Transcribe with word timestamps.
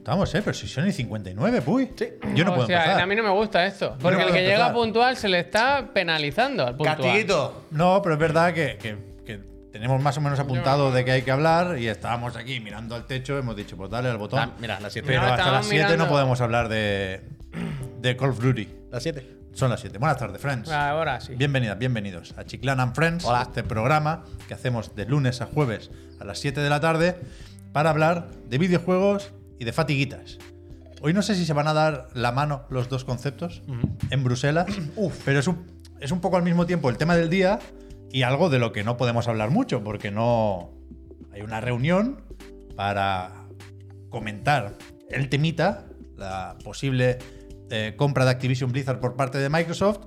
Estamos, 0.00 0.34
¿eh? 0.34 0.40
Pero 0.42 0.54
si 0.54 0.66
son 0.66 0.88
y 0.88 0.92
59, 0.92 1.60
puy. 1.60 1.90
Yo 2.34 2.44
no 2.46 2.52
O 2.52 2.54
puedo 2.54 2.66
sea, 2.66 2.78
empezar. 2.84 3.02
a 3.02 3.06
mí 3.06 3.14
no 3.14 3.22
me 3.22 3.28
gusta 3.30 3.66
esto. 3.66 3.96
Porque 4.00 4.18
no 4.18 4.28
el 4.28 4.32
que 4.32 4.42
llega 4.44 4.72
puntual 4.72 5.14
se 5.18 5.28
le 5.28 5.40
está 5.40 5.90
penalizando 5.92 6.66
al 6.66 6.74
puntual. 6.74 6.96
Castiguito. 6.96 7.66
No, 7.70 8.00
pero 8.02 8.14
es 8.14 8.18
verdad 8.18 8.54
que, 8.54 8.78
que- 8.78 8.96
que 9.26 9.38
tenemos 9.70 10.00
más 10.02 10.16
o 10.16 10.22
menos 10.22 10.40
apuntado 10.40 10.90
de 10.90 11.04
que 11.04 11.12
hay 11.12 11.22
que 11.22 11.30
hablar 11.30 11.78
y 11.78 11.86
estábamos 11.86 12.34
aquí 12.36 12.60
mirando 12.60 12.94
al 12.94 13.06
techo. 13.06 13.36
Hemos 13.38 13.54
dicho, 13.56 13.76
pues 13.76 13.90
dale 13.90 14.08
al 14.08 14.16
botón. 14.16 14.38
Ah, 14.40 14.50
mira, 14.58 14.80
las 14.80 14.94
7. 14.94 15.06
pero 15.06 15.20
No, 15.20 15.28
hasta 15.34 15.50
las 15.52 15.66
7 15.66 15.96
no 15.98 16.08
podemos 16.08 16.40
hablar 16.40 16.70
de, 16.70 17.20
de 18.00 18.16
Call 18.16 18.30
of 18.30 18.40
Duty. 18.40 18.68
Las 18.90 19.02
7. 19.02 19.36
Son 19.52 19.68
las 19.68 19.80
7. 19.80 19.98
Buenas 19.98 20.16
tardes, 20.16 20.40
friends. 20.40 20.70
Ahora 20.70 21.20
sí. 21.20 21.34
Bienvenidas, 21.34 21.78
bienvenidos 21.78 22.32
a 22.38 22.44
Chiclan 22.44 22.80
and 22.80 22.94
Friends, 22.94 23.24
Hola. 23.26 23.42
este 23.42 23.62
programa 23.64 24.24
que 24.48 24.54
hacemos 24.54 24.96
de 24.96 25.04
lunes 25.04 25.42
a 25.42 25.46
jueves 25.46 25.90
a 26.20 26.24
las 26.24 26.38
7 26.38 26.58
de 26.60 26.70
la 26.70 26.80
tarde 26.80 27.16
para 27.72 27.90
hablar 27.90 28.28
de 28.48 28.56
videojuegos 28.58 29.32
y 29.60 29.64
de 29.64 29.72
fatiguitas. 29.72 30.38
Hoy 31.02 31.12
no 31.12 31.22
sé 31.22 31.36
si 31.36 31.44
se 31.44 31.52
van 31.52 31.68
a 31.68 31.74
dar 31.74 32.08
la 32.14 32.32
mano 32.32 32.64
los 32.70 32.88
dos 32.88 33.04
conceptos 33.04 33.62
en 34.10 34.24
Bruselas, 34.24 34.66
pero 35.24 35.38
es 35.38 35.46
un, 35.46 35.80
es 36.00 36.10
un 36.10 36.20
poco 36.20 36.36
al 36.36 36.42
mismo 36.42 36.66
tiempo 36.66 36.90
el 36.90 36.96
tema 36.96 37.14
del 37.14 37.30
día 37.30 37.60
y 38.10 38.22
algo 38.22 38.50
de 38.50 38.58
lo 38.58 38.72
que 38.72 38.82
no 38.82 38.96
podemos 38.96 39.28
hablar 39.28 39.50
mucho, 39.50 39.84
porque 39.84 40.10
no 40.10 40.72
hay 41.30 41.42
una 41.42 41.60
reunión 41.60 42.24
para 42.74 43.46
comentar 44.08 44.76
el 45.10 45.28
temita, 45.28 45.86
la 46.16 46.56
posible 46.64 47.18
eh, 47.70 47.94
compra 47.96 48.24
de 48.24 48.30
Activision 48.30 48.72
Blizzard 48.72 48.98
por 48.98 49.14
parte 49.14 49.38
de 49.38 49.48
Microsoft. 49.48 50.00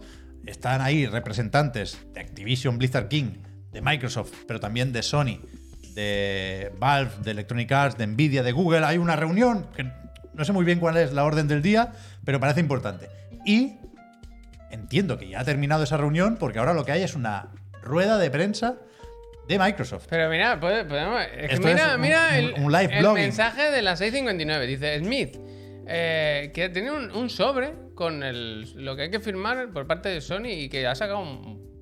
Están 0.45 0.81
ahí 0.81 1.05
representantes 1.05 1.99
de 2.13 2.21
Activision 2.21 2.77
Blizzard 2.77 3.07
King, 3.07 3.38
de 3.71 3.81
Microsoft, 3.81 4.34
pero 4.48 4.59
también 4.59 4.91
de 4.91 5.04
Sony, 5.04 5.40
de 5.94 6.72
Valve, 6.80 7.12
de 7.24 7.32
Electronic 7.32 7.72
Arts, 7.72 7.98
de 7.98 8.08
Nvidia, 8.08 8.44
de 8.44 8.52
Google. 8.52 8.86
Hay 8.86 8.98
una 8.98 9.16
reunión 9.16 9.68
que 9.76 9.86
no 10.34 10.46
sé 10.46 10.52
muy 10.52 10.66
bien 10.66 10.80
cuál 10.80 10.98
es 10.98 11.13
la 11.13 11.24
orden 11.26 11.48
del 11.48 11.62
día, 11.62 11.91
pero 12.26 12.40
parece 12.40 12.60
importante. 12.60 13.08
Y 13.46 13.74
entiendo 14.72 15.18
que 15.18 15.27
ya 15.27 15.41
ha 15.41 15.44
terminado 15.46 15.84
esa 15.84 15.98
reunión 15.98 16.38
porque 16.40 16.60
ahora 16.60 16.74
lo 16.74 16.85
que 16.85 16.91
hay 16.91 17.04
es 17.04 17.16
una 17.16 17.50
rueda 17.82 18.18
de 18.18 18.32
prensa 18.32 18.76
de 19.48 19.60
Microsoft. 19.60 20.05
Pero 20.10 20.30
mira, 20.30 20.60
pode- 20.60 20.85
podemos. 20.85 21.22
Es 21.38 21.60
que 21.60 21.66
mira, 21.66 21.88
es 21.90 21.96
un- 21.96 22.02
mira 22.02 22.38
el, 22.40 22.54
un 22.57 22.72
live 22.72 22.98
el 22.98 23.07
mensaje 23.13 23.70
de 23.72 23.82
las 23.82 24.02
6.59. 24.02 24.66
Dice 24.66 25.00
Smith 25.00 25.38
eh, 25.85 26.52
que 26.54 26.70
tiene 26.70 26.91
un, 26.91 27.12
un 27.12 27.30
sobre 27.30 27.74
con 27.94 28.24
el, 28.24 28.74
lo 28.84 28.96
que 28.96 29.04
hay 29.04 29.12
que 29.12 29.20
firmar 29.20 29.70
por 29.72 29.85
parte 29.85 30.10
de 30.10 30.22
Sony 30.22 30.48
y 30.48 30.70
que 30.70 30.88
ha 30.88 30.96
sacado 30.96 31.20
un. 31.20 31.73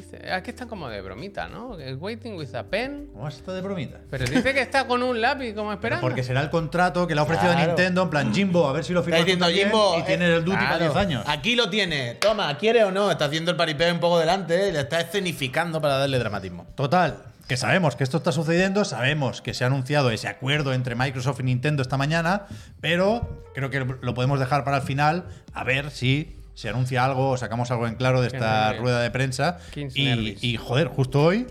Dice? 0.00 0.32
Aquí 0.32 0.50
está 0.50 0.66
como 0.66 0.88
de 0.88 1.00
bromita, 1.00 1.48
¿no? 1.48 1.76
Que 1.76 1.90
es 1.90 1.96
waiting 2.00 2.34
with 2.36 2.54
a 2.54 2.64
pen. 2.64 3.08
¿Cómo 3.12 3.28
es 3.28 3.36
esto 3.36 3.52
de 3.52 3.60
bromita? 3.60 3.98
Pero 4.10 4.24
dice 4.24 4.54
que 4.54 4.60
está 4.60 4.86
con 4.86 5.02
un 5.02 5.20
lápiz 5.20 5.54
como 5.54 5.72
esperando. 5.72 6.00
Porque 6.00 6.22
será 6.22 6.40
el 6.40 6.50
contrato 6.50 7.06
que 7.06 7.14
le 7.14 7.20
ha 7.20 7.24
ofrecido 7.24 7.52
Claro. 7.52 7.66
Nintendo 7.66 8.02
en 8.02 8.10
plan 8.10 8.34
Jimbo, 8.34 8.68
a 8.68 8.72
ver 8.72 8.84
si 8.84 8.92
lo 8.92 9.00
Está 9.00 9.16
firmas 9.16 9.20
tú 9.38 9.46
diciendo 9.46 9.70
Jimbo. 9.70 9.98
y 9.98 10.02
tiene 10.04 10.26
eh, 10.26 10.34
el 10.36 10.44
Duty 10.44 10.56
para 10.56 10.76
claro, 10.78 10.84
10 10.92 10.96
años. 10.96 11.24
Aquí 11.26 11.54
lo 11.56 11.68
tiene. 11.70 12.14
Toma, 12.14 12.56
¿quiere 12.58 12.84
o 12.84 12.90
no? 12.90 13.10
Está 13.10 13.26
haciendo 13.26 13.50
el 13.50 13.56
paripé 13.56 13.90
un 13.92 14.00
poco 14.00 14.18
delante 14.18 14.68
y 14.68 14.72
le 14.72 14.80
está 14.80 15.00
escenificando 15.00 15.80
para 15.80 15.98
darle 15.98 16.18
dramatismo. 16.18 16.66
Total, 16.74 17.22
que 17.46 17.56
sabemos 17.56 17.96
que 17.96 18.04
esto 18.04 18.18
está 18.18 18.30
sucediendo, 18.32 18.84
sabemos 18.84 19.40
que 19.42 19.54
se 19.54 19.64
ha 19.64 19.68
anunciado 19.68 20.10
ese 20.10 20.28
acuerdo 20.28 20.74
entre 20.74 20.94
Microsoft 20.94 21.40
y 21.40 21.44
Nintendo 21.44 21.82
esta 21.82 21.96
mañana, 21.96 22.46
pero 22.80 23.44
creo 23.54 23.70
que 23.70 23.80
lo 24.00 24.14
podemos 24.14 24.38
dejar 24.38 24.64
para 24.64 24.76
el 24.76 24.82
final 24.82 25.24
a 25.54 25.64
ver 25.64 25.90
si 25.90 26.36
se 26.58 26.68
anuncia 26.68 27.04
algo 27.04 27.30
o 27.30 27.36
sacamos 27.36 27.70
algo 27.70 27.86
en 27.86 27.94
claro 27.94 28.20
de 28.20 28.26
esta 28.26 28.72
rueda 28.72 29.00
de 29.00 29.12
prensa. 29.12 29.58
Y, 29.76 30.36
y, 30.44 30.56
joder, 30.56 30.88
justo 30.88 31.22
hoy, 31.22 31.46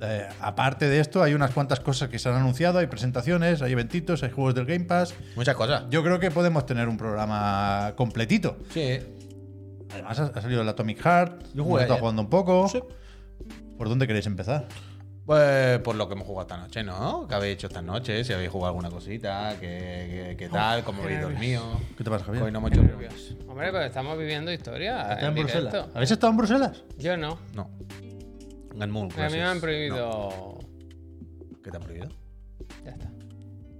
eh, 0.00 0.26
aparte 0.40 0.88
de 0.88 0.98
esto, 0.98 1.22
hay 1.22 1.34
unas 1.34 1.52
cuantas 1.52 1.78
cosas 1.78 2.08
que 2.08 2.18
se 2.18 2.28
han 2.28 2.34
anunciado, 2.34 2.80
hay 2.80 2.88
presentaciones, 2.88 3.62
hay 3.62 3.70
eventitos, 3.70 4.24
hay 4.24 4.30
juegos 4.30 4.56
del 4.56 4.66
Game 4.66 4.86
Pass. 4.86 5.14
Muchas 5.36 5.54
cosas. 5.54 5.84
Yo 5.90 6.02
creo 6.02 6.18
que 6.18 6.32
podemos 6.32 6.66
tener 6.66 6.88
un 6.88 6.96
programa 6.96 7.92
completito. 7.94 8.56
Sí. 8.74 8.98
Además 9.92 10.18
ha, 10.18 10.42
salido 10.42 10.62
el 10.62 10.68
Atomic 10.68 11.00
Heart, 11.00 11.54
Yo 11.54 11.62
jugué 11.62 11.82
estado 11.82 12.00
jugando 12.00 12.22
un 12.22 12.28
poco. 12.28 12.68
Sí. 12.68 12.80
¿Por 13.78 13.88
dónde 13.88 14.08
queréis 14.08 14.26
empezar? 14.26 14.66
Pues 15.30 15.78
por 15.82 15.94
lo 15.94 16.08
que 16.08 16.14
hemos 16.14 16.26
jugado 16.26 16.42
esta 16.42 16.56
noche, 16.56 16.82
¿no? 16.82 17.28
¿Qué 17.28 17.36
habéis 17.36 17.54
hecho 17.54 17.68
esta 17.68 17.80
noche? 17.80 18.24
Si 18.24 18.32
habéis 18.32 18.50
jugado 18.50 18.70
alguna 18.70 18.90
cosita, 18.90 19.54
¿qué, 19.60 20.26
qué- 20.30 20.36
qué 20.36 20.48
tal? 20.48 20.82
¿Cómo 20.82 21.04
habéis 21.04 21.20
dormido? 21.20 21.62
¿Qué 21.96 22.02
te 22.02 22.10
pasa, 22.10 22.24
Javier? 22.24 22.42
Hoy 22.42 22.50
no 22.50 22.58
hemos 22.58 22.72
hecho... 22.72 22.82
nervios. 22.82 23.36
Hombre, 23.46 23.66
pero 23.70 23.84
estamos 23.84 24.18
viviendo 24.18 24.52
historia. 24.52 25.02
¿Está 25.02 25.20
en 25.20 25.26
en 25.26 25.34
Bruselas? 25.34 25.72
directo. 25.72 25.92
¿Habéis 25.94 26.10
estado 26.10 26.30
en 26.32 26.36
Bruselas? 26.36 26.82
Yo 26.98 27.16
no. 27.16 27.38
No. 27.54 27.70
En 28.74 28.90
Moon, 28.90 29.08
A 29.20 29.28
mí 29.28 29.34
me 29.34 29.42
han 29.44 29.60
prohibido. 29.60 29.96
No. 29.96 30.58
¿Qué 31.62 31.70
te 31.70 31.76
han 31.76 31.82
prohibido? 31.84 32.08
Ya 32.84 32.90
está. 32.90 33.08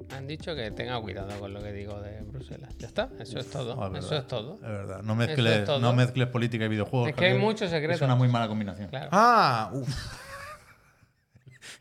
Me 0.09 0.15
han 0.15 0.27
dicho 0.28 0.55
que 0.55 0.71
tenga 0.71 1.00
cuidado 1.00 1.37
con 1.41 1.53
lo 1.53 1.61
que 1.61 1.72
digo 1.72 2.00
de 2.00 2.21
Bruselas. 2.22 2.78
Ya 2.78 2.87
está, 2.87 3.09
eso 3.19 3.41
es 3.41 3.50
todo. 3.50 3.97
Es 3.97 4.05
eso 4.05 4.17
es 4.19 4.27
todo. 4.28 4.55
Es 4.55 4.61
verdad. 4.61 5.03
No 5.03 5.17
mezcles, 5.17 5.69
no 5.81 5.93
mezcles 5.94 6.28
política 6.28 6.67
y 6.67 6.69
videojuegos. 6.69 7.09
Es 7.09 7.17
que 7.17 7.25
hay 7.27 7.38
muchos 7.38 7.71
secretos. 7.71 7.97
Es 7.97 8.03
una 8.03 8.15
muy 8.15 8.28
mala 8.28 8.47
combinación. 8.47 8.87
Claro. 8.88 9.09
Ah, 9.11 9.71
uf. 9.72 9.88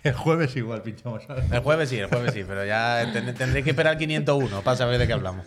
El 0.04 0.14
jueves 0.14 0.56
igual 0.56 0.82
pinchamos. 0.82 1.24
¿sabes? 1.26 1.52
El 1.52 1.60
jueves 1.60 1.90
sí, 1.90 1.98
el 1.98 2.08
jueves 2.08 2.34
sí, 2.34 2.44
pero 2.48 2.66
ya 2.66 3.10
ten- 3.12 3.34
tendré 3.36 3.64
que 3.64 3.72
esperar 3.72 3.98
501 3.98 4.62
para 4.62 4.78
saber 4.78 4.98
de 4.98 5.08
qué 5.08 5.14
hablamos. 5.14 5.46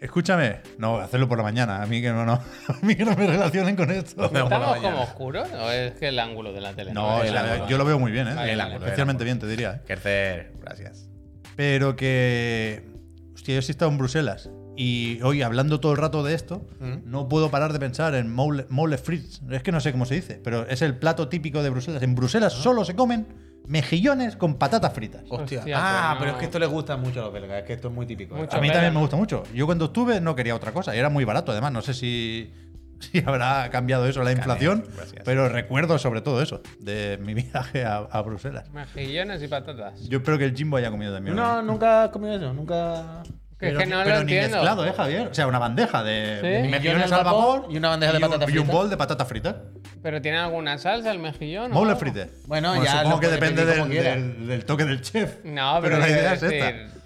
Escúchame. 0.00 0.60
No, 0.78 0.98
hacerlo 0.98 1.28
por 1.28 1.38
la 1.38 1.44
mañana. 1.44 1.82
A 1.82 1.86
mí 1.86 2.00
que 2.00 2.10
no, 2.10 2.24
no. 2.24 2.32
A 2.68 2.78
mí 2.82 2.94
que 2.94 3.04
no 3.04 3.16
me 3.16 3.26
relacionen 3.26 3.74
con 3.76 3.90
esto. 3.90 4.30
No, 4.32 4.44
¿Estamos 4.44 4.78
como 4.78 5.02
oscuros 5.02 5.48
o 5.52 5.70
es 5.72 5.92
que 5.94 6.08
el 6.08 6.18
ángulo 6.20 6.52
de 6.52 6.60
la 6.60 6.72
tele? 6.72 6.92
No, 6.92 7.20
el 7.22 7.30
o 7.30 7.32
sea, 7.32 7.52
ángulo. 7.52 7.68
yo 7.68 7.78
lo 7.78 7.84
veo 7.84 7.98
muy 7.98 8.12
bien, 8.12 8.28
¿eh? 8.28 8.34
Vale, 8.34 8.52
El 8.52 8.60
ángulo, 8.60 8.84
Especialmente 8.84 9.24
el 9.24 9.26
bien, 9.26 9.38
te 9.40 9.46
diría. 9.48 9.72
¿eh? 9.74 9.80
Kercer, 9.86 10.52
gracias. 10.62 11.08
Pero 11.56 11.96
que. 11.96 12.88
Hostia, 13.34 13.56
yo 13.56 13.62
sí 13.62 13.70
he 13.70 13.72
estado 13.72 13.90
en 13.90 13.98
Bruselas. 13.98 14.48
Y 14.76 15.20
hoy, 15.22 15.42
hablando 15.42 15.80
todo 15.80 15.90
el 15.90 15.98
rato 15.98 16.22
de 16.22 16.34
esto, 16.34 16.64
no 17.04 17.28
puedo 17.28 17.50
parar 17.50 17.72
de 17.72 17.80
pensar 17.80 18.14
en 18.14 18.32
mole, 18.32 18.66
mole 18.68 18.96
frites. 18.98 19.42
Es 19.50 19.64
que 19.64 19.72
no 19.72 19.80
sé 19.80 19.90
cómo 19.90 20.06
se 20.06 20.14
dice, 20.14 20.40
pero 20.44 20.68
es 20.68 20.82
el 20.82 20.96
plato 20.96 21.28
típico 21.28 21.64
de 21.64 21.70
Bruselas. 21.70 22.00
En 22.04 22.14
Bruselas 22.14 22.52
solo 22.52 22.84
se 22.84 22.94
comen 22.94 23.26
mejillones 23.68 24.36
con 24.36 24.56
patatas 24.56 24.92
fritas. 24.92 25.22
Hostia. 25.28 25.58
Hostia, 25.60 25.76
ah, 25.78 26.14
pues 26.16 26.20
pero 26.20 26.32
es 26.32 26.38
que 26.38 26.44
esto 26.46 26.58
les 26.58 26.68
gusta 26.68 26.96
mucho 26.96 27.20
a 27.20 27.24
los 27.24 27.32
belgas, 27.32 27.58
es 27.58 27.64
que 27.64 27.74
esto 27.74 27.88
es 27.88 27.94
muy 27.94 28.06
típico. 28.06 28.34
¿eh? 28.36 28.40
Mucho. 28.40 28.56
A 28.56 28.60
mí 28.60 28.70
también 28.70 28.92
me 28.94 29.00
gusta 29.00 29.16
mucho. 29.16 29.44
Yo 29.54 29.66
cuando 29.66 29.86
estuve 29.86 30.20
no 30.20 30.34
quería 30.34 30.54
otra 30.54 30.72
cosa. 30.72 30.96
y 30.96 30.98
Era 30.98 31.10
muy 31.10 31.24
barato, 31.24 31.52
además. 31.52 31.72
No 31.72 31.82
sé 31.82 31.94
si, 31.94 32.52
si 33.00 33.18
habrá 33.24 33.68
cambiado 33.70 34.06
eso 34.06 34.22
la 34.22 34.32
inflación. 34.32 34.84
gracias. 34.96 35.22
Pero 35.24 35.48
recuerdo 35.48 35.98
sobre 35.98 36.20
todo 36.22 36.42
eso, 36.42 36.62
de 36.80 37.18
mi 37.22 37.34
viaje 37.42 37.84
a, 37.84 37.98
a 37.98 38.22
Bruselas. 38.22 38.70
Mejillones 38.72 39.42
y 39.42 39.48
patatas. 39.48 40.00
Yo 40.08 40.18
espero 40.18 40.38
que 40.38 40.44
el 40.44 40.56
Jimbo 40.56 40.78
haya 40.78 40.90
comido 40.90 41.12
también. 41.12 41.36
No, 41.36 41.62
nunca 41.62 42.04
has 42.04 42.10
comido 42.10 42.34
eso, 42.34 42.52
nunca. 42.52 43.22
Que 43.58 43.66
es 43.66 43.72
pero 43.72 43.78
que 43.80 43.86
no 43.86 43.96
pero 44.04 44.18
lo 44.18 44.24
ni 44.24 44.32
entiendo. 44.34 44.56
mezclado, 44.58 44.86
¿eh, 44.86 44.92
Javier? 44.96 45.28
O 45.28 45.34
sea, 45.34 45.46
una 45.48 45.58
bandeja 45.58 46.04
de, 46.04 46.38
Sí. 46.40 46.46
de 46.46 46.68
mejillones 46.68 47.10
al 47.10 47.24
vapor 47.24 47.66
y 47.70 47.76
una 47.76 47.88
bandeja 47.88 48.12
de 48.12 48.18
y 48.20 48.22
un- 48.22 48.30
patatas 48.30 48.54
Y 48.54 48.58
un 48.58 48.66
bol 48.68 48.88
de 48.90 48.96
patatas 48.96 49.26
fritas. 49.28 49.56
¿Pero 50.02 50.22
tiene 50.22 50.38
alguna 50.38 50.78
salsa 50.78 51.10
el 51.10 51.18
mejillón? 51.18 51.72
Mole 51.72 51.96
frite. 51.96 52.30
Bueno, 52.46 52.82
ya 52.84 52.92
supongo 52.98 53.16
lo 53.16 53.20
que 53.20 53.28
depende 53.28 53.64
del, 53.64 53.88
del- 53.88 54.46
del 54.46 54.64
toque 54.64 54.84
del 54.84 55.00
chef. 55.02 55.44
No, 55.44 55.78
pero, 55.82 55.98
la 55.98 56.08
idea 56.08 56.34
es 56.34 56.42
esta. 56.42 56.46
decir, 56.66 56.98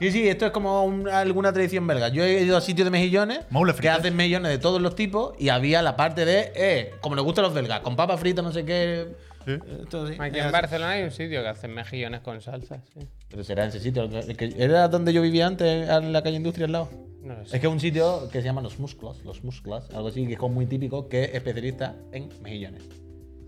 Sí, 0.00 0.10
sí, 0.10 0.28
esto 0.28 0.44
es 0.46 0.50
como 0.52 0.84
un- 0.84 1.08
alguna 1.08 1.52
tradición 1.52 1.86
belga. 1.86 2.08
Yo 2.08 2.24
he 2.24 2.42
ido 2.42 2.56
a 2.56 2.60
sitios 2.60 2.84
de 2.84 2.90
mejillones 2.90 3.40
Moule 3.48 3.72
que 3.74 3.88
hacen 3.88 4.14
mejillones 4.16 4.50
de 4.50 4.58
todos 4.58 4.82
los 4.82 4.96
tipos 4.96 5.34
y 5.38 5.48
había 5.50 5.80
la 5.82 5.96
parte 5.96 6.24
de, 6.26 6.52
eh, 6.56 6.90
como 7.00 7.14
les 7.14 7.24
gusta 7.24 7.40
a 7.40 7.44
los 7.44 7.54
belgas, 7.54 7.80
con 7.80 7.94
papas 7.96 8.18
fritas, 8.20 8.44
no 8.44 8.52
sé 8.52 8.64
qué. 8.66 9.06
Sí. 9.46 9.52
Esto 9.82 10.08
sí. 10.08 10.14
Aquí 10.18 10.38
en 10.38 10.44
así. 10.46 10.52
Barcelona 10.52 10.90
hay 10.92 11.04
un 11.04 11.10
sitio 11.12 11.42
que 11.42 11.48
hacen 11.48 11.72
mejillones 11.72 12.20
con 12.22 12.40
salsa. 12.42 12.80
Sí. 12.92 13.08
Pero 13.34 13.42
será 13.42 13.64
en 13.64 13.70
ese 13.70 13.80
sitio. 13.80 14.04
el 14.04 14.36
que- 14.36 14.54
Era 14.56 14.86
donde 14.86 15.12
yo 15.12 15.20
vivía 15.20 15.48
antes, 15.48 15.88
en 15.90 16.12
la 16.12 16.22
calle 16.22 16.36
Industria 16.36 16.66
al 16.66 16.72
lado. 16.72 16.88
No 17.20 17.34
lo 17.34 17.44
sé. 17.44 17.56
Es 17.56 17.60
que 17.60 17.66
es 17.66 17.72
un 17.72 17.80
sitio 17.80 18.28
que 18.30 18.38
se 18.40 18.44
llama 18.44 18.60
Los 18.60 18.78
Musclos, 18.78 19.24
Los 19.24 19.42
Musclas, 19.42 19.90
algo 19.92 20.06
así, 20.06 20.24
que 20.24 20.34
es 20.34 20.38
como 20.38 20.54
muy 20.54 20.66
típico, 20.66 21.08
que 21.08 21.24
es 21.24 21.34
especialista 21.34 21.96
en 22.12 22.28
mejillones. 22.42 22.84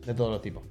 De 0.05 0.13
todos 0.13 0.33
los 0.33 0.43
tipos. 0.43 0.65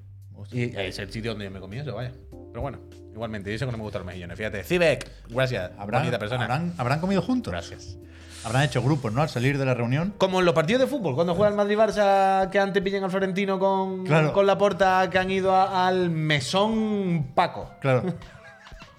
Y 0.52 0.76
es 0.78 1.00
el 1.00 1.10
sitio 1.10 1.32
donde 1.32 1.46
yo 1.46 1.52
me 1.52 1.62
comí 1.62 1.78
eso, 1.78 1.96
vaya. 1.96 2.12
Pero 2.52 2.62
bueno, 2.62 2.80
igualmente, 3.14 3.50
y 3.52 3.54
eso 3.56 3.66
que 3.66 3.72
no 3.72 3.78
me 3.78 3.84
gustan 3.86 4.02
los 4.02 4.08
mejillones. 4.08 4.38
Fíjate, 4.38 4.64
Civec, 4.66 5.10
gracias. 5.30 5.72
¿Habrán, 5.78 6.02
bonita 6.02 6.20
persona. 6.20 6.44
habrán, 6.44 6.74
habrán 6.78 7.00
comido 7.00 7.22
juntos? 7.22 7.52
Gracias. 7.54 7.98
Habrán 8.44 8.64
hecho 8.64 8.84
grupos, 8.84 9.14
¿no? 9.14 9.22
Al 9.22 9.30
salir 9.30 9.58
de 9.58 9.66
la 9.66 9.74
reunión. 9.76 10.14
Como 10.18 10.40
en 10.40 10.46
los 10.46 10.54
partidos 10.54 10.82
de 10.82 10.88
fútbol, 10.88 11.16
cuando 11.16 11.34
juega 11.36 11.50
el 11.50 11.56
Madrid-Barça, 11.56 12.50
que 12.50 12.60
antes 12.60 12.84
pillan 12.84 13.04
al 13.06 13.10
Florentino 13.12 13.58
con, 13.58 14.04
Claro. 14.06 14.34
con 14.34 14.46
la 14.46 14.58
porta, 14.58 15.10
que 15.10 15.18
han 15.18 15.32
ido 15.32 15.54
a- 15.56 15.88
al 15.88 16.10
mesón 16.12 17.32
Paco. 17.34 17.70
Claro. 17.82 18.04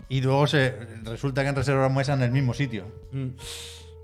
Y 0.08 0.20
luego 0.20 0.47
se 0.47 0.75
resulta 1.05 1.43
que 1.43 1.49
han 1.49 1.56
reservado 1.56 1.91
mesa 1.91 2.14
en 2.14 2.23
el 2.23 2.31
mismo 2.31 2.55
sitio. 2.55 2.85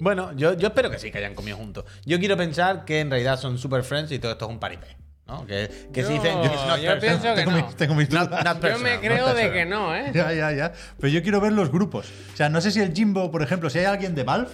Bueno, 0.01 0.33
yo, 0.37 0.55
yo 0.55 0.69
espero 0.69 0.91
que 0.91 0.99
sí, 0.99 1.11
que 1.13 1.19
hayan 1.19 1.35
comido 1.35 1.57
juntos. 1.57 1.85
Yo 2.05 2.19
quiero 2.19 2.37
pensar 2.37 2.85
que 2.85 3.01
en 3.01 3.11
realidad 3.11 3.39
son 3.39 3.59
super 3.59 3.85
friends 3.85 4.11
y 4.13 4.19
todo 4.19 4.33
esto 4.33 4.47
es 4.47 4.51
un 4.51 4.59
paripé. 4.59 4.97
¿no? 5.29 5.47
Que, 5.47 5.71
que 5.93 6.03
se 6.03 6.09
Yo- 6.17 6.23
dicen. 6.23 6.39
"It's 6.43 6.67
not 6.67 6.81
yo 6.81 6.91
personal". 6.91 6.99
pienso 7.01 7.23
que 7.23 7.35
tengo, 7.37 7.51
no. 7.53 7.67
mis, 7.67 7.77
tengo 7.77 7.95
mis 7.95 8.11
Not- 8.11 8.29
dudas. 8.29 8.45
not 8.45 8.55
Yo 8.57 8.61
personal, 8.61 8.83
me 8.83 8.91
not 8.97 9.01
creo 9.05 9.27
de 9.29 9.33
personal. 9.35 9.53
que 9.53 9.65
no, 9.67 9.97
¿eh? 9.97 10.11
Ya, 10.13 10.33
ya, 10.33 10.53
ya. 10.53 10.73
Pero 10.99 11.09
yo 11.13 11.23
quiero 11.23 11.41
ver 11.41 11.53
los 11.53 11.71
grupos. 11.71 12.09
O 12.33 12.37
sea, 12.37 12.49
no 12.49 12.61
sé 12.61 12.73
si 12.73 12.81
el 12.81 12.93
Jimbo, 12.93 13.31
por 13.31 13.43
ejemplo, 13.43 13.71
si 13.71 13.79
hay 13.79 13.85
alguien 13.85 14.15
de 14.17 14.25
Valve, 14.25 14.51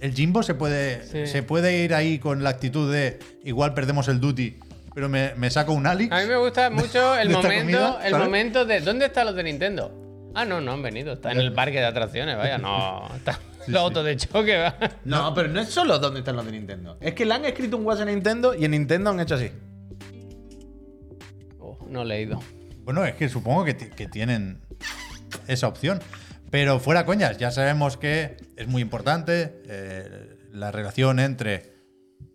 el 0.00 0.14
Jimbo 0.14 0.42
se 0.44 0.54
puede, 0.54 1.04
Sí. 1.06 1.26
se 1.30 1.42
puede 1.42 1.76
ir 1.82 1.92
ahí 1.94 2.20
con 2.20 2.44
la 2.44 2.50
actitud 2.50 2.90
de 2.92 3.18
igual 3.42 3.74
perdemos 3.74 4.06
el 4.08 4.20
duty, 4.20 4.60
pero 4.94 5.08
me, 5.08 5.34
me 5.36 5.50
saco 5.50 5.72
un 5.72 5.86
Alex. 5.86 6.12
A 6.12 6.20
mí 6.20 6.26
me 6.28 6.36
gusta 6.36 6.70
mucho 6.70 7.14
el 7.18 7.30
momento, 7.30 7.58
comida, 7.58 7.98
el 8.06 8.14
momento 8.16 8.64
de 8.64 8.80
¿dónde 8.80 9.06
están 9.06 9.26
los 9.26 9.34
de 9.34 9.42
Nintendo? 9.42 10.03
Ah, 10.34 10.44
no, 10.44 10.60
no 10.60 10.72
han 10.72 10.82
venido. 10.82 11.12
Está 11.12 11.32
en 11.32 11.40
el 11.40 11.52
parque 11.52 11.78
de 11.78 11.86
atracciones, 11.86 12.36
vaya. 12.36 12.58
No, 12.58 13.08
está 13.16 13.38
los 13.66 13.80
autos 13.80 14.04
de 14.04 14.16
choque, 14.16 14.56
va. 14.58 14.76
No, 15.04 15.32
pero 15.34 15.48
no 15.48 15.60
es 15.60 15.68
solo 15.70 15.98
donde 15.98 16.20
están 16.20 16.36
los 16.36 16.44
de 16.44 16.52
Nintendo. 16.52 16.98
Es 17.00 17.14
que 17.14 17.24
le 17.24 17.34
han 17.34 17.44
escrito 17.44 17.76
un 17.76 17.86
WhatsApp 17.86 18.08
a 18.08 18.10
Nintendo 18.10 18.54
y 18.54 18.64
en 18.64 18.72
Nintendo 18.72 19.10
han 19.10 19.20
hecho 19.20 19.36
así. 19.36 19.50
Oh, 21.58 21.78
no 21.88 22.02
he 22.02 22.04
leído. 22.04 22.40
Bueno, 22.84 23.04
es 23.04 23.14
que 23.14 23.28
supongo 23.28 23.64
que 23.64 23.74
tienen 23.74 24.60
esa 25.46 25.68
opción. 25.68 26.00
Pero 26.50 26.78
fuera 26.78 27.04
coñas, 27.04 27.36
ya 27.38 27.50
sabemos 27.50 27.96
que 27.96 28.36
es 28.56 28.68
muy 28.68 28.80
importante 28.80 29.60
eh, 29.66 30.36
la 30.52 30.70
relación 30.70 31.18
entre, 31.18 31.73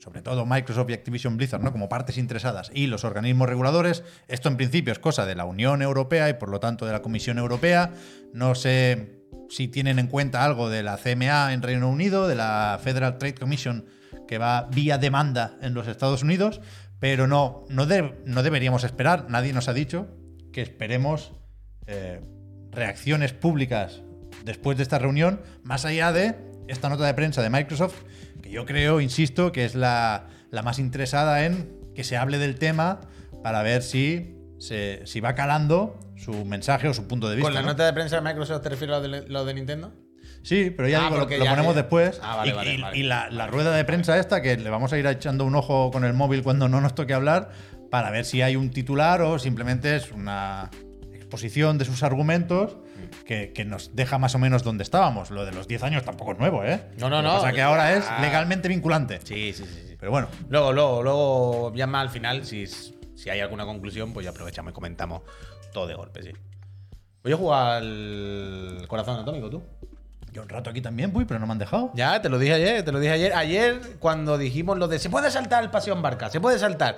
sobre 0.10 0.24
todo 0.24 0.44
Microsoft 0.44 0.90
y 0.90 0.94
Activision 0.94 1.38
Blizzard, 1.38 1.62
¿no? 1.62 1.72
como 1.72 1.88
partes 1.88 2.18
interesadas, 2.18 2.72
y 2.74 2.88
los 2.88 3.04
organismos 3.04 3.48
reguladores. 3.48 4.04
Esto 4.28 4.50
en 4.50 4.58
principio 4.58 4.92
es 4.92 4.98
cosa 4.98 5.28
de 5.28 5.36
la 5.36 5.46
Unión 5.46 5.84
Europea 5.84 6.28
y 6.30 6.34
por 6.34 6.50
lo 6.50 6.60
tanto 6.60 6.88
de 6.88 6.94
la 6.94 7.04
Comisión 7.04 7.38
Europea. 7.38 7.94
No 8.34 8.56
sé 8.56 9.22
si 9.50 9.68
tienen 9.68 10.00
en 10.00 10.08
cuenta 10.08 10.44
algo 10.44 10.68
de 10.68 10.82
la 10.82 10.98
CMA 10.98 11.54
en 11.54 11.62
Reino 11.62 11.88
Unido, 11.88 12.28
de 12.28 12.34
la 12.34 12.80
Federal 12.84 13.20
Trade 13.20 13.36
Commission 13.36 13.86
que 14.28 14.40
va 14.40 14.68
vía 14.72 14.98
demanda 14.98 15.58
en 15.62 15.76
los 15.76 15.88
Estados 15.88 16.24
Unidos, 16.24 16.60
pero 17.00 17.28
no, 17.28 17.66
no, 17.70 17.86
no 18.26 18.44
deberíamos 18.44 18.84
esperar, 18.84 19.28
nadie 19.30 19.54
nos 19.54 19.68
ha 19.68 19.74
dicho 19.74 20.08
que 20.52 20.64
esperemos 20.64 21.34
eh, 21.86 22.20
reacciones 22.72 23.34
públicas 23.34 24.02
después 24.44 24.76
de 24.78 24.84
esta 24.84 24.98
reunión, 24.98 25.42
más 25.62 25.86
allá 25.86 26.12
de 26.12 26.36
esta 26.68 26.90
nota 26.90 27.06
de 27.06 27.14
prensa 27.14 27.44
de 27.44 27.52
Microsoft, 27.52 28.02
que 28.50 28.56
yo 28.56 28.66
creo, 28.66 29.00
insisto, 29.02 29.52
que 29.52 29.66
es 29.66 29.76
la, 29.76 30.28
la 30.52 30.62
más 30.64 30.80
interesada 30.80 31.46
en 31.46 31.70
que 31.96 32.04
se 32.04 32.18
hable 32.18 32.38
del 32.38 32.56
tema 32.58 33.02
para 33.44 33.62
ver 33.64 33.82
si, 33.84 34.36
se, 34.60 35.02
si 35.06 35.20
va 35.20 35.36
calando 35.36 36.00
su 36.18 36.46
mensaje 36.46 36.88
o 36.88 36.94
su 36.94 37.08
punto 37.08 37.30
de 37.30 37.36
vista. 37.36 37.48
Con 37.48 37.54
la 37.54 37.62
¿no? 37.62 37.68
nota 37.70 37.86
de 37.86 37.94
prensa 37.94 38.18
de 38.18 38.22
Microsoft 38.22 38.62
te 38.64 38.70
refieres 38.70 38.96
a 38.96 39.00
lo 39.00 39.10
de, 39.10 39.28
lo 39.28 39.46
de 39.46 39.54
Nintendo? 39.54 39.94
Sí, 40.44 40.70
pero 40.76 40.88
ya 40.88 41.00
Ah, 41.00 41.04
digo, 41.06 41.16
lo, 41.16 41.22
porque 41.22 41.38
lo 41.38 41.46
ya- 41.46 41.52
ponemos 41.52 41.76
después. 41.76 42.20
Ah, 42.24 42.38
vale, 42.38 42.52
y 42.52 42.54
vale, 42.56 42.74
y- 42.74 42.82
vale. 42.82 42.98
y 42.98 43.04
la, 43.04 43.30
la 43.30 43.48
rueda 43.48 43.76
de 43.76 43.84
prensa 43.86 44.18
esta, 44.20 44.42
que 44.42 44.56
le 44.58 44.70
vamos 44.70 44.92
a 44.94 44.98
ir 44.98 45.06
echando 45.06 45.46
un 45.46 45.56
ojo 45.56 45.92
con 45.92 46.04
el 46.06 46.14
móvil 46.14 46.44
cuando 46.44 46.68
no 46.70 46.80
nos 46.82 46.96
toque 46.96 47.14
hablar, 47.14 47.52
para 47.92 48.10
ver 48.12 48.24
si 48.26 48.42
hay 48.42 48.56
un 48.56 48.70
titular 48.72 49.22
o 49.22 49.40
simplemente 49.40 49.96
es 49.96 50.12
una 50.12 50.70
exposición 51.30 51.78
de 51.78 51.86
sus 51.86 52.02
argumentos 52.02 52.76
que, 53.26 53.54
que 53.54 53.64
nos 53.64 53.96
deja 53.96 54.18
más 54.18 54.34
o 54.34 54.40
menos 54.40 54.64
donde 54.64 54.84
estábamos. 54.84 55.30
Lo 55.30 55.46
de 55.46 55.52
los 55.52 55.68
10 55.68 55.84
años 55.84 56.04
tampoco 56.04 56.32
es 56.32 56.40
nuevo, 56.40 56.64
¿eh? 56.64 56.82
No, 56.98 57.08
no, 57.10 57.22
no. 57.22 57.36
pasa 57.36 57.52
que 57.54 57.62
ahora 57.62 57.94
es 57.96 58.04
Ah. 58.10 58.18
legalmente 58.22 58.68
vinculante. 58.68 59.20
Sí, 59.24 59.54
sí, 59.54 59.64
sí. 59.66 59.96
Pero 60.00 60.12
bueno, 60.12 60.28
Luego, 60.50 60.74
luego, 60.74 61.04
luego, 61.04 61.74
ya 61.76 61.86
más 61.86 62.02
al 62.02 62.10
final, 62.10 62.46
si, 62.46 62.66
si 62.66 63.30
hay 63.30 63.40
alguna 63.42 63.66
conclusión, 63.66 64.12
pues 64.12 64.24
ya 64.24 64.32
aprovechamos 64.32 64.72
y 64.72 64.74
comentamos 64.74 65.22
todo 65.72 65.86
de 65.86 65.94
golpe, 65.94 66.24
sí. 66.24 66.32
Voy 67.24 67.34
a 67.34 67.38
jugar 67.38 67.84
al 67.84 68.86
corazón 68.88 69.16
anatómico, 69.16 69.50
tú. 69.52 69.62
yo 70.32 70.42
un 70.42 70.50
rato 70.50 70.70
aquí 70.72 70.82
también, 70.82 71.12
voy, 71.14 71.26
pero 71.26 71.40
no 71.40 71.46
me 71.46 71.52
han 71.52 71.60
dejado. 71.60 71.92
Ya, 71.94 72.22
te 72.22 72.30
lo 72.30 72.40
dije 72.40 72.54
ayer, 72.54 72.84
te 72.84 72.92
lo 72.92 73.00
dije 73.00 73.14
ayer. 73.14 73.34
Ayer, 73.36 73.80
cuando 74.00 74.38
dijimos 74.40 74.78
lo 74.80 74.88
de 74.88 74.98
se 75.00 75.10
puede 75.12 75.30
saltar 75.30 75.64
el 75.64 75.70
paseo 75.70 75.94
en 75.94 76.02
barca, 76.02 76.30
se 76.30 76.40
puede 76.42 76.58
saltar. 76.58 76.98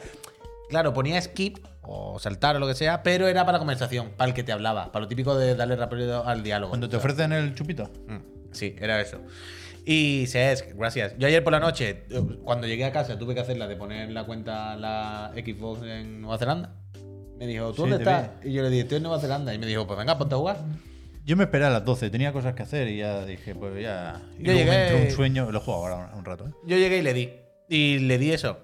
Claro, 0.69 0.93
ponía 0.93 1.19
skip 1.21 1.57
o 1.81 2.19
saltar 2.19 2.55
o 2.55 2.59
lo 2.59 2.67
que 2.67 2.75
sea, 2.75 3.03
pero 3.03 3.27
era 3.27 3.45
para 3.45 3.57
conversación, 3.59 4.11
para 4.17 4.29
el 4.29 4.33
que 4.35 4.43
te 4.43 4.51
hablaba, 4.51 4.91
para 4.91 5.03
lo 5.03 5.07
típico 5.07 5.35
de 5.37 5.55
darle 5.55 5.75
rápido 5.75 6.25
al 6.27 6.43
diálogo. 6.43 6.69
Cuando 6.71 6.87
te 6.89 6.97
ofrecen 6.97 7.31
el 7.33 7.53
chupito. 7.55 7.89
Mm, 8.07 8.17
Sí, 8.51 8.75
era 8.79 8.99
eso. 9.01 9.17
Y 9.85 10.25
Cesc, 10.27 10.73
gracias. 10.75 11.13
Yo 11.17 11.25
ayer 11.27 11.43
por 11.43 11.53
la 11.53 11.59
noche, 11.59 12.03
cuando 12.43 12.67
llegué 12.67 12.85
a 12.85 12.91
casa, 12.91 13.17
tuve 13.17 13.33
que 13.33 13.39
hacer 13.39 13.57
la 13.57 13.67
de 13.67 13.75
poner 13.77 14.11
la 14.11 14.25
cuenta 14.25 14.75
la 14.75 15.31
Xbox 15.33 15.81
en 15.83 16.21
Nueva 16.21 16.37
Zelanda. 16.37 16.75
Me 17.39 17.47
dijo, 17.47 17.69
¿tú 17.69 17.85
Sí, 17.85 17.89
dónde 17.89 17.95
estás? 17.97 18.29
Y 18.43 18.53
yo 18.53 18.61
le 18.61 18.69
dije, 18.69 18.81
estoy 18.83 18.97
en 18.97 19.03
Nueva 19.03 19.19
Zelanda. 19.19 19.53
Y 19.53 19.57
me 19.57 19.65
dijo, 19.65 19.87
pues 19.87 19.97
venga, 19.97 20.17
ponte 20.19 20.35
a 20.35 20.37
jugar. 20.37 20.57
Yo 21.25 21.35
me 21.37 21.45
esperé 21.45 21.65
a 21.65 21.69
las 21.71 21.83
12, 21.85 22.09
tenía 22.11 22.31
cosas 22.33 22.53
que 22.53 22.63
hacer 22.63 22.87
y 22.89 22.97
ya 22.97 23.25
dije, 23.25 23.55
pues 23.55 23.81
ya. 23.81 24.21
Y 24.37 24.43
Yo 24.43 24.51
luego 24.53 24.59
me 24.59 24.65
llegué- 24.77 24.87
entró 24.89 25.05
un 25.05 25.11
sueño, 25.11 25.51
lo 25.51 25.59
jugado 25.61 25.83
ahora 25.85 26.11
un, 26.13 26.19
un 26.19 26.25
rato, 26.25 26.47
¿eh? 26.47 26.51
Yo 26.65 26.77
llegué 26.77 26.97
y 26.99 27.01
le 27.01 27.13
di. 27.13 27.29
Y 27.69 27.99
le 27.99 28.17
di 28.19 28.31
eso. 28.33 28.59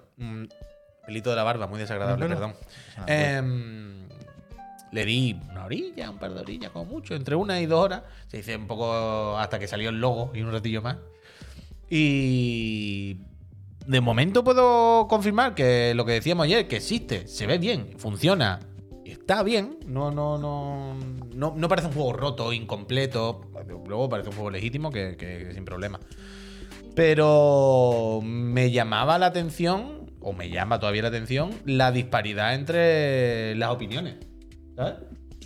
Pelito 1.08 1.30
de 1.30 1.36
la 1.36 1.42
barba, 1.42 1.66
muy 1.66 1.78
desagradable, 1.80 2.28
perdón. 2.28 2.52
Ah, 2.98 3.04
Em, 3.06 4.06
le 4.92 5.06
di 5.06 5.40
una 5.50 5.64
orilla, 5.64 6.10
un 6.10 6.18
par 6.18 6.34
de 6.34 6.40
orillas, 6.40 6.70
como 6.70 6.84
mucho, 6.84 7.14
entre 7.14 7.34
una 7.34 7.58
y 7.62 7.64
dos 7.64 7.82
horas. 7.82 8.02
Se 8.26 8.36
dice 8.36 8.54
un 8.54 8.66
poco 8.66 9.38
hasta 9.38 9.58
que 9.58 9.66
salió 9.66 9.88
el 9.88 10.02
logo 10.02 10.32
y 10.34 10.42
un 10.42 10.52
ratillo 10.52 10.82
más. 10.82 10.98
Y 11.88 13.16
de 13.86 14.02
momento 14.02 14.44
puedo 14.44 15.08
confirmar 15.08 15.54
que 15.54 15.94
lo 15.94 16.04
que 16.04 16.12
decíamos 16.12 16.44
ayer, 16.44 16.68
que 16.68 16.76
existe, 16.76 17.26
se 17.26 17.46
ve 17.46 17.56
bien, 17.56 17.94
funciona, 17.96 18.60
está 19.06 19.42
bien. 19.42 19.78
No, 19.86 20.10
no, 20.10 20.36
no, 20.36 20.94
no, 21.34 21.54
no 21.56 21.68
parece 21.70 21.88
un 21.88 21.94
juego 21.94 22.12
roto, 22.12 22.52
incompleto. 22.52 23.46
Luego 23.86 24.10
parece 24.10 24.28
un 24.28 24.34
juego 24.34 24.50
legítimo 24.50 24.90
que, 24.90 25.16
que 25.16 25.54
sin 25.54 25.64
problema. 25.64 25.98
Pero 26.94 28.20
me 28.22 28.70
llamaba 28.70 29.18
la 29.18 29.26
atención, 29.26 29.97
o 30.20 30.32
me 30.32 30.50
llama 30.50 30.78
todavía 30.80 31.02
la 31.02 31.08
atención, 31.08 31.50
la 31.64 31.92
disparidad 31.92 32.54
entre 32.54 33.54
las 33.56 33.70
opiniones. 33.70 34.16
¿Sabes? 34.76 34.94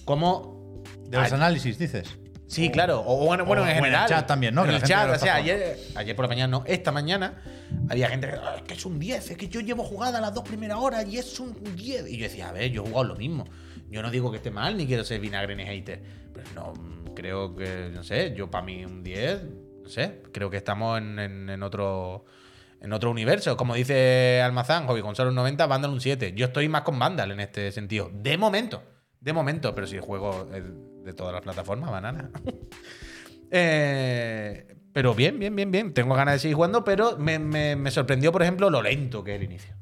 Como. 0.05 0.83
De 1.09 1.19
los 1.19 1.33
análisis, 1.33 1.79
dices. 1.79 2.19
Sí, 2.47 2.71
claro. 2.71 3.03
O 3.07 3.25
bueno, 3.27 3.45
en 3.45 3.49
o 3.51 3.63
en 3.63 3.69
el 3.69 3.75
general. 3.77 4.09
chat 4.09 4.27
también, 4.27 4.55
¿no? 4.55 4.65
En 4.65 4.71
el 4.73 4.83
chat, 4.83 5.09
o 5.11 5.19
sea, 5.19 5.37
ayer, 5.37 5.79
ayer 5.95 6.15
por 6.15 6.25
la 6.27 6.29
mañana, 6.29 6.51
no, 6.59 6.65
esta 6.67 6.93
mañana 6.93 7.43
había 7.89 8.09
gente 8.09 8.27
que, 8.29 8.35
"Ah, 8.35 8.57
es 8.57 8.63
que 8.63 8.75
es 8.75 8.85
un 8.85 8.99
10, 8.99 9.31
es 9.31 9.37
que 9.39 9.49
yo 9.49 9.61
llevo 9.61 9.85
jugada 9.85 10.21
las 10.21 10.35
dos 10.35 10.45
primeras 10.45 10.77
horas 10.79 11.07
y 11.09 11.17
es 11.17 11.41
un 11.41 11.55
10. 11.77 12.11
Y 12.11 12.19
yo 12.19 12.25
decía, 12.25 12.51
a 12.51 12.53
ver, 12.53 12.71
yo 12.71 12.83
he 12.83 12.87
jugado 12.89 13.05
lo 13.05 13.17
mismo. 13.17 13.45
Yo 13.91 14.03
no 14.03 14.11
digo 14.11 14.31
que 14.31 14.37
esté 14.39 14.51
mal 14.51 14.77
ni 14.77 14.87
quiero 14.87 15.03
ser 15.05 15.21
vinagre 15.21 15.57
ni 15.57 15.65
hater. 15.65 16.03
Pero 16.35 16.47
no, 16.55 16.73
creo 17.15 17.57
que, 17.57 17.91
no 17.93 18.03
sé, 18.05 18.35
yo 18.37 18.51
para 18.51 18.65
mí 18.67 18.85
un 18.85 19.03
10, 19.03 19.45
no 19.85 19.89
sé, 19.89 20.23
creo 20.33 20.51
que 20.51 20.59
estamos 20.59 20.99
en, 20.99 21.19
en- 21.19 21.49
en 21.51 21.63
otro. 21.63 22.25
En 22.83 22.93
otro 22.93 23.11
universo, 23.11 23.57
como 23.57 23.75
dice 23.75 24.41
Almazán, 24.43 24.87
Hobby 24.87 25.03
con 25.03 25.15
solo 25.15 25.31
un 25.31 25.37
90, 25.37 25.67
Vandal 25.67 25.93
un 25.93 26.01
7. 26.01 26.33
Yo 26.35 26.47
estoy 26.47 26.69
más 26.69 26.83
con 26.83 26.99
Vandal 26.99 27.31
en 27.31 27.41
este 27.41 27.71
sentido. 27.73 28.11
De 28.13 28.37
momento. 28.37 28.83
De 29.21 29.33
momento, 29.33 29.73
pero 29.75 29.87
si 29.87 29.99
juego 29.99 30.47
de 30.47 31.13
todas 31.13 31.33
las 31.33 31.43
plataformas, 31.43 31.91
banana. 31.91 32.31
Eh, 33.55 34.67
pero 34.95 35.15
bien, 35.15 35.39
bien, 35.39 35.55
bien, 35.55 35.71
bien. 35.71 35.93
Tengo 35.93 36.15
ganas 36.15 36.35
de 36.37 36.39
seguir 36.39 36.55
jugando, 36.57 36.85
pero 36.85 37.19
me, 37.19 37.39
me- 37.39 37.77
me 37.77 37.91
sorprendió, 37.91 38.33
por 38.33 38.43
ejemplo, 38.43 38.71
lo 38.71 38.81
lento 38.83 39.23
que 39.23 39.33
es 39.35 39.37
el 39.41 39.45
inicio. 39.45 39.75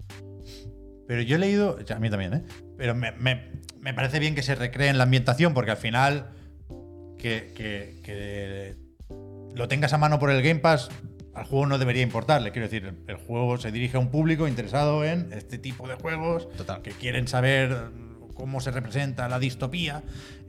Pero 1.07 1.23
yo 1.23 1.37
he 1.37 1.39
leído, 1.39 1.79
a 1.89 1.99
mí 2.01 2.11
también, 2.11 2.35
¿eh? 2.35 2.43
Pero 2.77 2.97
me, 2.97 3.13
me- 3.13 3.53
me 3.79 3.95
parece 3.95 4.19
bien 4.19 4.35
que 4.35 4.43
se 4.43 4.57
recree 4.57 4.89
en 4.89 4.99
la 4.99 5.05
ambientación, 5.05 5.55
porque 5.55 5.71
al 5.71 5.77
final 5.77 6.31
que, 7.17 7.53
que- 7.55 8.01
que 8.03 8.75
lo 9.55 9.69
tengas 9.69 9.93
a 9.93 9.99
mano 9.99 10.19
por 10.19 10.31
el 10.31 10.43
Game 10.43 10.59
Pass, 10.61 10.89
al 11.41 11.47
juego 11.47 11.67
no 11.67 11.79
debería 11.79 12.03
importarle. 12.03 12.53
Quiero 12.53 12.69
decir, 12.69 12.85
el, 12.85 12.95
el 13.09 13.17
juego 13.17 13.57
se 13.59 13.73
dirige 13.73 13.97
a 13.97 14.01
un 14.01 14.11
público 14.11 14.47
interesado 14.47 15.05
en 15.05 15.33
este 15.33 15.57
tipo 15.59 15.89
de 15.89 15.95
juegos, 15.95 16.49
Total. 16.57 16.83
que 16.83 16.91
quieren 16.91 17.27
saber 17.29 17.77
cómo 18.35 18.61
se 18.61 18.71
representa 18.71 19.29
la 19.29 19.39
distopía 19.39 20.03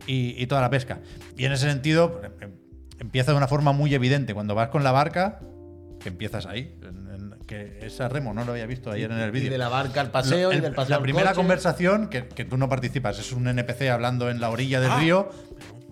y, 0.05 0.35
y 0.41 0.47
toda 0.47 0.61
la 0.61 0.69
pesca. 0.69 0.99
Y 1.37 1.45
en 1.45 1.53
ese 1.53 1.69
sentido, 1.69 2.21
em- 2.41 2.51
empieza 2.99 3.31
de 3.31 3.37
una 3.37 3.47
forma 3.47 3.71
muy 3.71 3.93
evidente. 3.93 4.33
Cuando 4.33 4.53
vas 4.53 4.67
con 4.69 4.83
la 4.83 4.91
barca, 4.91 5.39
que 6.01 6.09
empiezas 6.09 6.45
ahí. 6.45 6.75
en- 6.81 7.07
en- 7.09 7.31
que 7.47 7.79
esa 7.81 8.07
remo 8.07 8.33
no 8.33 8.45
lo 8.45 8.51
había 8.53 8.65
visto 8.65 8.91
ayer 8.91 9.11
en 9.11 9.17
el 9.19 9.29
Y 9.29 9.31
vídeo. 9.31 9.51
de 9.51 9.57
la 9.57 9.67
barca 9.69 9.99
al 9.99 10.09
paseo 10.11 10.49
Lo- 10.49 10.53
y 10.53 10.57
el- 10.57 10.61
del 10.61 10.73
paseo 10.73 10.89
La 10.91 10.95
al 10.97 11.01
primera 11.03 11.29
coche. 11.31 11.35
conversación, 11.37 12.07
que, 12.09 12.27
que 12.27 12.45
tú 12.45 12.55
no 12.57 12.69
participas, 12.69 13.19
es 13.19 13.31
un 13.33 13.47
NPC 13.47 13.89
hablando 13.89 14.29
en 14.29 14.39
la 14.39 14.49
orilla 14.49 14.79
del 14.79 14.91
Ah. 14.91 14.99
río. 14.99 15.29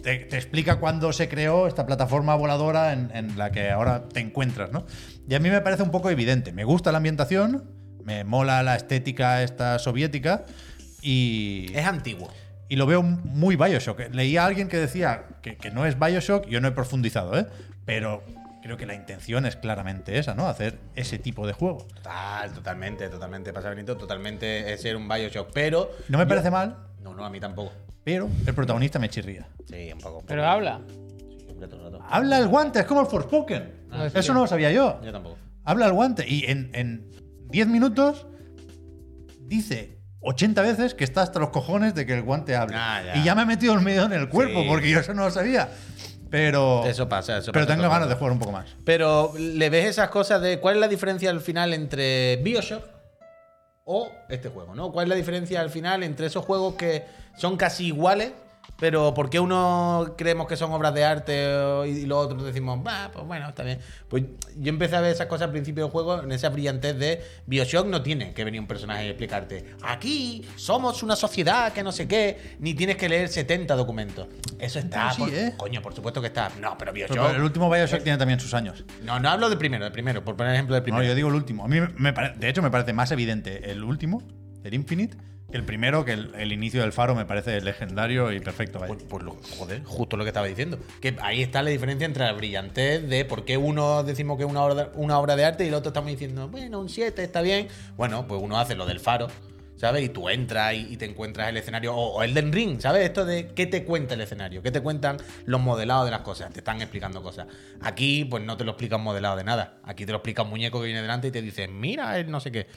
Te, 0.01 0.18
te 0.20 0.38
explica 0.38 0.79
cuándo 0.79 1.12
se 1.13 1.27
creó 1.27 1.68
esta 1.68 1.86
plataforma 1.86 2.36
voladora 2.36 2.94
en, 2.94 3.12
en 3.13 3.38
la 3.38 3.51
que 3.51 3.70
ahora 3.70 4.08
te 4.08 4.20
encuentras, 4.20 4.72
¿no? 4.72 4.86
Y 5.27 5.36
a 5.36 5.39
mí 5.39 5.50
me 5.50 5.62
parece 5.62 5.84
un 5.84 5.91
poco 5.91 6.10
evidente. 6.10 6.51
Me 6.53 6.63
gusta 6.63 6.91
la 6.91 6.98
ambientación, 6.98 7.70
me 8.03 8.24
mola 8.24 8.63
la 8.63 8.75
estética 8.75 9.44
esta 9.44 9.77
soviética 9.79 10.46
y, 11.01 11.68
Es 11.74 11.86
antiguo. 11.86 12.29
y 12.68 12.75
lo 12.75 12.86
veo 12.86 13.03
muy 13.03 13.56
Bioshock. 13.56 14.13
Leí 14.13 14.38
a 14.38 14.46
alguien 14.46 14.68
que 14.68 14.77
decía 14.77 15.25
que, 15.41 15.58
que 15.58 15.72
no 15.72 15.86
es 15.86 16.00
Bioshock, 16.00 16.48
yo 16.48 16.62
no 16.62 16.68
he 16.68 16.72
profundizado, 16.72 17.38
¿eh? 17.38 17.46
Pero 17.86 18.24
creo 18.62 18.78
que 18.78 18.86
la 18.86 18.94
intención 18.96 19.46
es 19.46 19.56
claramente 19.56 20.18
esa, 20.20 20.36
¿no? 20.36 20.48
Hacer 20.48 20.80
ese 20.96 21.18
tipo 21.20 21.46
de 21.48 21.54
juego. 21.54 21.86
Total, 21.96 22.51
totalmente, 22.51 23.08
totalmente. 23.10 23.54
Pasa 23.54 23.70
Benito, 23.70 23.96
totalmente 23.98 24.74
es 24.74 24.82
ser 24.82 24.96
un 24.96 25.08
Bioshock. 25.08 25.51
Pero. 25.54 25.92
No 26.10 26.18
me 26.18 26.25
yo- 26.25 26.30
parece 26.30 26.51
mal, 26.51 26.78
No, 27.01 27.13
no, 27.13 27.24
a 27.25 27.30
mí 27.30 27.39
tampoco. 27.39 27.72
pero 28.04 28.30
el 28.46 28.54
protagonista 28.54 29.00
me 29.00 29.10
chirría. 29.10 29.48
Sí, 29.68 29.92
un 29.94 30.00
poco. 30.00 30.20
un 30.20 30.25
Pero 30.25 30.42
poco. 30.42 30.51
habla. 30.51 30.82
Sí, 30.88 31.56
todo 31.70 31.75
el 31.88 31.94
rato. 31.94 32.06
Habla 32.10 32.38
el 32.39 32.48
guante, 32.48 32.80
es 32.80 32.86
como 32.86 33.01
el 33.01 33.08
Forspoken. 33.08 33.88
Ah, 33.92 34.06
Eso 34.08 34.22
sí. 34.22 34.28
no 34.30 34.42
lo 34.42 34.48
sabía 34.48 34.72
yo. 34.72 35.00
Yo 35.04 35.12
tampoco. 35.12 35.38
Habla 35.66 35.86
el 35.88 35.94
guante 35.94 36.25
y 36.28 36.46
en 36.50 36.70
en 36.74 37.10
10 37.50 37.68
minutos 37.68 38.25
dice 39.39 40.00
80 40.22 40.62
veces 40.62 40.94
que 40.94 41.04
está 41.04 41.22
hasta 41.22 41.39
los 41.39 41.50
cojones 41.50 41.96
de 41.96 42.06
que 42.06 42.13
el 42.13 42.24
guante 42.24 42.56
hable. 42.56 42.75
Ah, 42.78 43.01
ya. 43.06 43.16
Y 43.18 43.24
ya 43.24 43.36
me 43.36 43.42
ha 43.42 43.46
metido 43.46 43.74
el 43.74 43.82
miedo 43.82 44.06
en 44.06 44.13
el 44.13 44.30
cuerpo 44.30 44.62
Sí. 44.62 44.68
porque 44.68 44.89
yo 44.89 45.00
eso 45.00 45.13
no 45.13 45.24
lo 45.25 45.32
sabía. 45.32 45.70
Pero, 46.30 46.86
Eso 46.86 47.10
pasa, 47.10 47.38
eso 47.38 47.52
pero 47.52 47.66
pasa 47.66 47.76
tengo 47.76 47.90
ganas 47.90 48.08
de 48.08 48.16
jugar 48.16 48.34
un 48.34 48.40
poco 48.40 48.52
más. 48.52 48.66
Pero 48.86 49.34
le 49.38 49.70
ves 49.70 49.86
esas 49.86 50.10
cosas 50.10 50.42
de 50.42 50.60
cuál 50.60 50.76
es 50.76 50.82
la 50.82 50.88
diferencia 50.88 51.30
al 51.30 51.42
final 51.42 51.74
entre 51.74 52.38
Bioshock 52.38 52.84
o 53.86 54.12
este 54.30 54.50
juego, 54.50 54.76
¿no? 54.76 54.92
¿Cuál 54.92 55.06
es 55.06 55.10
la 55.10 55.16
diferencia 55.16 55.62
al 55.62 55.70
final 55.72 56.04
entre 56.04 56.28
esos 56.28 56.46
juegos 56.46 56.76
que 56.76 57.06
son 57.38 57.58
casi 57.58 57.88
iguales, 57.88 58.34
Pero 58.80 59.14
¿por 59.14 59.30
qué 59.30 59.40
uno 59.40 60.14
creemos 60.18 60.48
que 60.48 60.56
son 60.56 60.72
obras 60.72 60.94
de 60.94 61.04
arte 61.04 61.34
y 61.88 62.06
los 62.06 62.26
otros 62.26 62.44
decimos, 62.46 62.80
va, 62.86 63.10
pues 63.12 63.26
bueno, 63.26 63.50
está 63.50 63.64
bien? 63.64 63.80
Pues 64.08 64.24
yo 64.56 64.70
empecé 64.70 64.96
a 64.96 65.02
ver 65.02 65.12
esas 65.12 65.28
cosas 65.28 65.48
al 65.48 65.52
principio 65.52 65.84
del 65.84 65.92
juego 65.92 66.22
en 66.24 66.32
esa 66.32 66.48
brillantez 66.50 66.98
de 66.98 67.22
Bioshock 67.46 67.88
no 67.88 68.02
tiene 68.02 68.34
que 68.34 68.44
venir 68.46 68.62
un 68.62 68.68
personaje 68.68 69.06
y 69.06 69.10
explicarte, 69.10 69.66
aquí 69.84 70.46
somos 70.56 71.04
una 71.04 71.16
sociedad 71.18 71.74
que 71.74 71.84
no 71.84 71.92
sé 71.92 72.08
qué, 72.08 72.56
ni 72.60 72.74
tienes 72.74 72.96
que 72.96 73.10
leer 73.10 73.28
70 73.28 73.76
documentos. 73.76 74.28
Eso 74.58 74.80
está, 74.80 75.12
Sí, 75.12 75.22
por- 75.24 75.34
¿eh? 75.34 75.54
coño, 75.58 75.82
por 75.82 75.94
supuesto 75.94 76.22
que 76.22 76.28
está. 76.28 76.50
No, 76.62 76.78
pero 76.78 76.94
Bioshock... 76.94 77.18
Pero 77.18 77.30
el 77.32 77.42
último 77.44 77.70
Bioshock 77.70 78.04
tiene 78.04 78.18
también 78.18 78.40
sus 78.40 78.54
años. 78.54 78.86
No, 79.04 79.20
no 79.20 79.30
hablo 79.30 79.50
del 79.50 79.58
primero, 79.58 79.84
del 79.84 79.94
primero, 79.94 80.24
por 80.24 80.36
poner 80.38 80.54
ejemplo 80.54 80.76
del 80.76 80.82
No, 80.82 80.86
primero. 80.86 81.04
yo 81.06 81.16
digo 81.16 81.28
el 81.28 81.36
último. 81.36 81.66
A 81.66 81.68
mí, 81.68 81.80
me 81.98 82.14
pare- 82.14 82.34
de 82.38 82.48
hecho, 82.50 82.62
me 82.62 82.72
parece 82.72 82.94
más 82.94 83.12
evidente 83.12 83.72
el 83.72 83.84
último, 83.84 84.22
el 84.64 84.74
Infinite, 84.74 85.18
el 85.51 85.63
primero, 85.63 86.06
que 86.06 86.13
el, 86.13 86.51
inicio 86.51 86.82
del 86.82 86.91
faro 86.91 87.15
me 87.15 87.25
parece 87.25 87.60
legendario 87.62 88.32
y 88.32 88.39
perfecto. 88.39 88.79
Pues, 88.79 89.03
pues 89.03 89.24
joder, 89.58 89.84
justo 89.84 90.15
lo 90.15 90.24
que 90.24 90.29
estaba 90.29 90.46
diciendo. 90.46 90.77
Que 91.01 91.15
ahí 91.22 91.41
está 91.41 91.63
la 91.63 91.72
diferencia 91.72 92.06
entre 92.06 92.24
la 92.24 92.34
brillantez 92.34 93.08
de 93.08 93.25
por 93.25 93.46
qué 93.46 93.58
uno 93.58 94.03
decimos 94.03 94.38
que 94.38 94.44
es 94.44 94.50
una 94.50 95.18
obra, 95.20 95.36
de 95.36 95.46
arte 95.46 95.65
y 95.65 95.70
el 95.70 95.74
otro 95.74 95.89
estamos 95.89 96.10
diciendo, 96.12 96.50
bueno, 96.50 96.79
un 96.79 96.89
7 96.89 97.24
está 97.24 97.41
bien. 97.41 97.68
Bueno, 97.98 98.27
pues 98.27 98.41
uno 98.41 98.60
hace 98.60 98.75
lo 98.75 98.86
del 98.86 99.00
faro, 99.00 99.27
¿sabes? 99.75 100.03
Y 100.03 100.10
tú 100.10 100.29
entras 100.29 100.75
y, 100.75 100.98
te 100.98 101.06
encuentras 101.06 101.50
el 101.50 101.58
escenario. 101.58 101.96
O, 101.96 102.22
el 102.22 102.36
del 102.36 102.51
ring, 102.51 102.79
¿sabes? 102.79 103.06
Esto 103.06 103.25
de 103.25 103.48
qué 103.48 103.65
te 103.65 103.84
cuenta 103.84 104.13
el 104.13 104.22
escenario, 104.22 104.62
qué 104.62 104.72
te 104.72 104.82
cuentan 104.82 105.18
los 105.46 105.62
modelados 105.62 106.06
de 106.06 106.12
las 106.12 106.22
cosas. 106.22 106.53
Te 106.53 106.60
están 106.60 106.79
explicando 106.82 107.24
cosas. 107.24 107.48
Aquí, 107.82 108.24
pues 108.25 108.44
no 108.44 108.56
te 108.56 108.65
lo 108.65 108.72
explica 108.72 108.98
un 108.98 109.03
modelado 109.03 109.36
de 109.36 109.44
nada. 109.44 109.79
Aquí 109.84 110.06
te 110.06 110.12
lo 110.12 110.20
explica 110.20 110.44
un 110.44 110.51
muñeco 110.51 110.79
que 110.79 110.86
viene 110.86 111.01
delante 111.01 111.29
y 111.29 111.32
te 111.32 111.41
dice, 111.41 111.68
mira, 111.68 112.20
él 112.20 112.29
no 112.29 112.39
sé 112.39 112.51
qué. 112.51 112.68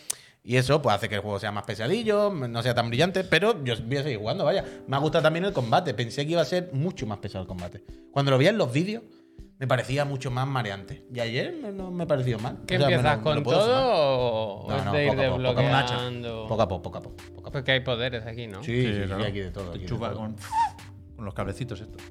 Y 0.44 0.56
eso 0.56 0.82
pues 0.82 0.96
hace 0.96 1.08
que 1.08 1.14
el 1.16 1.20
juego 1.20 1.38
sea 1.38 1.52
más 1.52 1.64
pesadillo, 1.64 2.30
no 2.30 2.62
sea 2.62 2.74
tan 2.74 2.88
brillante, 2.88 3.22
pero 3.22 3.62
yo 3.62 3.74
voy 3.86 3.96
a 3.98 4.02
seguir 4.02 4.18
jugando, 4.18 4.44
vaya. 4.44 4.64
Me 4.88 4.96
ha 4.96 4.98
gustado 4.98 5.22
también 5.22 5.44
el 5.44 5.52
combate, 5.52 5.94
pensé 5.94 6.26
que 6.26 6.32
iba 6.32 6.42
a 6.42 6.44
ser 6.44 6.70
mucho 6.72 7.06
más 7.06 7.18
pesado 7.18 7.42
el 7.42 7.48
combate. 7.48 7.84
Cuando 8.10 8.32
lo 8.32 8.38
vi 8.38 8.48
en 8.48 8.58
los 8.58 8.72
vídeos, 8.72 9.04
me 9.60 9.68
parecía 9.68 10.04
mucho 10.04 10.32
más 10.32 10.48
mareante. 10.48 11.06
Y 11.14 11.20
ayer 11.20 11.54
no, 11.62 11.70
no 11.70 11.90
me 11.92 12.06
pareció 12.08 12.40
mal. 12.40 12.58
¿Qué 12.66 12.74
O 12.76 12.80
sea, 12.80 12.88
empiezas 12.88 13.18
lo- 13.18 13.22
con 13.22 13.42
todo 13.44 14.64
o 14.64 14.68
No, 14.68 14.84
no, 14.86 14.92
de 14.92 15.04
ir 15.04 15.10
poco 15.10 15.22
a 15.22 15.24
poco, 15.26 15.36
poco 15.36 15.48
a 15.48 15.52
poco. 15.54 15.62
desbloqueando? 15.62 16.46
Poco 16.48 16.62
a 16.62 16.68
poco, 16.68 16.82
poco 16.82 16.98
a 16.98 17.02
poco. 17.02 17.16
poco 17.16 17.30
a 17.30 17.34
poco. 17.36 17.52
Porque 17.52 17.70
hay 17.72 17.80
poderes 17.80 18.26
aquí, 18.26 18.48
¿no? 18.48 18.64
Sí, 18.64 18.82
sí, 18.84 18.92
sí, 18.94 19.02
claro. 19.06 19.24
aquí 19.24 19.38
de 19.38 19.50
todo. 19.52 19.70
aquí 19.70 19.78
de 19.80 19.86
Chupa 19.86 20.08
todo. 20.10 20.18
con, 20.18 20.36
con 21.14 21.24
los 21.24 21.34
cablecitos 21.34 21.80
estos. 21.80 22.02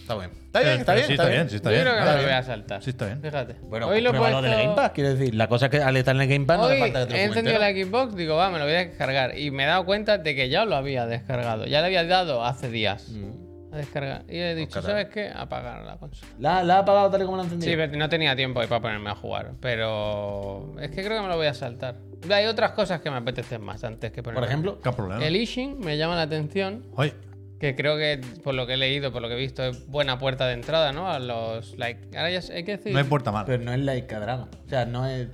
Está 0.00 0.14
bien. 0.16 0.30
Está 0.46 0.60
bien, 0.60 0.80
está 0.80 0.94
bien. 0.94 1.06
Sí, 1.06 1.12
está 1.12 1.28
bien, 1.28 1.50
sí 1.50 1.56
está 1.56 1.68
Yo 1.70 1.74
bien. 1.74 1.82
creo 1.84 1.94
que 1.98 2.04
me 2.10 2.16
lo 2.16 2.22
voy 2.22 2.30
a 2.32 2.42
saltar. 2.42 2.82
Sí, 2.82 2.90
está 2.90 3.06
bien. 3.06 3.20
Fíjate. 3.22 3.56
Bueno, 3.62 3.88
Hoy 3.88 4.00
lo 4.00 4.10
he 4.10 4.12
pruébalo 4.12 4.38
puesto... 4.40 4.56
del 4.56 4.64
Game 4.66 4.76
Pass, 4.76 4.90
quiero 4.92 5.14
decir. 5.14 5.34
La 5.34 5.48
cosa 5.48 5.66
es 5.66 5.70
que 5.70 5.82
al 5.82 5.96
estar 5.96 6.14
en 6.16 6.22
el 6.22 6.28
Game 6.28 6.46
Pass 6.46 6.58
no 6.58 6.64
Hoy 6.64 6.72
hace 6.72 6.80
falta 6.80 7.00
que 7.00 7.06
te 7.06 7.12
lo 7.12 7.18
he 7.18 7.24
encendido 7.24 7.58
la 7.58 7.70
Xbox, 7.70 8.16
digo, 8.16 8.36
va, 8.36 8.50
me 8.50 8.58
lo 8.58 8.64
voy 8.64 8.74
a 8.74 8.78
descargar. 8.78 9.38
Y 9.38 9.50
me 9.50 9.64
he 9.64 9.66
dado 9.66 9.84
cuenta 9.84 10.18
de 10.18 10.34
que 10.34 10.48
ya 10.48 10.64
lo 10.64 10.76
había 10.76 11.06
descargado. 11.06 11.66
Ya 11.66 11.80
le 11.80 11.86
había 11.86 12.04
dado 12.04 12.44
hace 12.44 12.70
días 12.70 13.08
Mm. 13.10 13.74
a 13.74 13.76
descargar. 13.78 14.22
Y 14.28 14.38
he 14.38 14.54
dicho, 14.54 14.80
caray. 14.80 14.86
¿sabes 14.90 15.06
qué? 15.12 15.30
Apagar 15.34 15.84
la 15.84 15.96
consola. 15.98 16.32
¿La, 16.38 16.62
la 16.62 16.76
ha 16.76 16.78
apagado 16.78 17.10
tal 17.10 17.22
y 17.22 17.24
como 17.24 17.36
la 17.36 17.42
ha 17.42 17.46
encendido? 17.46 17.70
Sí, 17.70 17.76
pero 17.76 17.98
no 17.98 18.08
tenía 18.08 18.34
tiempo 18.36 18.60
ahí 18.60 18.66
para 18.68 18.80
ponerme 18.80 19.10
a 19.10 19.14
jugar. 19.14 19.52
Pero 19.60 20.74
es 20.80 20.90
que 20.90 21.04
creo 21.04 21.16
que 21.18 21.22
me 21.22 21.28
lo 21.28 21.36
voy 21.36 21.46
a 21.48 21.54
saltar. 21.54 21.96
Hay 22.32 22.46
otras 22.46 22.72
cosas 22.72 23.00
que 23.00 23.10
me 23.10 23.18
apetecen 23.18 23.62
más 23.62 23.84
antes 23.84 24.10
que 24.10 24.22
ponerme. 24.22 24.40
Por 24.40 24.48
ejemplo, 24.48 24.80
¿Qué 24.80 24.90
problema? 24.92 25.24
El 25.24 25.36
Ishin 25.36 25.78
me 25.78 25.98
llama 25.98 26.16
la 26.16 26.22
atención. 26.22 26.84
Oye, 26.94 27.12
Que 27.60 27.74
creo 27.74 27.96
que, 27.96 28.20
por 28.44 28.54
lo 28.54 28.66
que 28.66 28.74
he 28.74 28.76
leído, 28.76 29.12
por 29.12 29.22
lo 29.22 29.28
que 29.28 29.34
he 29.34 29.38
visto, 29.38 29.64
es 29.64 29.86
buena 29.86 30.18
puerta 30.18 30.46
de 30.46 30.52
entrada, 30.54 30.92
¿no? 30.92 31.10
A 31.10 31.18
los. 31.18 31.76
Like, 31.78 32.16
ahora 32.16 32.30
ya 32.30 32.40
hay 32.54 32.64
que 32.64 32.76
decir. 32.76 32.92
no 32.92 32.98
hay 32.98 33.04
puerta 33.04 33.32
mala. 33.32 33.46
pero 33.46 33.62
no 33.62 33.72
es 33.72 33.80
Laika 33.80 34.20
Dragon. 34.20 34.48
O 34.66 34.68
sea, 34.68 34.84
no 34.84 35.06
es. 35.06 35.28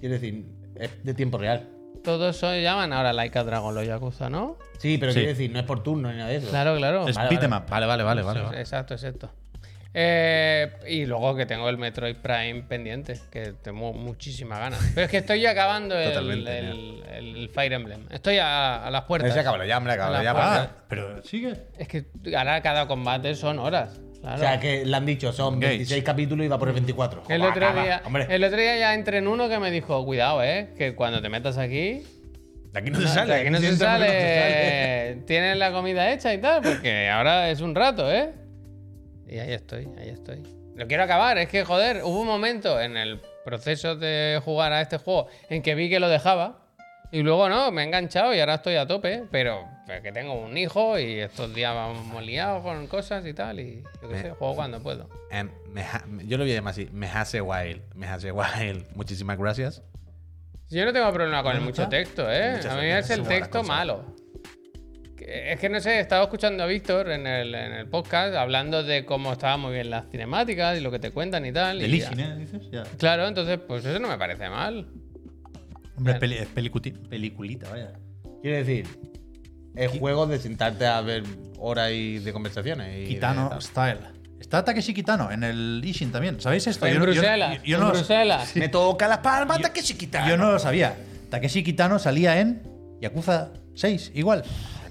Quiero 0.00 0.14
decir, 0.14 0.44
es 0.76 1.04
de 1.04 1.14
tiempo 1.14 1.38
real. 1.38 1.68
Todos 2.02 2.36
se 2.36 2.62
llaman 2.62 2.92
ahora 2.92 3.12
Laika 3.12 3.44
Dragon, 3.44 3.74
los 3.74 3.86
Yakuza, 3.86 4.28
¿no? 4.30 4.56
Sí, 4.78 4.98
pero 4.98 5.12
Sí. 5.12 5.18
quiero 5.20 5.32
decir, 5.32 5.50
no 5.52 5.58
es 5.58 5.64
por 5.66 5.82
turno 5.82 6.10
ni 6.10 6.16
nada 6.18 6.30
de 6.30 6.36
eso. 6.36 6.48
Claro, 6.48 6.76
claro. 6.76 7.06
Es 7.08 7.16
Vale, 7.16 7.28
'em 7.34 7.50
vale. 7.50 7.62
up. 7.64 7.70
Vale, 7.70 7.86
vale, 7.86 8.02
vale, 8.04 8.22
vale. 8.22 8.40
vale. 8.42 8.60
Exacto, 8.60 8.94
exacto. 8.94 9.30
Eh, 9.94 10.70
y 10.86 11.06
luego 11.06 11.34
que 11.34 11.46
tengo 11.46 11.68
el 11.68 11.78
Metroid 11.78 12.16
Prime 12.16 12.62
pendiente, 12.68 13.18
que 13.30 13.54
tengo 13.62 13.92
muchísimas 13.92 14.58
ganas. 14.60 14.80
Pero 14.94 15.06
es 15.06 15.10
que 15.10 15.18
estoy 15.18 15.40
ya 15.40 15.50
acabando 15.52 15.98
el, 15.98 16.46
el- 16.46 17.04
el 17.10 17.48
Fire 17.48 17.72
Emblem. 17.72 18.06
Estoy 18.10 18.38
a, 18.38 18.84
a 18.86 18.90
las 18.90 19.02
puertas. 19.04 19.30
Ese 19.30 19.40
acábalo 19.40 19.64
ya, 19.64 19.78
hombre, 19.78 19.96
ya. 19.96 20.32
Ah, 20.36 20.68
pero 20.88 21.22
sigue. 21.24 21.54
Es 21.78 21.88
que 21.88 22.04
ahora 22.36 22.60
cada 22.62 22.86
combate 22.86 23.34
son 23.34 23.58
horas. 23.58 23.98
Claro. 24.20 24.36
O 24.36 24.38
sea, 24.38 24.58
que 24.60 24.84
le 24.84 24.96
han 24.96 25.06
dicho, 25.06 25.32
son 25.32 25.54
Engage. 25.54 25.68
26 25.76 26.04
capítulos 26.04 26.44
y 26.44 26.48
va 26.48 26.58
por 26.58 26.68
el 26.68 26.74
24. 26.74 27.22
el, 27.28 27.40
Joder, 27.40 27.42
otro 27.52 27.66
acaba, 27.66 27.82
día, 27.82 28.02
el 28.28 28.44
otro 28.44 28.58
día 28.58 28.76
ya 28.76 28.94
entré 28.94 29.18
en 29.18 29.28
uno 29.28 29.48
que 29.48 29.58
me 29.60 29.70
dijo, 29.70 30.04
cuidado, 30.04 30.42
eh, 30.42 30.70
que 30.76 30.94
cuando 30.96 31.22
te 31.22 31.28
metas 31.28 31.56
aquí, 31.56 32.02
de 32.72 32.78
aquí 32.80 32.90
no 32.90 32.98
se 32.98 33.04
no, 33.04 33.10
sale. 33.14 33.34
de 33.34 33.40
aquí 33.40 33.50
no 33.50 33.58
se 33.60 33.76
sale, 33.76 34.06
no 34.06 34.12
se 34.12 35.14
sale. 35.14 35.22
tienes 35.26 35.56
la 35.56 35.70
comida 35.72 36.12
hecha 36.12 36.34
y 36.34 36.38
tal, 36.38 36.62
porque 36.62 37.08
ahora 37.08 37.48
es 37.50 37.60
un 37.60 37.74
rato, 37.76 38.12
¿eh? 38.12 38.30
Y 39.28 39.38
ahí 39.38 39.52
estoy, 39.52 39.88
ahí 39.98 40.08
estoy. 40.10 40.42
Lo 40.74 40.86
quiero 40.86 41.02
acabar, 41.02 41.38
es 41.38 41.48
que, 41.48 41.64
joder, 41.64 42.02
hubo 42.04 42.20
un 42.20 42.26
momento 42.26 42.80
en 42.80 42.96
el 42.96 43.20
proceso 43.44 43.96
de 43.96 44.40
jugar 44.44 44.72
a 44.72 44.80
este 44.80 44.98
juego 44.98 45.26
en 45.48 45.62
que 45.62 45.74
vi 45.74 45.90
que 45.90 45.98
lo 46.00 46.08
dejaba 46.08 46.60
y 47.10 47.22
luego 47.22 47.48
no, 47.48 47.70
me 47.72 47.82
he 47.82 47.84
enganchado 47.86 48.34
y 48.34 48.40
ahora 48.40 48.54
estoy 48.56 48.76
a 48.76 48.86
tope, 48.86 49.24
pero, 49.30 49.66
pero 49.86 50.02
que 50.02 50.12
tengo 50.12 50.34
un 50.34 50.56
hijo 50.56 50.98
y 50.98 51.20
estos 51.20 51.54
días 51.54 51.74
vamos 51.74 52.22
liados 52.22 52.62
con 52.62 52.86
cosas 52.86 53.24
y 53.26 53.32
tal 53.34 53.58
y 53.60 53.82
yo 54.02 54.08
qué 54.08 54.18
sé, 54.18 54.30
juego 54.32 54.54
cuando 54.54 54.80
puedo. 54.82 55.08
Em, 55.30 55.50
me 55.72 55.82
ha- 55.82 56.04
yo 56.24 56.36
lo 56.38 56.44
voy 56.44 56.52
a 56.52 56.56
llamar 56.56 56.72
así. 56.72 56.88
Me 56.92 57.08
hace 57.08 57.40
wild. 57.40 57.80
Me 57.94 58.06
hace 58.06 58.30
wild. 58.30 58.86
Muchísimas 58.94 59.38
gracias. 59.38 59.82
Yo 60.70 60.84
no 60.84 60.92
tengo 60.92 61.10
problema 61.12 61.42
con 61.42 61.52
el 61.52 61.60
¿No 61.60 61.64
mucho 61.64 61.88
texto, 61.88 62.30
¿eh? 62.30 62.52
Muchas 62.56 62.72
A 62.74 62.76
mí 62.76 62.86
es 62.86 63.08
el 63.10 63.22
texto 63.22 63.62
malo. 63.62 64.04
Que- 65.28 65.52
Es 65.52 65.60
que 65.60 65.68
no 65.68 65.78
sé, 65.80 65.96
he 65.96 66.00
estado 66.00 66.22
escuchando 66.24 66.62
a 66.62 66.66
Víctor 66.66 67.10
en 67.10 67.26
el, 67.26 67.54
en 67.54 67.72
el 67.72 67.86
podcast 67.86 68.34
hablando 68.34 68.82
de 68.82 69.04
cómo 69.04 69.32
estaban 69.32 69.60
muy 69.60 69.72
bien 69.74 69.90
las 69.90 70.06
cinemáticas 70.10 70.78
y 70.78 70.80
lo 70.80 70.90
que 70.90 70.98
te 70.98 71.10
cuentan 71.10 71.44
y 71.44 71.52
tal. 71.52 71.82
y 71.82 71.84
El 71.84 71.90
ya. 71.90 71.96
Ishin, 72.06 72.20
¿eh? 72.20 72.36
Dices. 72.38 72.62
Ya. 72.72 72.84
Claro, 72.98 73.28
entonces, 73.28 73.58
pues 73.66 73.84
eso 73.84 73.98
no 73.98 74.08
me 74.08 74.16
parece 74.16 74.48
mal. 74.48 74.88
Hombre, 75.96 76.14
es, 76.14 76.18
peli- 76.18 76.36
es 76.38 76.48
pelicuti- 76.54 77.08
peliculita, 77.08 77.68
vaya. 77.70 77.92
Quiero 78.40 78.56
decir, 78.56 78.86
es 79.76 79.90
juego 79.98 80.26
de 80.26 80.38
sentarte 80.38 80.86
a 80.86 81.00
ver 81.02 81.24
horas 81.58 81.90
y 81.92 82.18
de 82.20 82.32
conversaciones. 82.32 83.06
Y 83.06 83.14
Kitano 83.14 83.50
de- 83.50 83.60
Style. 83.60 83.98
Está 84.40 84.64
Takeshi 84.64 84.94
Kitano 84.94 85.30
en 85.32 85.42
el 85.42 85.82
Ishin 85.84 86.10
también. 86.12 86.40
¿Sabéis 86.40 86.66
esto? 86.68 86.86
en 86.86 86.94
Yo 86.94 87.00
no- 87.00 87.06
yo- 87.06 87.12
Bruselas, 87.20 87.56
yo- 87.58 87.64
yo 87.64 87.76
en 87.78 87.82
no- 87.82 87.90
Bruselas. 87.90 88.56
Me 88.56 88.68
toca 88.68 89.08
las 89.08 89.18
palmas, 89.18 89.58
que 89.70 89.82
chiquita. 89.82 90.26
Yo 90.28 90.36
no 90.36 90.52
lo 90.52 90.58
sabía. 90.58 90.96
Takeshi 91.28 91.62
Kitano 91.64 91.98
salía 91.98 92.40
en 92.40 92.62
Yakuza 93.00 93.50
6, 93.74 94.12
igual. 94.14 94.44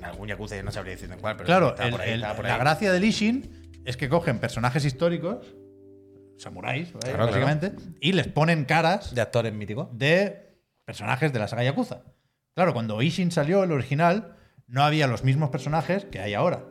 Algún 0.07 0.27
Yakuza 0.27 0.61
no 0.63 0.71
sabría 0.71 0.93
decir 0.95 1.11
en 1.11 1.19
cuál, 1.19 1.35
pero 1.37 1.45
Claro, 1.47 1.69
está 1.69 1.85
el- 1.85 1.91
por 1.91 2.01
ahí, 2.01 2.11
el- 2.11 2.21
está 2.23 2.35
por 2.35 2.45
la 2.45 2.57
gracia 2.57 2.91
del 2.91 3.03
Ishin 3.03 3.71
es 3.85 3.95
que 3.97 4.09
cogen 4.09 4.39
personajes 4.39 4.83
históricos, 4.85 5.55
samuráis, 6.37 6.91
¿vale? 6.93 7.09
Claro, 7.13 7.25
básicamente, 7.27 7.73
y 7.99 8.11
les 8.13 8.27
ponen 8.27 8.65
caras 8.65 9.13
De 9.15 9.21
actores 9.21 9.53
míticos. 9.53 9.87
de 9.91 10.59
personajes 10.85 11.33
de 11.33 11.39
la 11.39 11.47
saga 11.47 11.63
Yakuza. 11.63 12.03
Claro, 12.55 12.73
cuando 12.73 13.01
Ishin 13.01 13.31
salió, 13.31 13.63
el 13.63 13.71
original, 13.71 14.35
no 14.67 14.83
había 14.83 15.07
los 15.07 15.23
mismos 15.23 15.49
personajes 15.49 16.05
que 16.05 16.19
hay 16.19 16.33
ahora. 16.33 16.63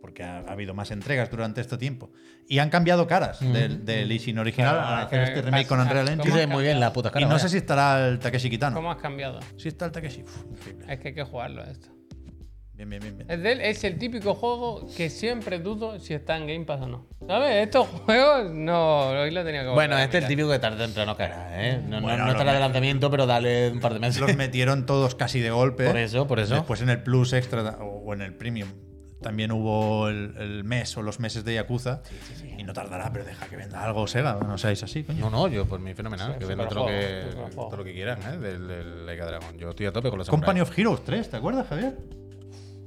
Porque 0.00 0.22
ha, 0.22 0.38
ha 0.38 0.52
habido 0.52 0.74
más 0.74 0.90
entregas 0.90 1.30
durante 1.30 1.60
este 1.60 1.76
tiempo. 1.76 2.10
Y 2.48 2.58
han 2.60 2.70
cambiado 2.70 3.06
caras 3.06 3.40
del, 3.40 3.84
del 3.84 4.10
Ishin 4.10 4.38
original 4.38 4.74
Claro, 4.76 4.88
al 4.96 5.06
hacer 5.06 5.20
este 5.22 5.42
remake 5.42 5.66
con 5.66 5.80
Unreal 5.80 6.06
¿cómo 6.10 6.22
Sí, 6.24 6.28
Engine. 6.30 6.46
muy 6.46 6.62
bien 6.64 6.80
las 6.80 6.90
putas 6.92 7.10
Y 7.10 7.14
caras. 7.14 7.28
no 7.28 7.34
vaya. 7.34 7.42
sé 7.42 7.48
si 7.50 7.56
estará 7.58 8.08
el 8.08 8.18
Takeshi 8.18 8.48
Kitano. 8.50 8.74
¿Cómo 8.76 8.90
has 8.90 8.98
cambiado? 8.98 9.40
Si 9.56 9.68
está 9.68 9.86
el 9.86 9.92
Takeshi. 9.92 10.22
Uf. 10.22 10.66
Es 10.88 10.98
que 11.00 11.08
hay 11.08 11.14
que 11.14 11.22
jugarlo 11.24 11.62
esto. 11.64 11.88
Bien, 12.78 12.88
bien, 12.90 13.02
bien. 13.02 13.26
bien. 13.42 13.60
Es, 13.60 13.82
el 13.82 13.98
típico 13.98 14.34
juego 14.34 14.86
que 14.96 15.10
siempre 15.10 15.58
dudo 15.58 15.98
si 15.98 16.14
está 16.14 16.36
en 16.36 16.46
Game 16.46 16.64
Pass 16.64 16.82
o 16.82 16.86
no. 16.86 17.06
¿Sabes? 17.26 17.66
Estos 17.66 17.88
juegos 18.06 18.52
no. 18.52 19.08
Hoy 19.08 19.32
lo 19.32 19.44
tenía 19.44 19.62
que 19.64 19.70
Bueno, 19.70 19.98
este 19.98 20.18
es 20.18 20.24
el 20.24 20.28
típico 20.28 20.48
que 20.48 20.60
tarde 20.60 20.76
o 20.84 20.86
temprano 20.86 21.16
caerá, 21.16 21.48
¿eh? 21.70 21.80
No, 21.82 21.96
no- 22.00 22.02
Bueno, 22.06 22.24
no 22.26 22.32
me- 22.44 22.52
de 22.52 22.60
lanzamiento, 22.60 23.10
pero 23.10 23.26
dale 23.26 23.70
un 23.72 23.80
par 23.80 23.94
de 23.94 23.98
meses. 23.98 24.20
Los 24.20 24.36
metieron 24.36 24.86
todos 24.86 25.16
casi 25.16 25.40
de 25.40 25.50
golpe. 25.50 25.86
Por 25.86 25.96
eso, 25.96 26.28
por 26.28 26.38
eso. 26.38 26.54
Después 26.54 26.80
en 26.80 26.90
el 26.90 27.02
Plus 27.02 27.32
Extra 27.32 27.62
o 27.80 28.14
en 28.14 28.22
el 28.22 28.34
Premium 28.34 28.68
también 29.20 29.50
hubo 29.50 30.08
el, 30.08 30.36
el 30.38 30.62
mes 30.62 30.96
o 30.96 31.02
los 31.02 31.18
meses 31.18 31.44
de 31.44 31.54
Yakuza. 31.54 32.02
Y 32.56 32.62
no 32.62 32.72
tardará, 32.72 33.12
pero 33.12 33.24
deja 33.24 33.46
que 33.48 33.56
venda 33.56 33.82
algo 33.84 34.06
Sega. 34.06 34.38
No 34.40 34.56
seáis 34.56 34.80
así, 34.84 35.02
coño. 35.02 35.18
No, 35.18 35.30
no, 35.30 35.48
yo 35.48 35.66
por 35.66 35.80
mí 35.80 35.94
fenomenal. 35.94 36.34
Sí, 36.34 36.38
que 36.38 36.44
vendan 36.44 36.68
todo 36.68 36.84
lo 36.84 36.86
que, 36.86 37.24
todo 37.56 37.76
lo 37.78 37.82
que 37.82 37.92
quieran, 37.92 38.20
¿eh? 38.22 38.36
Del, 38.38 38.68
del 38.68 39.04
Dragon. 39.06 39.58
Yo 39.58 39.70
estoy 39.70 39.86
a 39.86 39.92
tope 39.92 40.10
con 40.10 40.18
los 40.20 40.28
Company 40.30 40.60
samuráis. 40.60 40.70
of 40.70 40.78
Heroes 40.78 41.04
3, 41.04 41.30
¿te 41.30 41.36
acuerdas, 41.36 41.66
Javier? 41.66 41.96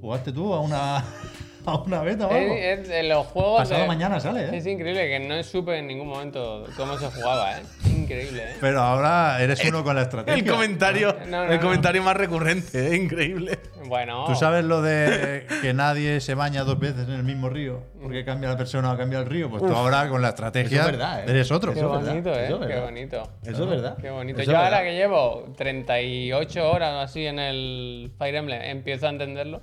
¿Jugaste 0.02 0.32
tú 0.32 0.52
a 0.54 0.60
una, 0.62 0.98
a 1.66 1.76
una 1.78 2.02
beta 2.02 2.28
o 2.28 2.32
algo? 2.34 2.54
Es, 2.56 2.90
es 2.90 3.06
los 3.08 3.26
juegos. 3.28 3.60
Pasado 3.62 3.82
de- 3.82 3.88
mañana 3.88 4.20
sale, 4.20 4.46
¿eh? 4.46 4.58
Es 4.58 4.66
increíble 4.66 5.08
que 5.08 5.20
no 5.20 5.42
supe 5.44 5.78
en 5.78 5.88
ningún 5.88 6.08
momento 6.08 6.66
cómo 6.76 6.98
se 6.98 7.06
jugaba, 7.12 7.60
¿eh? 7.60 7.64
Increíble, 7.86 8.44
¿eh? 8.44 8.56
Pero 8.60 8.82
ahora 8.82 9.42
eres 9.42 9.64
uno 9.64 9.84
con 9.84 9.96
la 9.96 10.02
estrategia. 10.02 10.42
El 10.44 10.50
comentario, 10.50 11.16
No, 11.28 11.46
no, 11.46 11.52
el 11.52 11.58
no. 11.58 11.62
comentario 11.62 12.02
más 12.04 12.18
recurrente, 12.18 12.88
¿eh? 12.92 12.96
increíble. 12.98 13.60
Bueno. 13.86 14.26
¿Tú 14.26 14.36
sabes 14.36 14.64
lo 14.64 14.82
de 14.82 15.46
que 15.62 15.74
nadie 15.74 16.20
se 16.22 16.34
baña 16.34 16.64
dos 16.64 16.80
veces 16.80 17.08
en 17.08 17.14
el 17.16 17.24
mismo 17.24 17.50
río? 17.50 17.84
Porque 18.02 18.24
cambia 18.26 18.50
la 18.50 18.58
persona 18.58 18.92
o 18.94 18.98
cambia 18.98 19.20
el 19.20 19.26
río. 19.26 19.50
Pues 19.50 19.62
tú 19.64 19.74
ahora 19.74 20.08
con 20.10 20.22
la 20.22 20.30
estrategia 20.30 20.80
Eso 20.82 20.86
es 20.90 20.98
verdad, 20.98 21.20
¿eh? 21.22 21.26
eres 21.28 21.52
otro. 21.52 21.74
Qué 21.74 21.80
Eso 21.80 21.96
es 22.00 22.06
verdad, 22.06 22.16
¿eh? 22.16 22.20
eso 22.46 22.56
es 22.56 22.60
Qué 22.62 22.68
verdad. 22.68 22.84
bonito. 22.86 23.24
Eso 23.44 23.64
es 23.64 23.70
verdad. 23.70 23.98
Qué 24.02 24.10
bonito. 24.10 24.42
Eso 24.42 24.52
Yo 24.52 24.58
ahora 24.58 24.70
verdad. 24.80 24.84
que 24.84 24.96
llevo 24.96 25.46
38 25.58 26.72
horas 26.72 27.10
así 27.10 27.26
en 27.26 27.40
el 27.40 28.12
Fire 28.18 28.36
Emblem, 28.36 28.62
empiezo 28.62 29.08
a 29.08 29.10
entenderlo. 29.10 29.62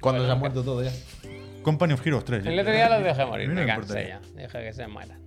Cuando 0.00 0.24
se 0.26 0.30
ha 0.32 0.34
muerto 0.34 0.62
todo 0.62 0.82
ya. 0.82 0.92
Company 1.62 1.92
of 1.92 2.06
Heroes 2.06 2.24
3. 2.24 2.46
El 2.46 2.58
otro 2.58 2.72
día 2.72 2.88
los 2.88 3.04
dejé 3.04 3.24
morir, 3.26 3.48
me 3.48 3.66
cansé 3.66 4.08
ya. 4.08 4.20
Dejé 4.34 4.62
que 4.64 4.72
se 4.72 4.86
mueran. 4.86 5.20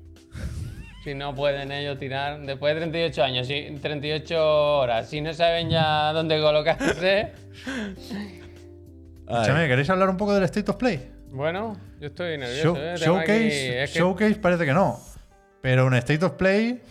Si 1.04 1.14
no 1.14 1.36
pueden 1.36 1.72
ellos 1.72 2.00
tirar, 2.00 2.40
después 2.42 2.74
de 2.76 2.80
38 2.82 3.24
años, 3.24 3.46
si- 3.46 3.78
38 3.82 4.78
horas, 4.80 5.10
si 5.10 5.20
no 5.22 5.34
saben 5.34 5.70
ya 5.70 6.14
dónde 6.14 6.40
colocarse, 6.42 7.34
Escúchame, 9.28 9.68
¿queréis 9.68 9.90
hablar 9.90 10.10
un 10.10 10.18
poco 10.18 10.34
del 10.34 10.44
State 10.44 10.70
of 10.72 10.78
Play? 10.78 11.10
bueno, 11.32 11.78
yo 12.00 12.08
estoy 12.08 12.38
nervioso. 12.38 12.76
Show- 12.76 12.78
¿eh? 12.78 12.92
Aquí- 12.94 13.04
showcase, 13.06 13.84
es 13.84 13.92
que 13.92 14.00
showcase 14.00 14.36
parece 14.36 14.66
que 14.66 14.74
no. 14.74 15.00
Pero 15.62 15.86
un 15.88 15.94
State 15.96 16.24
of 16.26 16.34
Play, 16.34 16.82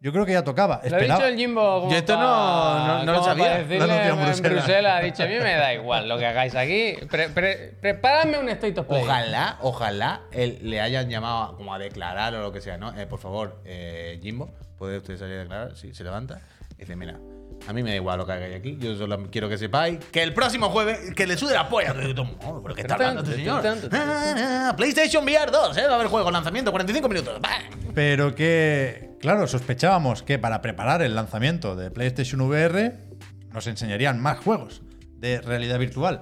yo 0.00 0.12
creo 0.12 0.24
que 0.26 0.32
ya 0.32 0.44
tocaba. 0.44 0.80
Lo 0.88 0.96
ha 0.96 1.00
dicho 1.00 1.24
el 1.26 1.36
Jimbo 1.36 1.80
como 1.80 1.90
Yo 1.90 1.96
esto 1.98 2.16
no- 2.16 2.86
no- 2.86 3.04
no 3.04 3.12
lo 3.12 3.22
sabía. 3.24 3.44
para 3.44 3.86
Lo 3.86 3.92
en 3.94 4.08
en 4.10 4.16
Bruselas. 4.24 4.40
Bruselas. 4.52 5.00
Ha 5.00 5.04
dicho, 5.04 5.22
a 5.22 5.26
mí 5.26 5.34
me 5.34 5.54
da 5.54 5.74
igual 5.74 6.08
lo 6.08 6.18
que 6.18 6.26
hagáis 6.26 6.54
aquí. 6.54 6.94
Pre- 7.10 7.28
pre- 7.30 7.74
preparadme 7.80 8.38
un 8.38 8.48
State 8.48 8.78
of 8.80 8.86
Play. 8.86 9.02
Ojalá, 9.02 9.58
ojalá 9.62 10.20
él, 10.32 10.58
le 10.62 10.80
hayan 10.80 11.08
llamado 11.10 11.42
a- 11.42 11.56
como 11.56 11.74
a 11.74 11.78
declarar 11.78 12.34
o 12.34 12.42
lo 12.42 12.52
que 12.52 12.60
sea, 12.60 12.78
¿no? 12.78 12.96
Eh, 12.98 13.06
por 13.06 13.18
favor, 13.18 13.60
eh, 13.64 14.18
Jimbo, 14.22 14.50
¿puede 14.78 14.98
usted 14.98 15.16
salir 15.18 15.36
a 15.36 15.38
declarar? 15.40 15.76
Sí, 15.76 15.92
se 15.94 16.04
levanta. 16.04 16.40
Y 16.76 16.82
dice, 16.82 16.94
mira, 16.94 17.16
a 17.66 17.72
mí 17.72 17.82
me 17.82 17.90
da 17.90 17.96
igual 17.96 18.18
lo 18.18 18.26
que 18.26 18.32
hagáis 18.32 18.56
aquí. 18.56 18.76
Yo 18.80 18.96
solo 18.96 19.28
quiero 19.30 19.48
que 19.48 19.58
sepáis 19.58 19.98
que 20.12 20.22
el 20.22 20.32
próximo 20.32 20.70
jueves, 20.70 21.14
que 21.14 21.26
le 21.26 21.36
sude 21.36 21.54
la 21.54 21.68
polla. 21.68 21.94
"Oh, 22.44 22.62
¿Pero 22.62 22.74
qué 22.74 22.80
está 22.82 22.94
hablando 22.94 23.22
este 23.22 23.34
señor? 23.36 23.62
Ah, 23.92 24.68
ah, 24.70 24.74
PlayStation 24.76 25.24
VR 25.24 25.50
2, 25.50 25.76
¿eh? 25.76 25.82
Va 25.86 25.92
a 25.92 25.94
haber 25.96 26.06
juego, 26.08 26.30
lanzamiento, 26.30 26.70
45 26.70 27.08
minutos. 27.08 27.40
¡Bam! 27.40 27.92
Pero 27.94 28.34
que, 28.34 29.10
claro, 29.20 29.46
sospechábamos 29.46 30.22
que 30.22 30.38
para 30.38 30.62
preparar 30.62 31.02
el 31.02 31.14
lanzamiento 31.14 31.76
de 31.76 31.90
PlayStation 31.90 32.40
VR 32.40 32.98
nos 33.52 33.66
enseñarían 33.66 34.20
más 34.20 34.38
juegos 34.38 34.82
de 35.16 35.40
realidad 35.40 35.78
virtual. 35.78 36.20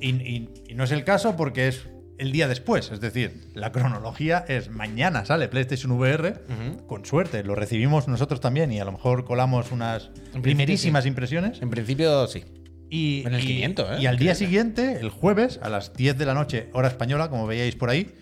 Y, 0.00 0.10
y- 0.10 0.48
y 0.68 0.74
no 0.74 0.84
es 0.84 0.90
el 0.90 1.04
caso 1.04 1.36
porque 1.36 1.68
es 1.68 1.86
el 2.18 2.32
día 2.32 2.48
después. 2.48 2.90
Es 2.92 3.00
decir, 3.00 3.50
la 3.54 3.72
cronología 3.72 4.44
es 4.48 4.70
mañana 4.70 5.24
sale 5.24 5.48
PlayStation 5.48 5.92
VR. 5.92 6.40
Con 6.86 7.04
suerte, 7.04 7.42
lo 7.44 7.54
recibimos 7.54 8.08
nosotros 8.08 8.40
también 8.40 8.70
y 8.72 8.80
a 8.80 8.84
lo 8.84 8.92
mejor 8.92 9.24
colamos 9.24 9.72
unas 9.72 10.10
primerísimas 10.42 11.06
impresiones. 11.06 11.60
En 11.62 11.70
principio, 11.70 12.26
sí. 12.26 12.44
Y, 12.90 13.22
En 13.26 13.34
el 13.34 13.42
y- 13.42 13.46
500, 13.46 13.90
¿eh? 13.90 14.02
y 14.02 14.06
al 14.06 14.18
día 14.18 14.34
siguiente, 14.34 14.98
el 15.00 15.08
jueves, 15.08 15.58
a 15.62 15.68
las 15.70 15.94
10 15.94 16.18
de 16.18 16.26
la 16.26 16.34
noche, 16.34 16.68
hora 16.74 16.88
española, 16.88 17.30
como 17.30 17.46
veíais 17.46 17.74
por 17.74 17.88
ahí, 17.88 18.14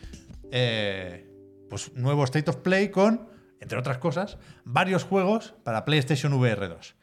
eh, 0.53 1.27
pues 1.69 1.93
nuevo 1.97 2.23
State 2.25 2.49
of 2.51 2.57
Play 2.59 2.89
con, 2.91 3.29
entre 3.61 3.79
otras 3.79 3.99
cosas, 3.99 4.39
varios 4.65 5.03
juegos 5.05 5.55
para 5.65 5.85
PlayStation 5.85 6.33
VR 6.35 6.69
2. 6.69 6.95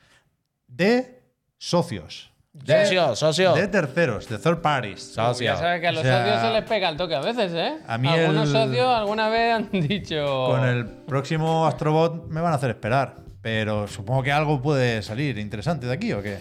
De 0.67 1.23
socios. 1.57 2.31
De, 2.63 2.83
Socio, 2.83 3.15
socio. 3.15 3.53
de 3.53 3.67
terceros, 3.67 4.27
de 4.27 4.37
third 4.39 4.59
parties. 4.61 5.01
Socio. 5.01 5.45
Ya 5.45 5.55
sabes 5.55 5.79
que 5.81 5.87
a 5.87 5.91
los 5.91 6.01
O 6.01 6.05
sea, 6.05 6.19
socios 6.25 6.41
se 6.41 6.49
les 6.59 6.63
pega 6.69 6.89
el 6.89 6.97
toque 6.97 7.15
a 7.15 7.21
veces, 7.21 7.51
¿eh? 7.53 7.77
a 7.87 7.97
mí 7.97 8.07
Algunos 8.09 8.47
el- 8.47 8.51
socios 8.53 8.87
alguna 8.87 9.29
vez 9.29 9.53
han 9.53 9.69
dicho. 9.71 10.45
Con 10.47 10.65
el 10.67 10.85
próximo 10.85 11.65
Astrobot 11.65 12.27
me 12.29 12.41
van 12.41 12.51
a 12.53 12.55
hacer 12.57 12.69
esperar. 12.71 13.15
Pero 13.41 13.87
supongo 13.87 14.23
que 14.23 14.31
algo 14.33 14.61
puede 14.61 15.01
salir 15.01 15.37
interesante 15.37 15.85
de 15.87 15.93
aquí, 15.93 16.11
¿o 16.11 16.21
qué? 16.21 16.39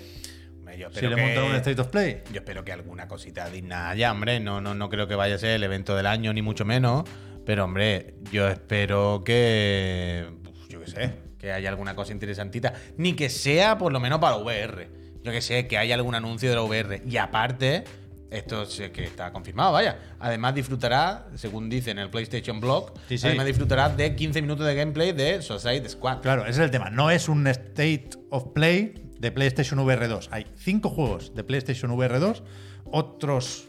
Yo 0.76 0.90
Si 0.90 1.06
le 1.06 1.14
que- 1.14 1.23
montan 1.23 1.44
un 1.44 1.54
State 1.54 1.80
of 1.80 1.87
Play. 1.88 2.23
Yo 2.30 2.38
espero 2.40 2.62
que 2.64 2.70
alguna 2.73 3.08
cosita 3.08 3.49
digna 3.49 3.88
haya, 3.88 4.12
hombre. 4.12 4.40
No, 4.40 4.61
no, 4.61 4.75
no 4.75 4.90
creo 4.90 5.06
que 5.08 5.14
vaya 5.14 5.37
a 5.37 5.38
ser 5.38 5.50
el 5.50 5.62
evento 5.62 5.96
del 5.96 6.06
año, 6.06 6.32
ni 6.35 6.42
mucho 6.42 6.64
menos. 6.66 7.04
Pero, 7.46 7.64
hombre, 7.64 8.16
yo 8.32 8.46
espero 8.49 9.23
que. 9.25 10.26
Yo 10.68 10.80
qué 10.80 10.87
sé. 10.90 11.12
Que 11.38 11.52
haya 11.52 11.68
alguna 11.70 11.94
cosa 11.94 12.12
interesantita. 12.12 12.75
Ni 12.99 13.14
que 13.14 13.30
sea 13.30 13.78
por 13.78 13.90
lo 13.92 14.00
menos 14.00 14.18
para 14.18 14.37
VR. 14.37 14.88
Yo 15.26 15.33
que 15.33 15.40
sé, 15.42 15.66
que 15.66 15.76
haya 15.76 15.97
algún 15.97 16.14
anuncio 16.14 16.49
de 16.49 16.54
la 16.54 16.62
VR. 16.62 17.02
Y 17.04 17.16
aparte, 17.16 17.83
esto 18.30 18.64
sé 18.64 18.92
que 18.92 19.02
está 19.02 19.33
confirmado, 19.33 19.73
vaya. 19.73 19.99
Además, 20.21 20.54
disfrutará, 20.54 21.26
según 21.35 21.68
dice 21.68 21.90
en 21.90 21.99
el 21.99 22.11
PlayStation 22.11 22.61
Blog, 22.61 22.92
Sí, 23.09 23.18
sí. 23.18 23.26
además 23.26 23.47
disfrutará 23.47 23.89
de 23.89 24.15
15 24.15 24.41
minutos 24.41 24.65
de 24.65 24.76
gameplay 24.76 25.10
de 25.10 25.43
Suicide 25.43 25.89
Squad. 25.89 26.21
Claro, 26.21 26.43
ese 26.43 26.50
es 26.52 26.58
el 26.58 26.71
tema. 26.71 26.91
No 26.91 27.10
es 27.10 27.28
un 27.28 27.45
State 27.49 28.10
of 28.30 28.52
Play 28.54 29.10
de 29.19 29.32
PlayStation 29.32 29.80
VR 29.80 30.06
2. 30.06 30.28
Hay 30.30 30.47
cinco 30.54 30.91
juegos 30.91 31.34
de 31.34 31.43
PlayStation 31.43 31.91
VR 31.91 32.21
2, 32.21 32.45
otros 32.84 33.69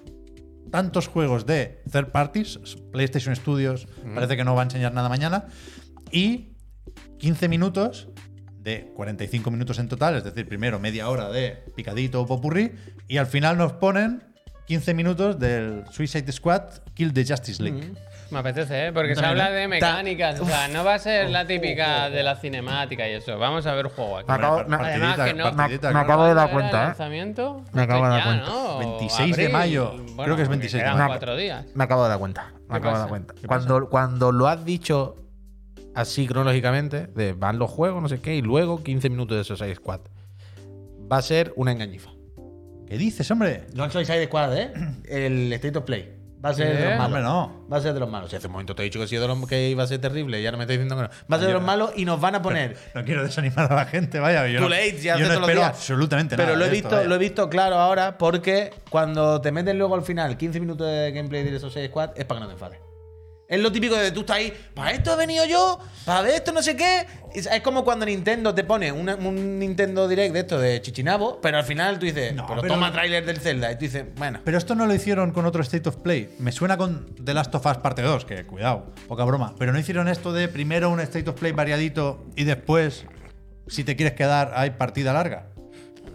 tantos 0.69 1.07
juegos 1.07 1.47
de 1.47 1.81
third 1.91 2.11
parties, 2.11 2.59
PlayStation 2.91 3.35
Studios, 3.35 3.87
parece 4.13 4.37
que 4.37 4.43
no 4.43 4.53
va 4.53 4.61
a 4.61 4.65
enseñar 4.65 4.93
nada 4.93 5.09
mañana, 5.09 5.47
y 6.11 6.49
15 7.17 7.47
minutos 7.47 8.09
de 8.67 8.91
45 8.95 9.49
minutos 9.49 9.79
en 9.79 9.87
total, 9.87 10.17
es 10.17 10.25
decir, 10.25 10.45
primero 10.45 10.77
media 10.77 11.07
hora 11.09 11.29
de 11.29 11.63
picadito 11.75 12.21
o 12.21 12.25
popurrí, 12.27 12.73
y 13.07 13.17
al 13.17 13.25
final 13.27 13.57
nos 13.57 13.71
ponen 13.71 14.23
15 14.65 14.93
minutos 14.93 15.39
del 15.39 15.85
Suicide 15.89 16.29
Squad 16.33 16.63
Kill 16.93 17.13
the 17.13 17.25
Justice 17.25 17.63
League. 17.63 17.93
Me 18.29 18.39
apetece, 18.39 18.87
¿eh? 18.87 18.91
Porque 18.91 19.15
se 19.15 19.25
habla 19.25 19.49
de 19.51 19.69
mecánicas. 19.69 20.37
O 20.41 20.45
sea, 20.45 20.67
no 20.67 20.83
va 20.83 20.95
a 20.95 20.99
ser 20.99 21.29
la 21.29 21.47
típica 21.47 22.09
de 22.09 22.23
la 22.23 22.35
cinemática 22.35 23.07
y 23.07 23.13
eso. 23.13 23.39
Vamos 23.39 23.65
a 23.65 23.73
ver 23.73 23.87
juego 23.87 24.17
aquí. 24.17 24.27
Me 24.27 24.33
acabo- 24.35 24.65
me- 24.67 24.75
Además 24.75 25.17
que 25.21 25.33
no- 25.33 25.43
partidita, 25.55 25.87
me 25.87 25.91
claro. 25.93 25.99
acabo 25.99 26.23
de 26.25 26.33
dar 26.33 26.49
¿Cuándo 26.51 26.59
era 26.59 26.69
cuenta, 26.71 26.77
¿eh? 26.83 26.87
lanzamiento? 26.87 27.63
Me 27.71 27.81
acabo 27.83 28.03
de 28.03 28.09
dar 28.09 28.23
cuenta. 28.25 28.45
¿no? 28.49 28.79
26 28.79 29.37
de 29.37 29.47
mayo. 29.47 29.91
Bueno, 29.93 30.23
Creo 30.25 30.35
que 30.35 30.41
es 30.41 30.49
26 30.49 30.83
de 30.83 30.89
mayo. 30.91 31.07
cuatro 31.07 31.37
días. 31.37 31.65
Me 31.73 31.83
acabo 31.85 32.03
de 32.03 32.09
dar 32.09 32.19
cuenta. 32.19 32.51
Me 32.51 32.67
¿Qué 32.67 32.75
acabo 32.75 32.93
de 32.95 32.99
dar 32.99 33.09
cuenta. 33.09 33.33
¿Qué 33.39 33.47
Cuando, 33.47 33.87
cuando 33.89 34.31
lo 34.33 34.47
has 34.49 34.65
dicho 34.65 35.15
así 35.97 36.27
cronológicamente, 36.27 37.07
de 37.07 37.33
van 37.33 37.57
los 37.57 37.71
juegos, 37.71 38.01
no 38.01 38.07
sé 38.07 38.19
qué, 38.19 38.35
y 38.35 38.41
luego 38.41 38.83
15 38.83 39.09
minutos 39.09 39.35
de 39.37 39.43
Suicide 39.43 39.75
Squad, 39.75 40.01
va 41.11 41.17
a 41.17 41.21
ser 41.23 41.53
una 41.55 41.71
engañifa. 41.71 42.11
¿Qué 42.87 42.97
dices, 42.97 43.29
hombre? 43.31 43.65
No 43.73 43.83
el 43.83 43.91
Suicide 43.91 44.25
Squad, 44.25 44.57
¿eh? 44.57 44.73
El 45.09 45.51
State 45.53 45.77
of 45.77 45.85
Play. 45.85 46.13
Va 46.45 46.49
a 46.49 46.53
ser 46.53 46.77
de 46.77 46.85
los 46.85 46.97
malos. 46.99 47.05
Hombre, 47.05 47.21
no. 47.23 47.67
Va 47.67 47.77
a 47.77 47.81
ser 47.81 47.95
de 47.95 47.99
los 47.99 48.09
malos. 48.09 48.29
Si 48.29 48.35
hace 48.35 48.45
un 48.45 48.53
momento 48.53 48.75
te 48.75 48.83
he 48.83 48.85
dicho 48.85 48.99
que, 48.99 49.07
sí 49.07 49.17
de 49.17 49.27
los, 49.27 49.47
que 49.47 49.69
iba 49.69 49.83
a 49.83 49.87
ser 49.87 49.99
terrible 49.99 50.39
y 50.39 50.45
ahora 50.45 50.57
me 50.57 50.65
estás 50.65 50.77
diciendo 50.77 50.95
que 50.95 51.01
no. 51.01 51.09
Va 51.09 51.35
a 51.35 51.39
ser 51.39 51.47
de 51.47 51.53
los 51.55 51.63
malos 51.63 51.91
y 51.95 52.05
nos 52.05 52.21
van 52.21 52.35
a 52.35 52.43
poner. 52.43 52.77
No 52.93 53.03
quiero 53.03 53.23
desanimar 53.23 53.71
a 53.71 53.75
la 53.75 53.85
gente, 53.85 54.19
vaya. 54.19 54.47
Yo 54.47 54.59
Too 54.59 54.69
no, 54.69 54.69
late, 54.69 55.01
ya 55.01 55.17
yo 55.17 55.25
hace 55.25 55.33
no 55.33 55.39
todos 55.39 55.39
los 55.41 55.49
espero 55.49 55.59
días. 55.61 55.69
absolutamente 55.71 56.37
Pero 56.37 56.49
nada. 56.53 56.59
lo 56.59 56.65
he, 56.65 56.77
esto, 56.77 56.89
visto, 56.89 57.09
lo 57.09 57.15
he 57.15 57.17
visto 57.17 57.49
claro 57.49 57.75
ahora 57.77 58.19
porque 58.19 58.71
cuando 58.91 59.41
te 59.41 59.51
meten 59.51 59.79
luego 59.79 59.95
al 59.95 60.03
final 60.03 60.37
15 60.37 60.59
minutos 60.59 60.85
de 60.87 61.11
gameplay 61.11 61.43
de 61.43 61.59
Suicide 61.59 61.87
Squad 61.87 62.11
es 62.15 62.25
para 62.25 62.39
que 62.39 62.43
no 62.43 62.47
te 62.47 62.53
enfades. 62.53 62.86
Es 63.49 63.61
lo 63.61 63.71
típico 63.71 63.95
de 63.95 64.11
tú 64.11 64.21
estás 64.21 64.37
ahí, 64.37 64.53
para 64.73 64.91
esto 64.91 65.13
he 65.13 65.15
venido 65.15 65.45
yo, 65.45 65.79
para 66.05 66.21
ver 66.21 66.33
esto 66.35 66.51
no 66.51 66.61
sé 66.61 66.75
qué. 66.75 67.07
Es, 67.33 67.47
como 67.61 67.85
cuando 67.85 68.05
Nintendo 68.05 68.53
te 68.53 68.65
pone 68.65 68.91
una- 68.91 69.15
un 69.15 69.57
Nintendo 69.59 70.05
Direct 70.09 70.33
de 70.33 70.39
esto 70.41 70.59
de 70.59 70.81
Chichinabo, 70.81 71.39
pero 71.39 71.57
al 71.57 71.63
final 71.63 71.97
tú 71.97 72.05
dices, 72.07 72.33
No, 72.33 72.45
pero, 72.45 72.61
pero- 72.61 72.73
toma 72.73 72.91
tráiler 72.91 73.25
del 73.25 73.37
Zelda. 73.39 73.71
Y 73.71 73.75
tú 73.75 73.81
dices, 73.85 74.03
bueno. 74.17 74.41
Pero 74.43 74.57
esto 74.57 74.75
no 74.75 74.85
lo 74.85 74.93
hicieron 74.93 75.31
con 75.31 75.45
otro 75.45 75.61
State 75.61 75.87
of 75.87 75.95
Play. 75.97 76.35
Me 76.39 76.51
suena 76.51 76.75
con 76.77 77.15
The 77.23 77.33
Last 77.33 77.55
of 77.55 77.65
Us 77.65 77.77
parte 77.77 78.01
2, 78.01 78.25
que 78.25 78.43
cuidado, 78.45 78.93
poca 79.07 79.23
broma. 79.23 79.55
Pero 79.57 79.71
no 79.71 79.79
hicieron 79.79 80.09
esto 80.09 80.33
de 80.33 80.49
primero 80.49 80.89
un 80.89 80.99
State 80.99 81.29
of 81.29 81.39
Play 81.39 81.53
variadito 81.53 82.25
y 82.35 82.43
después, 82.43 83.05
si 83.67 83.85
te 83.85 83.95
quieres 83.95 84.13
quedar, 84.15 84.51
hay 84.55 84.71
partida 84.71 85.13
larga. 85.13 85.47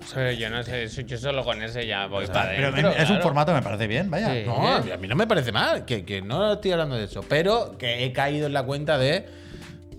Sí, 0.07 0.37
yo 0.39 0.51
no 0.51 0.63
sé, 0.63 0.89
yo 0.89 1.19
solo 1.19 1.45
con 1.45 1.63
ese 1.63 1.87
ya 1.87 2.07
voy 2.07 2.27
para 2.27 2.51
Pero 2.51 2.91
es 2.91 3.11
un 3.11 3.21
formato 3.21 3.53
que 3.53 3.57
me 3.57 3.63
parece 3.63 3.87
bien, 3.87 4.11
vaya. 4.11 4.33
Sí. 4.33 4.45
No, 4.47 4.69
a 4.69 4.97
mí 4.97 5.09
no 5.09 5.17
me 5.17 5.27
parece 5.27 5.53
mal, 5.53 5.85
que, 5.85 6.05
que 6.05 6.23
no 6.23 6.55
estoy 6.55 6.73
hablando 6.73 6.97
de 6.97 7.05
eso, 7.05 7.23
pero 7.29 7.77
que 7.79 8.05
he 8.05 8.13
caído 8.13 8.47
en 8.47 8.53
la 8.53 8.63
cuenta 8.65 8.99
de 8.99 9.27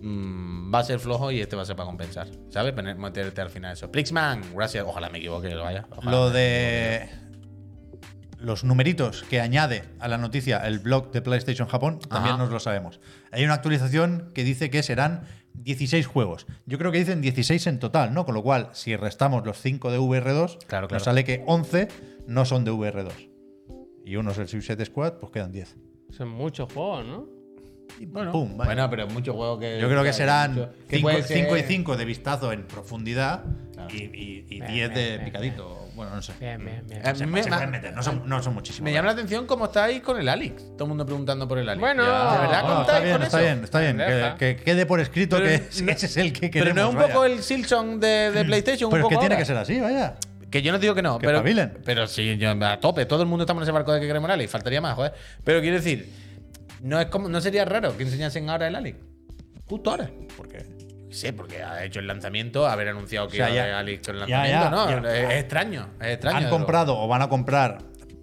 mm, 0.02 0.74
va 0.74 0.80
a 0.80 0.84
ser 0.84 1.00
flojo 1.00 1.32
y 1.32 1.42
este 1.42 1.56
va 1.56 1.64
a 1.64 1.66
ser 1.66 1.76
para 1.76 1.88
compensar, 1.88 2.28
¿sabes? 2.50 2.74
Meterte 2.76 3.42
al 3.42 3.50
final 3.50 3.74
eso. 3.74 3.92
Plixman, 3.92 4.44
gracias, 4.56 4.84
ojalá 4.88 5.10
me 5.10 5.20
equivoque, 5.20 5.50
lo 5.50 5.64
vaya. 5.64 5.86
ojalá. 5.90 6.12
Lo 6.12 6.30
de 6.30 7.10
los 8.44 8.66
numeritos 8.66 9.24
que 9.24 9.40
añade 9.40 9.86
a 10.00 10.10
la 10.10 10.18
noticia 10.18 10.58
el 10.68 10.80
blog 10.80 11.12
de 11.12 11.22
PlayStation 11.22 11.68
Japón, 11.68 12.00
también 12.00 12.36
Ajá. 12.36 12.44
nos 12.44 12.52
lo 12.52 12.60
sabemos. 12.60 13.00
Hay 13.32 13.46
una 13.46 13.54
actualización 13.54 14.32
que 14.36 14.44
dice 14.44 14.70
que 14.70 14.84
serán 14.84 15.24
16 15.56 16.06
juegos. 16.08 16.48
Yo 16.66 16.78
creo 16.78 16.92
que 16.92 16.98
dicen 17.00 17.22
16 17.22 17.68
en 17.68 17.80
total, 17.80 18.14
¿no? 18.14 18.26
Con 18.26 18.36
lo 18.36 18.44
cual, 18.44 18.70
si 18.74 18.96
restamos 18.96 19.46
los 19.46 19.58
5 19.62 19.92
de 19.92 20.00
VR2, 20.00 20.58
Claro, 20.68 20.88
claro. 20.88 20.88
nos 20.90 21.04
sale 21.04 21.24
que 21.24 21.44
11 21.46 21.88
no 22.28 22.46
son 22.46 22.64
de 22.66 22.72
VR2. 22.72 23.30
Y 24.06 24.16
uno 24.18 24.32
es 24.32 24.38
el 24.38 24.48
Suicide 24.48 24.84
Squad, 24.86 25.14
pues 25.14 25.32
quedan 25.32 25.52
10. 25.52 25.76
Son 26.10 26.28
muchos 26.30 26.72
juegos, 26.74 27.06
¿no? 27.06 27.26
Y 28.00 28.06
Bueno, 28.06 28.32
pum, 28.32 28.58
vaya. 28.58 28.68
bueno, 28.74 28.90
pero 28.90 29.08
muchos 29.08 29.36
juegos 29.36 29.60
que. 29.60 29.80
Yo 29.80 29.88
creo 29.88 30.04
que 30.04 30.14
serán 30.14 30.56
mucho- 30.56 30.70
que 30.88 31.00
puede 31.00 31.24
5 31.24 31.56
y 31.56 31.60
ser- 31.60 31.68
5 31.68 31.96
de 31.98 32.06
vistazo 32.06 32.52
en 32.52 32.66
profundidad 32.68 33.44
Claro. 33.74 33.94
y, 33.94 34.04
y, 34.04 34.46
y 34.50 34.60
Bien, 34.62 34.68
10 34.68 34.94
de 34.96 35.20
picadito. 35.20 35.83
Bueno, 35.96 36.16
no 36.16 36.22
sé. 36.22 36.34
Bien, 36.40 36.64
bien, 36.64 36.84
bien. 36.88 37.02
Eh, 37.06 37.16
Se, 37.16 37.26
me- 37.26 37.44
se 37.44 37.50
me- 37.50 37.56
pueden 37.58 37.72
meter, 37.72 37.94
no 37.94 38.02
son, 38.02 38.24
no 38.28 38.42
son 38.42 38.54
muchísimos. 38.54 38.86
Me 38.86 38.94
llama 38.94 39.08
la 39.08 39.12
atención 39.14 39.46
cómo 39.46 39.66
estáis 39.66 40.02
con 40.02 40.20
el 40.20 40.28
Alex. 40.28 40.64
Todo 40.76 40.84
el 40.86 40.88
mundo 40.90 41.06
preguntando 41.06 41.48
por 41.48 41.58
el 41.60 41.70
Alex. 41.70 41.80
Bueno, 41.82 42.04
¿de 42.04 42.10
verdad 42.10 42.62
No, 42.64 42.76
contáis 42.76 42.88
está 42.88 43.00
bien, 43.00 43.14
con 43.16 43.24
está 43.24 43.38
eso? 43.38 43.46
bien, 43.46 43.64
está 43.64 43.80
bien. 44.28 44.38
Que, 44.38 44.56
quede 44.64 44.86
por 44.86 45.00
escrito 45.00 45.38
Pero 45.38 45.50
que 45.50 45.84
no- 45.84 45.92
ese 45.92 46.06
es 46.08 46.18
el 46.18 46.34
que 46.34 46.50
Pero 46.50 46.52
queremos. 46.52 46.76
no 46.76 46.82
es 46.82 46.90
un 46.90 46.96
vaya. 47.02 47.14
poco 47.14 47.26
el 47.26 47.44
Silson 47.44 48.00
de, 48.00 48.32
de 48.32 48.46
PlayStation. 48.46 48.90
Pero 48.90 49.06
un 49.06 49.06
es 49.06 49.10
que 49.10 49.16
poco 49.16 49.20
tiene 49.22 49.36
ahora? 49.36 49.38
que 49.42 49.46
ser 49.46 49.58
así, 49.58 49.80
vaya. 49.80 50.16
Que 50.50 50.62
yo 50.62 50.72
no 50.72 50.78
digo 50.80 50.94
que 50.94 51.02
no, 51.02 51.18
Que 51.18 51.26
pero, 51.26 51.38
espabilen. 51.40 51.80
pero 51.84 52.06
sí, 52.08 52.38
yo, 52.38 52.52
a 52.52 52.80
tope. 52.80 53.06
Todo 53.08 53.22
el 53.24 53.28
mundo 53.28 53.44
estamos 53.44 53.62
en 53.62 53.64
ese 53.64 53.72
barco 53.72 53.92
de 53.94 54.00
que 54.02 54.08
queremos 54.08 54.28
el 54.28 54.34
Alex. 54.34 54.52
Faltaría 54.52 54.82
más, 54.82 54.94
joder. 54.96 55.14
Pero 55.44 55.62
quiero 55.62 55.78
decir, 55.78 56.12
no, 56.82 57.00
es 57.00 57.08
como, 57.08 57.28
no 57.28 57.42
sería 57.42 57.66
raro 57.66 57.96
que 57.98 58.04
enseñasen 58.04 58.50
ahora 58.50 58.68
el 58.68 58.76
Alex. 58.76 58.98
Justo 59.66 59.90
ahora. 59.92 60.10
Porque 60.38 60.64
Sí, 61.14 61.32
porque 61.32 61.62
ha 61.64 61.84
hecho 61.86 62.00
el 62.00 62.08
lanzamiento, 62.08 62.68
haber 62.68 62.90
anunciado 62.90 63.28
que 63.28 63.42
O 63.42 63.46
sea, 63.46 63.50
iba 63.54 63.66
ya- 63.68 63.80
el 63.82 64.20
lanzamiento, 64.20 64.50
ya, 64.50 64.70
¿no? 64.70 64.90
ya. 64.90 64.98
Es, 65.16 65.30
es 65.32 65.40
extraño, 65.42 65.88
es 66.02 66.08
extraño. 66.14 66.38
han 66.38 66.50
comprado 66.50 66.98
o 67.00 67.08
van 67.08 67.22
a 67.22 67.30
comprar 67.30 67.78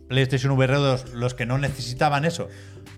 PlayStation 0.08 0.52
VR 0.52 0.74
2 0.74 1.14
los 1.14 1.34
que 1.34 1.46
no 1.46 1.56
necesitaban 1.58 2.24
eso 2.24 2.48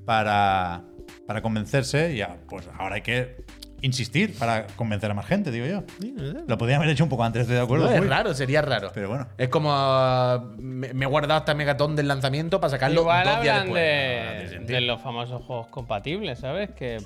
para, 0.04 0.82
para 1.26 1.42
convencerse, 1.42 2.14
ya, 2.16 2.38
pues 2.48 2.68
ahora 2.78 2.96
hay 2.96 3.02
que 3.02 3.44
insistir 3.82 4.38
para 4.38 4.66
convencer 4.76 5.10
a 5.10 5.14
más 5.14 5.26
gente, 5.26 5.50
digo 5.50 5.66
yo. 5.66 5.82
Lo 6.46 6.56
podrían 6.56 6.80
haber 6.80 6.90
hecho 6.92 7.02
un 7.02 7.10
poco 7.10 7.24
antes, 7.24 7.42
estoy 7.42 7.56
de 7.56 7.62
acuerdo. 7.62 7.86
No, 7.86 7.92
es 7.92 8.00
Uy. 8.00 8.06
raro, 8.06 8.32
sería 8.32 8.62
raro. 8.62 8.92
Pero 8.94 9.08
bueno. 9.08 9.26
Es 9.36 9.48
como 9.48 9.70
uh, 9.70 10.40
me, 10.56 10.94
me 10.94 11.04
he 11.04 11.08
guardado 11.08 11.40
hasta 11.40 11.52
Megatón 11.54 11.96
del 11.96 12.06
lanzamiento 12.06 12.60
para 12.60 12.70
sacarlo 12.70 13.00
Igual 13.00 13.24
dos 13.26 13.42
días 13.42 13.62
después. 13.64 13.82
de, 13.82 14.20
No, 14.20 14.24
no 14.24 14.30
tiene 14.36 14.48
sentido. 14.50 14.74
de 14.80 14.86
los 14.86 15.02
famosos 15.02 15.42
juegos 15.42 15.66
compatibles, 15.66 16.38
¿sabes? 16.38 16.70
Que 16.70 16.98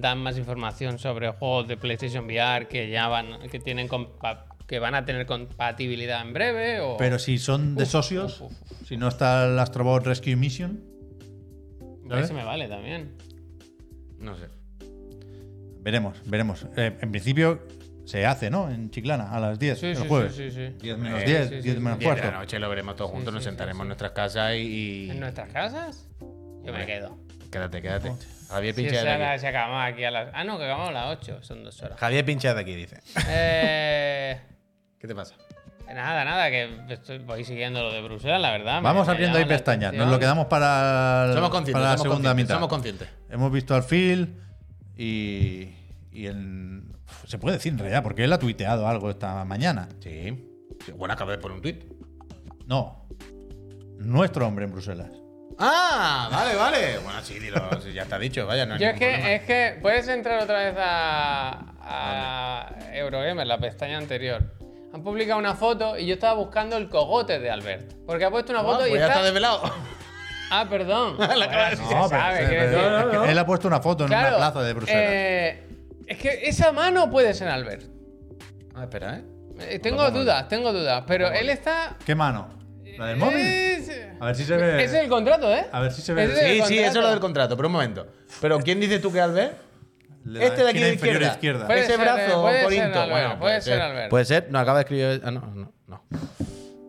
dan 0.00 0.18
más 0.18 0.36
información 0.38 0.98
sobre 0.98 1.30
juegos 1.30 1.68
de 1.68 1.76
PlayStation 1.76 2.24
VR 2.26 2.66
que 2.68 2.90
ya 2.90 3.08
van, 3.08 3.38
que 3.50 3.58
tienen 3.60 3.88
compa- 3.88 4.44
que 4.66 4.78
van 4.78 4.94
a 4.94 5.04
tener 5.04 5.26
compatibilidad 5.26 6.20
en 6.22 6.32
breve. 6.32 6.80
O... 6.80 6.96
Pero 6.96 7.18
si 7.18 7.38
son 7.38 7.74
de 7.76 7.82
Uf, 7.84 7.88
socios, 7.90 8.40
uf, 8.40 8.50
uf, 8.50 8.88
si 8.88 8.96
no 8.96 9.08
está 9.08 9.44
el 9.46 9.58
Astrobot 9.58 10.04
Rescue 10.06 10.36
Mission. 10.36 10.82
Ese 12.10 12.32
me 12.34 12.44
vale 12.44 12.68
también. 12.68 13.16
No 14.18 14.36
sé. 14.36 14.46
veremos, 15.80 16.16
veremos. 16.26 16.66
Eh, 16.76 16.96
en 17.00 17.10
principio 17.10 17.60
se 18.06 18.24
hace, 18.26 18.50
¿no? 18.50 18.70
En 18.70 18.90
Chiclana, 18.90 19.30
a 19.32 19.40
las 19.40 19.58
10 19.58 19.78
Sí, 19.80 19.86
el 19.86 19.96
sí, 19.96 20.04
jueves. 20.08 20.34
sí, 20.34 20.50
sí, 20.50 20.68
sí. 20.70 20.74
10 20.80 20.98
menos 20.98 21.22
Eh, 21.22 21.26
10, 21.26 21.48
sí, 21.48 21.54
sí, 21.56 21.60
10 21.62 21.74
sí. 21.76 21.80
menos 21.82 21.98
10 21.98 21.98
de 21.98 22.04
cuarto. 22.20 22.32
la 22.32 22.38
noche 22.40 22.58
lo 22.58 22.68
veremos 22.68 22.96
todos 22.96 23.10
Sí, 23.10 23.16
juntos, 23.16 23.32
sí, 23.32 23.34
nos 23.36 23.44
sentaremos 23.44 23.78
sí. 23.78 23.82
en 23.82 23.88
nuestras 23.88 24.10
casas 24.12 24.54
y. 24.56 25.10
¿En 25.10 25.20
nuestras 25.20 25.52
casas? 25.52 26.08
Yo 26.64 26.72
me 26.72 26.86
quedo. 26.86 27.18
Quédate, 27.50 27.82
quédate. 27.82 28.12
Javier 28.48 28.78
esa 28.78 29.02
de 29.04 29.24
aquí. 29.24 29.40
se 29.40 29.48
acabamos 29.48 29.92
aquí 29.92 30.04
a 30.04 30.10
las. 30.10 30.28
Ah, 30.34 30.44
no, 30.44 30.58
que 30.58 30.64
acabamos 30.64 30.88
a 30.90 30.92
las 30.92 31.18
8, 31.18 31.42
son 31.42 31.64
dos 31.64 31.82
horas. 31.82 31.98
Javier 31.98 32.24
pincha 32.24 32.54
de 32.54 32.60
aquí, 32.60 32.74
dice. 32.74 33.00
Eh. 33.28 34.40
¿Qué 34.98 35.06
te 35.08 35.14
pasa? 35.14 35.34
Nada, 35.86 36.24
nada, 36.24 36.50
que 36.50 36.80
estoy, 36.88 37.18
voy 37.18 37.44
siguiendo 37.44 37.82
lo 37.82 37.92
de 37.92 38.00
Bruselas, 38.02 38.40
la 38.40 38.50
verdad. 38.52 38.80
Vamos 38.82 39.06
me 39.06 39.12
abriendo 39.12 39.38
ahí 39.38 39.44
pestañas. 39.44 39.92
Nos 39.92 40.08
lo 40.08 40.18
quedamos 40.18 40.46
para, 40.46 41.26
el- 41.28 41.34
Somos 41.34 41.50
conscientes. 41.50 41.72
para 41.74 41.84
la 41.84 41.98
somos 41.98 42.02
segunda 42.02 42.30
conscientes, 42.30 42.44
mitad. 42.44 42.54
Somos 42.54 42.68
conscientes. 42.68 43.08
Hemos 43.30 43.52
visto 43.52 43.74
al 43.74 43.84
Phil 43.84 44.40
y, 44.96 45.68
y 46.10 46.26
el- 46.26 46.82
se 47.26 47.38
puede 47.38 47.56
decir 47.56 47.72
en 47.72 47.78
realidad, 47.78 48.02
porque 48.02 48.24
él 48.24 48.32
ha 48.32 48.38
tuiteado 48.38 48.88
algo 48.88 49.10
esta 49.10 49.44
mañana. 49.44 49.88
Sí. 50.00 50.50
Sí, 50.84 50.92
Bueno, 50.92 51.14
acabo 51.14 51.30
de 51.32 51.38
poner 51.38 51.56
un 51.56 51.62
tweet. 51.62 51.80
No, 52.66 53.06
nuestro 53.98 54.46
hombre 54.48 54.64
en 54.64 54.72
Bruselas. 54.72 55.10
Ah, 55.58 56.28
vale, 56.32 56.56
vale. 56.56 56.98
Bueno, 56.98 57.20
sí, 57.22 57.38
dilo, 57.38 57.60
sí, 57.82 57.92
ya 57.92 58.02
está 58.02 58.18
dicho, 58.18 58.46
vaya, 58.46 58.66
no 58.66 58.74
hay 58.74 58.80
Yo 58.80 58.86
es 58.88 58.94
ningún 58.94 59.08
problema. 59.08 59.28
que, 59.28 59.34
es 59.36 59.42
que 59.42 59.78
puedes 59.80 60.08
entrar 60.08 60.42
otra 60.42 60.58
vez 60.58 60.74
a, 60.78 61.74
a 61.80 62.68
Eurogamer, 62.92 63.46
la 63.46 63.58
pestaña 63.58 63.98
anterior. 63.98 64.42
Han 64.92 65.02
publicado 65.02 65.38
una 65.38 65.54
foto 65.54 65.98
y 65.98 66.06
yo 66.06 66.14
estaba 66.14 66.34
buscando 66.34 66.76
el 66.76 66.88
cogote 66.88 67.38
de 67.40 67.50
Albert. 67.50 67.94
Porque 68.06 68.24
ha 68.24 68.30
puesto 68.30 68.52
una 68.52 68.60
Ah, 68.60 68.64
foto 68.64 68.78
pues 68.80 68.90
y 68.90 68.94
ya 68.94 69.00
está. 69.00 69.12
está 69.14 69.22
desvelado. 69.24 69.62
Ah, 70.50 70.66
perdón. 70.68 71.16
La 71.18 71.44
acaba 71.46 71.70
de 71.70 71.76
Bueno, 71.76 71.82
decir. 71.82 71.86
se 71.88 71.94
No, 71.94 72.08
pero- 72.08 72.20
sabe, 72.22 72.36
pero- 72.36 72.48
quiero 72.48 72.64
pero- 72.70 73.06
decir. 73.08 73.20
que 73.26 73.32
Él 73.32 73.38
ha 73.38 73.46
puesto 73.46 73.68
una 73.68 73.80
foto 73.80 74.04
en 74.04 74.08
Claro, 74.08 74.28
una 74.28 74.36
plaza 74.36 74.62
de 74.62 74.72
Bruselas. 74.72 75.02
eh, 75.04 75.62
es 76.06 76.18
que 76.18 76.48
esa 76.48 76.70
mano 76.72 77.10
puede 77.10 77.32
ser 77.34 77.48
Albert. 77.48 77.82
Ah, 78.76 78.82
espera, 78.84 79.16
¿eh? 79.18 79.24
Eh, 79.60 79.78
tengo 79.78 80.10
dudas, 80.10 80.48
tengo 80.48 80.72
dudas. 80.72 81.04
Pero 81.06 81.28
él 81.30 81.48
está. 81.48 81.96
¿Qué 82.04 82.14
mano? 82.14 82.48
¿La 82.98 83.06
del 83.06 83.16
móvil? 83.16 83.36
Es, 83.38 83.90
A 84.20 84.26
ver 84.26 84.36
si 84.36 84.44
se 84.44 84.56
ve. 84.56 84.84
Ese 84.84 84.96
es 84.98 85.02
el 85.04 85.08
contrato, 85.08 85.52
¿eh? 85.54 85.66
A 85.72 85.80
ver 85.80 85.92
si 85.92 86.02
se 86.02 86.14
ve. 86.14 86.24
Ese 86.24 86.32
es 86.32 86.38
el 86.38 86.46
Sí, 86.46 86.52
sí, 86.52 86.58
contrato. 86.60 86.82
eso 86.90 86.98
es 86.98 87.04
lo 87.04 87.10
del 87.10 87.20
contrato, 87.20 87.56
pero 87.56 87.68
un 87.68 87.72
momento. 87.72 88.06
¿Pero 88.40 88.58
quién 88.60 88.80
dices 88.80 89.00
tú 89.00 89.12
que 89.12 89.20
Albert? 89.20 89.56
La 90.24 90.42
Este 90.44 90.62
de 90.62 90.68
aquí 90.70 90.78
esquina 90.78 90.86
de 90.86 90.92
inferior 90.94 91.22
izquierda. 91.22 91.66
Puede 91.66 91.80
Ese 91.80 91.88
ser, 91.90 92.00
brazo 92.00 92.40
puede 92.42 92.54
ser 92.56 92.64
corinto, 92.64 92.84
Albert, 93.00 93.10
bueno, 93.10 93.28
puede 93.28 93.38
puede 93.40 93.60
ser 93.60 93.72
ser. 93.74 93.82
Albert. 93.82 94.10
Puede 94.10 94.24
ser, 94.24 94.46
nos 94.50 94.62
acaba 94.62 94.78
de 94.78 94.82
escribir. 94.82 95.22
Ah, 95.24 95.30
no, 95.30 95.40
no, 95.54 95.72
no. 95.86 96.04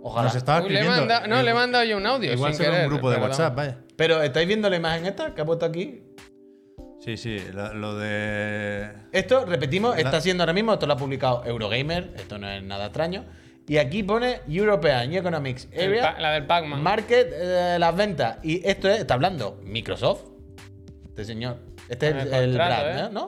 Ojalá. 0.04 0.28
Nos 0.28 0.36
estaba 0.36 0.62
Uy, 0.62 0.70
le 0.70 0.76
he 0.76 0.78
escribiendo. 0.82 1.02
mandado- 1.14 1.28
no, 1.28 1.42
le 1.44 1.52
he 1.52 1.54
mandado 1.54 1.84
yo 1.84 1.98
un 1.98 2.06
audio. 2.06 2.32
Igual 2.32 2.54
sin 2.54 2.58
será 2.60 2.72
querer, 2.72 2.86
un 2.88 2.94
grupo 2.94 3.10
de 3.10 3.16
perdón. 3.16 3.30
WhatsApp, 3.32 3.56
vaya. 3.56 3.78
Pero, 3.98 4.22
¿estáis 4.24 4.48
viendo 4.48 4.70
la 4.70 4.76
imagen 4.78 5.06
esta 5.06 5.34
que 5.34 5.42
ha 5.42 5.46
puesto 5.46 5.66
aquí? 5.66 6.02
Sí, 7.04 7.18
sí, 7.18 7.44
la- 7.54 7.74
lo 7.74 7.98
de. 7.98 8.90
Esto, 9.12 9.46
repetimos, 9.46 9.96
La- 9.96 10.02
está 10.02 10.22
siendo 10.22 10.44
ahora 10.44 10.54
mismo, 10.54 10.74
esto 10.74 10.88
lo 10.88 10.94
ha 10.94 10.98
publicado 10.98 11.44
Eurogamer, 11.46 12.14
esto 12.16 12.38
no 12.38 12.48
es 12.50 12.64
nada 12.64 12.86
extraño. 12.86 13.26
Y 13.68 13.78
aquí 13.78 14.04
pone 14.04 14.42
European 14.48 15.12
Economics 15.14 15.68
Area, 15.74 16.16
la 16.20 16.32
del 16.34 16.46
Pac-Man. 16.46 16.84
Market, 16.84 17.30
eh, 17.34 17.78
las 17.80 17.96
ventas. 17.96 18.38
Y 18.44 18.66
esto 18.68 18.88
es, 18.90 19.00
está 19.00 19.16
hablando 19.16 19.60
Microsoft, 19.64 20.22
este 21.08 21.26
señor. 21.26 21.58
Este 21.90 22.10
es 22.10 22.16
el 22.16 22.34
el, 22.34 22.50
contrato, 22.52 22.90
¿eh? 22.90 23.10
¿no? 23.12 23.26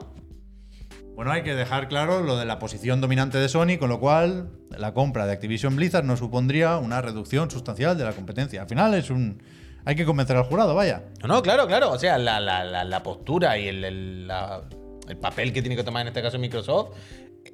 Bueno, 1.16 1.32
hay 1.32 1.42
que 1.42 1.54
dejar 1.56 1.88
claro 1.88 2.22
lo 2.22 2.36
de 2.36 2.44
la 2.44 2.60
posición 2.60 3.00
dominante 3.00 3.38
de 3.38 3.48
Sony, 3.48 3.78
con 3.80 3.88
lo 3.88 3.98
cual 3.98 4.50
la 4.70 4.94
compra 4.94 5.26
de 5.26 5.32
Activision 5.32 5.74
Blizzard 5.74 6.04
no 6.04 6.16
supondría 6.16 6.76
una 6.76 7.00
reducción 7.02 7.50
sustancial 7.50 7.98
de 7.98 8.04
la 8.04 8.12
competencia. 8.12 8.62
Al 8.62 8.68
final 8.68 8.94
es 8.94 9.10
un. 9.10 9.42
Hay 9.84 9.96
que 9.96 10.04
convencer 10.04 10.36
al 10.36 10.44
jurado, 10.44 10.76
vaya. 10.76 11.02
No, 11.22 11.28
no, 11.28 11.42
claro, 11.42 11.66
claro. 11.66 11.90
O 11.90 11.98
sea, 11.98 12.18
la, 12.18 12.38
la- 12.38 12.62
la- 12.62 12.84
la 12.84 13.02
postura 13.02 13.58
y 13.58 13.66
el, 13.66 13.82
el- 13.84 14.28
la- 14.28 14.62
el 15.08 15.16
papel 15.16 15.52
que 15.52 15.62
tiene 15.62 15.74
que 15.74 15.82
tomar 15.82 16.02
en 16.02 16.08
este 16.08 16.22
caso 16.22 16.38
Microsoft 16.38 16.90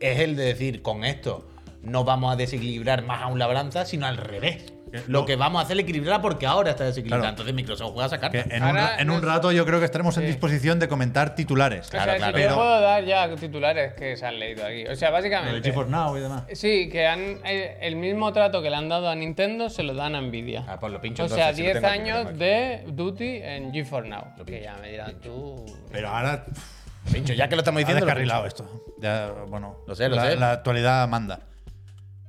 es 0.01 0.19
el 0.21 0.37
de 0.37 0.45
decir, 0.45 0.83
con 0.83 1.05
esto 1.05 1.49
no 1.85 2.05
vamos 2.05 2.33
a 2.33 2.37
desequilibrar 2.37 3.03
más 3.05 3.23
aún 3.23 3.39
la 3.39 3.47
balanza, 3.47 3.85
sino 3.85 4.07
al 4.07 4.17
revés. 4.17 4.73
Lo 5.09 5.21
no- 5.23 5.27
que 5.27 5.35
vamos 5.35 5.61
a 5.61 5.65
hacer 5.65 5.77
es 5.77 5.83
equilibrarla 5.83 6.23
porque 6.23 6.47
ahora 6.47 6.71
está 6.71 6.85
desequilibrada. 6.85 7.23
Claro. 7.23 7.33
Entonces 7.33 7.53
Microsoft 7.53 7.91
juega 7.95 8.07
a 8.07 8.09
sacar. 8.11 8.37
En, 8.37 8.63
un, 8.63 8.69
Ahora 8.69 8.87
ra- 8.91 9.03
en 9.03 9.11
un 9.11 9.23
rato 9.23 9.51
yo 9.51 9.67
creo 9.67 9.81
que 9.81 9.87
estaremos 9.87 10.17
en 10.19 10.27
disposición 10.27 10.79
de 10.79 10.87
comentar 10.87 11.35
titulares. 11.35 11.89
O 11.89 11.91
Claro, 11.91 12.13
sea, 12.13 12.17
claro. 12.19 12.33
que 12.37 12.43
Pero- 12.43 12.55
puedo 12.55 12.81
dar 12.81 13.05
ya 13.05 13.35
titulares 13.35 13.95
que 13.95 14.17
se 14.17 14.25
han 14.25 14.39
leído 14.39 14.65
aquí. 14.65 14.87
O 14.87 14.95
sea, 14.95 15.11
Lo 15.11 15.17
de 15.17 15.21
básicamente. 15.23 15.69
GeForce 15.69 15.91
Now 15.91 16.17
y 16.17 16.21
demás. 16.21 16.45
Sí, 16.53 16.89
que 16.89 17.09
han 17.09 17.41
eh, 17.45 17.77
el 17.81 17.97
mismo 17.97 18.33
trato 18.33 18.63
que 18.63 18.71
le 18.71 18.77
han 18.77 18.89
dado 18.89 19.09
a 19.09 19.17
Nintendo 19.17 19.69
se 19.69 19.83
lo 19.83 19.95
dan 19.95 20.15
a 20.15 20.21
Nvidia. 20.21 20.65
Ah, 20.69 20.79
pues 20.79 20.93
lo 20.93 21.01
pincho 21.01 21.25
o 21.25 21.29
sea, 21.29 21.51
entonces, 21.51 21.57
si 21.57 21.63
lo 21.63 21.69
10 21.73 21.75
tengo 21.83 21.89
aquí, 21.89 21.99
lo 21.99 22.17
años 22.17 22.27
aquí. 22.31 22.39
de 22.39 22.85
Duty 22.87 23.37
en 23.43 23.73
GeForce 23.73 24.09
Now. 24.09 24.25
Lo 24.39 24.45
Que 24.45 24.63
ya 24.63 24.77
me 24.81 24.91
dirás 24.93 25.13
tú. 25.21 25.65
Pero 25.91 26.09
ahora 26.09 26.45
Pincho, 27.13 27.33
ya 27.33 27.49
que 27.49 27.57
lo 27.57 27.63
estamos 27.63 27.79
ha 27.79 27.81
diciendo. 27.81 28.01
lo 28.01 28.07
descarrilado 28.07 28.47
esto. 28.47 28.85
Ya, 29.01 29.33
bueno, 29.49 29.79
Lo 29.89 29.95
sé, 29.97 30.09
lo 30.09 30.15
la, 30.15 30.31
sé. 30.31 30.37
la 30.37 30.53
actualidad 30.53 31.09
manda. 31.09 31.41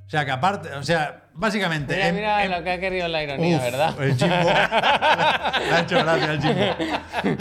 O 0.06 0.08
sea, 0.08 0.24
que 0.24 0.30
aparte, 0.30 0.72
o 0.72 0.82
sea, 0.84 1.24
básicamente. 1.34 1.94
Mira, 1.94 2.08
en- 2.08 2.14
mira 2.14 2.44
en- 2.44 2.50
lo 2.52 2.62
que 2.62 2.70
ha 2.70 2.78
querido 2.80 3.08
la 3.08 3.24
ironía, 3.24 3.56
Uf, 3.56 3.62
¿verdad? 3.64 4.02
El 4.02 4.14
Jimbo. 4.16 4.36
Le 4.36 4.50
ha 5.74 5.80
hecho 5.82 5.96
gracia 5.96 6.30
el 6.32 6.40
Jimbo. 6.40 7.36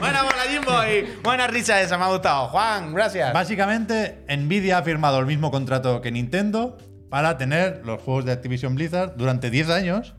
Buena 0.00 0.22
bola, 0.22 0.42
Jimbo. 0.48 0.72
Y 0.86 1.16
buena 1.22 1.46
risa 1.46 1.80
esa, 1.82 1.98
me 1.98 2.04
ha 2.04 2.08
gustado. 2.08 2.48
Juan, 2.48 2.94
gracias. 2.94 3.32
Básicamente, 3.34 4.24
Nvidia 4.34 4.78
ha 4.78 4.82
firmado 4.82 5.18
el 5.18 5.26
mismo 5.26 5.50
contrato 5.50 6.00
que 6.00 6.10
Nintendo 6.10 6.78
para 7.10 7.36
tener 7.36 7.82
los 7.84 8.00
juegos 8.02 8.24
de 8.24 8.32
Activision 8.32 8.74
Blizzard 8.74 9.14
durante 9.16 9.50
10 9.50 9.68
años 9.70 10.14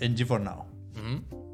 en 0.00 0.16
GeForce 0.16 0.44
Now. 0.44 0.64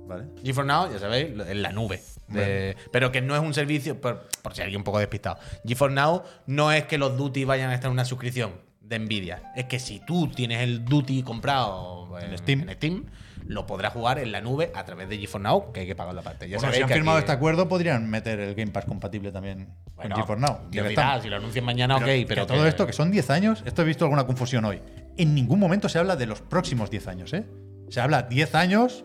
¿Vale? 0.06 0.24
GeForce 0.44 0.68
Now, 0.68 0.92
ya 0.92 0.98
sabéis, 1.00 1.28
en 1.48 1.62
la 1.62 1.72
nube. 1.72 2.00
De- 2.28 2.76
pero 2.92 3.10
que 3.12 3.20
no 3.20 3.34
es 3.34 3.40
un 3.42 3.52
servicio, 3.54 4.00
por, 4.00 4.28
por 4.42 4.54
si 4.54 4.62
alguien 4.62 4.80
un 4.80 4.84
poco 4.84 4.98
despistado. 5.00 5.38
GeForce 5.66 5.94
Now 5.94 6.22
no 6.46 6.70
es 6.72 6.84
que 6.84 6.96
los 6.96 7.16
Duty 7.16 7.44
vayan 7.44 7.70
a 7.70 7.74
estar 7.74 7.88
en 7.88 7.92
una 7.92 8.04
suscripción 8.04 8.52
de 8.84 8.98
Nvidia. 8.98 9.52
Es 9.56 9.64
que 9.64 9.78
si 9.78 10.00
tú 10.00 10.28
tienes 10.28 10.60
el 10.62 10.84
Duty 10.84 11.22
comprado 11.22 12.18
en, 12.20 12.30
En 12.32 12.38
Steam. 12.38 12.60
en 12.68 12.74
Steam, 12.76 13.04
lo 13.46 13.66
podrás 13.66 13.92
jugar 13.92 14.18
en 14.18 14.32
la 14.32 14.40
nube 14.40 14.70
a 14.74 14.84
través 14.84 15.08
de 15.08 15.18
GeForce 15.18 15.42
Now, 15.42 15.72
que 15.72 15.80
hay 15.80 15.86
que 15.86 15.94
pagar 15.94 16.14
la 16.14 16.22
parte. 16.22 16.48
Ya 16.48 16.58
Bueno, 16.58 16.72
si 16.72 16.80
han 16.82 16.88
que 16.88 16.94
firmado 16.94 17.18
aquí- 17.18 17.24
este 17.24 17.32
acuerdo, 17.32 17.68
podrían 17.68 18.08
meter 18.08 18.40
el 18.40 18.54
Game 18.54 18.72
Pass 18.72 18.84
compatible 18.86 19.32
también 19.32 19.68
Bueno, 19.96 20.14
con 20.14 20.22
GeForce 20.22 20.40
Now. 20.46 20.58
Dirá, 20.70 21.20
si 21.20 21.28
lo 21.28 21.36
anuncian 21.36 21.64
mañana, 21.64 21.98
Pero 21.98 22.12
ok, 22.22 22.26
pero 22.28 22.46
todo 22.46 22.66
esto, 22.66 22.86
que 22.86 22.92
son 22.92 23.10
10 23.10 23.28
años, 23.30 23.62
esto 23.66 23.82
he 23.82 23.84
visto 23.84 24.04
alguna 24.04 24.24
confusión 24.26 24.64
hoy. 24.64 24.80
En 25.16 25.34
ningún 25.34 25.58
momento 25.58 25.88
se 25.88 25.98
habla 25.98 26.16
de 26.16 26.26
los 26.26 26.40
próximos 26.40 26.90
10 26.90 27.06
años, 27.08 27.32
¿eh? 27.32 27.44
Se 27.90 28.00
habla 28.00 28.22
10 28.22 28.54
años 28.54 29.04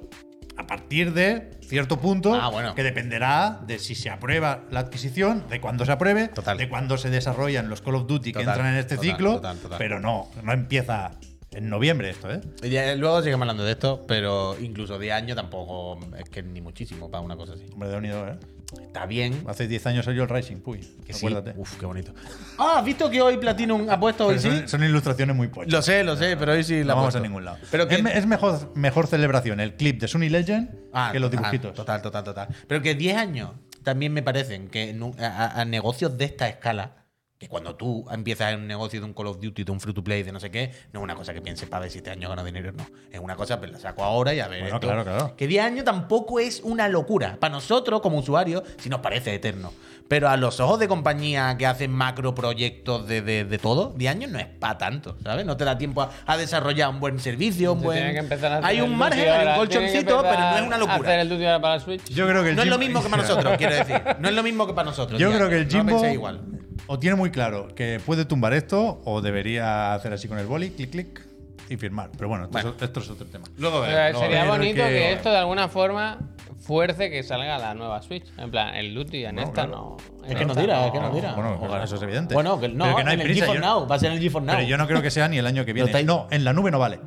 a 0.60 0.68
partir 0.68 1.14
de 1.14 1.52
cierto 1.62 2.00
punto 2.00 2.34
Ah, 2.36 2.50
bueno. 2.50 2.76
que 2.76 2.84
dependerá 2.84 3.62
de 3.66 3.80
si 3.80 3.96
se 3.96 4.10
aprueba 4.10 4.62
la 4.72 4.82
adquisición, 4.82 5.46
de 5.50 5.62
cuándo 5.62 5.86
se 5.86 5.92
apruebe, 5.94 6.28
Total. 6.28 6.58
de 6.58 6.68
cuándo 6.68 6.98
se 6.98 7.10
desarrollan 7.10 7.70
los 7.70 7.82
Call 7.82 7.96
of 7.96 8.08
Duty 8.08 8.34
que 8.34 8.40
Total, 8.40 8.54
entran 8.56 8.74
en 8.74 8.80
este 8.80 8.96
total, 8.96 9.10
ciclo, 9.12 9.42
pero 9.78 10.00
no, 10.00 10.30
no 10.44 10.52
empieza 10.52 11.12
en 11.52 11.70
noviembre 11.70 12.10
esto, 12.12 12.32
¿eh? 12.32 12.42
Ya- 12.70 12.96
luego 12.96 13.22
sigamos 13.24 13.44
hablando 13.46 13.64
de 13.64 13.72
esto, 13.72 14.06
pero 14.08 14.56
incluso 14.60 15.00
10 15.00 15.14
años 15.14 15.36
tampoco 15.36 16.00
es 16.18 16.30
que 16.30 16.44
ni 16.44 16.62
muchísimo 16.62 17.10
para 17.10 17.22
una 17.22 17.36
cosa 17.36 17.54
así. 17.54 17.66
Hombre 17.74 17.90
de 17.90 17.98
unido, 17.98 18.28
¿eh? 18.28 18.38
Está 18.84 19.08
bien. 19.08 19.44
Hace 19.48 19.68
10 19.68 19.88
años 19.88 20.06
salió 20.06 20.22
el 20.24 20.30
Rising, 20.30 20.58
puy, 20.58 20.80
Que 21.04 21.12
sí. 21.14 21.26
acuérdate. 21.26 21.60
Uf, 21.60 21.78
qué 21.80 21.88
bonito. 21.88 22.14
Ah, 22.60 22.76
¿has 22.78 22.86
visto 22.86 23.10
que 23.10 23.20
hoy 23.20 23.38
Platinum 23.38 23.90
ha 23.90 24.00
puesto 24.00 24.28
hoy 24.28 24.36
Pero 24.40 24.42
sí? 24.54 24.60
son, 24.60 24.70
son 24.70 24.84
ilustraciones 24.84 25.36
muy 25.36 25.48
pochas. 25.48 25.74
Lo 25.74 25.82
sé, 25.82 26.04
lo 26.04 26.16
sé, 26.16 26.38
pero 26.38 26.52
hoy 26.52 26.64
sí 26.64 26.84
la 26.84 26.94
no 26.94 27.00
vamos 27.00 27.16
a 27.16 27.20
ningún 27.20 27.46
lado. 27.46 27.58
Pero 27.72 27.88
que 27.88 27.96
es, 27.96 28.04
me- 28.04 28.16
es 28.16 28.28
mejor, 28.28 28.72
mejor 28.76 29.08
celebración 29.08 29.60
el 29.60 29.74
clip 29.74 30.00
de 30.00 30.08
Sunny 30.08 30.30
Legend 30.30 30.70
Ah, 30.94 31.10
que 31.12 31.20
los 31.20 31.32
dibujitos. 31.32 31.74
Total, 31.74 32.00
total, 32.04 32.24
total. 32.24 32.48
Pero 32.68 32.84
que 32.84 32.94
10 32.94 33.18
años 33.18 33.52
también 33.82 34.14
me 34.14 34.22
parecen 34.22 34.68
que 34.68 34.96
a 35.20 35.66
negocios 35.66 36.16
de 36.20 36.26
esta 36.26 36.48
escala 36.48 36.99
Que 37.40 37.48
cuando 37.48 37.74
tú 37.74 38.06
empiezas 38.12 38.52
en 38.52 38.60
un 38.60 38.68
negocio 38.68 39.00
de 39.00 39.06
un 39.06 39.14
Call 39.14 39.28
of 39.28 39.40
Duty, 39.40 39.64
de 39.64 39.72
un 39.72 39.80
free 39.80 39.94
to 39.94 40.04
play, 40.04 40.24
de 40.24 40.34
no 40.34 40.42
sé 40.42 40.52
qué, 40.52 40.74
no 40.92 41.00
es 41.00 41.04
una 41.06 41.16
cosa 41.16 41.34
que 41.34 41.42
pienses 41.42 41.70
para 41.70 41.84
ver 41.84 41.90
si 41.90 42.00
este 42.00 42.10
año 42.10 42.28
gano 42.28 42.44
dinero 42.44 42.72
o 42.72 42.74
no. 42.74 42.86
Es 43.10 43.18
una 43.22 43.38
cosa, 43.38 43.58
pues 43.58 43.72
la 43.72 43.80
saco 43.80 44.04
ahora 44.04 44.34
y 44.34 44.42
a 44.42 44.50
ver. 44.50 44.60
Bueno, 44.60 44.76
esto. 44.76 44.88
claro, 44.88 45.06
claro. 45.06 45.36
Que 45.38 45.48
10 45.48 45.64
años 45.64 45.86
tampoco 45.86 46.42
es 46.42 46.60
una 46.62 46.90
locura. 46.90 47.38
Para 47.40 47.54
nosotros, 47.54 48.02
como 48.02 48.18
usuarios, 48.18 48.64
sí 48.78 48.90
nos 48.90 49.00
parece 49.00 49.34
eterno. 49.34 49.72
Pero 50.10 50.28
a 50.28 50.36
los 50.38 50.60
ojos 50.60 50.80
de 50.80 50.88
compañía 50.88 51.56
que 51.58 51.66
hacen 51.68 51.92
macro 51.92 52.34
proyectos 52.36 53.08
de, 53.08 53.22
de, 53.22 53.46
de 53.46 53.58
todo, 53.60 53.94
10 53.96 54.12
años 54.12 54.32
no 54.32 54.40
es 54.40 54.48
para 54.48 54.78
tanto, 54.78 55.16
¿sabes? 55.24 55.46
No 55.46 55.56
te 55.56 55.64
da 55.66 55.78
tiempo 55.78 56.02
a, 56.02 56.10
a 56.26 56.36
desarrollar 56.36 56.90
un 56.90 57.00
buen 57.00 57.20
servicio, 57.20 57.74
un 57.74 57.82
buen. 57.82 58.00
tiene 58.00 58.14
que 58.14 58.20
empezar 58.20 58.52
a 58.52 58.56
hacer 58.58 58.66
hay 58.66 58.82
un 58.82 58.98
margen, 58.98 59.30
hay 59.30 59.48
un 59.48 59.56
colchoncito, 59.56 60.22
pero 60.24 60.40
no 60.40 60.56
es 60.58 60.62
una 60.64 60.76
a 60.76 60.80
Hacer 60.80 60.90
locura. 60.90 61.22
el 61.22 61.30
Duty 61.30 61.46
ahora 61.46 61.62
para 61.62 61.74
la 61.76 61.80
Switch. 61.80 62.04
Yo 62.10 62.28
creo 62.28 62.44
que 62.44 62.50
el 62.50 62.56
No 62.56 62.64
es 62.64 62.68
lo 62.68 62.78
mismo 62.80 63.04
que 63.04 63.10
para 63.10 63.22
nosotros, 63.28 63.58
quiero 63.58 63.76
decir. 63.76 64.02
No 64.20 64.28
es 64.30 64.34
lo 64.36 64.42
mismo 64.44 64.66
que 64.68 64.74
para 64.74 64.90
nosotros. 64.90 65.20
Yo 65.20 65.32
creo 65.32 65.48
que 65.48 65.58
el 65.58 65.66
No 65.66 65.72
Jimbo 65.72 65.92
penséis 65.92 66.14
igual. 66.16 66.42
o 66.88 66.98
tiene 66.98 67.16
muy 67.16 67.30
claro 67.30 67.68
que 67.76 68.02
puede 68.04 68.26
tumbar 68.26 68.54
esto 68.54 69.02
o 69.06 69.22
debería 69.22 69.94
hacer 69.94 70.12
así 70.12 70.28
con 70.28 70.40
el 70.40 70.48
boli, 70.48 70.72
clic, 70.72 70.90
clic 70.90 71.22
y 71.70 71.78
firmar. 71.78 72.10
Pero 72.18 72.30
bueno, 72.30 72.46
esto, 72.46 72.54
Bueno. 72.54 72.74
Es, 72.78 72.82
esto 72.82 73.00
es 73.00 73.10
otro 73.12 73.28
tema. 73.28 73.46
Luego 73.58 73.82
veremos, 73.82 74.12
luego 74.14 74.26
sería 74.26 74.46
bonito 74.50 74.76
que- 74.84 74.90
que... 74.90 75.12
esto 75.14 75.30
de 75.30 75.38
alguna 75.38 75.68
forma 75.68 76.18
fuerce 76.60 77.10
que 77.10 77.24
salga 77.24 77.58
la 77.58 77.74
nueva 77.74 78.02
Switch. 78.02 78.26
En 78.38 78.52
plan, 78.52 78.76
el 78.76 78.94
Duty 78.94 79.26
en 79.26 79.36
No, 79.36 79.42
esta 79.42 79.66
claro. 79.66 79.98
no. 80.22 80.28
Es 80.28 80.36
que 80.36 80.46
no 80.46 80.52
esta 80.52 80.62
tira, 80.62 80.86
es 80.86 80.92
que 80.92 81.00
no 81.00 81.12
tira. 81.12 81.34
Bueno, 81.34 81.60
Ojalá. 81.62 81.84
eso 81.84 81.96
es 81.96 82.02
evidente. 82.02 82.34
Bueno, 82.34 82.60
que 82.60 82.70
no, 82.70 82.84
Pero 82.86 82.98
que 82.98 83.04
no 83.04 83.10
hay 83.10 83.16
en 83.16 83.22
el 83.22 83.28
prisa, 83.28 83.46
G4 83.48 83.54
yo- 83.56 83.60
Now, 83.62 83.88
va 83.88 83.96
a 83.96 84.00
ser 84.00 84.12
en 84.12 84.18
el 84.18 84.24
G4 84.24 84.42
Now. 84.44 84.56
Pero 84.56 84.68
yo 84.68 84.78
no 84.78 84.88
creo 84.88 85.02
que 85.02 85.12
sea 85.12 85.28
ni 85.28 85.38
el 85.38 85.48
año 85.48 85.66
que 85.66 85.74
viene. 85.74 86.04
No, 86.04 86.28
en 86.32 86.44
la 86.44 86.54
nube 86.54 86.72
no 86.72 86.80
vale. 86.80 87.00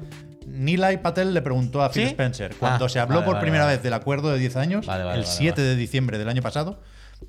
Nilay 0.46 0.98
Patel 0.98 1.32
le 1.32 1.40
preguntó 1.42 1.82
a 1.82 1.90
Phil 1.90 2.02
¿Sí? 2.04 2.08
Spencer 2.10 2.54
cuando 2.58 2.84
Ah, 2.84 2.88
se 2.88 3.00
habló 3.00 3.16
vale, 3.16 3.24
por 3.26 3.34
vale, 3.34 3.42
primera 3.44 3.64
vale. 3.64 3.76
vez 3.76 3.82
del 3.82 3.94
acuerdo 3.94 4.30
de 4.32 4.38
10 4.38 4.56
años, 4.56 4.84
Vale, 4.86 5.04
vale, 5.04 5.16
el 5.18 5.22
vale, 5.24 5.32
7 5.36 5.60
de 5.62 5.76
diciembre 5.76 6.18
del 6.18 6.28
año 6.28 6.42
pasado, 6.42 6.78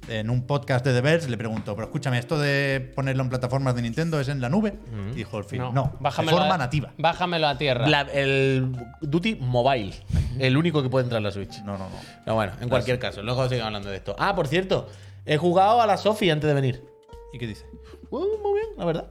en 0.08 0.30
un 0.30 0.46
podcast 0.48 0.86
de 0.86 0.94
The 0.94 1.02
Verge 1.02 1.30
le 1.30 1.38
preguntó, 1.38 1.76
pero 1.76 1.86
escúchame, 1.88 2.18
esto 2.20 2.40
de 2.40 2.92
ponerlo 2.96 3.24
en 3.24 3.30
plataformas 3.30 3.76
de 3.76 3.82
Nintendo 3.82 4.20
es 4.20 4.28
en 4.28 4.42
la 4.42 4.50
nube. 4.50 4.74
Y 5.12 5.16
dijo 5.16 5.38
el 5.38 5.46
Phil, 5.46 5.60
no, 5.60 5.84
de 5.84 5.90
bájamelo 6.00 6.38
forma 6.38 6.56
a- 6.56 6.58
nativa. 6.58 6.94
Bájamelo 6.98 7.48
a 7.48 7.58
tierra. 7.58 7.88
La- 7.88 8.02
el 8.02 8.76
Duty 9.02 9.36
Mobile. 9.36 9.94
El 10.40 10.58
único 10.58 10.82
que 10.84 10.90
puede 10.90 11.04
entrar 11.04 11.20
en 11.20 11.24
la 11.24 11.32
Switch. 11.32 11.60
No, 11.64 11.74
no, 11.78 11.90
no. 11.90 11.96
No, 12.26 12.36
bueno, 12.36 12.54
en 12.62 12.70
cualquier 12.70 13.00
caso, 13.00 13.22
luego 13.22 13.48
sigamos 13.48 13.68
hablando 13.68 13.90
de 13.90 13.98
esto. 13.98 14.16
Ah, 14.20 14.36
por 14.36 14.48
cierto, 14.48 14.88
he 15.26 15.38
jugado 15.38 15.82
a 15.82 15.88
la 15.88 15.98
Sofi 15.98 16.30
antes 16.30 16.48
de 16.48 16.54
venir. 16.54 16.84
¿Y 17.34 17.38
qué 17.40 17.48
dice? 17.48 17.66
Uh, 18.10 18.20
muy 18.44 18.54
bien, 18.60 18.68
la 18.78 18.86
verdad. 18.86 19.08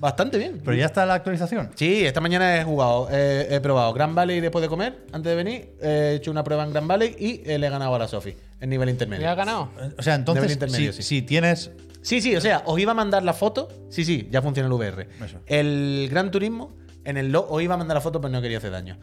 Bastante 0.00 0.38
bien. 0.38 0.60
Pero 0.64 0.76
ya 0.76 0.86
está 0.86 1.04
la 1.06 1.14
actualización. 1.14 1.70
Sí, 1.74 2.04
esta 2.04 2.20
mañana 2.20 2.56
he 2.60 2.64
jugado, 2.64 3.08
eh, 3.10 3.46
he 3.50 3.60
probado 3.60 3.92
Grand 3.92 4.14
Valley 4.14 4.40
después 4.40 4.62
de 4.62 4.68
comer, 4.68 5.04
antes 5.12 5.30
de 5.30 5.36
venir. 5.36 5.76
He 5.80 6.14
hecho 6.16 6.30
una 6.30 6.42
prueba 6.42 6.64
en 6.64 6.70
Grand 6.72 6.88
Valley 6.88 7.14
y 7.18 7.42
eh, 7.48 7.58
le 7.58 7.66
he 7.66 7.70
ganado 7.70 7.94
a 7.94 7.98
la 7.98 8.08
Sofi 8.08 8.34
en 8.60 8.70
nivel 8.70 8.88
intermedio. 8.88 9.22
¿Ya 9.22 9.32
ha 9.32 9.34
ganado? 9.34 9.70
O 9.98 10.02
sea, 10.02 10.14
entonces, 10.14 10.42
Nivel 10.42 10.52
intermedio, 10.54 10.92
si, 10.92 11.02
sí. 11.02 11.08
si 11.16 11.22
tienes 11.22 11.70
Sí, 12.02 12.22
sí, 12.22 12.34
o 12.34 12.40
sea, 12.40 12.62
os 12.64 12.80
iba 12.80 12.92
a 12.92 12.94
mandar 12.94 13.22
la 13.22 13.34
foto. 13.34 13.68
Sí, 13.90 14.04
sí, 14.06 14.26
ya 14.30 14.40
funciona 14.40 14.66
el 14.68 14.72
VR. 14.72 15.06
Eso. 15.22 15.38
El 15.46 16.08
Gran 16.10 16.30
Turismo, 16.30 16.74
en 17.04 17.18
el 17.18 17.30
lo- 17.30 17.46
os 17.46 17.62
iba 17.62 17.74
a 17.74 17.76
mandar 17.76 17.94
la 17.94 18.00
foto, 18.00 18.22
pero 18.22 18.32
no 18.32 18.40
quería 18.40 18.56
hacer 18.56 18.70
daño. 18.70 18.98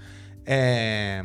Eh, 0.47 1.21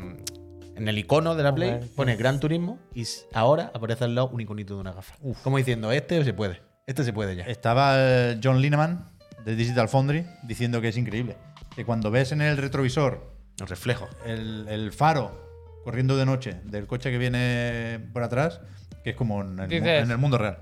en 0.74 0.88
el 0.88 0.98
icono 0.98 1.34
de 1.34 1.42
la 1.42 1.54
Play 1.54 1.80
pone 1.96 2.16
Gran 2.16 2.40
Turismo 2.40 2.78
y 2.94 3.04
ahora 3.32 3.70
aparece 3.74 4.04
al 4.04 4.14
lado 4.14 4.28
un 4.32 4.40
iconito 4.40 4.74
de 4.74 4.80
una 4.80 4.92
gafa. 4.92 5.14
Como 5.42 5.56
diciendo, 5.58 5.92
este 5.92 6.22
se 6.24 6.34
puede. 6.34 6.60
Este 6.86 7.04
se 7.04 7.12
puede 7.12 7.36
ya. 7.36 7.44
Estaba 7.44 8.34
John 8.42 8.60
Lineman 8.60 9.11
de 9.44 9.56
Digital 9.56 9.88
Foundry 9.88 10.24
diciendo 10.42 10.80
que 10.80 10.88
es 10.88 10.96
increíble. 10.96 11.36
Que 11.74 11.84
cuando 11.84 12.10
ves 12.10 12.32
en 12.32 12.42
el 12.42 12.56
retrovisor 12.56 13.32
El 13.60 13.66
reflejo. 13.66 14.08
el, 14.26 14.66
el 14.68 14.92
faro 14.92 15.40
corriendo 15.84 16.16
de 16.16 16.26
noche 16.26 16.60
del 16.64 16.86
coche 16.86 17.10
que 17.10 17.18
viene 17.18 17.98
por 18.12 18.22
atrás, 18.22 18.60
que 19.02 19.10
es 19.10 19.16
como 19.16 19.40
en 19.40 19.58
el, 19.58 19.66
mu- 19.66 19.66
Dices, 19.68 20.02
en 20.04 20.10
el 20.10 20.18
mundo 20.18 20.38
real. 20.38 20.58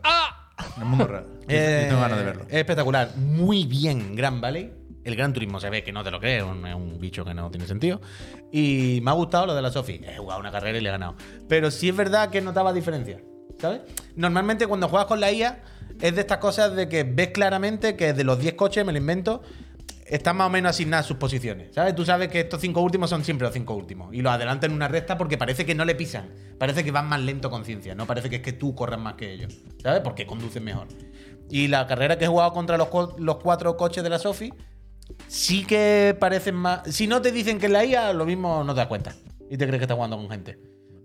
En 0.77 0.83
el 0.83 0.89
mundo 0.89 1.07
real. 1.07 1.25
Yo- 1.27 1.39
yo 1.41 1.47
Eh, 1.57 1.87
tengo 1.89 2.01
ganas 2.01 2.19
de 2.19 2.25
verlo. 2.25 2.43
Es 2.49 2.55
espectacular. 2.55 3.17
Muy 3.17 3.65
bien, 3.65 4.15
Gran 4.17 4.41
Valley. 4.41 4.73
El 5.03 5.17
Gran 5.17 5.33
Turismo 5.33 5.59
se 5.61 5.71
ve 5.71 5.83
que 5.83 5.93
no 5.93 6.05
te 6.05 6.11
lo 6.11 6.21
crees, 6.21 6.43
un- 6.43 6.67
es 6.67 6.75
un 6.75 6.99
bicho 7.01 7.25
que 7.25 7.33
no 7.35 7.51
tiene 7.51 7.67
sentido. 7.67 8.01
Y 8.53 9.01
me 9.03 9.11
ha 9.11 9.15
gustado 9.15 9.47
lo 9.47 9.55
de 9.55 9.63
la 9.63 9.71
Sofi. 9.71 10.01
He 10.05 10.19
jugado 10.19 10.41
una 10.41 10.51
carrera 10.53 10.79
y 10.79 10.81
le 10.83 10.89
he 10.89 10.93
ganado. 10.93 11.17
Pero 11.49 11.71
sí 11.71 11.89
es 11.89 11.97
verdad 11.97 12.31
que 12.31 12.41
notaba 12.43 12.73
diferencia. 12.73 13.19
¿Sabes? 13.61 13.81
Normalmente 14.17 14.67
cuando 14.67 14.89
juegas 14.89 15.07
con 15.07 15.21
la 15.21 15.31
IA 15.33 15.61
es 16.01 16.15
de 16.15 16.21
estas 16.21 16.39
cosas 16.39 16.75
de 16.75 16.89
que 16.89 17.05
ves 17.05 17.29
claramente 17.29 17.95
que 17.97 18.13
de 18.13 18.25
los 18.25 18.39
10 18.39 18.55
coches, 18.55 18.85
me 18.87 18.93
lo 18.93 18.99
invento, 18.99 19.43
están 20.07 20.37
más 20.37 20.47
o 20.47 20.51
menos 20.51 20.71
asignadas 20.71 21.07
sus 21.07 21.19
posiciones. 21.19 21.75
¿Sabes? 21.75 21.95
Tú 21.95 22.05
sabes 22.05 22.29
que 22.29 22.41
estos 22.41 22.61
cinco 22.61 22.81
últimos 22.81 23.11
son 23.11 23.25
siempre 23.25 23.47
los 23.47 23.55
cinco 23.55 23.75
últimos. 23.75 24.13
Y 24.15 24.23
los 24.23 24.33
adelantan 24.33 24.71
en 24.71 24.77
una 24.77 24.89
recta 24.89 25.17
porque 25.19 25.37
parece 25.39 25.65
que 25.67 25.75
no 25.75 25.85
le 25.85 25.95
pisan. 25.95 26.31
Parece 26.59 26.83
que 26.85 26.91
van 26.91 27.09
más 27.09 27.21
lento 27.21 27.51
con 27.51 27.65
ciencia. 27.65 27.95
No 27.95 28.07
parece 28.07 28.29
que 28.31 28.37
es 28.37 28.43
que 28.43 28.53
tú 28.53 28.75
corras 28.75 28.99
más 28.99 29.15
que 29.15 29.33
ellos. 29.33 29.57
¿Sabes? 29.83 30.01
Porque 30.01 30.27
conducen 30.27 30.65
mejor. 30.65 30.89
Y 31.51 31.69
la 31.69 31.87
carrera 31.87 32.19
que 32.19 32.25
he 32.25 32.29
jugado 32.29 32.53
contra 32.53 32.77
los, 32.77 32.89
co- 32.89 33.15
los 33.19 33.37
cuatro 33.37 33.77
coches 33.77 34.03
de 34.03 34.11
la 34.11 34.19
Sofi, 34.19 34.53
sí 35.29 35.65
que 35.65 36.17
parecen 36.19 36.55
más. 36.57 36.83
Si 36.93 37.07
no 37.07 37.21
te 37.23 37.31
dicen 37.31 37.59
que 37.59 37.67
es 37.67 37.73
la 37.73 37.85
IA, 37.85 38.13
lo 38.13 38.25
mismo 38.27 38.65
no 38.65 38.73
te 38.75 38.79
das 38.79 38.89
cuenta. 38.89 39.15
Y 39.51 39.57
te 39.57 39.67
crees 39.67 39.79
que 39.79 39.85
estás 39.85 39.97
jugando 39.97 40.17
con 40.17 40.29
gente. 40.31 40.59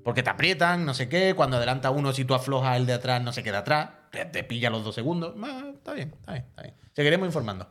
Porque 0.05 0.23
te 0.23 0.29
aprietan, 0.29 0.85
no 0.85 0.93
sé 0.93 1.09
qué. 1.09 1.33
Cuando 1.35 1.57
adelanta 1.57 1.89
uno, 1.89 2.13
si 2.13 2.23
tú 2.23 2.33
aflojas 2.35 2.77
el 2.77 2.85
de 2.85 2.93
atrás, 2.93 3.21
no 3.21 3.33
se 3.33 3.43
queda 3.43 3.57
atrás. 3.59 3.89
Te, 4.11 4.23
te 4.25 4.43
pilla 4.45 4.69
los 4.69 4.85
dos 4.85 4.95
segundos. 4.95 5.33
Ah, 5.43 5.71
está 5.73 5.93
bien, 5.93 6.13
está 6.17 6.31
bien, 6.33 6.45
está 6.47 6.61
bien. 6.61 6.75
Seguiremos 6.93 7.25
informando. 7.27 7.67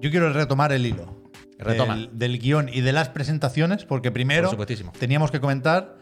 Yo 0.00 0.10
quiero 0.10 0.32
retomar 0.32 0.72
el 0.72 0.84
hilo 0.86 1.22
Retoma. 1.58 1.96
Del, 1.96 2.10
del 2.18 2.38
guion 2.38 2.68
y 2.68 2.82
de 2.82 2.92
las 2.92 3.08
presentaciones, 3.08 3.84
porque 3.84 4.10
primero 4.12 4.48
Por 4.50 4.66
teníamos 4.98 5.30
que 5.30 5.40
comentar 5.40 5.96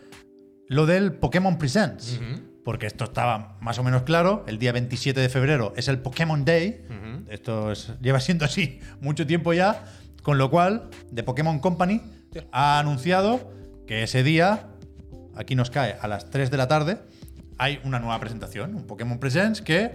lo 0.68 0.84
del 0.86 1.12
Pokémon 1.14 1.56
Presents. 1.58 2.20
Porque 2.64 2.86
esto 2.86 3.04
estaba 3.04 3.56
más 3.60 3.78
o 3.78 3.84
menos 3.84 4.02
claro. 4.02 4.44
El 4.48 4.58
día 4.58 4.72
27 4.72 5.20
de 5.20 5.28
febrero 5.28 5.72
es 5.76 5.88
el 5.88 5.98
Pokémon 6.00 6.44
Day. 6.44 6.84
Esto 7.28 7.70
es- 7.70 7.92
lleva 8.00 8.18
siendo 8.20 8.44
así 8.44 8.80
mucho 9.00 9.26
tiempo 9.26 9.52
ya. 9.52 9.84
Con 10.22 10.38
lo 10.38 10.50
cual, 10.50 10.88
The 11.14 11.22
Pokémon 11.22 11.60
Company 11.60 12.02
ha 12.50 12.78
anunciado 12.80 13.52
que 13.86 14.02
ese 14.02 14.22
día, 14.24 14.66
aquí 15.36 15.54
nos 15.54 15.70
cae 15.70 15.96
a 16.00 16.08
las 16.08 16.30
3 16.30 16.50
de 16.50 16.56
la 16.56 16.68
tarde, 16.68 16.98
hay 17.58 17.80
una 17.84 17.98
nueva 17.98 18.18
presentación, 18.20 18.74
un 18.74 18.86
Pokémon 18.86 19.18
Presents 19.18 19.62
que 19.62 19.92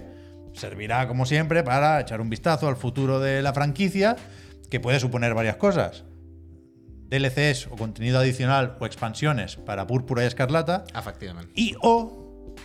servirá, 0.54 1.08
como 1.08 1.26
siempre, 1.26 1.64
para 1.64 2.00
echar 2.00 2.22
un 2.22 2.30
vistazo 2.30 2.68
al 2.68 2.76
futuro 2.76 3.20
de 3.20 3.42
la 3.42 3.54
franquicia, 3.54 4.16
que 4.70 4.80
puede 4.80 5.00
suponer 5.00 5.34
varias 5.34 5.58
cosas. 5.58 6.06
DLCs 7.10 7.68
o 7.68 7.76
contenido 7.76 8.20
adicional 8.20 8.78
o 8.80 8.86
expansiones 8.86 9.58
para 9.58 9.86
Púrpura 9.86 10.24
y 10.24 10.28
Escarlata 10.28 10.86
Efectivamente. 10.98 11.52
y 11.56 11.76
o 11.82 12.56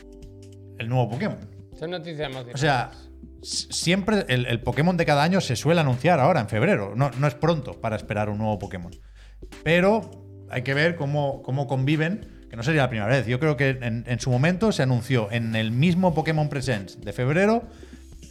el 0.78 0.88
nuevo 0.88 1.10
Pokémon. 1.10 1.38
Son 1.76 1.90
noticias 1.90 2.20
emocionantes. 2.20 2.54
O 2.54 2.58
sea, 2.58 2.92
siempre 3.42 4.24
el, 4.28 4.46
el 4.46 4.60
Pokémon 4.60 4.96
de 4.96 5.04
cada 5.04 5.24
año 5.24 5.40
se 5.40 5.56
suele 5.56 5.80
anunciar 5.80 6.20
ahora, 6.20 6.40
en 6.40 6.48
febrero. 6.48 6.94
No, 6.94 7.10
no 7.10 7.26
es 7.26 7.34
pronto 7.34 7.80
para 7.80 7.96
esperar 7.96 8.28
un 8.30 8.38
nuevo 8.38 8.58
Pokémon. 8.58 8.92
Pero 9.64 10.46
hay 10.48 10.62
que 10.62 10.74
ver 10.74 10.94
cómo, 10.94 11.42
cómo 11.42 11.66
conviven, 11.66 12.35
que 12.48 12.56
no 12.56 12.62
sería 12.62 12.82
la 12.82 12.88
primera 12.88 13.08
vez. 13.08 13.26
Yo 13.26 13.40
creo 13.40 13.56
que 13.56 13.70
en, 13.70 14.04
en 14.06 14.20
su 14.20 14.30
momento 14.30 14.72
se 14.72 14.82
anunció 14.82 15.30
en 15.30 15.56
el 15.56 15.70
mismo 15.72 16.14
Pokémon 16.14 16.48
Presents 16.48 17.00
de 17.04 17.12
febrero 17.12 17.64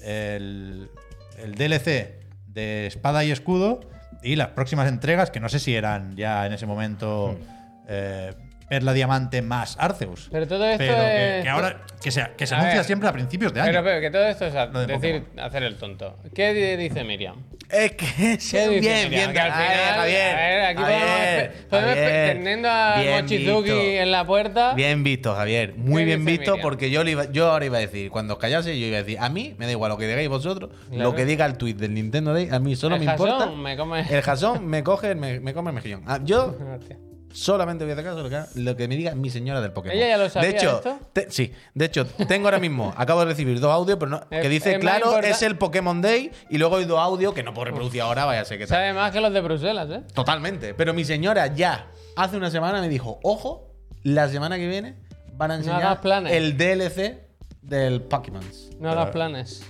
el, 0.05 0.89
el 1.37 1.55
DLC 1.55 2.13
de 2.47 2.87
Espada 2.87 3.23
y 3.25 3.31
Escudo 3.31 3.81
y 4.23 4.35
las 4.35 4.49
próximas 4.49 4.87
entregas, 4.87 5.29
que 5.31 5.39
no 5.39 5.49
sé 5.49 5.59
si 5.59 5.75
eran 5.75 6.15
ya 6.15 6.45
en 6.45 6.53
ese 6.53 6.65
momento 6.65 7.37
eh, 7.87 8.33
Perla 8.69 8.93
Diamante 8.93 9.41
más 9.41 9.77
Arceus. 9.79 10.27
Pero 10.31 10.47
todo 10.47 10.65
esto 10.65 10.79
Pero 10.83 10.95
que, 10.95 11.37
es- 11.37 11.43
que 11.43 11.49
ahora 11.49 11.81
que 12.01 12.11
se, 12.11 12.23
que 12.37 12.47
se 12.47 12.55
A 12.55 12.57
anuncia 12.57 12.77
ver. 12.79 12.85
siempre 12.85 13.09
a 13.09 13.13
principios 13.13 13.53
de 13.53 13.61
año. 13.61 13.71
Pero, 13.71 13.83
pero 13.83 14.01
que 14.01 14.11
todo 14.11 14.27
esto 14.27 14.45
es 14.45 14.55
a- 14.55 14.65
Lo 14.67 14.79
de 14.81 14.87
decir, 14.87 15.21
Pokémon. 15.23 15.39
hacer 15.45 15.63
el 15.63 15.75
tonto. 15.77 16.15
¿Qué 16.33 16.53
di- 16.53 16.75
dice 16.83 17.03
Miriam? 17.03 17.35
Es 17.69 17.91
que 17.93 18.05
¿Qué 18.17 18.27
dice 18.37 18.69
bien, 18.69 18.79
Miriam? 18.79 19.09
bien. 19.09 19.33
Que 19.33 19.39
al 19.39 19.51
a 19.51 19.57
ver, 19.57 19.67
final, 19.67 19.99
a 19.99 20.03
ver, 20.05 20.61
aquí 20.65 20.81
Javier, 20.81 21.53
podemos 21.69 21.89
Javier, 21.95 22.33
teniendo 22.37 22.69
a 22.69 23.03
Mochizuki 23.21 23.71
en 23.71 24.11
la 24.11 24.25
puerta. 24.25 24.73
Bien 24.73 25.03
visto, 25.03 25.35
Javier. 25.35 25.73
Muy 25.75 26.01
¿Qué 26.01 26.05
bien 26.05 26.25
visto, 26.25 26.51
Miriam? 26.51 26.61
porque 26.61 26.89
yo, 26.91 27.03
le 27.03 27.11
iba- 27.11 27.31
yo 27.31 27.51
ahora 27.51 27.65
iba 27.65 27.77
a 27.77 27.81
decir, 27.81 28.09
cuando 28.11 28.33
os 28.35 28.39
callase, 28.39 28.79
yo 28.79 28.85
iba 28.87 28.97
a 28.97 29.01
decir, 29.03 29.17
a 29.19 29.29
mí 29.29 29.55
me 29.57 29.65
da 29.65 29.71
igual 29.71 29.89
lo 29.89 29.97
que 29.97 30.07
digáis 30.07 30.29
vosotros, 30.29 30.71
Claro. 30.89 31.03
lo 31.03 31.15
que 31.15 31.25
diga 31.25 31.45
el 31.45 31.57
tweet 31.57 31.73
del 31.75 31.93
Nintendo 31.93 32.33
Day, 32.33 32.49
a 32.51 32.59
mí 32.59 32.75
solo 32.75 32.95
El 32.95 33.05
me 33.05 33.11
importa. 33.11 33.47
Me 33.47 33.77
come- 33.77 34.05
El 34.09 34.21
jasón 34.21 34.65
me 34.67 34.83
coge, 34.83 35.15
me, 35.15 35.39
me 35.39 35.53
come 35.53 35.69
el 35.69 35.75
mejillón. 35.75 36.03
Ah, 36.07 36.19
yo. 36.23 36.55
solamente 37.35 37.83
voy 37.83 37.91
a 37.91 37.93
hacer 37.93 38.05
caso 38.05 38.19
a 38.19 38.23
lo 38.23 38.29
que, 38.29 38.43
lo 38.61 38.75
que 38.75 38.87
me 38.87 38.95
diga 38.95 39.13
mi 39.15 39.29
señora 39.29 39.61
del 39.61 39.71
Pokémon. 39.71 39.95
¿Ella 39.97 40.07
ya 40.09 40.17
lo 40.17 40.29
sabía 40.29 40.49
De 40.49 40.55
hecho, 40.57 40.75
esto? 40.77 40.99
te- 41.13 41.29
sí. 41.31 41.53
De 41.73 41.85
hecho, 41.85 42.05
tengo 42.05 42.47
ahora 42.47 42.59
mismo, 42.59 42.93
acabo 42.97 43.19
de 43.21 43.25
recibir 43.27 43.59
dos 43.59 43.71
audios, 43.71 43.97
pero 43.99 44.11
no, 44.11 44.21
Es- 44.31 44.41
que 44.41 44.49
dice, 44.49 44.73
es 44.73 44.79
claro, 44.79 45.19
es 45.19 45.41
el 45.41 45.57
Pokémon 45.57 46.01
Day, 46.01 46.31
y 46.49 46.57
luego 46.57 46.77
hay 46.77 46.85
dos 46.85 46.99
audios 46.99 47.33
que 47.33 47.43
no 47.43 47.53
puedo 47.53 47.65
reproducir 47.65 48.01
ahora, 48.01 48.25
vaya 48.25 48.41
a 48.41 48.45
ser 48.45 48.57
que 48.57 48.65
tal. 48.67 48.77
Sabe 48.77 48.93
más 48.93 49.11
que 49.11 49.19
los 49.21 49.33
de 49.33 49.41
Bruselas, 49.41 49.89
¿eh? 49.91 50.01
Totalmente. 50.13 50.73
Pero 50.73 50.93
mi 50.93 51.03
señora 51.03 51.47
ya 51.53 51.87
hace 52.15 52.37
una 52.37 52.49
semana 52.49 52.79
me 52.81 52.89
dijo, 52.89 53.19
ojo, 53.23 53.71
la 54.03 54.29
semana 54.29 54.55
que 54.57 54.67
viene 54.67 54.95
van 55.33 55.51
a 55.51 55.55
enseñar 55.55 55.99
el 56.29 56.55
DLC 56.57 57.24
del 57.67 58.01
Pokémon. 58.01 58.43
No 58.79 58.91
hagas 58.91 59.09
planes. 59.09 59.63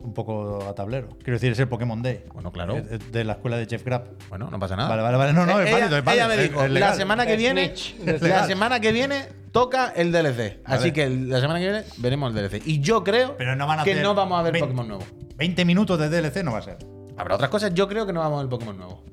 Un 0.00 0.14
poco 0.14 0.64
a 0.68 0.74
tablero. 0.74 1.08
Quiero 1.18 1.34
decir, 1.34 1.52
es 1.52 1.58
el 1.58 1.68
Pokémon 1.68 2.02
Day. 2.02 2.24
Bueno, 2.32 2.50
claro. 2.52 2.76
Es- 2.76 2.90
es 2.90 3.12
de 3.12 3.24
la 3.24 3.34
escuela 3.34 3.56
de 3.56 3.66
Jeff 3.66 3.84
Grapp. 3.84 4.06
Bueno, 4.28 4.48
no 4.50 4.58
pasa 4.58 4.76
nada. 4.76 4.88
Vale, 4.88 5.02
vale, 5.02 5.16
vale. 5.18 5.32
No, 5.32 5.44
no, 5.46 5.60
es 5.60 5.68
ella, 5.68 5.78
válido, 5.80 5.98
es 5.98 6.04
válido. 6.04 6.24
ella 6.26 6.36
me 6.36 6.42
es- 6.42 6.50
dijo, 6.50 6.64
es 6.64 6.70
la 6.70 6.94
semana 6.94 7.26
que 7.26 7.32
Es 7.32 7.38
viene, 7.38 7.64
es 7.74 7.94
la 8.06 8.12
legal. 8.18 8.46
semana 8.46 8.80
que 8.80 8.92
viene 8.92 9.28
toca 9.52 9.92
el 9.94 10.10
DLC. 10.12 10.60
Así 10.64 10.92
que 10.92 11.04
el- 11.04 11.28
la 11.28 11.40
semana 11.40 11.58
que 11.60 11.66
viene 11.70 11.84
veremos 11.98 12.30
el 12.30 12.36
DLC. 12.36 12.62
Y 12.64 12.80
yo 12.80 13.04
creo 13.04 13.36
Pero 13.36 13.54
no 13.56 13.66
van 13.66 13.80
a 13.80 13.84
que 13.84 13.92
hacer 13.92 14.02
no 14.02 14.14
vamos 14.14 14.38
a 14.40 14.42
ver 14.42 14.52
20 14.52 14.66
Pokémon 14.68 14.88
nuevo. 14.88 15.04
20 15.36 15.64
minutos 15.64 15.98
de 15.98 16.08
DLC 16.08 16.42
no 16.42 16.52
va 16.52 16.58
a 16.58 16.62
ser. 16.62 16.78
Habrá 17.16 17.34
otras 17.36 17.50
cosas, 17.50 17.72
yo 17.74 17.86
creo 17.88 18.06
que 18.06 18.12
no 18.12 18.20
vamos 18.20 18.38
a 18.38 18.42
ver 18.42 18.50
Pokémon 18.50 18.76
nuevo. 18.76 19.04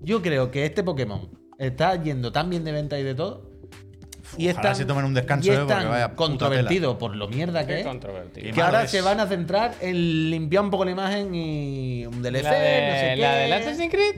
Yo 0.00 0.22
creo 0.22 0.50
que 0.50 0.64
este 0.64 0.82
Pokémon 0.82 1.28
está 1.58 2.00
yendo 2.02 2.32
tan 2.32 2.48
bien 2.50 2.64
de 2.64 2.72
venta 2.72 2.98
y 2.98 3.02
de 3.02 3.14
todo. 3.14 3.50
Y 4.38 4.48
ojalá 4.50 4.72
es 4.72 4.78
se 4.78 4.84
tomen 4.84 5.04
un 5.04 5.14
descanso, 5.14 5.50
y 5.50 5.54
eh, 5.54 5.58
porque 5.66 5.84
vaya 5.86 6.14
controvertido 6.14 6.98
por 6.98 7.14
lo 7.16 7.28
mierda 7.28 7.66
que 7.66 7.82
Qué 7.84 8.40
es. 8.48 8.54
Que 8.54 8.60
ahora 8.62 8.84
es. 8.84 8.90
se 8.90 9.00
van 9.00 9.20
a 9.20 9.26
centrar 9.26 9.74
en 9.80 10.30
limpiar 10.30 10.64
un 10.64 10.70
poco 10.70 10.84
la 10.84 10.90
imagen 10.90 11.34
y 11.34 12.04
un 12.06 12.22
DLC, 12.22 12.42
La 12.42 12.52
de, 12.52 12.88
no 12.88 12.94
sé 12.94 13.12
qué. 13.14 13.20
la 13.22 13.34
del 13.36 13.52
Assassin's 13.52 13.90
Creed. 13.92 14.16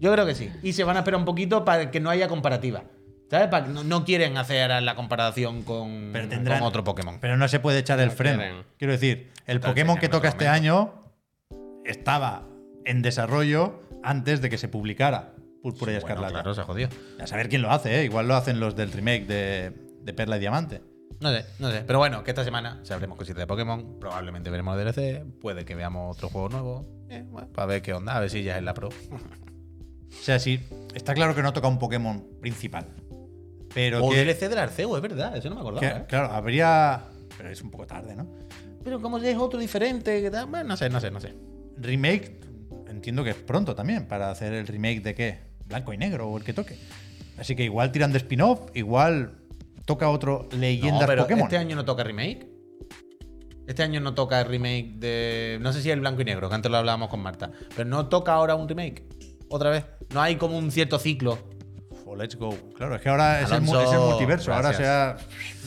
Yo 0.00 0.12
creo 0.12 0.24
que 0.26 0.34
sí. 0.34 0.48
Y 0.62 0.72
se 0.72 0.84
van 0.84 0.96
a 0.96 1.00
esperar 1.00 1.18
un 1.18 1.24
poquito 1.24 1.64
para 1.64 1.90
que 1.90 2.00
no 2.00 2.08
haya 2.10 2.28
comparativa. 2.28 2.84
¿Sabes? 3.30 3.48
Para 3.48 3.66
que 3.66 3.72
no, 3.72 3.84
no 3.84 4.04
quieren 4.06 4.38
hacer 4.38 4.70
la 4.82 4.94
comparación 4.94 5.62
con, 5.62 6.10
Pero 6.14 6.28
tendrán- 6.28 6.60
con 6.60 6.68
otro 6.68 6.82
Pokémon. 6.84 7.18
Pero 7.20 7.36
no 7.36 7.46
se 7.48 7.60
puede 7.60 7.80
echar 7.80 8.00
el 8.00 8.06
No 8.08 8.12
freno. 8.14 8.38
quieren. 8.38 8.62
Quiero 8.78 8.92
decir, 8.92 9.30
el 9.46 9.60
Pokémon 9.60 9.98
que 9.98 10.08
toca 10.08 10.28
este 10.28 10.48
año 10.48 10.94
estaba 11.84 12.44
en 12.84 13.02
desarrollo 13.02 13.82
antes 14.02 14.40
de 14.40 14.48
que 14.48 14.56
se 14.58 14.68
publicara 14.68 15.34
Púrpura 15.72 15.92
y 15.92 15.94
Bueno, 15.96 16.08
Escarlata. 16.08 16.32
claro, 16.32 16.54
se 16.54 16.62
jodió. 16.62 16.88
A 17.20 17.26
saber 17.26 17.48
quién 17.48 17.62
lo 17.62 17.70
hace, 17.70 18.00
¿eh? 18.00 18.04
Igual 18.04 18.28
lo 18.28 18.34
hacen 18.34 18.60
los 18.60 18.76
del 18.76 18.92
remake 18.92 19.26
de, 19.26 19.72
de 20.02 20.12
Perla 20.12 20.36
y 20.36 20.40
Diamante. 20.40 20.80
No 21.20 21.32
sé, 21.32 21.44
no 21.58 21.70
sé. 21.70 21.82
Pero 21.86 21.98
bueno, 21.98 22.22
que 22.22 22.30
esta 22.30 22.44
semana 22.44 22.78
sabremos 22.84 23.18
cositas 23.18 23.38
de 23.40 23.46
Pokémon. 23.46 23.98
Probablemente 23.98 24.50
veremos 24.50 24.76
DLC. 24.76 25.24
Puede 25.40 25.64
que 25.64 25.74
veamos 25.74 26.16
otro 26.16 26.28
juego 26.28 26.48
nuevo. 26.48 26.86
Eh, 27.10 27.24
bueno, 27.28 27.48
para 27.52 27.66
ver 27.66 27.82
qué 27.82 27.92
onda. 27.92 28.16
A 28.16 28.20
ver 28.20 28.30
si 28.30 28.42
ya 28.42 28.56
es 28.56 28.62
la 28.62 28.74
pro. 28.74 28.88
O 28.88 30.22
sea, 30.22 30.38
sí, 30.38 30.60
está 30.94 31.14
claro 31.14 31.34
que 31.34 31.42
no 31.42 31.52
toca 31.52 31.68
un 31.68 31.78
Pokémon 31.78 32.24
principal. 32.40 32.86
Pero 33.74 34.04
o 34.04 34.10
que, 34.10 34.24
DLC 34.24 34.48
del 34.48 34.58
Arceo, 34.58 34.96
es 34.96 35.02
verdad. 35.02 35.36
Eso 35.36 35.48
no 35.48 35.56
me 35.56 35.60
acordaba. 35.60 35.80
que, 35.80 36.00
¿eh? 36.02 36.04
claro, 36.08 36.32
habría. 36.32 37.04
Pero 37.36 37.50
es 37.50 37.60
un 37.62 37.70
poco 37.70 37.86
tarde, 37.86 38.14
¿no? 38.16 38.26
Pero 38.84 39.00
como 39.00 39.18
es 39.18 39.36
otro 39.36 39.58
diferente. 39.58 40.30
tal, 40.30 40.46
Bueno, 40.46 40.68
no 40.68 40.76
sé, 40.76 40.88
no 40.88 41.00
sé, 41.00 41.10
no 41.10 41.20
sé. 41.20 41.34
Remake, 41.76 42.40
entiendo 42.88 43.22
que 43.24 43.30
es 43.30 43.36
pronto 43.36 43.74
también 43.74 44.06
para 44.06 44.30
hacer 44.30 44.52
el 44.54 44.66
remake 44.66 45.02
de 45.02 45.14
qué? 45.14 45.38
Blanco 45.68 45.92
y 45.92 45.98
negro 45.98 46.28
o 46.28 46.38
el 46.38 46.44
que 46.44 46.52
toque. 46.52 46.78
Así 47.38 47.54
que 47.54 47.64
igual 47.64 47.92
tiran 47.92 48.10
de 48.10 48.18
spin-off, 48.18 48.60
igual 48.74 49.38
toca 49.84 50.08
otro 50.08 50.48
Leyendas 50.52 51.00
No, 51.02 51.06
pero 51.06 51.22
Pokémon. 51.22 51.44
este 51.44 51.56
año 51.56 51.76
no 51.76 51.84
toca 51.84 52.02
remake. 52.02 52.48
Este 53.66 53.82
año 53.82 54.00
no 54.00 54.14
toca 54.14 54.40
el 54.40 54.46
remake 54.46 54.94
de. 54.96 55.58
No 55.60 55.72
sé 55.72 55.82
si 55.82 55.90
el 55.90 56.00
blanco 56.00 56.22
y 56.22 56.24
negro, 56.24 56.48
que 56.48 56.54
antes 56.54 56.70
lo 56.70 56.78
hablábamos 56.78 57.10
con 57.10 57.20
Marta. 57.20 57.50
Pero 57.76 57.88
no 57.88 58.08
toca 58.08 58.32
ahora 58.32 58.54
un 58.54 58.66
remake. 58.68 59.04
Otra 59.50 59.70
vez. 59.70 59.84
No 60.12 60.22
hay 60.22 60.36
como 60.36 60.56
un 60.56 60.70
cierto 60.70 60.98
ciclo. 60.98 61.38
O 62.06 62.16
let's 62.16 62.36
go. 62.36 62.56
Claro, 62.76 62.96
es 62.96 63.02
que 63.02 63.10
ahora 63.10 63.42
es 63.42 63.50
el, 63.50 63.62
es 63.62 63.92
el 63.92 63.98
multiverso. 63.98 64.54
Ahora 64.54 64.72
sea 64.72 65.18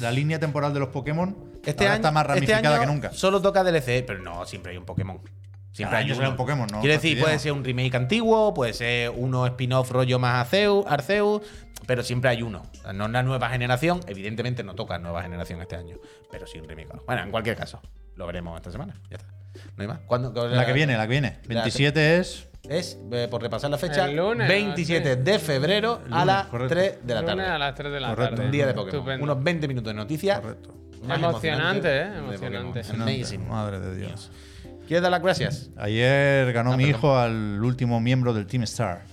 la 0.01 0.11
línea 0.11 0.39
temporal 0.39 0.73
de 0.73 0.79
los 0.79 0.89
Pokémon. 0.89 1.51
Este 1.63 1.83
ahora 1.83 1.93
año 1.93 1.95
está 1.97 2.11
más 2.11 2.23
este 2.23 2.33
ramificada 2.33 2.75
año 2.75 2.81
que 2.81 2.87
nunca. 2.91 3.11
Solo 3.13 3.39
toca 3.39 3.63
DLC, 3.63 4.03
pero 4.05 4.19
no, 4.23 4.45
siempre 4.47 4.71
hay 4.71 4.77
un 4.79 4.85
Pokémon. 4.85 5.19
Siempre 5.71 5.91
Cada 5.91 5.97
hay 5.99 6.05
uno. 6.07 6.15
sale 6.15 6.29
un 6.29 6.35
Pokémon, 6.35 6.67
¿no? 6.71 6.79
Quiero 6.81 6.93
decir, 6.95 7.19
puede 7.19 7.39
ser 7.39 7.53
un 7.53 7.63
remake 7.63 7.95
antiguo, 7.95 8.53
puede 8.53 8.73
ser 8.73 9.11
uno 9.15 9.45
spin-off 9.45 9.89
rollo 9.91 10.19
más 10.19 10.35
Arceus, 10.45 10.85
Arceus, 10.87 11.41
pero 11.87 12.03
siempre 12.03 12.29
hay 12.29 12.41
uno. 12.43 12.63
No 12.93 13.05
una 13.05 13.23
nueva 13.23 13.49
generación, 13.49 14.01
evidentemente 14.07 14.63
no 14.63 14.75
toca 14.75 14.97
nueva 14.99 15.21
generación 15.23 15.61
este 15.61 15.75
año, 15.77 15.97
pero 16.29 16.45
sí 16.45 16.59
un 16.59 16.67
remake. 16.67 16.89
Bueno, 17.05 17.23
en 17.23 17.31
cualquier 17.31 17.55
caso, 17.55 17.81
lo 18.15 18.27
veremos 18.27 18.57
esta 18.57 18.71
semana. 18.71 18.95
Ya 19.09 19.17
está. 19.17 19.27
No 19.77 19.81
hay 19.81 19.87
más. 19.87 19.99
¿Cuándo- 20.05 20.47
La 20.49 20.65
que 20.65 20.73
viene, 20.73 20.97
la 20.97 21.03
que 21.03 21.11
viene. 21.11 21.39
27 21.47 22.17
es. 22.19 22.47
Es, 22.69 22.99
eh, 23.11 23.27
por 23.29 23.41
repasar 23.41 23.71
la 23.71 23.77
fecha, 23.77 24.05
El 24.05 24.17
lunes, 24.17 24.47
27 24.47 25.15
sí. 25.15 25.21
de 25.21 25.39
febrero 25.39 26.01
a 26.11 26.23
las 26.25 26.45
correcto. 26.45 26.75
3 26.75 26.99
de 27.01 27.13
la 27.15 27.21
Lunes 27.21 27.35
tarde. 27.37 27.49
a 27.51 27.57
las 27.57 27.75
3 27.75 27.91
de 27.91 27.99
la 27.99 28.09
Correcto. 28.09 28.35
tarde. 28.35 28.45
Un 28.45 28.51
día 28.51 28.67
de 28.67 28.73
Pokémon. 28.73 28.95
Estupendo. 28.99 29.23
Unos 29.23 29.43
20 29.43 29.67
minutos 29.67 29.87
de 29.89 29.93
noticias. 29.95 30.39
Correcto. 30.41 30.75
Más 31.03 31.17
Emocionante, 31.17 31.89
¿eh? 32.01 32.17
Emocionante. 32.17 32.81
Amazing. 32.93 33.47
Madre 33.47 33.79
de 33.79 33.95
Dios. 33.95 34.31
¿Quieres 34.91 35.03
dar 35.03 35.11
las 35.11 35.21
gracias? 35.21 35.69
Ayer 35.77 36.51
ganó 36.51 36.73
Ah, 36.73 36.75
mi 36.75 36.83
perdón. 36.83 36.99
hijo 36.99 37.17
al 37.17 37.63
último 37.63 38.01
miembro 38.01 38.33
del 38.33 38.45
Team 38.45 38.63
Star. 38.63 39.03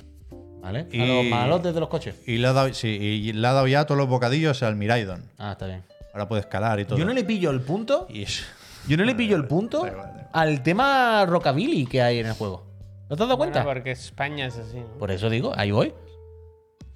¿Vale? 0.61 0.88
Y- 0.91 1.01
A 1.01 1.07
los 1.07 1.25
malotes 1.27 1.73
de 1.73 1.79
los 1.79 1.88
coches. 1.88 2.17
Y 2.27 2.38
le 2.38 2.49
ha 2.49 2.53
dado, 2.53 2.75
sí, 2.75 2.88
y 2.88 3.33
le 3.33 3.47
ha 3.47 3.53
dado 3.53 3.69
ya 3.69 3.85
todos 3.85 3.97
los 3.97 4.09
bocadillos 4.09 4.61
al 4.64 4.75
Miraidon. 4.75 5.23
Ah, 5.38 5.53
está 5.53 5.67
bien. 5.69 5.85
Ahora 6.12 6.27
puede 6.27 6.41
escalar 6.41 6.81
y 6.81 6.85
todo. 6.85 6.99
Yo 6.99 7.05
no 7.05 7.12
le 7.12 7.23
pillo 7.23 7.53
el 7.53 7.61
punto. 7.61 8.09
Y 8.11 8.25
Yo 8.88 8.97
no 8.97 9.05
le 9.05 9.14
pillo 9.14 9.37
el 9.37 9.45
punto 9.45 9.87
al 10.33 10.64
tema 10.64 11.25
rockabilly 11.27 11.87
que 11.87 12.03
hay 12.03 12.19
en 12.19 12.27
el 12.27 12.33
juego. 12.33 12.67
¿No 13.09 13.17
te 13.17 13.23
has 13.23 13.29
dado 13.29 13.38
cuenta? 13.38 13.62
Bueno, 13.62 13.79
porque 13.79 13.93
España 13.93 14.47
es 14.47 14.57
así. 14.59 14.79
¿no? 14.79 14.99
Por 14.99 15.12
eso 15.12 15.31
digo, 15.31 15.53
ahí 15.57 15.71
voy. 15.71 15.95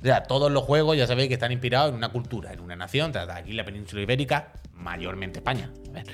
O 0.01 0.05
sea, 0.05 0.25
todos 0.25 0.51
los 0.51 0.65
juegos 0.65 0.97
ya 0.97 1.07
sabéis 1.07 1.29
que 1.29 1.35
están 1.35 1.53
inspirados 1.53 1.91
en 1.91 1.95
una 1.99 2.09
cultura, 2.09 2.53
en 2.53 2.59
una 2.59 2.75
nación. 2.75 3.13
Aquí 3.17 3.53
la 3.53 3.65
península 3.65 4.03
ibérica, 4.03 4.49
mayormente 4.73 5.39
España. 5.39 5.71
A 5.89 5.93
ver. 5.93 6.07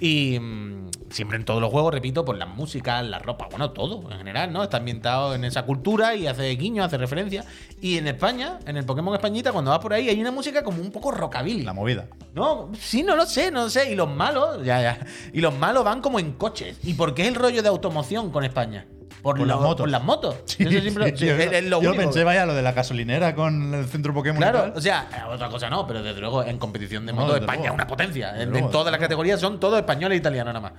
Y 0.00 0.38
mm, 0.38 0.90
siempre 1.10 1.36
en 1.36 1.44
todos 1.44 1.60
los 1.60 1.70
juegos, 1.70 1.92
repito, 1.92 2.24
por 2.24 2.36
las 2.36 2.48
músicas, 2.48 3.04
la 3.06 3.18
ropa, 3.18 3.48
bueno, 3.50 3.72
todo 3.72 4.10
en 4.10 4.18
general, 4.18 4.52
¿no? 4.52 4.62
Está 4.62 4.78
ambientado 4.78 5.34
en 5.34 5.44
esa 5.44 5.64
cultura 5.64 6.14
y 6.14 6.26
hace 6.26 6.48
guiño, 6.50 6.84
hace 6.84 6.98
referencia. 6.98 7.44
Y 7.80 7.98
en 7.98 8.06
España, 8.06 8.58
en 8.66 8.76
el 8.76 8.84
Pokémon 8.84 9.14
Españita, 9.14 9.52
cuando 9.52 9.70
vas 9.70 9.80
por 9.80 9.92
ahí, 9.92 10.08
hay 10.08 10.20
una 10.20 10.30
música 10.30 10.62
como 10.62 10.80
un 10.80 10.90
poco 10.90 11.10
rockabilly. 11.10 11.62
La 11.62 11.72
movida. 11.72 12.06
No, 12.34 12.70
sí, 12.78 13.02
no 13.02 13.16
lo 13.16 13.26
sé, 13.26 13.50
no 13.50 13.64
lo 13.64 13.70
sé. 13.70 13.92
Y 13.92 13.94
los 13.94 14.08
malos, 14.08 14.64
ya, 14.64 14.80
ya. 14.80 15.06
Y 15.32 15.40
los 15.40 15.56
malos 15.56 15.84
van 15.84 16.00
como 16.00 16.18
en 16.18 16.32
coches. 16.32 16.78
¿Y 16.84 16.94
por 16.94 17.14
qué 17.14 17.22
es 17.22 17.28
el 17.28 17.34
rollo 17.34 17.62
de 17.62 17.68
automoción 17.68 18.30
con 18.30 18.44
España? 18.44 18.86
Por, 19.28 19.38
Por 19.38 19.46
las 19.46 19.56
motos. 19.60 19.76
Por 19.82 19.88
las 19.90 20.02
motos. 20.04 20.36
Sí, 20.46 20.62
Eso 20.64 20.80
siempre- 20.80 21.10
sí, 21.10 21.16
sí, 21.18 21.26
yo, 21.26 21.34
es, 21.34 21.52
es 21.52 21.64
lo 21.64 21.82
yo 21.82 21.90
único. 21.90 22.04
pensé, 22.04 22.24
vaya, 22.24 22.46
lo 22.46 22.54
de 22.54 22.62
la 22.62 22.72
gasolinera 22.72 23.34
con 23.34 23.74
el 23.74 23.84
centro 23.86 24.12
Pokémon. 24.14 24.36
y 24.38 24.42
Claro, 24.42 24.58
tal. 24.62 24.72
o 24.76 24.80
sea, 24.80 25.08
eh, 25.12 25.32
otra 25.32 25.48
cosa 25.48 25.68
no, 25.70 25.86
pero 25.86 26.02
desde 26.02 26.20
luego 26.20 26.42
en 26.44 26.58
competición 26.58 27.04
de 27.06 27.12
No, 27.12 27.20
motos 27.22 27.40
España 27.40 27.58
luego. 27.58 27.74
es 27.74 27.74
una 27.74 27.86
potencia. 27.86 28.42
En, 28.42 28.50
luego, 28.50 28.66
en 28.66 28.72
todas 28.72 28.90
las 28.92 29.00
categorías 29.00 29.40
son 29.40 29.60
todos 29.60 29.78
españoles 29.78 30.16
e 30.16 30.18
italianos 30.20 30.54
nada 30.54 30.70
más. 30.70 30.72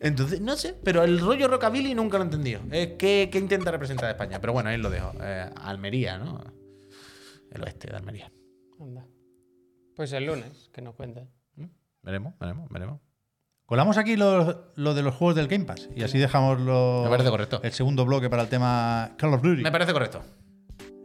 Entonces, 0.00 0.40
no 0.40 0.56
sé, 0.56 0.74
pero 0.84 1.02
el 1.04 1.18
rollo 1.20 1.48
rockabilly 1.48 1.94
nunca 1.94 2.18
lo 2.18 2.24
he 2.24 2.26
entendido. 2.26 2.60
Que, 2.70 3.30
intenta 3.34 3.70
representar 3.70 4.06
a 4.06 4.10
España. 4.12 4.40
Pero 4.40 4.52
bueno, 4.52 4.68
ahí 4.70 4.76
lo 4.78 4.90
dejo. 4.90 5.12
Eh, 5.20 5.50
Almería, 5.62 6.18
¿no? 6.18 6.40
El 7.50 7.62
oeste 7.62 7.88
de 7.90 7.96
Almería. 7.96 8.30
Anda. 8.80 9.04
Pues 9.96 10.12
el 10.12 10.24
lunes, 10.26 10.70
que 10.72 10.80
nos 10.82 10.94
cuentes. 10.94 11.24
Veremos, 12.02 12.32
veremos, 12.38 12.68
veremos. 12.70 13.00
Colamos 13.70 13.98
aquí 13.98 14.16
lo, 14.16 14.64
lo 14.74 14.94
de 14.94 15.02
los 15.02 15.14
juegos 15.14 15.36
del 15.36 15.46
Game 15.46 15.64
Pass 15.64 15.88
y 15.94 16.02
así 16.02 16.18
dejamos 16.18 16.60
lo- 16.60 17.02
Me 17.04 17.08
parece 17.08 17.30
correcto. 17.30 17.60
el 17.62 17.70
segundo 17.70 18.04
bloque 18.04 18.28
para 18.28 18.42
el 18.42 18.48
tema 18.48 19.12
Call 19.16 19.32
of 19.32 19.42
Duty. 19.42 19.62
Me 19.62 19.70
parece 19.70 19.92
correcto. 19.92 20.22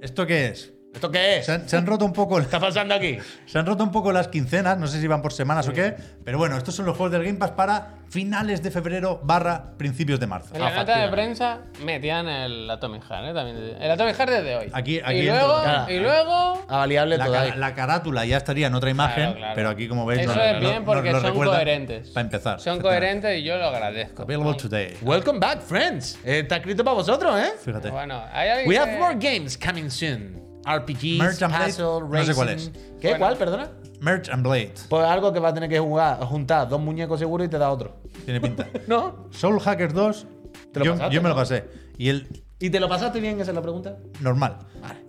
¿Esto 0.01 0.25
qué 0.25 0.47
es? 0.47 0.73
¿Esto 0.95 1.11
qué 1.11 1.37
es? 1.37 1.45
Se 1.45 1.51
han, 1.51 1.67
se 1.69 1.75
han 1.77 1.85
roto 1.85 2.05
un 2.05 2.13
poco 2.13 2.37
¿Qué 2.37 2.43
está 2.43 2.59
pasando 2.59 2.95
aquí? 2.95 3.17
Se 3.45 3.59
han 3.59 3.65
roto 3.65 3.83
un 3.83 3.91
poco 3.91 4.11
las 4.11 4.27
quincenas, 4.29 4.77
no 4.77 4.87
sé 4.87 4.99
si 4.99 5.07
van 5.07 5.21
por 5.21 5.31
semanas 5.33 5.67
o 5.67 5.73
qué, 5.73 5.93
pero 6.23 6.37
bueno, 6.37 6.57
estos 6.57 6.73
son 6.75 6.85
los 6.85 6.95
juegos 6.97 7.11
del 7.11 7.23
Game 7.23 7.37
Pass 7.37 7.51
para 7.51 7.99
finales 8.09 8.63
de 8.63 8.71
febrero 8.71 9.19
barra 9.23 9.77
principios 9.77 10.19
de 10.19 10.27
marzo. 10.27 10.55
En 10.55 10.61
la 10.61 10.67
Ah, 10.67 10.75
nota 10.75 10.97
de 10.99 11.09
prensa 11.09 11.59
metían 11.83 12.27
el 12.27 12.69
Atomic 12.69 13.03
Heart, 13.03 13.25
¿eh? 13.27 13.33
También. 13.33 13.77
El 13.81 13.91
Atomic 13.91 14.15
Heart 14.15 14.31
desde 14.31 14.55
hoy. 14.55 14.69
Aquí- 14.73 14.99
aquí 15.03 15.17
y, 15.19 15.25
luego, 15.25 15.61
claro. 15.61 15.91
y 15.93 15.99
luego. 15.99 16.65
Avaliable 16.69 17.17
La, 17.17 17.55
la 17.55 17.73
carátula 17.75 18.25
ya 18.25 18.37
estaría 18.37 18.67
en 18.67 18.75
otra 18.75 18.89
imagen, 18.89 19.23
Claro, 19.25 19.37
claro. 19.37 19.53
pero 19.55 19.69
aquí 19.69 19.87
como 19.87 20.05
veis 20.05 20.21
Eso 20.21 20.41
es 20.41 20.59
bien 20.59 20.85
porque 20.85 21.11
son 21.11 21.33
coherentes. 21.33 22.09
Para 22.11 22.23
empezar. 22.25 22.59
Son 22.61 22.79
coherentes 22.79 23.37
y 23.39 23.43
yo 23.43 23.57
lo 23.57 23.65
agradezco. 23.65 24.23
Available 24.23 24.53
today. 24.55 24.95
Welcome 25.01 25.39
back, 25.39 25.61
friends. 25.61 26.17
Eh, 26.23 26.39
está 26.39 26.57
escrito 26.57 26.83
para 26.85 26.95
vosotros, 26.95 27.37
¿eh? 27.39 27.51
Fíjate. 27.63 27.89
Bueno, 27.89 28.23
hay 28.31 28.49
alguien 28.49 28.69
We 28.69 28.75
que- 28.75 28.79
have 28.81 28.97
more 28.97 29.15
games 29.19 29.57
coming 29.57 29.89
soon. 29.89 30.44
RPGs, 30.65 31.19
Merge 31.19 31.45
and 31.45 31.53
Blade, 31.53 32.19
no 32.19 32.25
sé 32.25 32.33
cuál 32.33 32.49
es. 32.49 32.71
¿Qué? 32.99 33.09
Bueno. 33.09 33.25
¿Cuál? 33.25 33.37
Perdona. 33.37 33.71
Merch 34.01 34.29
and 34.29 34.43
Blade. 34.43 34.73
Pues 34.89 35.05
algo 35.05 35.31
que 35.31 35.39
va 35.39 35.49
a 35.49 35.53
tener 35.53 35.69
que 35.69 35.79
jugar, 35.79 36.19
juntar 36.21 36.67
dos 36.67 36.81
muñecos 36.81 37.19
seguros 37.19 37.47
y 37.47 37.49
te 37.49 37.57
da 37.57 37.71
otro. 37.71 37.97
Tiene 38.25 38.41
pinta. 38.41 38.67
¿No? 38.87 39.27
Soul 39.31 39.59
Hackers 39.59 39.93
2. 39.93 40.27
Te 40.73 40.79
lo 40.79 40.85
yo, 40.85 40.91
pasaste, 40.93 41.15
yo 41.15 41.21
me 41.21 41.29
lo 41.29 41.35
pasé. 41.35 41.65
Y 41.97 42.09
el 42.09 42.43
¿Y 42.59 42.69
te 42.69 42.79
lo 42.79 42.87
pasaste 42.87 43.19
bien? 43.19 43.39
Esa 43.39 43.51
es 43.51 43.55
la 43.55 43.61
pregunta. 43.61 43.97
normal. 44.21 44.59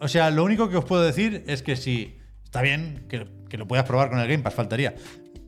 O 0.00 0.08
sea, 0.08 0.30
lo 0.30 0.44
único 0.44 0.68
que 0.68 0.76
os 0.76 0.84
puedo 0.84 1.02
decir 1.02 1.44
es 1.46 1.62
que 1.62 1.76
si 1.76 2.18
está 2.44 2.60
bien 2.60 3.06
que, 3.08 3.26
que 3.48 3.56
lo 3.56 3.66
puedas 3.66 3.84
probar 3.86 4.10
con 4.10 4.18
el 4.18 4.28
Game 4.28 4.42
Pass, 4.42 4.54
faltaría. 4.54 4.94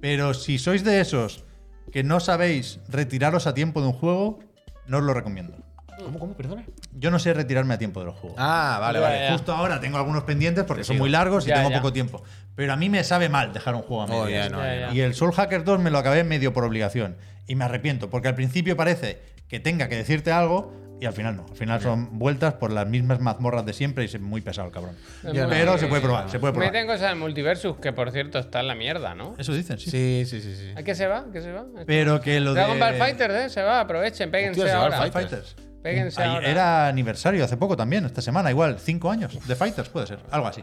Pero 0.01 0.33
si 0.35 0.59
sois 0.59 0.85
de 0.85 1.01
esos 1.01 1.45
que 1.93 2.05
no 2.05 2.21
sabéis 2.21 2.81
retiraros 2.89 3.47
a 3.47 3.55
tiempo 3.55 3.81
de 3.81 3.89
un 3.89 3.93
juego, 3.93 4.39
no 4.87 4.99
os 4.99 5.05
lo 5.05 5.13
recomiendo. 5.13 5.57
¿Cómo, 6.05 6.19
cómo? 6.19 6.35
Perdona. 6.35 6.65
Yo 6.93 7.11
no 7.11 7.19
sé 7.19 7.33
retirarme 7.35 7.75
a 7.75 7.79
tiempo 7.79 8.01
de 8.01 8.07
los 8.07 8.15
juegos. 8.17 8.37
Ah, 8.41 8.79
vale, 8.81 9.01
vale. 9.01 9.21
ya. 9.21 9.33
Justo 9.33 9.53
ahora 9.53 9.81
tengo 9.81 9.99
algunos 9.99 10.25
pendientes 10.25 10.65
porque 10.65 10.83
Te 10.83 10.87
son 10.87 10.95
sigo. 10.95 11.03
muy 11.05 11.11
largos 11.11 11.45
y 11.47 11.51
Ya, 11.51 11.57
tengo 11.57 11.71
ya. 11.71 11.77
poco 11.77 11.93
tiempo. 11.93 12.23
Pero 12.55 12.73
a 12.73 12.77
mí 12.77 12.89
me 12.89 13.03
sabe 13.05 13.29
mal 13.29 13.53
dejar 13.53 13.75
un 13.75 13.83
juego 13.83 14.03
a 14.03 14.07
Oh, 14.07 14.25
medias. 14.25 14.51
no, 14.51 14.59
Ya, 14.63 14.87
no. 14.89 14.95
Y 14.95 15.01
el 15.01 15.15
Soul 15.15 15.33
Hackers 15.33 15.65
2 15.65 15.81
me 15.81 15.91
lo 15.91 15.99
acabé 15.99 16.25
medio 16.25 16.53
por 16.53 16.65
obligación. 16.65 17.17
Y 17.47 17.55
me 17.55 17.65
arrepiento, 17.65 18.11
porque 18.11 18.29
al 18.29 18.35
principio 18.35 18.77
parece 18.77 19.21
que 19.49 19.61
tenga 19.61 19.89
que 19.89 19.97
decirte 19.97 20.31
algo 20.33 20.73
y 21.01 21.07
al 21.07 21.13
final 21.13 21.37
no. 21.37 21.47
Al 21.49 21.57
final 21.57 21.81
son 21.81 22.19
vueltas 22.19 22.55
por 22.55 22.73
las 22.73 22.87
mismas 22.89 23.21
mazmorras 23.21 23.65
de 23.65 23.73
siempre 23.73 24.03
y 24.05 24.07
es 24.09 24.21
muy 24.21 24.41
pesado 24.41 24.67
el 24.67 24.75
cabrón. 24.75 24.97
Bueno, 25.23 25.47
Pero 25.49 25.79
se 25.79 25.87
puede 25.87 26.03
probar, 26.03 26.29
se 26.29 26.39
puede 26.41 26.53
probar. 26.53 26.73
Meten 26.73 26.87
cosas 26.89 27.13
en 27.13 27.19
Multiversus, 27.21 27.77
que 27.79 27.93
por 27.93 28.11
cierto 28.11 28.39
está 28.41 28.61
en 28.61 28.67
la 28.67 28.75
mierda, 28.75 29.15
¿no? 29.15 29.35
Eso 29.39 29.55
dicen, 29.55 29.79
sí. 29.79 29.91
Sí, 29.91 30.25
sí, 30.27 30.41
sí, 30.43 30.57
sí. 30.57 30.73
¿A 30.77 30.83
qué 30.83 30.95
se 30.97 31.07
va? 31.07 31.25
¿Qué 31.33 31.41
se 31.41 31.53
va? 31.53 31.65
Pero 31.87 32.21
que 32.21 32.41
lo 32.41 32.53
Dragon 32.53 32.75
de. 32.75 32.81
Ball 32.85 32.95
Fighters, 32.97 33.35
¿eh? 33.35 33.49
Se 33.49 33.63
va, 33.63 33.81
aprovechen, 33.81 34.31
péguense 34.31 34.61
Hostia, 34.61 34.73
se 34.75 34.79
va 34.79 34.87
el 34.89 34.93
ahora. 34.95 35.11
Fighters. 35.13 35.57
Péguense 35.83 36.23
ahora. 36.23 36.49
Era 36.49 36.89
aniversario 36.89 37.45
hace 37.45 37.57
poco 37.57 37.77
también, 37.77 38.05
esta 38.05 38.21
semana, 38.21 38.51
igual, 38.51 38.79
cinco 38.79 39.11
años 39.11 39.39
de 39.47 39.55
Fighters, 39.57 39.89
puede 39.89 40.07
ser, 40.07 40.21
algo 40.31 40.47
así. 40.47 40.63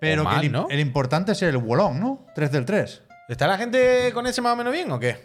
Pero 0.00 0.24
O 0.24 0.28
que 0.30 0.46
el, 0.46 0.52
¿no? 0.52 0.66
el 0.70 0.80
importante 0.80 1.32
es 1.32 1.42
el 1.42 1.56
Wolong, 1.56 1.98
¿no? 1.98 2.26
3 2.34 2.52
del 2.52 2.64
3. 2.64 3.02
¿Está 3.28 3.46
la 3.46 3.58
gente 3.58 4.10
con 4.12 4.26
ese 4.26 4.40
más 4.40 4.52
o 4.52 4.56
menos 4.56 4.72
bien 4.72 4.90
o 4.92 4.98
qué? 4.98 5.16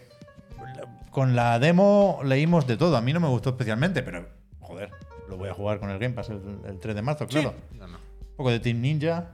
Con 1.10 1.36
la 1.36 1.58
demo 1.58 2.20
leímos 2.24 2.66
de 2.66 2.76
todo. 2.76 2.96
A 2.96 3.00
mí 3.00 3.12
no 3.12 3.20
me 3.20 3.28
gustó 3.28 3.50
especialmente, 3.50 4.02
pero 4.02 4.26
joder, 4.60 4.90
lo 5.28 5.36
voy 5.36 5.50
a 5.50 5.54
jugar 5.54 5.78
con 5.78 5.90
el 5.90 5.98
Game 5.98 6.14
Pass 6.14 6.30
el, 6.30 6.40
el 6.66 6.80
3 6.80 6.94
de 6.94 7.02
marzo, 7.02 7.26
claro. 7.26 7.54
No, 7.72 7.86
no. 7.86 7.98
Un 7.98 8.36
poco 8.36 8.50
de 8.50 8.60
Team 8.60 8.80
Ninja 8.80 9.26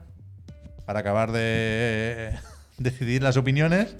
para 0.85 0.99
acabar 0.99 1.31
de 1.31 2.37
decidir 2.77 3.23
las 3.23 3.37
opiniones. 3.37 3.95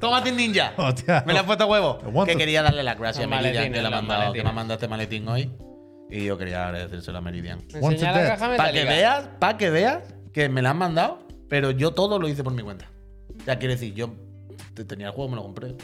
¡Tómate 0.00 0.32
Ninja! 0.32 0.72
Hostia. 0.76 1.22
Me 1.26 1.32
la 1.34 1.40
has 1.40 1.46
puesto 1.46 1.64
a 1.64 1.66
huevo. 1.66 1.98
Que 2.26 2.36
quería 2.36 2.62
darle 2.62 2.82
las 2.82 2.98
gracias 2.98 3.24
a 3.24 3.28
Meridian 3.28 3.72
que, 3.72 3.82
la 3.82 3.90
mandado, 3.90 4.32
que 4.32 4.42
me 4.42 4.48
ha 4.50 4.52
mandado 4.52 4.74
este 4.74 4.88
maletín 4.88 5.28
hoy. 5.28 5.50
Y 6.10 6.24
yo 6.24 6.36
quería 6.36 6.66
agradecérselo 6.66 7.18
a 7.18 7.20
Meridian. 7.20 7.60
Para 8.56 8.72
que 8.72 8.84
veas, 8.84 9.28
para 9.38 9.56
que 9.58 9.70
veas 9.70 10.02
que 10.32 10.48
me 10.48 10.62
la 10.62 10.70
han 10.70 10.78
mandado, 10.78 11.20
pero 11.48 11.70
yo 11.70 11.92
todo 11.92 12.18
lo 12.18 12.28
hice 12.28 12.42
por 12.42 12.52
mi 12.52 12.62
cuenta. 12.62 12.90
Ya 13.46 13.58
quiere 13.58 13.74
decir, 13.74 13.94
yo 13.94 14.12
te- 14.74 14.84
tenía 14.84 15.06
el 15.06 15.12
juego, 15.12 15.30
me 15.30 15.36
lo 15.36 15.42
compré. 15.42 15.74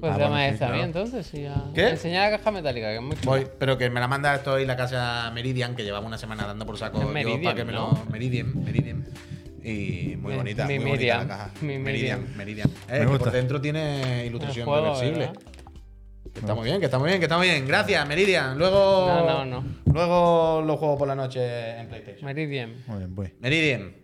Pues 0.00 0.12
Ah, 0.12 0.16
sí, 0.16 0.54
esta 0.54 0.66
a 0.66 0.68
mí 0.70 0.74
claro. 0.78 0.82
entonces. 0.84 1.32
y 1.34 1.42
ya. 1.42 1.64
¿Qué? 1.74 1.88
Enseña 1.90 2.28
la 2.28 2.36
caja 2.38 2.50
metálica, 2.50 2.88
que 2.88 2.96
es 2.96 3.02
muy. 3.02 3.16
Voy, 3.24 3.46
pero 3.58 3.78
que 3.78 3.88
me 3.90 4.00
la 4.00 4.08
manda 4.08 4.34
esto 4.34 4.58
en 4.58 4.66
la 4.66 4.76
casa 4.76 5.30
Meridian, 5.32 5.74
que 5.76 5.84
llevamos 5.84 6.08
una 6.08 6.18
semana 6.18 6.46
dando 6.46 6.66
por 6.66 6.76
saco 6.78 7.00
yo 7.00 7.12
para 7.42 7.54
que 7.54 7.64
me 7.64 7.72
lo. 7.72 7.92
¿no? 7.92 8.04
Meridian, 8.10 8.64
Meridian. 8.64 9.06
Y 9.68 10.16
muy 10.16 10.36
bonita, 10.36 10.64
mi 10.66 10.78
muy 10.78 10.90
bonita 10.90 10.96
Miriam, 10.98 11.18
la 11.22 11.26
caja. 11.36 11.50
mi 11.60 11.78
Meridian, 11.78 12.36
Meridian. 12.36 12.70
Eh, 12.88 13.00
Me 13.04 13.10
que 13.12 13.18
por 13.18 13.32
dentro 13.32 13.60
tiene 13.60 14.24
ilustración 14.26 14.64
juego, 14.64 14.84
reversible. 14.94 15.26
¿verdad? 15.26 15.42
Que 16.32 16.40
está 16.40 16.54
muy 16.54 16.64
bien, 16.66 16.78
que 16.78 16.84
está 16.84 16.98
muy 16.98 17.08
bien, 17.08 17.18
que 17.18 17.24
está 17.24 17.38
muy 17.38 17.48
bien. 17.48 17.66
Gracias, 17.66 18.06
Meridian. 18.06 18.58
Luego. 18.58 19.06
No, 19.08 19.24
no, 19.26 19.44
no. 19.44 19.64
Luego 19.92 20.62
lo 20.64 20.76
juego 20.76 20.98
por 20.98 21.08
la 21.08 21.14
noche 21.16 21.78
en 21.80 21.88
PlayStation. 21.88 22.26
Meridian. 22.26 22.74
Muy 22.86 22.98
bien, 22.98 23.14
voy. 23.14 23.34
Meridian. 23.40 23.96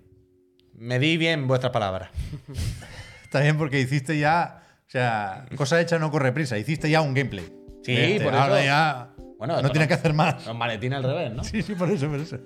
Medí 0.75 1.17
bien 1.17 1.47
vuestras 1.47 1.73
palabras. 1.73 2.11
Está 3.23 3.41
bien 3.41 3.57
porque 3.57 3.79
hiciste 3.79 4.19
ya. 4.19 4.65
O 4.89 4.91
sea, 4.93 5.47
cosa 5.57 5.81
hecha 5.81 5.99
no 5.99 6.11
corre 6.11 6.33
prisa. 6.33 6.59
Hiciste 6.59 6.91
ya 6.91 7.03
un 7.03 7.15
gameplay. 7.15 7.45
Sí, 7.85 7.95
Este, 7.95 8.25
por 8.25 8.35
ahora 8.35 8.59
eso- 8.59 8.67
ya. 8.67 9.09
Bueno, 9.45 9.61
no 9.61 9.69
no- 9.75 9.89
que 9.89 9.95
hacer 9.95 10.13
más. 10.15 10.47
Los 10.47 10.55
maletines 10.57 10.99
al 10.99 11.03
revés, 11.03 11.33
¿no? 11.33 11.43
Sí, 11.43 11.63
sí, 11.63 11.75
por 11.75 11.91
eso, 11.91 12.09
por 12.09 12.21
eso. 12.21 12.39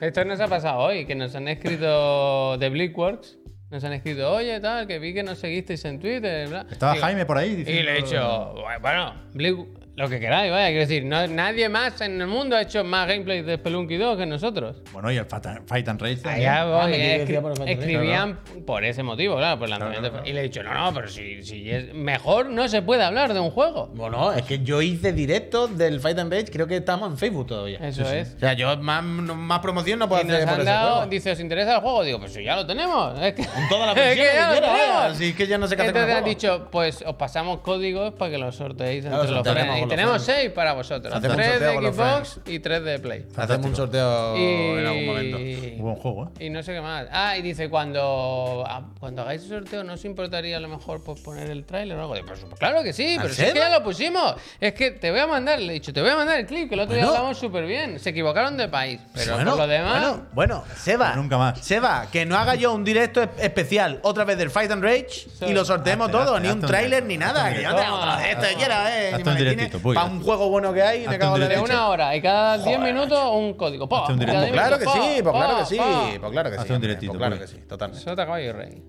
Esto 0.00 0.24
nos 0.24 0.40
ha 0.40 0.48
pasado 0.48 0.78
hoy, 0.80 1.06
que 1.06 1.14
nos 1.14 1.32
han 1.36 1.46
escrito 1.46 2.58
de 2.58 2.68
Bleakworks. 2.70 3.38
Nos 3.70 3.84
han 3.84 3.92
escrito, 3.92 4.28
oye, 4.32 4.58
tal, 4.58 4.88
que 4.88 4.98
vi 4.98 5.14
que 5.14 5.22
nos 5.22 5.38
seguisteis 5.38 5.84
en 5.84 6.00
Twitter. 6.00 6.48
Bla. 6.48 6.66
Estaba 6.68 6.96
Jaime 6.96 7.24
por 7.24 7.38
ahí 7.38 7.50
Y 7.50 7.56
diciendo. 7.56 7.82
le 7.84 7.92
he 7.98 8.02
dicho, 8.02 8.54
bueno, 8.80 9.14
Bleak- 9.32 9.68
lo 10.00 10.08
que 10.08 10.18
queráis, 10.20 10.50
vaya. 10.50 10.66
Quiero 10.68 10.80
decir, 10.80 11.04
no, 11.04 11.26
nadie 11.26 11.68
más 11.68 12.00
en 12.00 12.20
el 12.20 12.26
mundo 12.26 12.56
ha 12.56 12.62
hecho 12.62 12.82
más 12.84 13.06
gameplay 13.06 13.42
de 13.42 13.56
Spelunky 13.56 13.96
2 13.96 14.16
que 14.18 14.26
nosotros. 14.26 14.82
Bueno, 14.92 15.10
y 15.12 15.16
el 15.16 15.26
Fight 15.26 15.46
and- 15.88 16.00
Rage 16.00 16.16
también. 16.16 16.48
Allá 16.48 16.64
voy, 16.64 16.80
Ah, 16.80 16.90
eh, 16.96 17.26
escri- 17.26 17.40
por 17.40 17.68
escribían 17.68 18.40
por 18.66 18.84
ese 18.84 19.02
motivo, 19.02 19.36
claro, 19.36 19.58
por 19.58 19.66
el 19.66 19.78
lanzamiento. 19.78 20.22
Y 20.24 20.32
le 20.32 20.40
he 20.40 20.42
dicho, 20.44 20.62
no, 20.62 20.72
no, 20.72 20.94
pero 20.94 21.08
si, 21.08 21.42
si 21.42 21.70
es 21.70 21.92
mejor 21.94 22.46
no 22.50 22.66
se 22.68 22.82
puede 22.82 23.02
hablar 23.02 23.34
de 23.34 23.40
un 23.40 23.50
juego. 23.50 23.88
Bueno, 23.94 24.32
es 24.32 24.42
que 24.42 24.60
yo 24.60 24.80
hice 24.82 25.12
directos 25.12 25.76
del 25.76 26.00
Fight 26.00 26.18
and 26.18 26.32
Rage, 26.32 26.46
creo 26.50 26.66
que 26.66 26.76
estamos 26.76 27.10
en 27.10 27.18
Facebook 27.18 27.46
todavía. 27.48 27.78
Eso 27.82 28.02
es. 28.10 28.34
O 28.36 28.38
sea, 28.40 28.52
yo 28.54 28.76
más, 28.78 29.02
más 29.02 29.58
promoción 29.60 29.98
no 29.98 30.08
puedo 30.08 30.22
Y 30.22 30.24
nos 30.26 30.34
hacer 30.36 30.46
por 30.48 30.54
han 30.54 30.60
ese 30.62 30.70
dado, 30.70 30.94
juego. 30.96 31.10
dice, 31.10 31.30
¿os 31.32 31.40
interesa 31.40 31.74
el 31.76 31.80
juego? 31.80 32.02
Digo, 32.04 32.18
pues 32.20 32.32
si 32.32 32.42
ya 32.44 32.56
lo 32.56 32.66
tenemos. 32.66 33.18
Es 33.20 33.34
que, 33.34 33.44
Con 33.46 33.68
todas 33.68 33.94
las 33.94 34.06
es 34.06 34.16
que, 34.16 34.24
ya 34.34 34.46
lo 34.54 34.60
quiera. 34.60 35.06
Así 35.06 35.32
que 35.34 35.46
ya 35.46 35.58
no 35.58 35.66
sé 35.68 35.76
qué 35.76 35.82
hacer 35.82 35.92
con 35.94 36.02
el 36.02 36.08
Entonces 36.10 36.16
han 36.16 36.24
dicho, 36.38 36.68
pues 36.70 37.04
os 37.06 37.14
pasamos 37.16 37.60
códigos 37.60 38.14
para 38.14 38.30
que 38.30 38.38
los 38.38 38.54
sorteéis 38.56 39.02
Claro, 39.04 39.16
entre 39.22 39.34
los 39.34 39.44
sortearemos 39.46 39.76
tenemos 39.90 40.22
seis 40.22 40.50
para 40.50 40.72
vosotros. 40.72 41.12
Hacemos 41.14 41.36
un 41.36 41.42
tres 41.42 41.50
sorteo 41.52 41.68
de 41.68 41.74
con 41.74 41.84
los 41.84 41.94
Xbox 41.96 42.40
y 42.46 42.58
tres 42.60 42.84
de 42.84 42.98
Play. 42.98 43.26
Hacemos 43.36 43.66
un 43.66 43.76
sorteo 43.76 44.36
Y... 44.36 44.42
en 44.78 44.86
algún 44.86 45.06
momento. 45.06 45.38
Buen 45.82 45.96
juego, 45.96 46.24
¿eh? 46.38 46.46
Y 46.46 46.50
no 46.50 46.62
sé 46.62 46.72
qué 46.74 46.80
más. 46.80 47.06
Ah, 47.10 47.36
y 47.36 47.42
dice, 47.42 47.68
cuando, 47.68 48.64
ah, 48.66 48.82
cuando 48.98 49.22
hagáis 49.22 49.42
el 49.44 49.48
sorteo, 49.48 49.84
¿no 49.84 49.94
os 49.94 50.04
importaría 50.04 50.56
a 50.56 50.60
lo 50.60 50.68
mejor 50.68 51.02
pues, 51.02 51.20
poner 51.20 51.50
el 51.50 51.64
tráiler 51.64 51.96
o 51.96 52.00
algo? 52.02 52.14
Digo, 52.14 52.26
Pues, 52.26 52.40
claro 52.58 52.82
que 52.82 52.92
sí, 52.92 53.14
¿En 53.14 53.22
pero 53.22 53.34
si 53.34 53.40
es 53.42 53.48
que 53.48 53.52
serio? 53.54 53.62
ya 53.68 53.78
lo 53.78 53.84
pusimos. 53.84 54.34
Es 54.60 54.74
que 54.74 54.90
te 54.92 55.10
voy 55.10 55.20
a 55.20 55.26
mandar, 55.26 55.58
le 55.60 55.70
he 55.70 55.74
dicho, 55.74 55.92
te 55.92 56.00
voy 56.00 56.10
a 56.10 56.16
mandar 56.16 56.38
el 56.40 56.46
clip, 56.46 56.68
que 56.68 56.74
el 56.74 56.80
otro 56.80 56.94
día 56.94 57.04
Bueno. 57.04 57.16
hablamos 57.18 57.38
súper 57.38 57.66
bien. 57.66 57.98
Se 57.98 58.10
equivocaron 58.10 58.56
de 58.56 58.68
país. 58.68 59.00
Pero 59.14 59.34
bueno, 59.34 59.50
por 59.52 59.60
lo 59.60 59.66
demás... 59.66 60.00
bueno, 60.00 60.26
bueno, 60.32 60.64
Seba. 60.76 61.14
Nunca 61.16 61.38
más. 61.38 61.58
Seba, 61.60 62.06
que 62.12 62.24
no 62.26 62.36
haga 62.36 62.54
yo 62.54 62.72
un 62.72 62.84
directo 62.84 63.22
es- 63.22 63.28
especial 63.38 64.00
otra 64.02 64.24
vez 64.24 64.38
del 64.38 64.50
Fight 64.50 64.70
and 64.70 64.82
Rage 64.82 65.26
y 65.46 65.52
lo 65.52 65.64
sorteemos 65.64 66.06
Hazte, 66.08 66.18
todo, 66.18 66.34
hazte, 66.36 66.40
ni 66.46 66.48
un 66.48 66.54
hazte 66.54 66.66
un 66.66 66.70
tráiler 66.70 67.04
ni 67.04 67.16
nada. 67.18 67.52
Que 67.52 67.62
yo 67.62 67.74
te 67.74 67.82
hago 67.82 67.96
otro 67.96 68.16
de 68.16 68.30
esto 68.30 68.42
que 68.48 68.54
quiera, 68.54 68.98
eh. 69.00 69.06
Hazte 69.08 69.16
ni 69.16 69.22
un 69.22 69.24
maletines, 69.26 69.50
directito, 69.56 69.79
puy. 69.80 69.94
Para 69.94 70.06
un 70.10 70.22
juego 70.22 70.48
bueno 70.50 70.72
que 70.72 70.82
hay, 70.82 71.06
me 71.08 71.18
cago 71.18 71.34
en 71.36 71.42
la 71.42 71.48
leche. 71.48 71.60
una 71.60 71.88
hora 71.88 72.14
y 72.16 72.22
cada 72.22 72.58
10 72.58 72.78
minutos 72.80 73.18
un 73.32 73.54
código. 73.54 73.88
Hazte 73.94 74.12
un 74.12 74.18
directo. 74.18 74.40
cada 74.40 74.46
Pues 74.48 74.52
10 74.52 74.62
claro 74.68 74.78
que 74.78 74.84
minutos, 74.86 75.14
sí, 75.16 75.22
pues 75.22 75.34
claro 75.34 75.56
que 75.58 75.66
sí, 75.66 76.18
pues 76.20 76.32
claro 76.32 76.50
que 76.50 76.56
sí. 76.56 76.60
Hazte 76.60 76.72
un 76.72 76.76
hombre, 76.76 76.88
directito, 76.88 77.12
pues 77.12 77.18
claro 77.18 77.38
que 77.38 77.46
sí, 77.46 77.56
totalmente. 77.68 78.04
Sota 78.04 78.24
caballo 78.26 78.48
y 78.48 78.52
rey. 78.52 78.82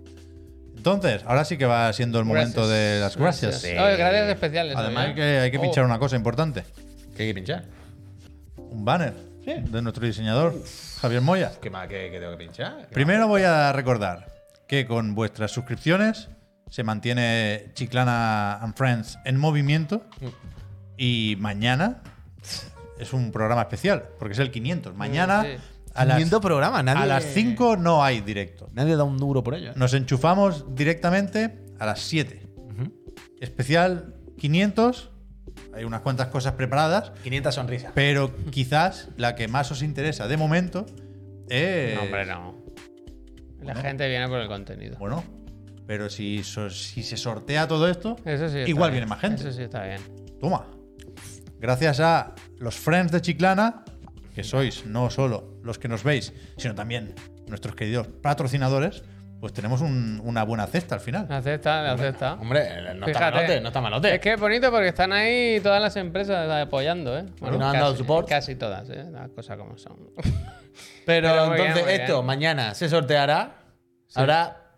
Entonces, 0.77 1.23
ahora 1.27 1.45
sí 1.45 1.57
que 1.57 1.65
va 1.65 1.93
siendo 1.93 2.17
el 2.19 2.25
momento 2.25 2.67
de 2.67 2.99
las 2.99 3.15
gracias. 3.15 3.61
Sí. 3.61 3.69
Gracias 3.71 4.29
especiales. 4.29 4.75
Además, 4.75 5.05
¿eh? 5.05 5.07
hay 5.09 5.15
que, 5.15 5.21
hay 5.39 5.51
que 5.51 5.57
Oh. 5.57 5.61
pinchar 5.61 5.85
una 5.85 5.99
cosa 5.99 6.15
importante: 6.15 6.63
¿Qué 7.15 7.23
hay 7.23 7.29
que 7.29 7.35
pinchar? 7.35 7.65
un 8.57 8.85
banner 8.85 9.13
de 9.45 9.81
nuestro 9.81 10.05
diseñador, 10.05 10.55
Javier 11.01 11.21
Moya. 11.21 11.51
¿Qué 11.61 11.69
más 11.69 11.87
que, 11.87 12.09
que 12.09 12.19
tengo 12.19 12.31
que 12.31 12.37
pinchar? 12.45 12.87
Primero 12.91 13.27
voy 13.27 13.43
a 13.43 13.71
recordar 13.73 14.27
que 14.67 14.87
con 14.87 15.13
vuestras 15.13 15.51
suscripciones 15.51 16.29
se 16.69 16.83
mantiene 16.83 17.65
Chiclana 17.73 18.53
and 18.61 18.73
Friends 18.75 19.19
en 19.25 19.37
movimiento 19.37 20.03
y 21.03 21.35
mañana 21.39 22.03
es 22.99 23.11
un 23.13 23.31
programa 23.31 23.61
especial 23.63 24.03
porque 24.19 24.33
es 24.33 24.39
el 24.39 24.51
500. 24.51 24.95
Mañana 24.95 25.43
Sí. 25.43 25.49
a 25.95 26.05
las, 26.05 26.17
Viendo 26.17 26.39
programa, 26.39 26.83
nadie. 26.83 27.01
a 27.01 27.05
las 27.07 27.23
5 27.25 27.75
no 27.75 28.03
hay 28.03 28.21
directo. 28.21 28.67
Nadie 28.73 28.95
da 28.95 29.03
un 29.03 29.17
duro 29.17 29.43
por 29.43 29.55
ello. 29.55 29.71
¿eh? 29.71 29.75
Nos 29.75 29.95
enchufamos 29.95 30.75
directamente 30.75 31.57
a 31.79 31.87
las 31.87 32.01
7. 32.01 32.43
Especial 33.39 34.13
500. 34.37 35.09
Hay 35.73 35.83
unas 35.85 36.01
cuantas 36.01 36.27
cosas 36.27 36.53
preparadas, 36.53 37.11
500 37.23 37.55
sonrisas. 37.55 37.91
pero 37.95 38.35
quizás 38.51 39.09
la 39.17 39.33
que 39.35 39.47
más 39.47 39.71
os 39.71 39.81
interesa 39.81 40.27
de 40.27 40.37
momento 40.37 40.85
es. 41.49 41.95
No, 41.95 42.03
hombre, 42.03 42.25
no. 42.27 42.61
La 43.63 43.73
gente 43.75 44.07
viene 44.07 44.27
por 44.27 44.39
el 44.39 44.47
contenido. 44.47 44.97
Bueno, 44.99 45.23
pero 45.87 46.09
si, 46.09 46.43
so- 46.43 46.69
si 46.69 47.01
se 47.03 47.17
sortea 47.17 47.67
todo 47.67 47.89
esto, 47.89 48.15
Eso 48.25 48.49
sí. 48.49 48.59
está 48.59 48.69
igual 48.69 48.91
bien. 48.91 49.01
viene 49.01 49.05
más 49.07 49.19
gente. 49.19 49.41
Eso 49.41 49.51
sí 49.51 49.63
está 49.63 49.83
bien. 49.83 50.01
toma. 50.39 50.67
Gracias 51.61 51.99
a 51.99 52.33
los 52.57 52.75
friends 52.75 53.11
de 53.11 53.21
Chiclana, 53.21 53.83
que 54.33 54.43
sois 54.43 54.83
no 54.87 55.11
solo 55.11 55.59
los 55.63 55.77
que 55.77 55.87
nos 55.87 56.03
veis, 56.03 56.33
sino 56.57 56.73
también 56.73 57.13
nuestros 57.47 57.75
queridos 57.75 58.07
patrocinadores, 58.07 59.03
pues 59.39 59.53
tenemos 59.53 59.81
un- 59.81 60.19
una 60.23 60.43
buena 60.43 60.65
cesta 60.65 60.95
al 60.95 61.01
final. 61.01 61.27
Acepta, 61.31 61.91
acepta. 61.91 62.33
Hombre, 62.33 62.67
no 62.95 63.05
está 63.05 63.19
Fíjate. 63.19 63.35
malote, 63.35 63.61
no 63.61 63.67
está 63.67 63.81
malote. 63.81 64.15
Es 64.15 64.19
que 64.19 64.33
es 64.33 64.39
bonito 64.39 64.71
porque 64.71 64.87
están 64.87 65.13
ahí 65.13 65.59
todas 65.61 65.79
las 65.81 65.95
empresas 65.97 66.49
apoyando, 66.49 67.15
¿eh? 67.17 67.25
nos 67.39 67.61
han 67.61 67.73
dado 67.73 67.95
support. 67.95 68.27
Casi 68.27 68.55
todas, 68.55 68.89
¿eh? 68.89 69.05
Las 69.11 69.29
cosas 69.29 69.57
como 69.57 69.77
son. 69.77 69.97
Pero, 71.05 71.29
Pero 71.29 71.45
muy 71.47 71.55
bien, 71.57 71.67
entonces 71.69 71.99
esto 71.99 72.13
bien. 72.15 72.25
mañana 72.25 72.73
se 72.73 72.89
sorteará. 72.89 73.57
Habrá, 74.15 74.77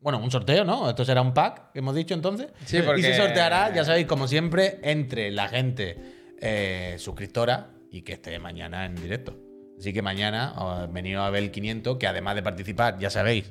bueno, 0.00 0.18
un 0.18 0.30
sorteo, 0.30 0.64
¿no? 0.64 0.88
Esto 0.90 1.04
será 1.04 1.20
un 1.22 1.32
pack, 1.34 1.72
que 1.72 1.78
hemos 1.80 1.94
dicho 1.94 2.14
entonces. 2.14 2.48
Sí, 2.64 2.80
porque- 2.82 3.00
Y 3.00 3.04
se 3.04 3.16
sorteará, 3.16 3.72
ya 3.74 3.84
sabéis, 3.84 4.06
como 4.06 4.26
siempre, 4.28 4.78
entre 4.82 5.30
la 5.30 5.48
gente 5.48 6.13
eh, 6.44 6.96
suscriptora 6.98 7.70
y 7.90 8.02
que 8.02 8.12
esté 8.12 8.38
mañana 8.38 8.84
en 8.84 8.94
directo. 8.94 9.36
Así 9.78 9.92
que 9.92 10.02
mañana 10.02 10.52
os 10.56 10.92
venido 10.92 11.22
a 11.22 11.30
ver 11.30 11.42
el 11.42 11.50
500, 11.50 11.96
que 11.96 12.06
además 12.06 12.34
de 12.34 12.42
participar, 12.42 12.98
ya 12.98 13.10
sabéis, 13.10 13.50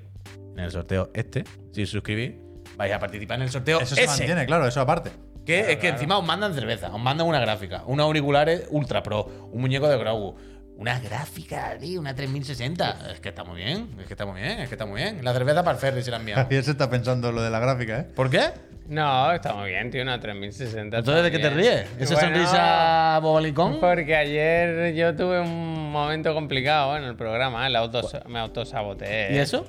en 0.54 0.60
el 0.60 0.72
sorteo 0.72 1.10
este, 1.14 1.44
si 1.72 1.84
os 1.84 1.90
suscribís, 1.90 2.34
vais 2.78 2.94
a 2.94 3.00
participar 3.00 3.38
en 3.38 3.44
el 3.44 3.50
sorteo 3.50 3.82
Eso 3.82 3.96
se 3.96 4.04
ese. 4.04 4.20
mantiene, 4.20 4.46
claro, 4.46 4.68
eso 4.68 4.80
aparte. 4.80 5.12
Que 5.46 5.74
es 5.74 5.78
que 5.78 5.90
encima 5.90 6.18
os 6.18 6.26
mandan 6.26 6.54
cerveza, 6.54 6.94
os 6.94 7.02
mandan 7.02 7.28
una 7.28 7.40
gráfica, 7.42 7.84
unos 7.88 8.06
auriculares 8.06 8.68
ultra 8.70 9.04
pro, 9.04 9.50
un 9.52 9.60
muñeco 9.60 9.90
de 9.90 9.98
Grogu, 9.98 10.36
una 10.78 11.00
gráfica, 11.00 11.78
tío, 11.78 12.00
una 12.00 12.16
3060. 12.16 13.12
Es 13.12 13.20
que 13.20 13.30
está 13.30 13.44
muy 13.44 13.58
bien, 13.58 13.90
es 14.00 14.08
que 14.08 14.14
está 14.14 14.26
muy 14.26 14.40
bien, 14.40 14.60
es 14.60 14.70
que 14.70 14.76
está 14.76 14.86
muy 14.86 15.02
bien. 15.02 15.24
La 15.24 15.34
cerveza 15.34 15.64
para 15.64 15.76
el 15.76 15.82
Ferry 15.82 16.02
se 16.04 16.12
la 16.12 16.18
han 16.18 16.22
enviado. 16.22 16.42
Javier 16.44 16.64
se 16.64 16.72
está 16.72 16.90
pensando 16.90 17.32
lo 17.32 17.42
de 17.42 17.50
la 17.50 17.60
gráfica, 17.60 18.00
¿eh? 18.00 18.04
¿Por 18.16 18.30
qué? 18.30 18.52
No, 18.88 19.32
está 19.32 19.54
muy 19.54 19.70
bien, 19.70 19.90
tío, 19.92 20.02
una 20.04 20.20
3060. 20.20 20.98
Entonces, 21.00 21.24
¿de 21.24 21.32
qué 21.32 21.40
te 21.40 21.50
ríes? 21.50 21.88
¿Esa 22.00 22.16
Bueno, 22.16 22.30
sonrisa 22.36 23.20
bobalicón? 23.22 23.80
Porque 23.80 24.16
ayer 24.16 24.94
yo 24.94 25.16
tuve 25.16 25.40
un 25.40 25.90
momento 25.92 26.34
complicado 26.34 26.98
en 26.98 27.04
el 27.06 27.16
programa. 27.16 27.68
La 27.70 27.80
autos- 27.80 28.20
me 28.28 28.40
autosaboteé. 28.40 29.34
¿Y 29.36 29.38
eso? 29.38 29.66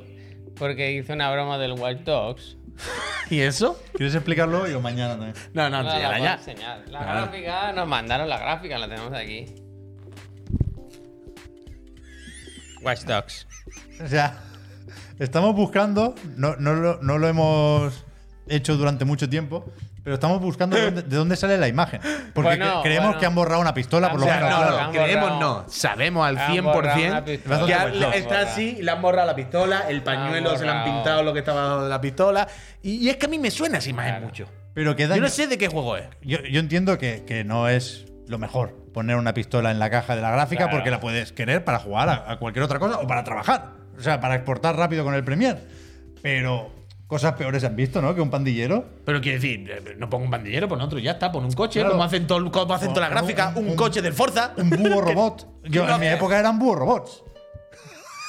Porque 0.59 0.93
hice 0.93 1.13
una 1.13 1.31
broma 1.31 1.59
del 1.59 1.73
Watch 1.73 1.99
Dogs. 2.01 2.57
¿Y 3.31 3.41
eso? 3.41 3.81
¿Quieres 3.95 4.17
explicarlo 4.17 4.67
yo 4.67 4.81
mañana 4.81 5.11
también? 5.15 5.35
No, 5.53 5.71
no, 5.71 5.83
No, 5.85 5.89
la 5.89 6.19
ya. 6.19 6.35
enseñar. 6.35 6.81
La 6.89 6.99
Claro. 6.99 7.21
gráfica, 7.31 7.73
nos 7.73 7.87
mandaron 7.87 8.29
la 8.29 8.39
gráfica, 8.39 8.79
la 8.79 8.89
tenemos 8.89 9.13
aquí. 9.13 9.47
Watch 12.83 13.03
Dogs. 13.05 13.47
O 14.05 14.09
sea, 14.09 14.39
estamos 15.19 15.55
buscando, 15.55 16.15
no, 16.37 16.57
no, 16.57 16.75
lo, 16.75 17.01
no 17.03 17.19
lo 17.19 17.29
hemos 17.29 18.04
hecho 18.47 18.77
durante 18.77 19.05
mucho 19.05 19.29
tiempo, 19.29 19.65
pero 20.03 20.15
estamos 20.15 20.41
buscando 20.41 20.77
de 20.77 20.85
dónde, 20.85 21.03
de 21.03 21.17
dónde 21.17 21.37
sale 21.37 21.57
la 21.57 21.67
imagen. 21.69 22.01
Porque 22.35 22.51
Bueno, 22.51 22.67
cre- 22.81 22.83
creemos 22.83 23.07
bueno. 23.09 23.21
que 23.21 23.27
han 23.27 23.35
borrado 23.35 23.61
una 23.61 23.73
pistola, 23.75 24.11
por 24.11 24.21
lo 24.21 24.27
O 24.27 24.29
sea, 24.29 24.37
menos. 24.37 24.51
borrado, 24.55 24.73
claro. 24.77 24.87
han 24.87 24.93
creemos 24.93 25.31
borrado. 25.31 25.63
no, 25.63 25.69
sabemos 25.69 26.27
al 26.27 26.39
Han 26.39 26.53
100% 26.53 26.63
borrado 26.63 27.01
una 27.07 27.25
pistola. 27.25 27.67
que 28.13 28.19
está 28.19 28.29
borrado. 28.29 28.47
así, 28.49 28.79
le 28.83 28.91
han 28.91 29.03
borrado 29.03 29.27
la 29.27 29.35
pistola, 29.37 29.85
el 29.89 30.03
pañuelo 30.03 30.57
se 30.59 30.65
le 30.65 30.71
han 30.71 30.79
borrado. 30.81 30.95
pintado 30.97 31.23
lo 31.23 31.33
que 31.33 31.39
estaba 31.39 31.63
debajo 31.63 31.85
de 31.85 31.91
la 31.91 32.01
pistola. 32.01 32.49
Y, 32.83 32.91
y 32.97 33.09
es 33.09 33.17
que 33.17 33.27
a 33.27 33.29
mí 33.31 33.39
me 33.39 33.51
suena 33.51 33.79
esa 33.79 33.89
imagen 33.91 34.13
Claro. 34.13 34.27
mucho. 34.27 34.47
Pero 34.75 34.95
que 34.97 35.05
Yo 35.05 35.09
daño- 35.11 35.23
no 35.23 35.29
sé 35.29 35.47
de 35.47 35.57
qué 35.57 35.69
juego 35.69 35.97
es. 35.97 36.05
Yo, 36.23 36.39
yo 36.43 36.61
entiendo 36.61 36.99
que, 36.99 37.25
que 37.25 37.45
no 37.45 37.69
es 37.69 38.05
lo 38.27 38.39
mejor 38.39 38.75
poner 38.93 39.17
una 39.17 39.33
pistola 39.35 39.71
en 39.71 39.79
la 39.79 39.89
caja 39.91 40.17
de 40.17 40.23
la 40.23 40.31
gráfica 40.33 40.65
Claro. 40.65 40.77
porque 40.79 40.91
la 40.91 41.01
puedes 41.01 41.33
querer 41.33 41.65
para 41.65 41.79
jugar 41.79 42.09
a, 42.09 42.31
a 42.33 42.39
cualquier 42.39 42.63
otra 42.65 42.79
cosa 42.79 42.99
o 42.99 43.07
para 43.07 43.25
trabajar. 43.25 43.71
O 43.97 44.03
sea, 44.03 44.21
para 44.21 44.35
exportar 44.35 44.77
rápido 44.77 45.03
con 45.05 45.15
el 45.15 45.25
Premiere. 45.25 45.61
Pero 46.23 46.71
cosas 47.07 47.35
peores 47.35 47.61
se 47.63 47.67
han 47.67 47.77
visto, 47.77 48.01
¿no? 48.01 48.15
Que 48.15 48.21
un 48.21 48.31
pandillero. 48.31 48.85
Pero 49.05 49.21
quiero 49.21 49.37
decir, 49.41 49.69
eh, 49.71 49.97
no 49.99 50.09
pongo 50.11 50.25
un 50.25 50.31
pandillero, 50.31 50.69
pon 50.69 50.81
otro, 50.81 50.99
ya 50.99 51.13
está, 51.13 51.31
pon 51.33 51.45
un 51.45 51.53
coche, 51.53 51.81
Claro. 51.81 51.93
como 51.93 52.05
hacen, 52.05 52.27
todo, 52.27 52.51
como 52.51 52.75
hacen 52.75 52.89
toda 52.95 53.09
la 53.09 53.09
gráfica, 53.09 53.53
un- 53.57 53.65
un, 53.65 53.71
un- 53.71 53.77
coche 53.77 54.01
del 54.03 54.13
Forza. 54.13 54.53
Un 54.57 54.71
búho 54.71 55.01
robot. 55.01 55.47
Yo, 55.65 55.89
en 55.89 56.01
mi 56.01 56.07
época 56.07 56.39
eran 56.39 56.59
búho 56.59 56.75
robots. 56.77 57.24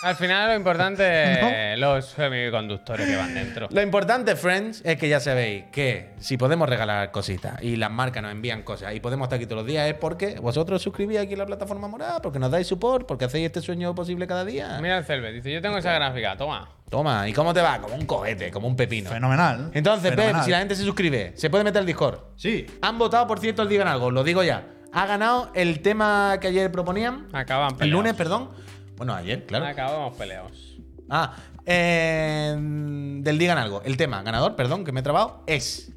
Al 0.06 0.16
final 0.16 0.50
lo 0.50 0.56
importante 0.56 1.04
es 1.74 1.80
los 1.80 2.06
semiconductores 2.06 3.08
que 3.08 3.16
van 3.16 3.34
dentro. 3.34 3.68
Lo 3.72 3.82
importante, 3.82 4.36
friends, 4.36 4.84
es 4.86 4.98
que 4.98 5.10
ya 5.10 5.20
sabéis 5.20 5.64
que 5.72 6.12
si 6.20 6.38
podemos 6.38 6.70
regalar 6.70 7.10
cositas 7.10 7.60
y 7.64 7.76
las 7.76 7.90
marcas 7.90 8.22
nos 8.22 8.32
envían 8.32 8.62
cosas 8.62 8.94
y 8.94 9.00
podemos 9.00 9.26
estar 9.26 9.38
aquí 9.38 9.48
todos 9.48 9.64
los 9.64 9.66
días 9.66 9.90
es 9.90 9.96
porque 9.96 10.40
vosotros 10.40 10.80
suscribís 10.84 11.18
aquí 11.18 11.34
a 11.34 11.38
la 11.38 11.48
plataforma 11.48 11.88
morada, 11.88 12.22
porque 12.22 12.38
nos 12.38 12.52
dais 12.52 12.68
support, 12.68 13.08
porque 13.08 13.26
hacéis 13.26 13.48
este 13.48 13.62
sueño 13.62 13.96
posible 13.96 14.28
cada 14.28 14.46
día. 14.46 14.78
Mira 14.80 15.00
el 15.00 15.06
Celve, 15.06 15.32
dice, 15.32 15.52
yo 15.52 15.60
tengo 15.60 15.80
esa 15.80 15.94
gráfica, 15.94 16.38
toma. 16.38 16.70
Toma, 16.88 17.28
¿y 17.28 17.34
cómo 17.34 17.52
te 17.52 17.62
va? 17.62 17.82
Como 17.82 17.96
un 17.96 18.06
cohete, 18.06 18.52
como 18.52 18.68
un 18.68 18.76
pepino. 18.76 19.10
Fenomenal. 19.10 19.72
Entonces, 19.74 20.12
Pep, 20.12 20.20
Fenomenal. 20.20 20.46
si 20.46 20.52
la 20.52 20.60
gente 20.60 20.76
se 20.76 20.84
suscribe, 20.84 21.34
se 21.36 21.50
puede 21.50 21.64
meter 21.64 21.80
al 21.80 21.86
Discord. 21.88 22.20
Sí. 22.36 22.68
Han 22.84 23.00
votado, 23.00 23.26
por 23.26 23.40
cierto, 23.40 23.64
el 23.64 23.70
Digan 23.70 23.88
Algo, 23.88 24.12
lo 24.12 24.24
digo 24.24 24.44
ya. 24.44 24.68
Ha 24.94 25.08
ganado 25.08 25.52
el 25.56 25.82
tema 25.82 26.38
que 26.40 26.48
ayer 26.48 26.72
proponían. 26.72 27.28
Acaban 27.34 27.76
El 27.80 27.90
lunes, 27.90 28.14
perdón. 28.14 28.52
Bueno, 28.98 29.14
ayer, 29.14 29.46
claro. 29.46 29.66
Acabamos 29.66 30.16
peleados. 30.16 30.78
Ah, 31.10 31.36
eh, 31.66 32.56
del 32.58 33.38
Digan 33.38 33.58
Algo. 33.58 33.82
El 33.84 33.98
tema 33.98 34.22
ganador, 34.24 34.56
perdón, 34.56 34.84
que 34.86 34.92
me 34.92 35.02
he 35.02 35.04
trabado, 35.04 35.44
es 35.48 35.92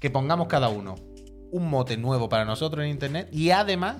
que 0.00 0.10
pongamos 0.10 0.48
cada 0.48 0.68
uno 0.68 0.94
un 1.50 1.68
mote 1.70 1.96
nuevo 1.96 2.28
para 2.28 2.44
nosotros 2.44 2.84
en 2.84 2.90
internet 2.90 3.28
y 3.32 3.50
además 3.50 3.96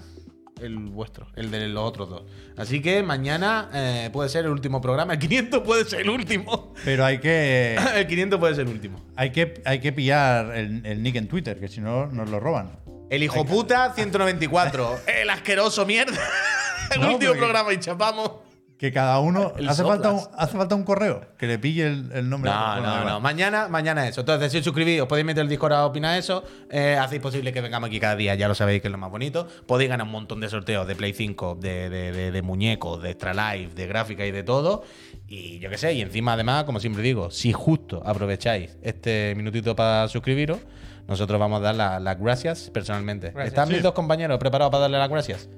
el 0.60 0.76
vuestro, 0.78 1.26
el 1.36 1.50
de 1.50 1.68
los 1.68 1.82
otros 1.84 2.08
dos. 2.08 2.22
Así 2.56 2.80
que 2.80 3.02
mañana 3.02 3.68
eh, 3.74 4.10
puede 4.12 4.28
ser 4.28 4.44
el 4.44 4.50
último 4.52 4.80
programa. 4.80 5.14
El 5.14 5.18
500 5.18 5.60
puede 5.62 5.84
ser 5.84 6.00
el 6.02 6.10
último. 6.10 6.72
Pero 6.84 7.04
hay 7.04 7.18
que. 7.18 7.76
el 7.96 8.06
500 8.06 8.38
puede 8.40 8.54
ser 8.54 8.66
el 8.66 8.72
último. 8.72 8.98
Hay 9.16 9.30
que, 9.32 9.60
hay 9.64 9.80
que 9.80 9.92
pillar 9.92 10.54
el, 10.56 10.84
el 10.86 11.02
nick 11.02 11.16
en 11.16 11.28
Twitter, 11.28 11.58
que 11.58 11.68
si 11.68 11.80
no 11.80 12.06
nos 12.06 12.30
lo 12.30 12.38
roban. 12.40 12.78
El 13.10 13.22
hijo 13.22 13.44
puta 13.44 13.92
194. 13.94 15.00
el 15.20 15.30
asqueroso 15.30 15.84
mierda. 15.86 16.16
el 16.94 17.00
No, 17.00 17.12
último 17.12 17.30
porque- 17.32 17.38
programa 17.40 17.72
y 17.72 17.80
chapamos. 17.80 18.30
Que 18.78 18.92
cada 18.92 19.18
uno. 19.20 19.52
Hace 19.68 19.82
falta, 19.84 20.10
un, 20.10 20.20
hace 20.36 20.56
falta 20.58 20.74
un 20.74 20.82
correo 20.82 21.24
que 21.38 21.46
le 21.46 21.58
pille 21.60 21.86
el, 21.86 22.10
el 22.12 22.28
nombre. 22.28 22.50
No, 22.50 22.80
no, 22.80 23.04
no. 23.04 23.20
Mañana, 23.20 23.68
mañana 23.68 24.06
eso. 24.08 24.20
Entonces, 24.22 24.50
si 24.50 24.58
os 24.58 24.64
suscribís, 24.64 25.00
os 25.00 25.06
podéis 25.06 25.24
meter 25.24 25.42
el 25.42 25.48
Discord 25.48 25.72
a 25.74 25.86
opinar 25.86 26.18
eso. 26.18 26.42
Eh, 26.70 26.96
hacéis 27.00 27.22
posible 27.22 27.52
que 27.52 27.60
vengamos 27.60 27.86
aquí 27.88 28.00
cada 28.00 28.16
día, 28.16 28.34
ya 28.34 28.48
lo 28.48 28.54
sabéis 28.54 28.82
que 28.82 28.88
es 28.88 28.92
lo 28.92 28.98
más 28.98 29.10
bonito. 29.10 29.46
Podéis 29.66 29.90
ganar 29.90 30.04
un 30.06 30.12
montón 30.12 30.40
de 30.40 30.48
sorteos 30.48 30.86
de 30.88 30.96
Play 30.96 31.12
5, 31.12 31.56
de, 31.60 31.88
de, 31.88 32.12
de- 32.12 32.32
de 32.32 32.42
muñecos, 32.42 33.00
de 33.02 33.10
Extra 33.10 33.32
Life, 33.32 33.74
de 33.74 33.86
gráfica 33.86 34.26
y 34.26 34.32
de 34.32 34.42
todo. 34.42 34.82
Y 35.28 35.60
yo 35.60 35.70
qué 35.70 35.78
sé, 35.78 35.94
y 35.94 36.02
encima, 36.02 36.32
además, 36.34 36.64
como 36.64 36.80
siempre 36.80 37.02
digo, 37.02 37.30
si 37.30 37.52
justo 37.52 38.02
aprovecháis 38.04 38.76
este 38.82 39.34
minutito 39.36 39.74
para 39.76 40.08
suscribiros, 40.08 40.58
nosotros 41.06 41.38
vamos 41.38 41.60
a 41.60 41.62
dar 41.62 41.74
la- 41.76 42.00
las 42.00 42.18
gracias 42.18 42.70
personalmente. 42.70 43.30
Gracias. 43.30 43.48
¿Están 43.48 43.68
mis 43.68 43.82
dos 43.82 43.92
compañeros 43.92 44.38
preparados 44.38 44.72
para 44.72 44.82
darle 44.82 44.98
las 44.98 45.08
gracias? 45.08 45.48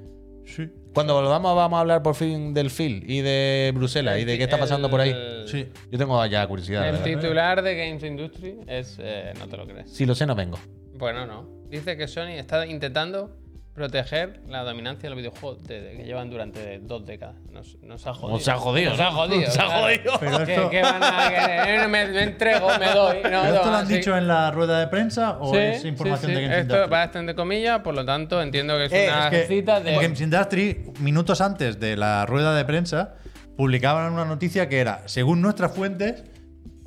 Sí. 0.45 0.71
Cuando 0.97 1.13
volvamos 1.13 1.55
vamos 1.55 1.77
a 1.77 1.81
hablar 1.83 2.03
por 2.03 2.15
fin 2.15 2.55
del 2.55 2.71
Phil 2.71 3.05
y 3.07 3.21
de 3.21 3.71
Bruselas 3.75 4.19
y 4.19 4.25
de 4.25 4.39
qué 4.39 4.45
está 4.45 4.59
pasando 4.59 4.89
por 4.89 4.99
ahí. 4.99 5.15
Sí. 5.45 5.69
Yo 5.91 5.99
tengo 5.99 6.25
ya 6.25 6.47
curiosidad. 6.47 6.89
El 6.89 7.03
titular 7.03 7.61
de 7.61 7.77
Games 7.77 8.03
Industry 8.03 8.61
es. 8.67 8.97
eh, 8.99 9.35
no 9.39 9.47
te 9.47 9.59
lo 9.59 9.67
crees. 9.67 9.91
Si 9.91 10.07
lo 10.07 10.15
sé, 10.15 10.25
no 10.25 10.35
vengo. 10.35 10.59
Bueno, 10.95 11.27
no. 11.27 11.47
Dice 11.69 11.99
que 11.99 12.09
Sony 12.09 12.39
está 12.39 12.65
intentando 12.65 13.37
proteger 13.77 14.41
la 14.49 14.64
dominancia 14.64 15.03
de 15.03 15.11
los 15.11 15.18
videojuegos 15.18 15.62
de- 15.64 15.95
que 15.99 16.05
llevan 16.05 16.29
durante 16.31 16.79
dos 16.81 17.07
décadas. 17.07 17.37
Nos, 17.53 17.77
nos 17.83 18.05
ha 18.07 18.14
jodido. 18.14 18.37
Nos 18.39 18.49
ha 18.49 18.57
jodido, 18.57 18.91
Nos 18.91 19.01
ha 19.01 19.11
jodido. 19.12 19.41
nos 19.43 19.59
ha 19.59 19.64
claro. 19.66 19.83
jodido. 19.83 20.12
Pero 20.18 20.45
¿Qué, 20.47 20.55
esto, 20.55 20.70
qué 20.70 20.83
van 20.83 21.03
a 21.05 21.29
querer? 21.29 21.89
Me, 21.89 22.07
me 22.09 22.22
entrego, 22.22 22.68
me 22.79 22.87
doy. 22.91 23.16
No, 23.18 23.22
¿pero 23.22 23.45
esto 23.55 23.70
lo 23.70 23.77
han 23.77 23.87
sí. 23.87 23.95
dicho 23.95 24.16
en 24.16 24.27
la 24.27 24.51
rueda 24.51 24.81
de 24.81 24.87
prensa 24.89 25.37
o 25.39 25.53
Sí, 25.53 25.59
es 25.61 25.83
sí, 25.83 25.89
información 25.89 26.31
sí. 26.31 26.35
de 26.35 26.43
Games 26.43 26.59
Esto 26.59 26.74
Industry? 26.74 26.91
va 26.93 27.03
a 27.03 27.05
estar 27.05 27.20
entre 27.20 27.35
comillas, 27.37 27.81
por 27.83 27.95
lo 27.95 28.05
tanto 28.05 28.43
entiendo 28.43 28.77
que 28.79 28.87
es 28.87 28.93
Eh, 28.93 29.09
una 29.12 29.29
es 29.29 29.31
que 29.31 29.47
cita 29.55 29.81
de. 29.81 29.95
en 29.95 30.01
Games 30.03 30.20
Industry, 30.20 30.93
minutos 31.01 31.41
antes 31.41 31.79
de 31.79 31.97
la 31.97 32.27
rueda 32.27 32.55
de 32.57 32.64
prensa, 32.64 33.14
publicaban 33.57 34.12
una 34.12 34.24
noticia 34.24 34.68
que 34.68 34.81
era, 34.81 35.03
según 35.07 35.41
nuestras 35.43 35.72
fuentes, 35.72 36.24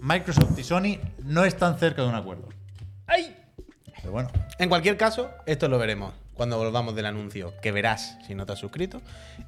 Microsoft 0.02 0.58
y 0.58 0.64
Sony 0.64 0.98
no 1.24 1.46
están 1.46 1.78
cerca 1.78 2.02
de 2.02 2.08
un 2.10 2.16
acuerdo. 2.16 2.50
¡Ay! 3.08 3.36
Pero 4.02 4.12
bueno, 4.12 4.30
En 4.60 4.70
cualquier 4.70 4.96
caso, 4.98 5.30
esto 5.46 5.68
lo 5.68 5.78
veremos 5.78 6.14
cuando 6.40 6.58
volvamos 6.58 6.96
del 6.96 7.06
anuncio, 7.06 7.54
que 7.62 7.74
verás 7.74 8.18
si 8.26 8.34
no 8.34 8.46
te 8.46 8.54
has 8.54 8.60
suscrito. 8.60 9.02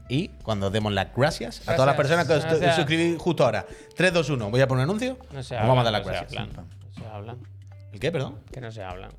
Y 0.10 0.28
cuando 0.44 0.70
demos 0.70 0.92
las 0.92 1.08
gracias, 1.16 1.62
a 1.66 1.76
todas 1.76 1.88
las 1.88 1.96
personas 1.96 2.28
que 2.28 2.34
os 2.34 2.44
Gracias. 2.44 2.76
suscribís 2.76 3.18
justo 3.18 3.46
ahora. 3.46 3.66
3, 3.96 4.12
2, 4.12 4.30
1. 4.32 4.50
Voy 4.52 4.60
a 4.60 4.68
poner 4.68 4.84
un 4.84 4.90
anuncio. 4.90 5.18
No 5.32 5.42
se 5.42 5.56
hablan. 5.56 5.70
vamos 5.70 5.82
a 5.82 5.84
dar 5.90 5.94
las 5.94 6.02
no 6.06 6.12
se 6.12 6.20
gracias. 6.20 6.42
hablan, 6.42 6.68
no 6.68 6.94
se 7.02 7.06
hablan. 7.10 7.38
¿El 7.94 8.00
qué, 8.02 8.12
perdón? 8.12 8.40
Que 8.52 8.60
no 8.60 8.72
se 8.74 8.84
hablan. 8.84 9.12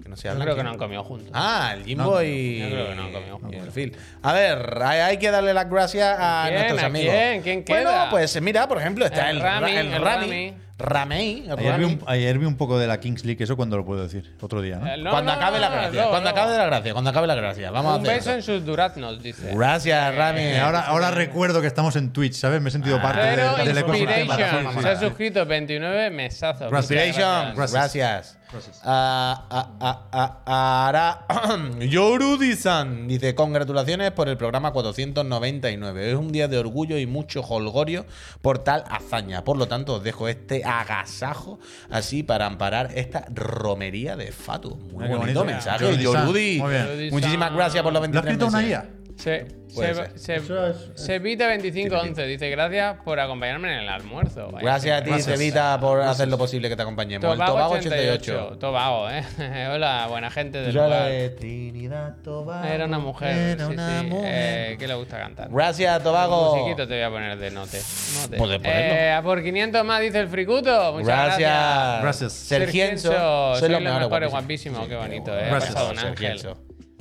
Que 0.00 0.08
no 0.08 0.16
se 0.16 0.28
Yo 0.28 0.38
creo 0.38 0.54
que 0.54 0.62
no 0.62 0.70
han 0.70 0.78
comido 0.78 1.02
juntos. 1.02 1.30
Ah, 1.34 1.72
el 1.76 1.84
Jimbo 1.84 2.22
y. 2.22 2.60
Yo 2.60 2.68
creo 2.70 2.88
que 2.90 2.94
no 2.94 3.02
han 3.02 3.12
comido 3.12 3.38
juntos. 3.40 3.60
el 3.64 3.72
Phil. 3.72 3.96
A 4.22 4.32
ver, 4.32 4.80
hay, 4.84 5.00
hay 5.00 5.16
que 5.18 5.32
darle 5.32 5.52
las 5.52 5.68
gracias 5.68 6.16
a 6.16 6.44
¿Quién? 6.46 6.54
nuestros 6.58 6.82
¿A 6.82 6.86
amigos. 6.86 7.12
quién? 7.12 7.42
¿Quién 7.42 7.64
Bueno, 7.66 8.06
pues 8.08 8.40
mira, 8.40 8.68
por 8.68 8.78
ejemplo, 8.78 9.04
está 9.04 9.28
El 9.30 9.38
el, 9.38 9.42
Rami, 9.42 9.72
Ra- 9.74 9.80
el 9.80 9.92
el 9.92 10.02
Rami. 10.02 10.54
Ramey. 10.80 11.48
ayer 11.56 11.78
vi, 11.78 11.84
un, 11.84 12.02
ayer 12.06 12.38
vi 12.38 12.46
un 12.46 12.56
poco 12.56 12.78
de 12.78 12.86
la 12.86 12.98
Kings 13.00 13.24
League, 13.24 13.42
eso 13.44 13.56
cuando 13.56 13.76
lo 13.76 13.84
puedo 13.84 14.02
decir, 14.02 14.34
otro 14.40 14.60
día, 14.60 14.76
¿no? 14.76 14.86
Eh, 14.86 14.96
no, 14.98 15.10
cuando 15.10 15.32
no, 15.32 15.38
acabe 15.38 15.60
la 15.60 15.68
no, 15.68 15.74
gracia. 15.76 16.02
no, 16.02 16.08
cuando 16.10 16.30
no. 16.30 16.36
acabe 16.36 16.56
la 16.58 16.66
gracia. 16.66 16.92
Cuando 16.92 17.10
acabe 17.10 17.26
la 17.26 17.34
gracia. 17.34 17.70
Vamos 17.70 17.92
Un 17.94 17.98
a 17.98 18.02
hacer. 18.02 18.14
beso 18.16 18.30
eso. 18.30 18.36
en 18.38 18.42
sus 18.58 18.66
duraznos, 18.66 19.22
dice. 19.22 19.54
Gracias, 19.54 20.14
Rami. 20.14 20.40
Eh, 20.40 20.58
ahora, 20.60 20.80
ahora 20.80 21.10
recuerdo 21.10 21.60
que 21.60 21.66
estamos 21.66 21.94
en 21.96 22.12
Twitch, 22.12 22.34
¿sabes? 22.34 22.60
Me 22.60 22.68
he 22.68 22.72
sentido 22.72 23.00
parte 23.00 23.20
de- 23.20 23.64
del 23.64 23.78
ecosistema. 23.78 24.36
Se 24.82 24.88
ha 24.88 24.98
suscrito 24.98 25.44
29 25.46 26.10
mesazos. 26.10 26.70
Gracias. 26.70 27.16
Gracias. 27.56 28.36
Ah, 28.82 29.46
ah, 29.48 29.68
ah, 29.80 30.06
ah, 30.46 30.84
Ahora, 30.86 31.26
Yorudi-san 31.80 33.06
dice: 33.06 33.34
Congratulaciones 33.36 34.10
por 34.10 34.28
el 34.28 34.36
programa 34.36 34.72
499. 34.72 36.10
Es 36.10 36.16
un 36.16 36.32
día 36.32 36.48
de 36.48 36.58
orgullo 36.58 36.98
y 36.98 37.06
mucho 37.06 37.42
holgorio 37.42 38.06
por 38.42 38.58
tal 38.58 38.84
hazaña. 38.90 39.44
Por 39.44 39.56
lo 39.56 39.68
tanto, 39.68 39.94
os 39.94 40.02
dejo 40.02 40.26
este 40.28 40.64
agasajo 40.70 41.58
así 41.90 42.22
para 42.22 42.46
amparar 42.46 42.90
esta 42.94 43.26
romería 43.34 44.16
de 44.16 44.32
Fatu. 44.32 44.76
Muy 44.76 45.04
qué 45.04 45.14
bonito 45.14 45.40
bonito. 45.40 45.44
mensaje. 45.44 45.84
Muy. 45.84 46.02
Yorudi-san. 46.02 47.10
Muchísimas 47.10 47.52
gracias 47.52 47.82
por 47.82 47.92
los 47.92 48.00
¿Lo 48.00 48.18
ha 48.18 48.22
23 48.22 48.24
escrito 48.24 48.46
una 48.46 48.58
meses. 48.58 48.99
Se, 49.20 49.46
se, 49.68 50.18
se, 50.18 50.36
es- 50.36 50.90
Sevita 50.94 51.44
2511 51.48 52.26
dice 52.26 52.50
gracias 52.50 52.96
por 53.04 53.20
acompañarme 53.20 53.72
en 53.72 53.80
el 53.80 53.88
almuerzo. 53.88 54.50
Vaya, 54.50 54.64
Gracias 54.64 55.00
a 55.00 55.04
ti, 55.04 55.10
Gracias. 55.10 55.38
Sevita, 55.38 55.78
por 55.78 56.00
hacer 56.02 56.28
lo 56.28 56.38
posible 56.38 56.68
que 56.68 56.76
te 56.76 56.82
acompañemos. 56.82 57.24
El 57.30 57.36
Tobago 57.38 57.52
Tobago 57.52 57.74
88. 57.74 58.32
88. 58.32 58.58
Tobago, 58.58 59.10
eh. 59.10 59.22
Hola, 59.74 60.06
buena 60.08 60.30
gente 60.30 60.60
del 60.62 60.72
Yo 60.72 60.84
lugar. 60.84 61.08
de 61.10 61.28
Trinidad 61.30 62.16
Tobago. 62.24 62.66
Era 62.66 62.86
una 62.86 62.98
mujer, 62.98 63.36
Era 63.36 63.66
sí, 63.66 63.72
una 63.72 64.00
sí, 64.00 64.06
mujer. 64.06 64.30
eh, 64.72 64.76
que 64.78 64.88
le 64.88 64.94
gusta 64.94 65.18
cantar. 65.18 65.48
Gracias, 65.50 66.02
Tobago. 66.02 66.56
Musiquito 66.56 66.88
te 66.88 66.94
voy 66.94 67.02
a 67.02 67.10
poner 67.10 67.38
de 67.38 67.50
note. 67.50 67.78
note. 68.22 68.36
Puedes 68.38 68.58
ponerlo. 68.58 68.94
Eh, 68.96 69.12
a 69.12 69.22
por 69.22 69.42
500 69.42 69.84
más 69.84 70.00
dice 70.00 70.18
el 70.20 70.28
fricuto. 70.28 70.92
Muchas 70.94 71.06
gracias. 71.06 71.38
Gracias. 71.38 72.02
Gracias. 72.02 72.32
Sergienzo. 72.32 73.12
Sergienzo, 73.12 73.54
Soy 73.56 74.20
soy 74.20 74.28
guapísimo, 74.30 74.88
qué 74.88 74.96
bonito, 74.96 75.38
eh. 75.38 75.44
Ha 75.44 75.48
Gracias, 75.48 75.74
pasado 75.74 75.90
un 75.92 75.98
ángel. 75.98 76.40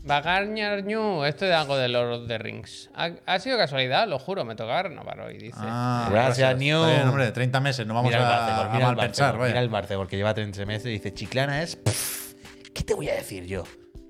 Sergienzo. 0.09 0.29
Bagarñar 0.29 0.83
Ñu, 0.83 1.23
esto 1.25 1.45
es 1.45 1.53
algo 1.53 1.77
de 1.77 1.87
Lord 1.87 2.11
of 2.21 2.27
the 2.27 2.37
Rings. 2.37 2.89
Ha, 2.95 3.11
ha 3.25 3.39
sido 3.39 3.57
casualidad, 3.57 4.07
lo 4.07 4.19
juro, 4.19 4.43
me 4.45 4.55
tocaba 4.55 4.83
renovar 4.83 5.19
hoy, 5.21 5.37
dice. 5.37 5.57
Ah, 5.59 6.07
Gracias, 6.11 6.57
New. 6.57 6.85
Bien, 6.85 7.07
hombre, 7.07 7.31
30 7.31 7.59
meses, 7.59 7.85
no 7.87 7.93
vamos 7.93 8.11
Mira 8.11 8.25
a, 8.25 8.29
Barcegor, 8.29 8.65
a 8.65 8.73
mira 8.73 8.89
el 8.89 8.95
mal 8.95 9.05
pensar, 9.05 9.25
Barcegor, 9.25 9.39
vaya. 9.39 9.51
mira 9.53 9.59
el 9.61 9.69
Barcegor, 9.69 10.07
que 10.07 10.17
lleva 10.17 10.33
13 10.33 10.65
meses 10.65 10.85
y 10.87 10.91
dice, 10.91 11.13
Chiclana 11.13 11.61
es... 11.61 11.75
pff, 11.75 12.33
¿Qué 12.73 12.83
te 12.83 12.93
voy 12.93 13.09
a 13.09 13.13
decir 13.13 13.45
yo? 13.45 13.63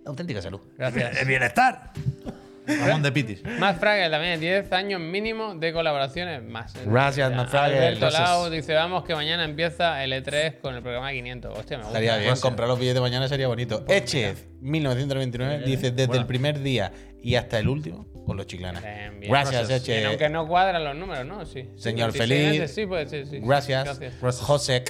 Auténtica 0.06 0.42
salud. 0.42 0.62
Gracias. 0.78 1.18
El 1.22 1.28
bienestar. 1.28 1.92
Ramón 2.78 3.02
de 3.04 3.12
Pitis. 3.12 3.44
Más 3.60 3.78
Fraggle 3.80 4.10
también, 4.10 4.40
10 4.40 4.72
años 4.74 5.00
mínimo 5.02 5.56
de 5.56 5.74
colaboraciones 5.74 6.44
más. 6.44 6.74
Gracias, 6.86 7.32
Alberto 7.32 8.00
gracias. 8.02 8.14
Lau 8.14 8.50
dice, 8.50 8.74
vamos 8.74 9.04
que 9.04 9.16
mañana 9.16 9.44
empieza 9.44 10.04
el 10.04 10.14
E3 10.14 10.60
con 10.62 10.76
el 10.76 10.82
programa 10.82 11.12
500. 11.12 11.58
Hostia, 11.58 11.78
me 11.78 11.84
gusta. 11.84 11.98
Estaría 12.00 12.12
bien, 12.18 12.26
Gracias. 12.28 12.42
comprar 12.42 12.68
los 12.68 12.80
billetes 12.80 13.02
mañana 13.02 13.28
sería 13.28 13.48
bonito. 13.48 13.84
Echez, 13.88 14.48
1929, 14.62 15.64
dice, 15.66 15.92
desde 15.92 16.08
Bueno. 16.08 16.22
el 16.22 16.28
primer 16.28 16.60
día 16.60 16.92
y 17.22 17.36
hasta 17.36 17.60
el 17.60 17.68
último, 17.68 18.06
con 18.26 18.38
los 18.38 18.46
Chiclana. 18.48 18.80
Bien, 18.80 19.20
bien. 19.20 19.32
Gracias, 19.32 19.68
Gracias. 19.68 19.88
Bien, 19.88 20.00
Eche. 20.00 20.08
aunque 20.08 20.30
no 20.30 20.48
cuadran 20.48 20.84
los 20.84 20.96
números, 20.96 21.26
¿no? 21.26 21.46
Sí. 21.46 21.70
Señor 21.76 22.12
26 22.14 22.50
feliz. 22.58 22.72
Sí, 22.72 22.86
pues 22.86 23.10
sí, 23.10 23.26
sí. 23.26 23.40
Gracias. 23.42 23.84
Gracias. 23.86 24.14
Gracias. 24.22 24.46
José 24.46 24.84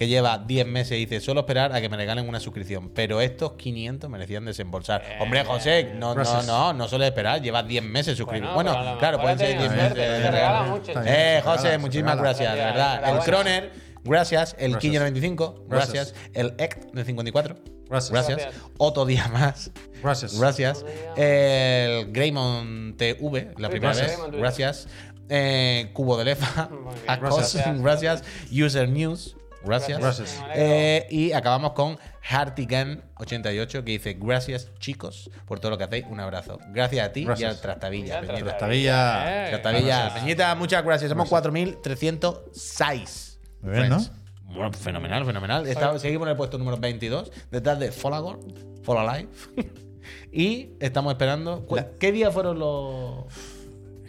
que 0.00 0.08
lleva 0.08 0.38
10 0.38 0.66
meses 0.66 0.92
y 0.92 1.04
dice, 1.04 1.20
solo 1.20 1.40
esperar 1.40 1.74
a 1.74 1.80
que 1.82 1.90
me 1.90 1.98
regalen 1.98 2.26
una 2.26 2.40
suscripción. 2.40 2.88
Pero 2.94 3.20
estos 3.20 3.52
500 3.52 4.08
merecían 4.08 4.46
desembolsar. 4.46 5.02
Hombre, 5.20 5.44
José, 5.44 5.92
no, 5.92 6.08
no, 6.08 6.14
Gracias. 6.14 6.46
no, 6.46 6.72
no 6.72 6.88
suele 6.88 7.08
esperar, 7.08 7.42
lleva 7.42 7.62
10 7.62 7.84
meses 7.84 8.16
suscrito. 8.16 8.50
Bueno, 8.54 8.72
lo 8.82 8.96
claro, 8.98 9.20
pueden 9.20 9.36
ser 9.38 9.48
tenido 9.48 9.68
10 9.68 9.78
suerte, 9.78 10.00
meses. 10.00 10.22
te 10.22 10.30
regala 10.30 10.62
mucho. 10.62 10.92
Eh, 10.92 10.94
Se 10.94 11.42
José, 11.42 11.56
regala, 11.58 11.70
se 11.72 11.78
muchísimas 11.78 12.16
gracias, 12.18 12.54
de 12.54 12.60
verdad. 12.60 13.10
El. 13.14 13.18
Croner, 13.24 13.72
gracias. 14.02 14.56
El. 14.58 14.78
Quillo 14.78 15.00
95, 15.00 15.66
Gracias. 15.68 16.14
gracias. 16.14 16.30
El 16.32 16.54
ECT 16.56 16.92
de 16.94 17.04
54, 17.04 17.56
Gracias. 17.90 18.10
gracias. 18.10 18.38
Gracias. 18.38 18.62
Otro 18.78 19.04
día 19.04 19.28
más. 19.28 19.70
Gracias. 20.02 20.40
Gracias. 20.40 20.82
El 21.14 22.10
Greymon 22.10 22.94
TV, 22.96 23.52
la 23.58 23.68
primera 23.68 23.92
Gracias. 23.92 24.18
vez. 24.30 24.40
Gracias. 24.40 24.88
Eh, 25.28 25.90
Cubo 25.92 26.16
de 26.16 26.24
Lefa. 26.24 26.70
Gracias. 27.06 28.24
User 28.50 28.88
News. 28.88 29.36
Gracias. 29.64 30.40
Eh, 30.54 31.06
y 31.10 31.32
acabamos 31.32 31.72
con 31.72 31.98
Hartigan88 32.28 33.84
que 33.84 33.92
dice: 33.92 34.16
Gracias, 34.18 34.70
chicos, 34.78 35.30
por 35.46 35.60
todo 35.60 35.72
lo 35.72 35.78
que 35.78 35.84
hacéis. 35.84 36.06
Un 36.08 36.20
abrazo. 36.20 36.58
Gracias 36.68 37.06
a 37.06 37.12
ti 37.12 37.20
y 37.20 37.24
Gracias. 37.24 37.54
al 37.56 37.60
Trastavilla. 37.60 38.14
Ya, 38.14 38.20
Peñita. 38.26 38.44
Trastavilla. 38.44 39.46
Eh, 39.46 39.48
Trastavilla. 39.50 40.00
gracias. 40.02 40.20
Peñita, 40.22 40.54
muchas 40.54 40.84
gracias. 40.84 41.08
Somos 41.10 41.28
4.306. 41.30 43.38
Muy 43.62 43.72
bien, 43.72 43.86
friends. 43.86 44.10
¿no? 44.10 44.20
Bueno, 44.54 44.72
fenomenal, 44.72 45.24
fenomenal. 45.24 45.66
Está- 45.66 45.98
seguimos 45.98 46.26
en 46.26 46.32
el 46.32 46.36
puesto 46.36 46.58
número 46.58 46.76
22, 46.76 47.30
detrás 47.50 47.78
de 47.78 47.92
Folagor, 47.92 48.40
Follow 48.82 49.08
Alive. 49.08 49.28
y 50.32 50.70
estamos 50.80 51.12
esperando. 51.12 51.66
¿cu- 51.66 51.78
¿Qué 51.98 52.12
día 52.12 52.30
fueron 52.30 52.58
los.? 52.58 53.24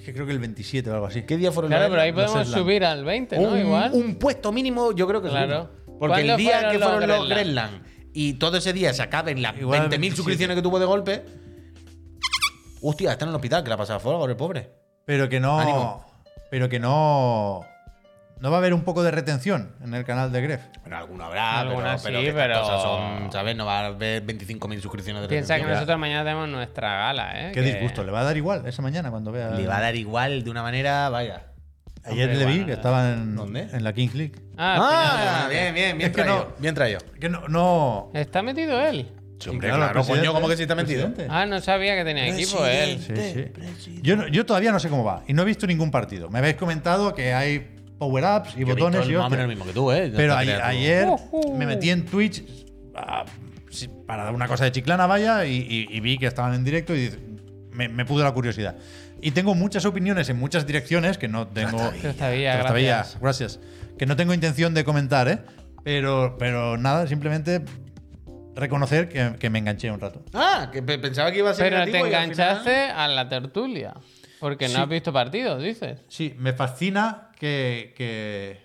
Es 0.01 0.05
que 0.05 0.13
creo 0.15 0.25
que 0.25 0.31
el 0.31 0.39
27 0.39 0.89
o 0.89 0.93
algo 0.95 1.05
así. 1.05 1.21
¿Qué 1.27 1.37
día 1.37 1.51
fueron 1.51 1.69
Claro, 1.69 1.83
los 1.83 1.91
pero 1.91 2.01
ahí 2.01 2.11
podemos 2.11 2.47
subir 2.47 2.83
al 2.83 3.05
20, 3.05 3.37
¿no? 3.37 3.49
un, 3.49 3.59
Igual. 3.59 3.91
un 3.93 4.15
puesto 4.15 4.51
mínimo, 4.51 4.93
yo 4.93 5.07
creo 5.07 5.21
que 5.21 5.29
Claro. 5.29 5.69
subimos. 5.85 5.99
Porque 5.99 6.21
el 6.21 6.25
¿Cuándo 6.27 6.37
día 6.37 6.51
fueron 6.53 6.71
que 6.71 6.77
los 6.79 6.89
fueron 6.89 7.09
los? 7.09 7.29
Grenland 7.29 7.83
y 8.13 8.33
todo 8.33 8.57
ese 8.57 8.73
día 8.73 8.91
se 8.93 9.03
acaben 9.03 9.43
las 9.43 9.55
Igual 9.57 9.81
20.000 9.81 9.89
27. 9.89 10.15
suscripciones 10.15 10.55
que 10.55 10.63
tuvo 10.63 10.79
de 10.79 10.85
golpe. 10.87 11.23
Hostia, 12.81 13.11
está 13.11 13.25
en 13.25 13.29
el 13.29 13.35
hospital, 13.35 13.61
que 13.61 13.69
la 13.69 13.75
ha 13.75 13.77
pasado 13.77 13.99
Folagor, 13.99 14.31
el 14.31 14.35
pobre. 14.35 14.71
Pero 15.05 15.29
que 15.29 15.39
no. 15.39 15.59
Ánimo. 15.59 16.03
Pero 16.49 16.67
que 16.67 16.79
no. 16.79 17.61
No 18.41 18.49
va 18.49 18.57
a 18.57 18.59
haber 18.59 18.73
un 18.73 18.81
poco 18.83 19.03
de 19.03 19.11
retención 19.11 19.71
en 19.83 19.93
el 19.93 20.03
canal 20.03 20.31
de 20.31 20.41
Gref. 20.41 20.61
Pero 20.83 20.97
alguno 20.97 21.25
habrá, 21.25 21.59
Alguna 21.59 21.97
pero, 21.97 22.01
pero 22.03 22.21
sí, 22.21 22.31
pero- 22.33 22.59
cosas 22.61 22.81
son, 22.81 23.31
¿sabes? 23.31 23.55
No 23.55 23.65
va 23.65 23.81
a 23.81 23.85
haber 23.87 24.25
25.000 24.25 24.81
suscripciones 24.81 25.21
de 25.21 25.27
Piensa 25.27 25.57
que 25.57 25.63
nosotros 25.63 25.99
mañana 25.99 26.23
tenemos 26.23 26.49
nuestra 26.49 26.89
gala, 26.97 27.31
¿eh? 27.39 27.51
Qué 27.53 27.61
Que- 27.61 27.73
disgusto. 27.73 28.03
Le 28.03 28.11
va 28.11 28.21
a 28.21 28.23
dar 28.23 28.35
igual 28.37 28.65
esa 28.67 28.81
mañana 28.81 29.11
cuando 29.11 29.31
vea. 29.31 29.51
Le 29.51 29.67
va 29.67 29.77
a 29.77 29.81
dar 29.81 29.95
igual 29.95 30.43
de 30.43 30.49
una 30.49 30.63
manera, 30.63 31.09
vaya. 31.09 31.43
Ayer 32.03 32.29
Hombre, 32.29 32.39
le 32.39 32.45
vi 32.45 32.51
bueno, 32.53 32.65
que 32.65 32.73
estaba 32.73 33.09
en, 33.13 33.35
¿Dónde? 33.35 33.67
en 33.71 33.83
la 33.83 33.93
Kings 33.93 34.15
League. 34.15 34.33
Ah, 34.57 35.43
Ah, 35.45 35.47
bien, 35.47 35.71
bien, 35.75 35.97
bien 35.99 36.09
Es 36.09 36.15
que 36.17 36.23
traído. 36.23 36.45
no- 36.49 36.55
Bien 36.57 36.73
traído. 36.73 36.99
Que 37.19 37.29
no. 37.29 37.47
no 37.47 38.09
¿Está 38.15 38.41
metido 38.41 38.81
él? 38.81 39.07
hombre, 39.47 39.69
claro, 39.69 40.03
coño, 40.03 40.33
¿cómo 40.33 40.47
que 40.47 40.55
sí 40.55 40.63
está 40.63 40.73
metido? 40.73 41.05
presidente. 41.09 41.27
Ah, 41.31 41.45
no 41.45 41.61
sabía 41.61 41.95
que 41.95 42.03
tenía 42.03 42.27
equipo 42.27 42.65
él. 42.65 42.99
Sí, 42.99 43.51
sí. 43.79 43.99
Yo, 44.01 44.15
no- 44.15 44.27
yo 44.29 44.47
todavía 44.47 44.71
no 44.71 44.79
sé 44.79 44.89
cómo 44.89 45.03
va 45.03 45.21
y 45.27 45.33
no 45.33 45.43
he 45.43 45.45
visto 45.45 45.67
ningún 45.67 45.91
partido. 45.91 46.27
Me 46.29 46.39
habéis 46.39 46.55
comentado 46.55 47.13
que 47.13 47.35
hay 47.35 47.67
power-ups 48.01 48.55
y 48.57 48.61
Yo 48.61 48.67
botones 48.67 49.07
y 49.07 49.11
más 49.13 49.27
o 49.27 49.29
menos 49.29 49.43
el 49.43 49.49
mismo 49.49 49.63
que 49.65 49.73
tú, 49.73 49.91
¿eh? 49.91 50.09
No 50.09 50.17
Pero 50.17 50.35
ayer 50.35 51.07
Ujú. 51.07 51.55
me 51.55 51.67
metí 51.67 51.91
en 51.91 52.03
Twitch 52.05 52.43
ah, 52.95 53.25
para 54.07 54.23
dar 54.23 54.33
una 54.33 54.47
cosa 54.47 54.63
de 54.65 54.71
chiclana, 54.71 55.05
vaya, 55.05 55.45
y, 55.45 55.55
y- 55.57 55.87
y 55.95 55.99
vi 55.99 56.17
que 56.17 56.25
estaban 56.25 56.55
en 56.55 56.63
directo 56.63 56.95
y 56.95 57.11
me, 57.73 57.87
me 57.89 58.03
pudo 58.03 58.23
la 58.23 58.31
curiosidad. 58.31 58.75
Y 59.21 59.31
tengo 59.31 59.53
muchas 59.53 59.85
opiniones 59.85 60.27
en 60.29 60.39
muchas 60.39 60.65
direcciones 60.65 61.19
que 61.19 61.27
no 61.27 61.47
tengo. 61.47 61.77
Trastavilla, 62.01 62.53
Trastavilla, 62.53 62.95
gracias. 62.97 63.21
gracias. 63.21 63.59
Que 63.99 64.07
no 64.07 64.15
tengo 64.15 64.33
intención 64.33 64.73
de 64.73 64.83
comentar, 64.83 65.27
¿eh? 65.27 65.37
Pero, 65.83 66.35
pero 66.39 66.77
nada, 66.77 67.05
simplemente 67.05 67.61
reconocer 68.55 69.09
que, 69.09 69.35
que 69.39 69.49
me 69.51 69.59
enganché 69.59 69.91
un 69.91 69.99
rato. 69.99 70.23
Ah, 70.33 70.69
que 70.73 70.81
pe- 70.81 70.97
pensaba 70.97 71.31
que 71.31 71.37
iba 71.37 71.51
a 71.51 71.53
ser 71.53 71.65
Pero 71.69 71.85
te 71.85 71.91
negativo 71.91 72.07
y 72.11 72.13
al 72.15 72.23
enganchaste 72.23 72.69
final- 72.87 72.99
a 72.99 73.07
la 73.07 73.29
tertulia. 73.29 73.93
Porque 74.39 74.67
no 74.67 74.73
Sí. 74.75 74.81
has 74.81 74.89
visto 74.89 75.13
partidos, 75.13 75.61
dices. 75.61 75.99
Sí, 76.09 76.33
me 76.39 76.51
fascina 76.53 77.29
que. 77.41 77.93
que- 77.97 78.57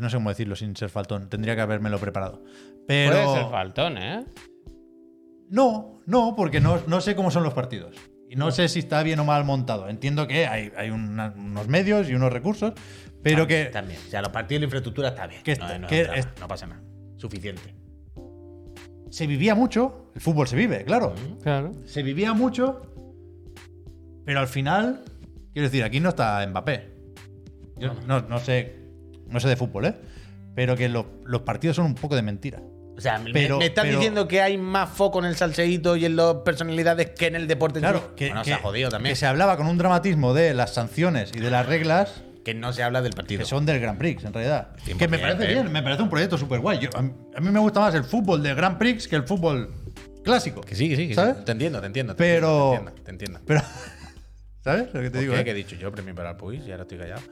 no 0.00 0.08
sé 0.08 0.16
cómo 0.16 0.30
decirlo 0.30 0.56
sin 0.56 0.74
ser 0.74 0.88
faltón. 0.88 1.28
Tendría 1.28 1.54
que 1.54 1.60
habérmelo 1.60 1.98
preparado. 1.98 2.42
Pero. 2.88 3.12
Puede 3.12 3.34
ser 3.42 3.50
faltón, 3.50 3.98
¿eh? 3.98 4.24
No, 5.50 6.00
no, 6.06 6.34
porque 6.34 6.60
no, 6.60 6.80
no 6.86 7.00
sé 7.02 7.14
cómo 7.14 7.30
son 7.30 7.42
los 7.42 7.52
partidos. 7.52 7.94
Y 8.30 8.36
no 8.36 8.50
sé 8.50 8.68
si 8.68 8.78
está 8.78 9.02
bien 9.02 9.20
o 9.20 9.24
mal 9.24 9.44
montado. 9.44 9.88
Entiendo 9.88 10.26
que 10.26 10.46
hay, 10.46 10.72
hay 10.76 10.90
una- 10.90 11.34
unos 11.36 11.68
medios 11.68 12.08
y 12.08 12.14
unos 12.14 12.32
recursos, 12.32 12.72
pero 13.22 13.46
que, 13.46 13.66
También. 13.66 14.00
O 14.06 14.10
sea, 14.10 14.22
los 14.22 14.30
partidos 14.32 14.58
y 14.58 14.60
la 14.60 14.64
infraestructura 14.66 15.08
está 15.10 15.26
bien. 15.26 15.42
Que 15.42 15.54
no, 15.56 15.66
está- 15.66 15.78
no, 15.78 15.86
que 15.86 16.04
no, 16.06 16.12
es- 16.14 16.28
no 16.40 16.48
pasa 16.48 16.66
nada. 16.66 16.82
Suficiente. 17.16 17.74
se 19.10 19.28
vivía 19.28 19.54
mucho. 19.54 20.10
El 20.14 20.20
fútbol 20.20 20.48
se 20.48 20.56
vive, 20.56 20.84
claro. 20.84 21.14
Claro. 21.42 21.70
Se 21.84 22.02
vivía 22.02 22.32
mucho, 22.32 22.82
pero 24.24 24.40
al 24.40 24.48
final, 24.48 25.04
quiero 25.52 25.68
decir, 25.68 25.84
aquí 25.84 26.00
no 26.00 26.08
está 26.08 26.44
Mbappé. 26.48 26.93
Yo 27.76 27.94
no, 28.06 28.20
no 28.22 28.38
sé, 28.38 28.76
no 29.28 29.40
sé 29.40 29.48
de 29.48 29.56
fútbol, 29.56 29.86
¿eh? 29.86 29.94
Pero 30.54 30.76
que 30.76 30.88
los, 30.88 31.06
los 31.24 31.42
partidos 31.42 31.76
son 31.76 31.86
un 31.86 31.94
poco 31.94 32.14
de 32.16 32.22
mentira. 32.22 32.60
O 32.96 33.00
sea, 33.00 33.18
me- 33.18 33.32
Pero- 33.32 33.58
me, 33.58 33.66
estás 33.66 33.84
pero- 33.84 33.96
diciendo 33.98 34.28
que 34.28 34.40
hay 34.40 34.56
más 34.56 34.88
foco 34.90 35.18
en 35.18 35.24
el 35.24 35.34
salseíto 35.34 35.96
y 35.96 36.04
en 36.04 36.14
las 36.14 36.34
personalidades 36.44 37.10
que 37.10 37.26
en 37.26 37.34
el 37.34 37.48
deporte? 37.48 37.80
Claro, 37.80 38.14
que, 38.14 38.28
Bueno, 38.28 38.42
que- 38.42 38.50
se 38.50 38.54
ha 38.54 38.58
jodido 38.58 38.88
también. 38.90 39.12
que 39.12 39.16
se 39.16 39.26
hablaba 39.26 39.56
con 39.56 39.66
un 39.66 39.76
dramatismo 39.78 40.32
de 40.32 40.54
las 40.54 40.74
sanciones 40.74 41.32
y 41.34 41.40
de 41.40 41.50
las 41.50 41.66
reglas 41.66 42.22
Que 42.44 42.54
no 42.54 42.72
se 42.72 42.84
habla 42.84 43.02
del 43.02 43.12
partido. 43.14 43.40
que 43.40 43.46
son 43.46 43.66
del 43.66 43.80
Grand 43.80 43.98
Prix, 43.98 44.22
en 44.24 44.32
realidad. 44.32 44.76
100%, 44.84 44.96
Que 44.98 45.08
me 45.08 45.18
parece 45.18 45.44
¿eh? 45.50 45.54
bien, 45.54 45.72
me 45.72 45.82
parece 45.82 46.02
un 46.02 46.08
proyecto 46.10 46.38
súper 46.38 46.60
guay. 46.60 46.88
A, 46.94 46.98
a 46.98 47.40
mí 47.40 47.50
me 47.50 47.58
gusta 47.58 47.80
más 47.80 47.94
el 47.96 48.04
fútbol 48.04 48.40
del 48.44 48.54
Grand 48.54 48.78
Prix 48.78 49.08
que 49.08 49.16
el 49.16 49.24
fútbol 49.24 49.74
clásico. 50.22 50.60
Que 50.60 50.76
sí, 50.76 50.88
que 50.88 50.94
sí. 50.96 51.08
Que 51.08 51.14
¿Sabes? 51.14 51.38
sí. 51.38 51.44
Te 51.46 51.50
entiendo, 51.52 51.80
te 51.80 51.86
entiendo. 51.86 52.14
te 52.14 52.18
Pero- 52.22 52.74
entiendo, 52.74 52.92
Te 53.02 53.10
entiendo. 53.10 53.40
te 53.40 53.40
entiendo. 53.40 53.40
Pero, 53.46 53.60
¿sabes 54.62 54.94
lo 54.94 55.00
que 55.00 55.06
te 55.10 55.10
¿Por 55.10 55.20
digo? 55.20 55.34
qué? 55.34 55.40
eh? 55.40 55.44
Que 55.44 55.50
he 55.50 55.54
dicho 55.54 55.74
yo, 55.76 55.90
premio 55.90 56.14
para 56.14 56.30
el 56.30 56.36
Puig 56.36 56.62
y 56.64 56.70
ahora 56.70 56.82
estoy 56.82 56.98
callado. 56.98 57.22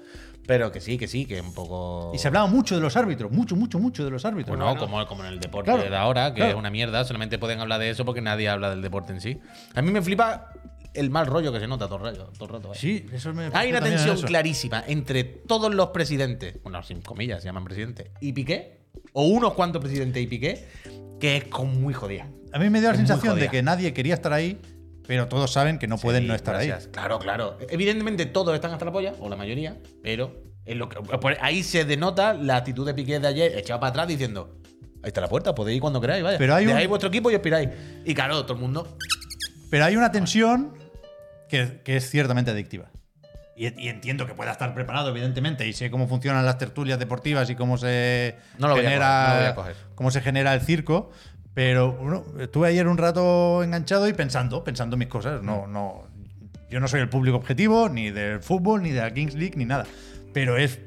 Pero 0.47 0.73
que 0.73 0.81
sí, 0.81 0.99
que 0.99 1.07
sí, 1.07 1.25
que 1.25 1.41
un 1.41 1.55
poco. 1.55 2.11
Y 2.15 2.19
se 2.19 2.27
hablaba 2.29 2.47
mucho 2.47 2.75
de 2.75 2.81
los 2.81 2.97
árbitros, 2.97 3.31
mucho, 3.31 3.55
mucho, 3.55 3.79
mucho 3.79 4.05
de 4.05 4.11
los 4.11 4.25
árbitros. 4.25 4.57
Bueno, 4.57 4.77
como, 4.77 5.07
como 5.07 5.25
en 5.25 5.33
el 5.35 5.41
deporte 5.41 5.71
Claro, 5.73 5.89
de 5.89 5.97
ahora, 5.97 6.31
que 6.33 6.39
claro. 6.39 6.53
es 6.53 6.57
una 6.59 6.71
mierda, 6.71 7.05
solamente 7.05 7.39
pueden 7.39 7.61
hablar 7.61 7.79
de 7.81 7.91
eso 7.91 8.05
porque 8.05 8.21
nadie 8.21 8.49
habla 8.49 8.71
del 8.71 8.83
deporte 8.83 9.13
en 9.13 9.21
sí. 9.21 9.39
A 9.75 9.83
mí 9.83 9.91
me 9.93 10.03
flipa 10.03 10.53
el 10.95 11.11
mal 11.11 11.27
rollo 11.27 11.53
que 11.53 11.61
se 11.61 11.67
nota 11.69 11.87
todo 11.87 11.99
el 12.09 12.17
rato. 12.17 12.33
Todo 12.37 12.45
el 12.47 12.51
rato, 12.55 12.73
¿eh? 12.73 12.77
Sí, 12.77 13.07
eso 13.13 13.33
me 13.33 13.51
Hay 13.53 13.71
una 13.71 13.81
tensión 13.81 14.17
eso. 14.17 14.27
clarísima 14.27 14.83
entre 14.87 15.25
todos 15.25 15.73
los 15.75 15.89
presidentes, 15.89 16.61
bueno, 16.63 16.83
sin 16.83 17.01
comillas, 17.03 17.41
se 17.43 17.47
llaman 17.47 17.65
presidentes, 17.65 18.11
y 18.21 18.33
Piqué, 18.33 18.81
o 19.13 19.25
unos 19.27 19.55
cuantos 19.55 19.81
presidentes 19.81 20.23
y 20.23 20.27
Piqué, 20.27 20.69
que 21.21 21.37
es 21.37 21.45
como 21.45 21.73
muy 21.73 21.95
jodida. 21.95 22.27
A 22.53 22.59
mí 22.59 22.69
me 22.69 22.81
dio 22.81 22.91
la 22.91 22.97
sensación 22.97 23.39
de 23.39 23.49
que 23.49 23.63
nadie 23.63 23.95
quería 23.95 24.15
estar 24.15 24.33
ahí, 24.33 24.61
pero 25.13 25.29
todos 25.29 25.53
saben 25.53 25.79
que 25.79 25.87
no 25.87 25.99
pueden 25.99 26.23
Sí, 26.23 26.29
no 26.29 26.35
estar 26.35 26.55
gracias. 26.55 26.87
ahí. 26.87 26.91
Claro, 26.93 27.19
claro. 27.19 27.59
Evidentemente 27.69 28.25
todos 28.25 28.55
están 28.55 28.71
hasta 28.73 28.87
la 28.87 28.93
polla, 28.93 29.13
o 29.21 29.29
la 29.29 29.37
mayoría, 29.37 29.77
pero 30.03 30.35
es 30.65 30.75
lo 30.75 30.89
que, 30.89 30.97
ahí 31.43 31.63
se 31.63 31.85
denota 31.85 32.33
la 32.33 32.57
actitud 32.57 32.87
de 32.87 32.95
Piqué 32.95 33.21
de 33.21 33.29
ayer, 33.29 33.59
echado 33.59 33.79
para 33.79 33.91
atrás 33.91 34.09
diciendo, 34.09 34.57
ahí 35.03 35.09
está 35.09 35.21
la 35.21 35.29
puerta, 35.29 35.55
podéis 35.55 35.77
ir 35.77 35.81
cuando 35.83 36.01
queráis, 36.01 36.25
vaya. 36.25 36.39
Pero 36.39 36.55
hay 36.55 36.67
un- 36.67 36.89
vuestro 36.89 37.11
equipo 37.11 37.31
y 37.31 37.35
os 37.35 37.43
piráis. 37.43 37.69
Y 38.07 38.15
claro, 38.15 38.43
todo 38.45 38.55
el 38.55 38.61
mundo... 38.61 38.97
Pero 39.71 39.85
hay 39.85 39.97
una 39.97 40.11
tensión 40.11 40.73
que, 41.51 41.83
que 41.85 41.97
es 41.99 42.09
ciertamente 42.09 42.51
adictiva. 42.51 42.91
Y, 43.55 43.67
entiendo 43.89 44.27
que 44.27 44.33
pueda 44.33 44.51
estar 44.51 44.73
preparado, 44.75 45.11
evidentemente, 45.11 45.69
y 45.69 45.75
sé 45.75 45.91
cómo 45.91 46.09
funcionan 46.09 46.47
las 46.47 46.57
tertulias 46.57 46.99
deportivas 46.99 47.51
y 47.51 47.55
cómo 47.55 47.77
se 47.77 48.37
No 48.59 48.69
lo 48.69 48.75
voy 48.75 48.87
a 48.87 48.89
genera, 48.89 49.07
coger, 49.07 49.29
no 49.29 49.35
lo 49.35 49.41
voy 49.41 49.51
a 49.51 49.55
coger. 49.55 49.77
cómo 49.95 50.11
se 50.11 50.21
genera 50.23 50.55
el 50.55 50.63
circo. 50.63 51.11
Pero 51.55 51.93
bueno, 51.93 52.25
estuve 52.41 52.69
ayer 52.69 52.87
un 52.89 52.97
rato 52.97 53.63
enganchado 53.63 54.09
y 54.09 54.13
pensando, 54.15 54.65
pensando 54.65 54.97
mis 54.97 55.09
cosas. 55.09 55.43
No, 55.43 55.67
no, 55.67 56.05
yo 56.71 56.81
no 56.81 56.89
soy 56.89 57.01
el 57.01 57.09
público 57.09 57.37
objetivo, 57.37 57.89
ni 57.89 58.11
del 58.11 58.41
fútbol, 58.41 58.83
ni 58.83 58.91
de 58.91 59.01
la 59.01 59.13
Kings 59.13 59.35
League, 59.35 59.55
ni 59.57 59.65
nada. 59.67 59.85
Pero 60.33 60.57
es, 60.57 60.79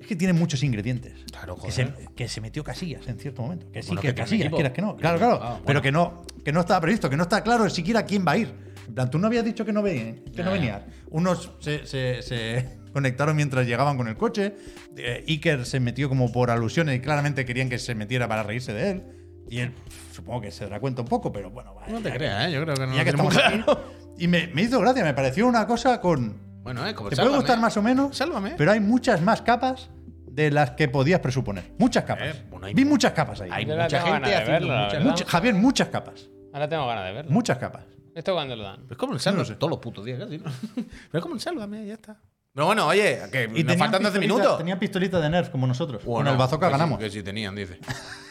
es 0.00 0.06
que 0.06 0.16
tiene 0.16 0.34
muchos 0.34 0.62
ingredientes. 0.62 1.14
Claro, 1.32 1.56
que 1.56 1.72
se, 1.72 1.86
joder. 1.86 2.08
que 2.14 2.28
se 2.28 2.40
metió 2.42 2.62
Casillas 2.62 3.06
en 3.08 3.18
cierto 3.18 3.40
momento. 3.42 3.70
Que 3.72 3.82
sí, 3.82 3.88
Bueno, 3.88 4.02
que, 4.02 4.14
Casillas, 4.14 4.42
equipo. 4.46 4.56
quieras 4.56 4.72
que 4.72 4.82
no. 4.82 4.96
Claro, 4.96 5.18
claro. 5.18 5.38
Ah, 5.42 5.48
bueno. 5.52 5.62
Pero 5.66 5.82
que 5.82 5.92
no, 5.92 6.22
que 6.44 6.52
no 6.52 6.60
estaba 6.60 6.80
previsto, 6.82 7.08
que 7.08 7.16
no 7.16 7.22
está 7.22 7.42
claro 7.42 7.68
siquiera 7.70 8.04
quién 8.04 8.24
va 8.26 8.32
a 8.32 8.36
ir. 8.38 8.52
En 8.86 8.94
plan, 8.94 9.10
tú 9.10 9.18
no 9.18 9.26
habías 9.28 9.46
dicho 9.46 9.64
que 9.64 9.72
no, 9.72 9.82
venían, 9.82 10.16
que 10.36 10.42
no 10.42 10.52
venías. 10.52 10.82
Unos 11.08 11.52
se, 11.60 11.86
se- 11.86 12.20
se 12.20 12.78
conectaron 12.92 13.34
mientras 13.34 13.66
llegaban 13.66 13.96
con 13.96 14.08
el 14.08 14.16
coche. 14.18 14.54
eh, 14.98 15.24
Iker 15.26 15.64
se 15.64 15.80
metió 15.80 16.10
como 16.10 16.30
por 16.30 16.50
alusiones 16.50 16.96
y 16.96 17.00
claramente 17.00 17.46
querían 17.46 17.70
que 17.70 17.78
se 17.78 17.94
metiera 17.94 18.28
para 18.28 18.42
reírse 18.42 18.74
de 18.74 18.90
él. 18.90 19.02
Y 19.48 19.58
él, 19.60 19.72
supongo 20.12 20.40
que 20.40 20.50
se 20.50 20.64
dará 20.64 20.80
cuenta 20.80 21.02
un 21.02 21.08
poco, 21.08 21.30
pero 21.32 21.50
bueno, 21.50 21.74
vaya, 21.74 21.92
No 21.92 22.00
te 22.00 22.12
creas, 22.12 22.48
¿eh? 22.48 22.52
Yo 22.52 22.62
creo 22.62 22.74
que 22.74 22.86
no 22.86 22.92
ya 22.92 22.98
lo 22.98 23.04
que 23.04 23.10
estamos 23.10 23.36
aquí. 23.36 23.62
claro. 23.62 23.84
Y 24.18 24.28
me, 24.28 24.46
me 24.48 24.62
hizo 24.62 24.80
gracia, 24.80 25.04
me 25.04 25.14
pareció 25.14 25.46
una 25.46 25.66
cosa 25.66 26.00
con. 26.00 26.36
Bueno, 26.62 26.86
eh, 26.86 26.94
como 26.94 27.10
Te 27.10 27.16
puede 27.16 27.26
sálvame. 27.26 27.36
gustar 27.36 27.58
más 27.60 27.76
o 27.76 27.82
menos, 27.82 28.16
Sálvame. 28.16 28.54
pero 28.56 28.72
hay 28.72 28.80
muchas 28.80 29.20
más 29.20 29.42
capas 29.42 29.90
de 30.26 30.50
las 30.50 30.70
que 30.72 30.88
podías 30.88 31.20
presuponer. 31.20 31.72
Muchas 31.78 32.04
capas. 32.04 32.34
Eh, 32.36 32.44
bueno, 32.50 32.66
hay 32.66 32.74
Vi 32.74 32.84
mu- 32.84 32.90
muchas 32.92 33.12
capas 33.12 33.40
ahí. 33.42 33.50
Hay 33.52 33.66
mucha 33.66 34.00
gente 34.00 34.34
haciendo 34.34 34.50
verlo, 34.52 34.68
la 34.74 34.84
muchas-. 34.86 35.04
Mucha- 35.04 35.24
Javier, 35.26 35.54
muchas 35.54 35.88
capas. 35.88 36.28
Ahora 36.52 36.68
tengo 36.68 36.86
ganas 36.86 37.04
de 37.06 37.12
verlo. 37.12 37.30
Muchas 37.30 37.58
capas. 37.58 37.84
¿Esto 38.14 38.32
cuándo 38.32 38.56
lo 38.56 38.62
dan? 38.62 38.80
Es 38.90 38.96
como 38.96 39.12
el 39.12 39.20
Sálvame. 39.20 39.54
Todos 39.56 39.70
los 39.70 39.78
putos 39.80 40.04
días 40.04 40.18
casi, 40.20 40.38
¿no? 40.38 40.44
Pero 40.74 40.86
es 41.18 41.20
como 41.22 41.34
el 41.34 41.40
Sálvame, 41.40 41.84
ya 41.86 41.94
está. 41.94 42.16
Pero 42.54 42.66
bueno, 42.66 42.86
oye, 42.86 43.18
que 43.32 43.48
nos 43.48 43.56
tenían 43.56 43.78
faltan 43.78 44.00
12 44.04 44.20
pistolita- 44.20 44.20
minutos. 44.36 44.58
Tenían 44.58 44.78
pistolita 44.78 45.20
de 45.20 45.28
Nerf 45.28 45.48
como 45.48 45.66
nosotros. 45.66 46.04
Bueno, 46.04 46.18
Con 46.18 46.28
el 46.28 46.36
bazooka 46.38 46.66
que 46.68 46.72
sí, 46.72 46.78
ganamos. 46.78 46.98
que 47.00 47.10
sí 47.10 47.22
tenían, 47.24 47.52
dice. 47.56 47.80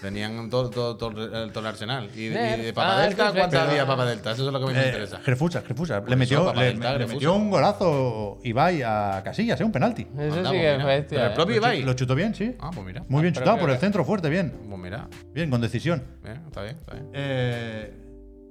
Tenían 0.01 0.49
todo, 0.49 0.69
todo, 0.69 0.95
todo 0.95 1.43
el- 1.43 1.51
todo 1.51 1.59
el 1.59 1.65
arsenal. 1.65 2.09
¿Y, 2.15 2.27
y 2.27 2.29
Nerf. 2.29 2.61
de 2.61 2.69
Ah, 2.69 2.73
Papa 2.73 3.01
Delta? 3.01 3.15
perfecto. 3.17 3.33
¿Cuántas 3.39 3.59
Pero- 3.59 3.71
había 3.71 3.85
Papa 3.85 4.05
Delta? 4.05 4.31
Eso 4.31 4.47
es 4.47 4.53
lo 4.53 4.59
que 4.59 4.65
a 4.65 4.67
mí 4.69 4.73
me 4.75 4.81
Eh, 4.81 4.87
interesa. 4.87 5.19
Grefusa, 5.25 5.59
Grefusa. 5.59 5.99
Le 5.99 6.05
eso, 6.07 6.15
metió, 6.15 6.53
le, 6.53 6.63
Delta, 6.63 6.97
le 6.97 7.07
metió 7.07 7.33
un 7.33 7.49
golazo 7.49 8.37
Ibai 8.45 8.81
a 8.81 9.21
Casillas, 9.25 9.59
¿eh? 9.59 9.63
un 9.65 9.73
penalti. 9.73 10.03
Eso 10.03 10.09
sí 10.13 10.17
pues 10.41 10.51
que 10.51 10.71
es 10.71 10.77
mira. 10.77 10.85
bestia. 10.85 11.17
Pero 11.17 11.25
el 11.25 11.31
¿eh? 11.31 11.35
propio 11.35 11.55
Ibai. 11.57 11.81
lo 11.83 11.93
chutó 11.93 12.15
bien, 12.15 12.33
sí. 12.33 12.55
Ah, 12.61 12.71
pues 12.73 12.85
mira. 12.87 13.03
Muy 13.09 13.23
bien 13.23 13.33
chutado 13.33 13.57
por 13.57 13.69
el 13.71 13.77
centro 13.77 14.05
fuerte, 14.05 14.29
bien. 14.29 14.53
Pues 14.69 14.79
mira. 14.81 15.09
Bien, 15.33 15.49
con 15.49 15.59
decisión. 15.59 16.01
Bien, 16.23 16.41
está 16.47 16.61
bien, 16.63 16.77
está 16.77 16.93
bien. 16.93 17.09
Eh, 17.13 17.93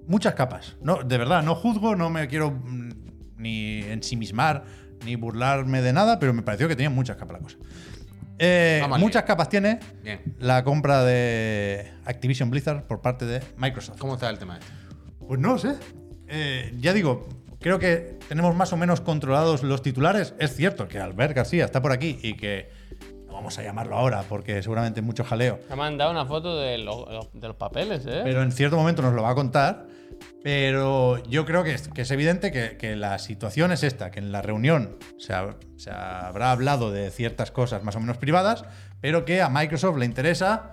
muchas 0.06 0.34
capas. 0.34 0.76
No, 0.82 1.02
de 1.02 1.16
verdad, 1.16 1.42
no 1.42 1.54
juzgo, 1.54 1.96
no 1.96 2.10
me 2.10 2.28
quiero 2.28 2.50
mm, 2.50 2.90
ni 3.38 3.78
ensimismar, 3.84 4.64
ni 5.04 5.16
burlarme 5.16 5.82
de 5.82 5.92
nada, 5.92 6.18
pero 6.18 6.32
me 6.32 6.42
pareció 6.42 6.68
que 6.68 6.76
tenía 6.76 6.90
muchas 6.90 7.16
capas 7.16 7.38
la 7.38 7.42
cosa. 7.42 7.56
Eh, 8.38 8.82
muchas 8.98 9.22
capas 9.22 9.48
tiene 9.48 9.78
Bien. 10.02 10.20
la 10.38 10.64
compra 10.64 11.04
de 11.04 11.92
Activision 12.04 12.50
Blizzard 12.50 12.82
por 12.84 13.00
parte 13.00 13.24
de 13.24 13.40
Microsoft. 13.56 13.98
¿Cómo 13.98 14.14
está 14.14 14.28
el 14.30 14.38
tema 14.38 14.58
este? 14.58 14.72
Pues 15.26 15.38
no 15.38 15.58
sé. 15.58 15.76
Eh, 16.26 16.74
ya 16.80 16.92
digo, 16.92 17.28
creo 17.60 17.78
que 17.78 18.18
tenemos 18.28 18.54
más 18.56 18.72
o 18.72 18.76
menos 18.76 19.00
controlados 19.00 19.62
los 19.62 19.82
titulares. 19.82 20.34
Es 20.38 20.56
cierto 20.56 20.88
que 20.88 20.98
Albert 20.98 21.36
García 21.36 21.64
está 21.64 21.80
por 21.82 21.92
aquí 21.92 22.18
y 22.22 22.34
que 22.36 22.70
no 23.26 23.34
vamos 23.34 23.58
a 23.58 23.62
llamarlo 23.62 23.96
ahora 23.96 24.24
porque 24.28 24.62
seguramente 24.62 25.00
hay 25.00 25.06
mucho 25.06 25.24
jaleo. 25.24 25.60
Me 25.68 25.74
ha 25.74 25.76
mandado 25.76 26.10
una 26.10 26.26
foto 26.26 26.58
de 26.58 26.78
los, 26.78 27.06
de 27.32 27.46
los 27.48 27.56
papeles, 27.56 28.04
¿eh? 28.06 28.22
Pero 28.24 28.42
en 28.42 28.50
cierto 28.50 28.76
momento 28.76 29.02
nos 29.02 29.14
lo 29.14 29.22
va 29.22 29.30
a 29.30 29.34
contar. 29.34 29.86
Pero 30.42 31.22
yo 31.24 31.44
creo 31.44 31.62
que 31.62 31.74
es, 31.74 32.10
evidente 32.10 32.50
que, 32.50 32.96
la 32.96 33.18
situación 33.18 33.70
es 33.70 33.84
esta, 33.84 34.10
que 34.10 34.18
en 34.18 34.32
la 34.32 34.42
reunión 34.42 34.96
se 35.18 35.32
habrá 35.90 36.50
hablado 36.50 36.90
de 36.90 37.10
ciertas 37.10 37.50
cosas 37.52 37.84
más 37.84 37.94
o 37.96 38.00
menos 38.00 38.18
privadas, 38.18 38.64
pero 39.00 39.24
que 39.24 39.40
a 39.40 39.48
Microsoft 39.48 39.98
le 39.98 40.06
interesa 40.06 40.70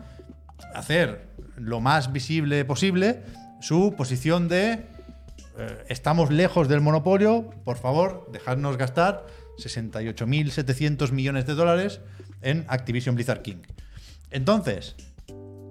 hacer 0.74 1.28
lo 1.56 1.82
más 1.82 2.12
visible 2.12 2.66
posible 2.66 3.22
su 3.62 3.94
posición 3.96 4.48
de 4.48 4.88
eh, 5.60 5.86
estamos 5.90 6.32
lejos 6.32 6.70
del 6.70 6.80
monopolio, 6.80 7.50
por 7.66 7.78
favor, 7.78 8.30
dejadnos 8.32 8.78
gastar 8.78 9.26
68.700 9.58 11.12
millones 11.12 11.46
de 11.46 11.54
dólares 11.54 12.00
en 12.42 12.66
Activision 12.70 13.16
Blizzard 13.16 13.42
King. 13.42 13.64
Entonces, 14.32 14.96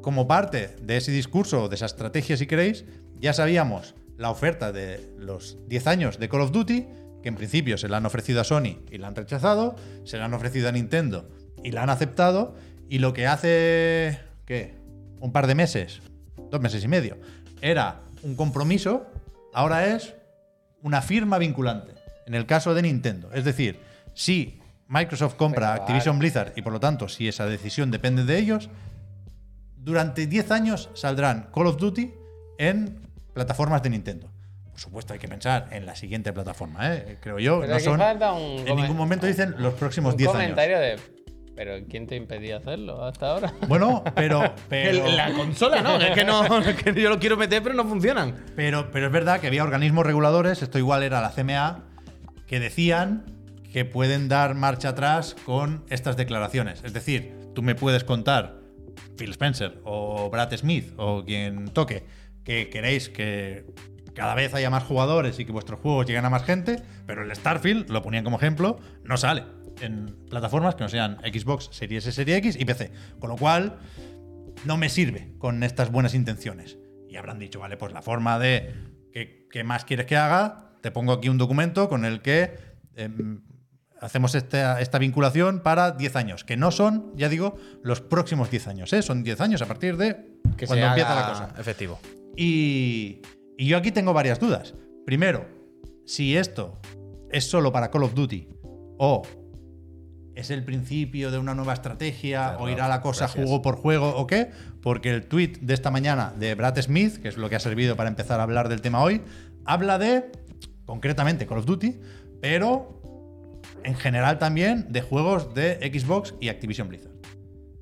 como 0.02 0.28
parte 0.28 0.76
de 0.82 0.98
ese 0.98 1.10
discurso, 1.10 1.68
de 1.68 1.76
esa 1.76 1.86
estrategia, 1.86 2.36
si 2.36 2.46
queréis, 2.46 2.84
ya 3.20 3.32
sabíamos 3.32 3.94
la 4.16 4.30
oferta 4.30 4.72
de 4.72 5.12
los 5.18 5.58
10 5.68 5.86
años 5.86 6.18
de 6.18 6.28
Call 6.28 6.42
of 6.42 6.52
Duty, 6.52 6.86
que 7.22 7.28
en 7.28 7.36
principio 7.36 7.78
se 7.78 7.88
la 7.88 7.98
han 7.98 8.06
ofrecido 8.06 8.40
a 8.40 8.44
Sony 8.44 8.78
y 8.90 8.98
la 8.98 9.08
han 9.08 9.16
rechazado, 9.16 9.76
se 10.04 10.18
la 10.18 10.26
han 10.26 10.34
ofrecido 10.34 10.68
a 10.68 10.72
Nintendo 10.72 11.28
y 11.62 11.72
la 11.72 11.82
han 11.82 11.90
aceptado, 11.90 12.54
y 12.88 12.98
lo 12.98 13.12
que 13.12 13.26
hace, 13.26 14.18
¿qué? 14.44 14.76
Un 15.20 15.32
par 15.32 15.46
de 15.46 15.54
meses, 15.54 16.00
dos 16.50 16.60
meses 16.60 16.82
y 16.84 16.88
medio, 16.88 17.18
era 17.60 18.00
un 18.22 18.36
compromiso, 18.36 19.06
ahora 19.52 19.86
es 19.94 20.14
una 20.82 21.02
firma 21.02 21.38
vinculante. 21.38 21.94
En 22.26 22.34
el 22.34 22.46
caso 22.46 22.74
de 22.74 22.82
Nintendo. 22.82 23.30
Es 23.32 23.44
decir, 23.44 23.80
si 24.14 24.60
Microsoft 24.88 25.34
compra 25.34 25.72
Pero 25.72 25.82
Activision 25.82 26.16
vale. 26.16 26.28
Blizzard 26.28 26.52
y 26.56 26.62
por 26.62 26.72
lo 26.72 26.80
tanto 26.80 27.08
si 27.08 27.28
esa 27.28 27.46
decisión 27.46 27.90
depende 27.90 28.24
de 28.24 28.38
ellos, 28.38 28.68
durante 29.76 30.26
10 30.26 30.50
años 30.50 30.90
saldrán 30.94 31.48
Call 31.54 31.68
of 31.68 31.78
Duty 31.78 32.12
en 32.58 33.07
plataformas 33.38 33.80
de 33.84 33.90
Nintendo. 33.90 34.32
Por 34.72 34.80
supuesto, 34.80 35.12
hay 35.12 35.20
que 35.20 35.28
pensar 35.28 35.68
en 35.70 35.86
la 35.86 35.94
siguiente 35.94 36.32
plataforma, 36.32 36.92
¿eh? 36.92 37.18
creo 37.20 37.38
yo. 37.38 37.60
Pero 37.60 37.74
no 37.74 37.80
son, 37.80 37.98
falta 37.98 38.32
un 38.32 38.66
en 38.66 38.76
ningún 38.76 38.96
momento 38.96 39.28
dicen 39.28 39.54
los 39.58 39.74
próximos 39.74 40.14
un 40.14 40.18
10 40.18 40.30
años. 40.30 40.42
comentario 40.42 40.78
de. 40.80 40.96
Pero 41.54 41.84
¿quién 41.88 42.08
te 42.08 42.16
impedía 42.16 42.56
hacerlo 42.56 43.04
hasta 43.04 43.30
ahora? 43.30 43.52
Bueno, 43.68 44.02
pero, 44.16 44.54
pero, 44.68 45.08
la 45.08 45.32
consola 45.32 45.82
no, 45.82 45.98
es 45.98 46.10
que 46.10 46.24
no, 46.24 46.58
es 46.58 46.82
que 46.82 47.00
yo 47.00 47.10
lo 47.10 47.20
quiero 47.20 47.36
meter, 47.36 47.62
pero 47.62 47.76
no 47.76 47.84
funcionan. 47.84 48.34
pero, 48.56 48.90
pero 48.90 49.06
es 49.06 49.12
verdad 49.12 49.40
que 49.40 49.46
había 49.46 49.62
organismos 49.62 50.04
reguladores, 50.04 50.62
esto 50.62 50.78
igual 50.78 51.04
era 51.04 51.20
la 51.20 51.30
CMA, 51.30 51.84
que 52.48 52.58
decían 52.58 53.24
que 53.72 53.84
pueden 53.84 54.28
dar 54.28 54.54
marcha 54.56 54.90
atrás 54.90 55.36
con 55.44 55.84
estas 55.90 56.16
declaraciones. 56.16 56.82
Es 56.84 56.92
decir, 56.92 57.34
tú 57.54 57.62
me 57.62 57.76
puedes 57.76 58.02
contar, 58.02 58.58
Phil 59.16 59.30
Spencer 59.30 59.80
o 59.84 60.30
Brad 60.30 60.56
Smith 60.56 60.92
o 60.96 61.24
quien 61.24 61.68
toque, 61.68 62.04
que 62.48 62.70
queréis 62.70 63.10
que 63.10 63.66
cada 64.14 64.34
vez 64.34 64.54
haya 64.54 64.70
más 64.70 64.82
jugadores 64.82 65.38
y 65.38 65.44
que 65.44 65.52
vuestros 65.52 65.80
juegos 65.80 66.06
lleguen 66.06 66.24
a 66.24 66.30
más 66.30 66.44
gente, 66.44 66.82
pero 67.06 67.22
el 67.22 67.36
Starfield, 67.36 67.90
lo 67.90 68.00
ponían 68.00 68.24
como 68.24 68.38
ejemplo, 68.38 68.80
no 69.04 69.18
sale 69.18 69.44
en 69.82 70.16
plataformas 70.30 70.74
que 70.74 70.82
no 70.82 70.88
sean 70.88 71.18
Xbox, 71.18 71.68
Series 71.72 72.06
S, 72.06 72.16
Series 72.16 72.38
X 72.38 72.56
y 72.58 72.64
PC. 72.64 72.90
Con 73.20 73.28
lo 73.28 73.36
cual, 73.36 73.76
no 74.64 74.78
me 74.78 74.88
sirve 74.88 75.34
con 75.36 75.62
estas 75.62 75.92
buenas 75.92 76.14
intenciones. 76.14 76.78
Y 77.06 77.16
habrán 77.16 77.38
dicho, 77.38 77.60
vale, 77.60 77.76
pues 77.76 77.92
la 77.92 78.00
forma 78.00 78.38
de 78.38 78.72
¿qué, 79.12 79.46
qué 79.52 79.62
más 79.62 79.84
quieres 79.84 80.06
que 80.06 80.16
haga? 80.16 80.72
Te 80.80 80.90
pongo 80.90 81.12
aquí 81.12 81.28
un 81.28 81.36
documento 81.36 81.90
con 81.90 82.06
el 82.06 82.22
que 82.22 82.56
em, 82.96 83.42
hacemos 84.00 84.34
esta, 84.34 84.80
esta 84.80 84.98
vinculación 84.98 85.60
para 85.60 85.90
10 85.90 86.16
años, 86.16 86.44
que 86.44 86.56
no 86.56 86.70
son, 86.70 87.12
ya 87.14 87.28
digo, 87.28 87.58
los 87.82 88.00
próximos 88.00 88.50
10 88.50 88.68
años, 88.68 88.92
¿eh? 88.94 89.02
son 89.02 89.22
10 89.22 89.38
años 89.42 89.60
a 89.60 89.66
partir 89.66 89.98
de 89.98 90.40
Que 90.56 90.66
cuando 90.66 90.86
empieza 90.86 91.14
la 91.14 91.28
cosa. 91.28 91.54
Efectivo. 91.58 92.00
Y, 92.40 93.20
y 93.56 93.66
yo 93.66 93.76
aquí 93.76 93.90
tengo 93.90 94.12
varias 94.12 94.38
dudas. 94.38 94.72
Primero, 95.04 95.44
si 96.06 96.36
esto 96.36 96.78
es 97.32 97.44
solo 97.44 97.72
para 97.72 97.90
Call 97.90 98.04
of 98.04 98.14
Duty 98.14 98.46
o 98.96 99.22
es 100.36 100.50
el 100.50 100.62
principio 100.64 101.32
de 101.32 101.38
una 101.38 101.52
nueva 101.56 101.72
estrategia 101.72 102.50
Claro, 102.50 102.64
o 102.64 102.68
irá 102.68 102.86
la 102.86 103.00
cosa 103.00 103.24
gracias. 103.24 103.44
juego 103.44 103.60
por 103.60 103.74
juego 103.74 104.14
o 104.14 104.28
qué, 104.28 104.52
porque 104.82 105.10
el 105.10 105.26
tweet 105.26 105.54
de 105.60 105.74
esta 105.74 105.90
mañana 105.90 106.32
de 106.38 106.54
Brad 106.54 106.80
Smith, 106.80 107.16
que 107.16 107.26
es 107.26 107.36
lo 107.36 107.48
que 107.48 107.56
ha 107.56 107.60
servido 107.60 107.96
para 107.96 108.08
empezar 108.08 108.38
a 108.38 108.44
hablar 108.44 108.68
del 108.68 108.82
tema 108.82 109.02
hoy, 109.02 109.20
habla 109.64 109.98
de, 109.98 110.30
concretamente 110.84 111.44
Call 111.44 111.58
of 111.58 111.66
Duty, 111.66 111.98
pero 112.40 113.00
en 113.82 113.96
general 113.96 114.38
también 114.38 114.86
de 114.92 115.02
juegos 115.02 115.54
de 115.54 115.78
Xbox 115.92 116.36
y 116.40 116.50
Activision 116.50 116.88
Blizzard. 116.88 117.16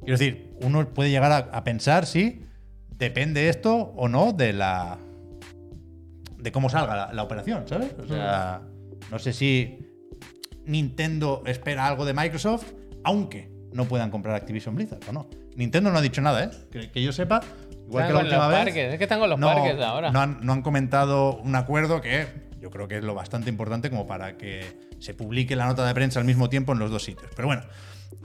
Quiero 0.01 0.17
decir, 0.17 0.57
uno 0.63 0.89
puede 0.95 1.11
llegar 1.11 1.31
a, 1.33 1.37
a 1.37 1.63
pensar 1.63 2.07
si 2.07 2.46
depende 2.99 3.49
esto 3.49 3.75
o 3.75 4.09
no 4.09 4.33
de 4.33 4.53
la. 4.53 4.99
de 6.39 6.53
cómo 6.53 6.69
salga 6.69 6.97
la, 6.97 7.13
la 7.13 7.23
operación, 7.23 7.67
¿sabes? 7.67 7.95
O 7.99 8.07
sea, 8.07 8.63
no 9.11 9.19
sé 9.19 9.33
si 9.33 9.79
Nintendo 10.65 11.43
espera 11.47 11.87
algo 11.87 12.05
de 12.05 12.15
Microsoft, 12.15 12.73
aunque 13.05 13.51
no 13.73 13.85
puedan 13.85 14.11
comprar 14.11 14.35
Activision 14.35 14.75
Blizzard 14.75 15.01
o 15.09 15.13
no. 15.13 15.29
Nintendo 15.55 15.91
no 15.91 15.99
ha 15.99 16.03
dicho 16.03 16.21
nada, 16.21 16.45
¿eh? 16.45 16.51
Que, 16.71 16.91
que 16.91 17.03
yo 17.03 17.13
sepa, 17.13 17.41
igual 17.87 18.07
que 18.07 18.13
la 18.13 18.19
última 18.21 18.39
los 18.39 18.49
vez. 18.49 18.59
parques, 18.59 18.93
es 18.93 18.99
que 18.99 19.05
están 19.05 19.21
con 19.21 19.31
los 19.31 19.39
no, 19.39 19.47
parques 19.47 19.81
ahora. 19.81 20.11
No 20.11 20.21
han, 20.21 20.39
no 20.43 20.53
han 20.53 20.63
comentado 20.63 21.37
un 21.39 21.55
acuerdo 21.55 22.01
que 22.01 22.27
yo 22.61 22.71
creo 22.71 22.89
que 22.89 22.99
es 22.99 23.05
lo 23.05 23.15
bastante 23.15 23.49
importante 23.49 23.91
como 23.91 24.07
para 24.07 24.37
que 24.37 24.65
se 24.99 25.15
publique 25.15 25.57
la 25.57 25.67
nota 25.67 25.87
de 25.87 25.95
prensa 25.95 26.19
al 26.19 26.27
mismo 26.27 26.49
tiempo 26.49 26.73
en 26.73 26.79
los 26.79 26.91
dos 26.91 27.05
sitios. 27.05 27.31
Pero 27.37 27.49
bueno, 27.49 27.63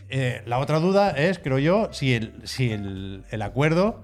eh, 0.10 0.42
la 0.46 0.60
otra 0.60 0.80
duda 0.80 1.12
es, 1.12 1.40
creo 1.40 1.60
yo, 1.60 1.90
si 1.94 2.14
el, 2.14 2.34
si 2.44 2.72
el, 2.72 3.24
el 3.30 3.42
acuerdo 3.42 4.04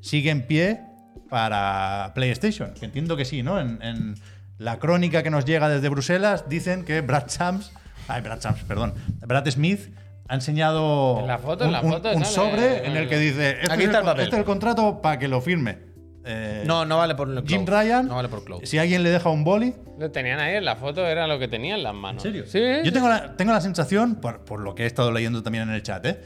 sigue 0.00 0.30
en 0.30 0.46
pie 0.46 0.80
para 1.28 2.12
PlayStation. 2.14 2.74
Que 2.74 2.84
entiendo 2.86 3.16
que 3.16 3.24
sí, 3.24 3.42
¿no? 3.42 3.60
En, 3.60 3.80
en 3.82 4.14
la 4.58 4.78
crónica 4.78 5.22
que 5.22 5.30
nos 5.30 5.44
llega 5.44 5.68
desde 5.68 5.88
Bruselas 5.88 6.48
dicen 6.48 6.84
que 6.84 7.00
Brad 7.00 7.28
Sams, 7.28 7.72
ay, 8.08 8.20
Brad 8.22 8.40
Sams, 8.40 8.62
perdón, 8.64 8.94
Brad 9.26 9.46
Smith 9.48 9.94
ha 10.28 10.34
enseñado 10.34 11.18
En 11.20 11.26
la 11.26 11.38
foto, 11.38 11.64
un, 11.64 11.68
en 11.68 11.72
la 11.72 11.80
foto 11.82 12.10
un 12.12 12.24
sale- 12.24 12.34
sobre 12.34 12.86
en 12.86 12.96
el 12.96 13.08
que 13.08 13.18
dice, 13.18 13.50
este, 13.62 13.72
Aquí 13.72 13.82
es 13.82 13.88
está 13.88 13.98
el, 13.98 14.04
el 14.04 14.10
papel. 14.10 14.24
este 14.24 14.36
es 14.36 14.40
el 14.40 14.44
contrato 14.44 15.00
para 15.00 15.18
que 15.18 15.28
lo 15.28 15.40
firme. 15.40 15.78
Eh, 16.24 16.64
No, 16.66 16.84
no 16.84 16.98
vale 16.98 17.14
por 17.14 17.28
el 17.30 17.42
Jim 17.46 17.64
cloud. 17.64 17.80
Ryan, 17.80 18.06
No 18.08 18.16
vale 18.16 18.28
por 18.28 18.44
cloud. 18.44 18.60
si 18.64 18.78
alguien 18.78 19.02
le 19.02 19.08
deja 19.10 19.28
un 19.30 19.42
boli, 19.42 19.74
Lo 19.98 20.10
tenían 20.10 20.38
ahí 20.38 20.56
en 20.56 20.64
la 20.64 20.76
foto, 20.76 21.06
era 21.06 21.26
lo 21.26 21.38
que 21.38 21.48
tenía 21.48 21.74
en 21.76 21.82
las 21.82 21.94
manos. 21.94 22.24
¿En 22.24 22.32
serio? 22.32 22.46
Sí. 22.46 22.60
Yo 22.86 22.92
tengo 22.92 23.08
la, 23.08 23.36
tengo 23.36 23.52
la 23.52 23.60
sensación, 23.60 24.16
por, 24.16 24.44
por 24.44 24.60
lo 24.60 24.74
que 24.74 24.82
he 24.84 24.86
estado 24.86 25.10
leyendo 25.12 25.42
también 25.42 25.68
en 25.68 25.74
el 25.74 25.82
chat, 25.82 26.04
¿eh? 26.06 26.20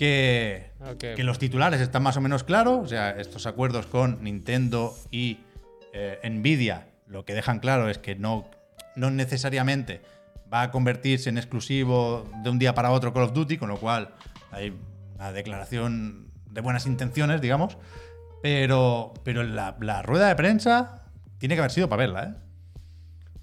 Que, 0.00 0.70
los 1.18 1.38
titulares 1.38 1.80
están 1.80 2.02
más 2.02 2.16
o 2.16 2.20
menos 2.22 2.42
claros. 2.42 2.78
O 2.82 2.88
sea, 2.88 3.10
estos 3.10 3.46
acuerdos 3.46 3.86
con 3.86 4.24
Nintendo 4.24 4.96
y 5.10 5.40
eh, 5.92 6.18
Nvidia 6.28 6.86
lo 7.06 7.24
que 7.24 7.34
dejan 7.34 7.58
claro 7.58 7.88
es 7.88 7.98
que 7.98 8.14
no, 8.14 8.48
no 8.96 9.10
necesariamente 9.10 10.00
va 10.52 10.62
a 10.62 10.70
convertirse 10.70 11.28
en 11.28 11.38
exclusivo 11.38 12.30
de 12.42 12.50
un 12.50 12.58
día 12.58 12.74
para 12.74 12.92
otro 12.92 13.12
Call 13.12 13.24
of 13.24 13.32
Duty, 13.32 13.58
con 13.58 13.68
lo 13.68 13.78
cual 13.78 14.14
hay 14.52 14.72
una 15.16 15.32
declaración 15.32 16.30
de 16.50 16.60
buenas 16.60 16.86
intenciones, 16.86 17.40
digamos. 17.40 17.76
Pero, 18.42 19.12
pero 19.22 19.42
la, 19.42 19.76
la 19.80 20.02
rueda 20.02 20.28
de 20.28 20.36
prensa 20.36 21.02
tiene 21.38 21.56
que 21.56 21.60
haber 21.60 21.72
sido 21.72 21.88
para 21.88 22.00
verla, 22.00 22.24
¿eh? 22.24 22.49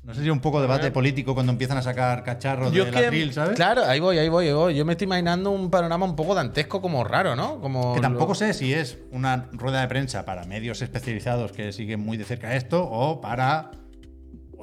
No 0.08 0.14
sé 0.14 0.24
si 0.24 0.30
un 0.30 0.40
poco 0.40 0.62
debate 0.62 0.90
político 0.90 1.34
cuando 1.34 1.52
empiezan 1.52 1.78
a 1.80 1.82
sacar 1.82 2.24
cacharros 2.24 2.72
Yo 2.72 2.86
de 2.86 2.92
que, 2.92 3.34
¿sabes? 3.34 3.58
Claro, 3.58 3.84
ahí 3.84 4.00
voy, 4.00 4.18
ahí 4.18 4.30
voy, 4.30 4.48
ahí 4.48 4.54
voy. 4.54 4.74
Yo 4.74 4.86
me 4.86 4.94
estoy 4.94 5.04
imaginando 5.04 5.52
un 5.52 5.70
panorama 5.70 6.06
un 6.06 6.16
poco 6.16 6.34
dantesco, 6.34 6.82
como 6.82 7.04
raro, 7.04 7.36
¿no? 7.36 7.60
Como 7.60 7.94
Que 7.94 8.00
tampoco 8.00 8.30
lo- 8.32 8.36
sé 8.36 8.54
si 8.54 8.74
es 8.74 9.00
una 9.12 9.50
rueda 9.52 9.82
de 9.82 9.88
prensa 9.90 10.24
para 10.24 10.46
medios 10.46 10.82
especializados 10.82 11.52
que 11.52 11.74
siguen 11.74 12.00
muy 12.00 12.16
de 12.16 12.24
cerca 12.24 12.56
esto 12.56 12.88
o 12.90 13.20
para 13.20 13.72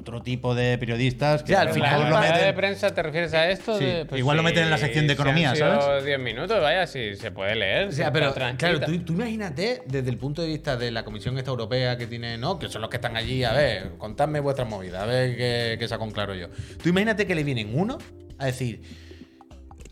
otro 0.05 0.23
tipo 0.23 0.55
de 0.55 0.77
periodistas 0.77 1.43
que 1.43 1.49
Sí, 1.49 1.55
al 1.55 1.63
a 1.63 1.65
lo 1.65 1.75
final 1.75 1.91
mejor 1.91 2.05
¿En 2.07 2.11
lo 2.13 2.17
la 2.17 2.21
meten- 2.23 2.33
rueda 2.35 2.47
de 2.47 2.53
prensa 2.53 2.95
te 2.95 3.03
refieres 3.03 3.33
a 3.35 3.49
esto? 3.49 3.79
Sí, 3.79 3.85
De- 3.87 4.05
pues 4.05 4.19
igual 4.19 4.37
lo 4.37 4.43
meten 4.43 4.65
en 4.65 4.71
la 4.71 4.77
sección 4.79 5.07
de 5.07 5.15
economía, 5.15 5.55
si 5.57 5.63
han 5.63 5.71
sido 5.71 5.81
¿sabes? 5.83 6.05
10 6.05 6.19
minutos, 6.19 6.61
vaya, 6.61 6.87
si 6.87 7.17
se 7.17 7.31
puede 7.31 7.55
leer. 7.55 7.89
O 7.89 7.93
sea, 7.93 8.13
pero 8.13 8.33
tranquilita. 8.35 8.85
claro, 8.87 8.99
tú, 8.99 9.05
tú 9.05 9.13
imagínate 9.15 9.83
desde 9.87 10.11
el 10.11 10.19
punto 10.19 10.43
de 10.43 10.49
vista 10.49 10.77
de 10.77 10.91
la 10.91 11.05
Comisión 11.05 11.37
esta 11.39 11.51
europea 11.51 11.97
que 11.97 12.07
tiene, 12.07 12.37
¿no? 12.37 12.59
Que 12.59 12.69
son 12.69 12.83
los 12.83 12.91
que 12.91 12.97
están 12.99 13.17
allí, 13.17 13.43
a 13.45 13.53
ver, 13.53 13.93
contadme 13.99 14.41
vuestras 14.41 14.69
movidas, 14.69 15.03
a 15.03 15.07
ver 15.07 15.37
qué, 15.37 15.77
qué 15.79 15.89
saco 15.89 16.05
en 16.05 16.11
claro 16.11 16.35
yo. 16.35 16.49
Tú 16.83 16.91
imagínate 16.91 17.27
que 17.27 17.35
le 17.35 17.43
vienen 17.45 17.71
uno 17.79 17.97
a 18.39 18.47
decir 18.47 18.83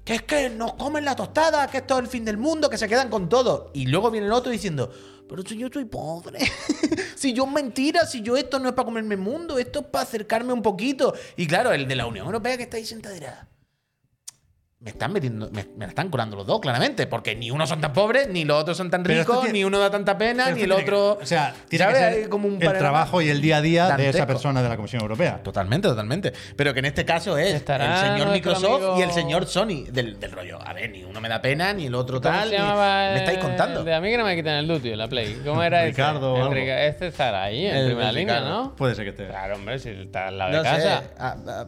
que 0.05 0.15
es 0.17 0.23
que 0.23 0.51
nos 0.51 0.75
comen 0.75 1.05
la 1.05 1.15
tostada, 1.15 1.67
que 1.69 1.79
esto 1.79 1.95
es 1.97 2.05
el 2.05 2.09
fin 2.11 2.25
del 2.25 2.37
mundo, 2.37 2.69
que 2.69 2.77
se 2.77 2.89
quedan 2.89 3.09
con 3.09 3.29
todo. 3.29 3.71
Y 3.73 3.87
luego 3.87 4.11
viene 4.11 4.27
el 4.27 4.33
otro 4.33 4.51
diciendo, 4.51 4.93
pero 5.29 5.43
si 5.43 5.57
yo 5.57 5.69
soy 5.73 5.85
pobre, 5.85 6.41
si 7.17 7.33
yo 7.33 7.47
mentira, 7.47 8.07
si 8.07 8.23
yo 8.23 8.37
esto 8.37 8.59
no 8.59 8.69
es 8.69 8.75
para 8.75 8.87
comerme 8.87 9.15
el 9.15 9.21
mundo, 9.21 9.59
esto 9.59 9.81
es 9.81 9.87
para 9.87 10.05
acercarme 10.05 10.53
un 10.53 10.63
poquito. 10.63 11.15
Y 11.37 11.47
claro, 11.47 11.73
el 11.73 11.89
de 11.89 11.97
la 11.97 12.07
Unión 12.07 12.27
Europea 12.27 12.57
que 12.57 12.65
está 12.65 12.77
ahí 12.77 12.85
sentado 12.85 13.15
dirá, 13.15 13.49
me 14.85 14.91
están 14.91 15.13
metiendo, 15.13 15.49
me, 15.53 15.65
me 15.77 15.85
la 15.85 15.91
están 15.91 16.09
colando 16.09 16.37
los 16.37 16.45
dos, 16.45 16.61
claramente, 16.61 17.07
porque 17.07 17.37
ni 17.37 17.53
uno 17.53 17.67
son 17.69 17.81
tan 17.81 17.93
pobres, 17.93 18.29
ni 18.29 18.45
los 18.45 18.61
otros 18.61 18.77
son 18.77 18.91
tan 18.91 19.05
Pero 19.05 19.21
ricos, 19.21 19.41
tiene- 19.43 19.53
ni 19.61 19.65
uno 19.65 19.79
da 19.79 19.91
tanta 19.91 20.19
pena, 20.19 20.51
ni 20.51 20.63
el 20.63 20.69
que- 20.71 20.75
otro. 20.75 21.19
o 21.23 21.25
sea, 21.27 21.55
tiene 21.69 21.85
que 21.87 21.93
¿sabes? 21.93 22.15
ser 22.15 22.23
Hay 22.25 22.29
como 22.29 22.49
un 22.49 22.61
el 22.61 22.73
trabajo 22.79 23.23
y 23.23 23.29
el 23.29 23.41
día 23.41 23.59
a 23.59 23.63
día 23.63 23.97
de 23.97 24.09
esa 24.09 24.27
persona 24.27 24.61
de 24.61 24.69
la 24.69 24.75
Comisión 24.77 25.01
Europea. 25.03 25.41
Totalmente, 25.43 25.87
totalmente. 25.87 26.33
Pero 26.57 26.73
que 26.75 26.81
en 26.81 26.87
este 26.87 27.05
caso 27.05 27.39
es 27.39 27.55
Estará 27.55 27.95
el 28.03 28.13
señor 28.19 28.33
Microsoft 28.33 28.65
amigo- 28.83 28.99
y 28.99 29.03
el 29.03 29.13
señor 29.13 29.47
Sony 29.47 29.85
del, 29.91 30.19
del 30.19 30.33
rollo. 30.33 30.59
A 30.61 30.73
ver, 30.73 30.91
ni 30.91 31.05
uno 31.05 31.21
me 31.21 31.29
da 31.29 31.41
pena, 31.41 31.73
ni 31.73 31.87
el 31.87 31.95
otro 31.95 32.21
¿Cómo 32.21 32.35
tal. 32.37 32.51
ni- 32.51 32.57
me 32.57 33.19
estáis 33.19 33.39
contando. 33.39 33.85
de 33.85 33.95
a 33.95 34.01
mí 34.01 34.11
que 34.11 34.19
no 34.19 34.25
me 34.25 34.35
quitan 34.35 34.55
el 34.57 34.67
duty 34.67 34.91
en 34.91 34.99
la 34.99 35.07
Play. 35.09 35.41
¿Cómo 35.45 35.63
era 35.63 35.85
Ricardo 35.85 36.33
ese? 36.35 36.41
algo. 36.43 36.53
El 36.55 36.61
Rica- 36.61 36.83
Este 36.87 37.07
estará 37.07 37.45
ahí, 37.45 37.67
en 37.67 37.77
El- 37.77 37.87
primera 37.87 38.09
el 38.09 38.15
línea, 38.17 38.35
Ricardo. 38.41 38.63
¿no? 38.65 38.75
Puede 38.77 38.97
ser 38.97 39.05
que 39.05 39.11
esté. 39.11 39.29
Claro, 39.29 39.55
hombre, 39.55 39.79
si 39.79 39.91
está 39.91 40.27
al 40.27 40.39
lado 40.39 40.51
de 40.51 40.59
sé, 40.59 40.65
casa. 40.65 41.03
ah, 41.21 41.37
ah, 41.47 41.65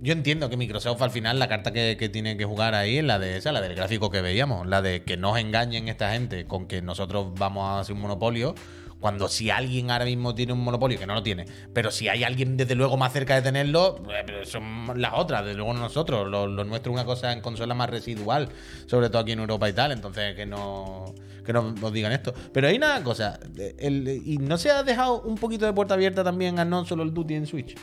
yo 0.00 0.12
entiendo 0.12 0.50
que 0.50 0.56
Microsoft 0.56 1.00
al 1.02 1.10
final 1.10 1.38
la 1.38 1.48
carta 1.48 1.72
que, 1.72 1.96
tiene 2.12 2.36
que 2.36 2.44
jugar 2.44 2.74
ahí 2.74 2.98
es 2.98 3.04
la 3.04 3.18
de 3.18 3.36
esa, 3.36 3.52
la 3.52 3.60
del 3.60 3.74
gráfico 3.74 4.10
que 4.10 4.20
veíamos, 4.20 4.66
la 4.66 4.82
de 4.82 5.02
que 5.02 5.16
no 5.16 5.32
os 5.32 5.38
engañen 5.38 5.88
esta 5.88 6.12
gente 6.12 6.46
con 6.46 6.66
que 6.66 6.82
nosotros 6.82 7.32
vamos 7.38 7.64
a 7.64 7.80
hacer 7.80 7.94
un 7.94 8.02
monopolio. 8.02 8.54
Cuando 9.00 9.28
si 9.28 9.50
alguien 9.50 9.90
ahora 9.90 10.06
mismo 10.06 10.34
tiene 10.34 10.54
un 10.54 10.60
monopolio, 10.60 10.98
que 10.98 11.06
no 11.06 11.12
lo 11.14 11.22
tiene, 11.22 11.44
pero 11.74 11.90
si 11.90 12.08
hay 12.08 12.24
alguien 12.24 12.56
desde 12.56 12.74
luego 12.74 12.96
más 12.96 13.12
cerca 13.12 13.34
de 13.34 13.42
tenerlo, 13.42 14.02
eh, 14.10 14.46
son 14.46 14.92
las 14.98 15.12
otras, 15.14 15.44
desde 15.44 15.56
luego 15.58 15.74
no 15.74 15.80
nosotros. 15.80 16.26
Lo, 16.26 16.46
lo 16.46 16.64
nuestro 16.64 16.90
es 16.90 16.94
una 16.94 17.04
cosa 17.04 17.30
en 17.32 17.42
consola 17.42 17.74
más 17.74 17.90
residual, 17.90 18.48
sobre 18.86 19.10
todo 19.10 19.18
aquí 19.20 19.32
en 19.32 19.40
Europa 19.40 19.68
y 19.68 19.74
tal, 19.74 19.92
entonces 19.92 20.34
que 20.34 20.46
no, 20.46 21.14
que 21.44 21.52
no 21.52 21.72
nos 21.72 21.92
digan 21.92 22.12
esto. 22.12 22.32
Pero 22.52 22.68
hay 22.68 22.76
una 22.76 23.02
cosa, 23.02 23.38
el- 23.78 24.22
y 24.24 24.38
no 24.38 24.56
se 24.56 24.70
ha 24.70 24.82
dejado 24.82 25.20
un 25.20 25.34
poquito 25.34 25.66
de 25.66 25.74
puerta 25.74 25.92
abierta 25.92 26.24
también 26.24 26.58
a 26.58 26.64
no 26.64 26.86
solo 26.86 27.02
el 27.02 27.12
Duty 27.12 27.34
en 27.34 27.46
Switch. 27.46 27.76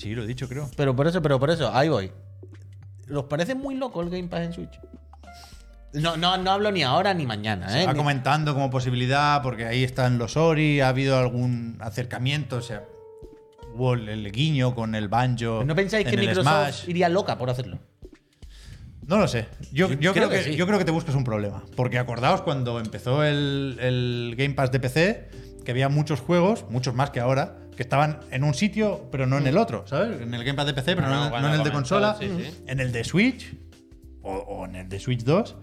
Sí, 0.00 0.14
lo 0.14 0.22
he 0.22 0.26
dicho, 0.26 0.48
creo. 0.48 0.70
Pero 0.78 0.96
por 0.96 1.06
eso, 1.06 1.20
pero 1.20 1.38
por 1.38 1.50
eso, 1.50 1.70
ahí 1.74 1.90
voy. 1.90 2.10
¿Los 3.06 3.24
parece 3.24 3.54
muy 3.54 3.74
loco 3.74 4.00
el 4.00 4.08
Game 4.08 4.28
Pass 4.28 4.40
en 4.40 4.52
Switch? 4.54 4.80
No, 5.92 6.16
no, 6.16 6.38
no 6.38 6.52
hablo 6.52 6.72
ni 6.72 6.82
ahora 6.82 7.12
ni 7.12 7.26
mañana, 7.26 7.68
Se 7.68 7.82
¿eh? 7.82 7.86
va 7.86 7.92
comentando 7.92 8.54
como 8.54 8.70
posibilidad, 8.70 9.42
porque 9.42 9.66
ahí 9.66 9.84
están 9.84 10.16
los 10.16 10.38
Ori, 10.38 10.80
ha 10.80 10.88
habido 10.88 11.18
algún 11.18 11.76
acercamiento, 11.80 12.56
o 12.56 12.62
sea, 12.62 12.84
hubo 13.74 13.92
el, 13.92 14.32
guiño 14.32 14.74
con 14.74 14.94
el 14.94 15.08
banjo. 15.08 15.64
¿No 15.66 15.74
pensáis 15.74 16.06
que 16.06 16.14
el 16.14 16.20
Microsoft 16.20 16.44
Smash. 16.44 16.88
iría 16.88 17.10
loca 17.10 17.36
por 17.36 17.50
hacerlo? 17.50 17.78
No 19.06 19.18
lo 19.18 19.28
sé. 19.28 19.48
Yo, 19.70 19.88
Yo 19.88 19.94
yo 20.00 20.12
creo 20.12 20.12
creo, 20.12 20.30
que 20.30 20.36
que, 20.36 20.42
sí. 20.44 20.56
yo 20.56 20.66
creo 20.66 20.78
que 20.78 20.86
te 20.86 20.92
buscas 20.92 21.14
un 21.14 21.24
problema. 21.24 21.62
Porque 21.76 21.98
acordaos 21.98 22.40
cuando 22.40 22.80
empezó 22.80 23.22
el, 23.22 23.76
el 23.80 24.34
Game 24.38 24.54
Pass 24.54 24.72
de 24.72 24.80
PC, 24.80 25.28
que 25.62 25.72
había 25.72 25.90
muchos 25.90 26.20
juegos, 26.20 26.64
muchos 26.70 26.94
más 26.94 27.10
que 27.10 27.20
ahora, 27.20 27.58
que 27.80 27.84
estaban 27.84 28.20
en 28.30 28.44
un 28.44 28.52
sitio, 28.52 29.08
pero 29.10 29.26
no 29.26 29.38
en 29.38 29.46
el 29.46 29.56
otro, 29.56 29.86
¿sabes? 29.86 30.20
En 30.20 30.34
el 30.34 30.44
Game 30.44 30.54
Pass 30.54 30.66
de 30.66 30.74
PC, 30.74 30.94
pero 30.96 31.08
No, 31.08 31.14
no, 31.14 31.18
no, 31.20 31.24
en- 31.24 31.30
cuando 31.30 31.48
no 31.48 31.54
en 31.54 31.60
el 31.60 31.64
de 31.64 31.72
consola. 31.72 32.14
sí, 32.20 32.28
sí. 32.28 32.62
En 32.66 32.78
el 32.78 32.92
de 32.92 33.04
Switch 33.04 33.54
o, 34.20 34.34
o 34.34 34.66
en 34.66 34.74
el 34.76 34.86
de 34.90 35.00
Switch 35.00 35.22
2, 35.24 35.56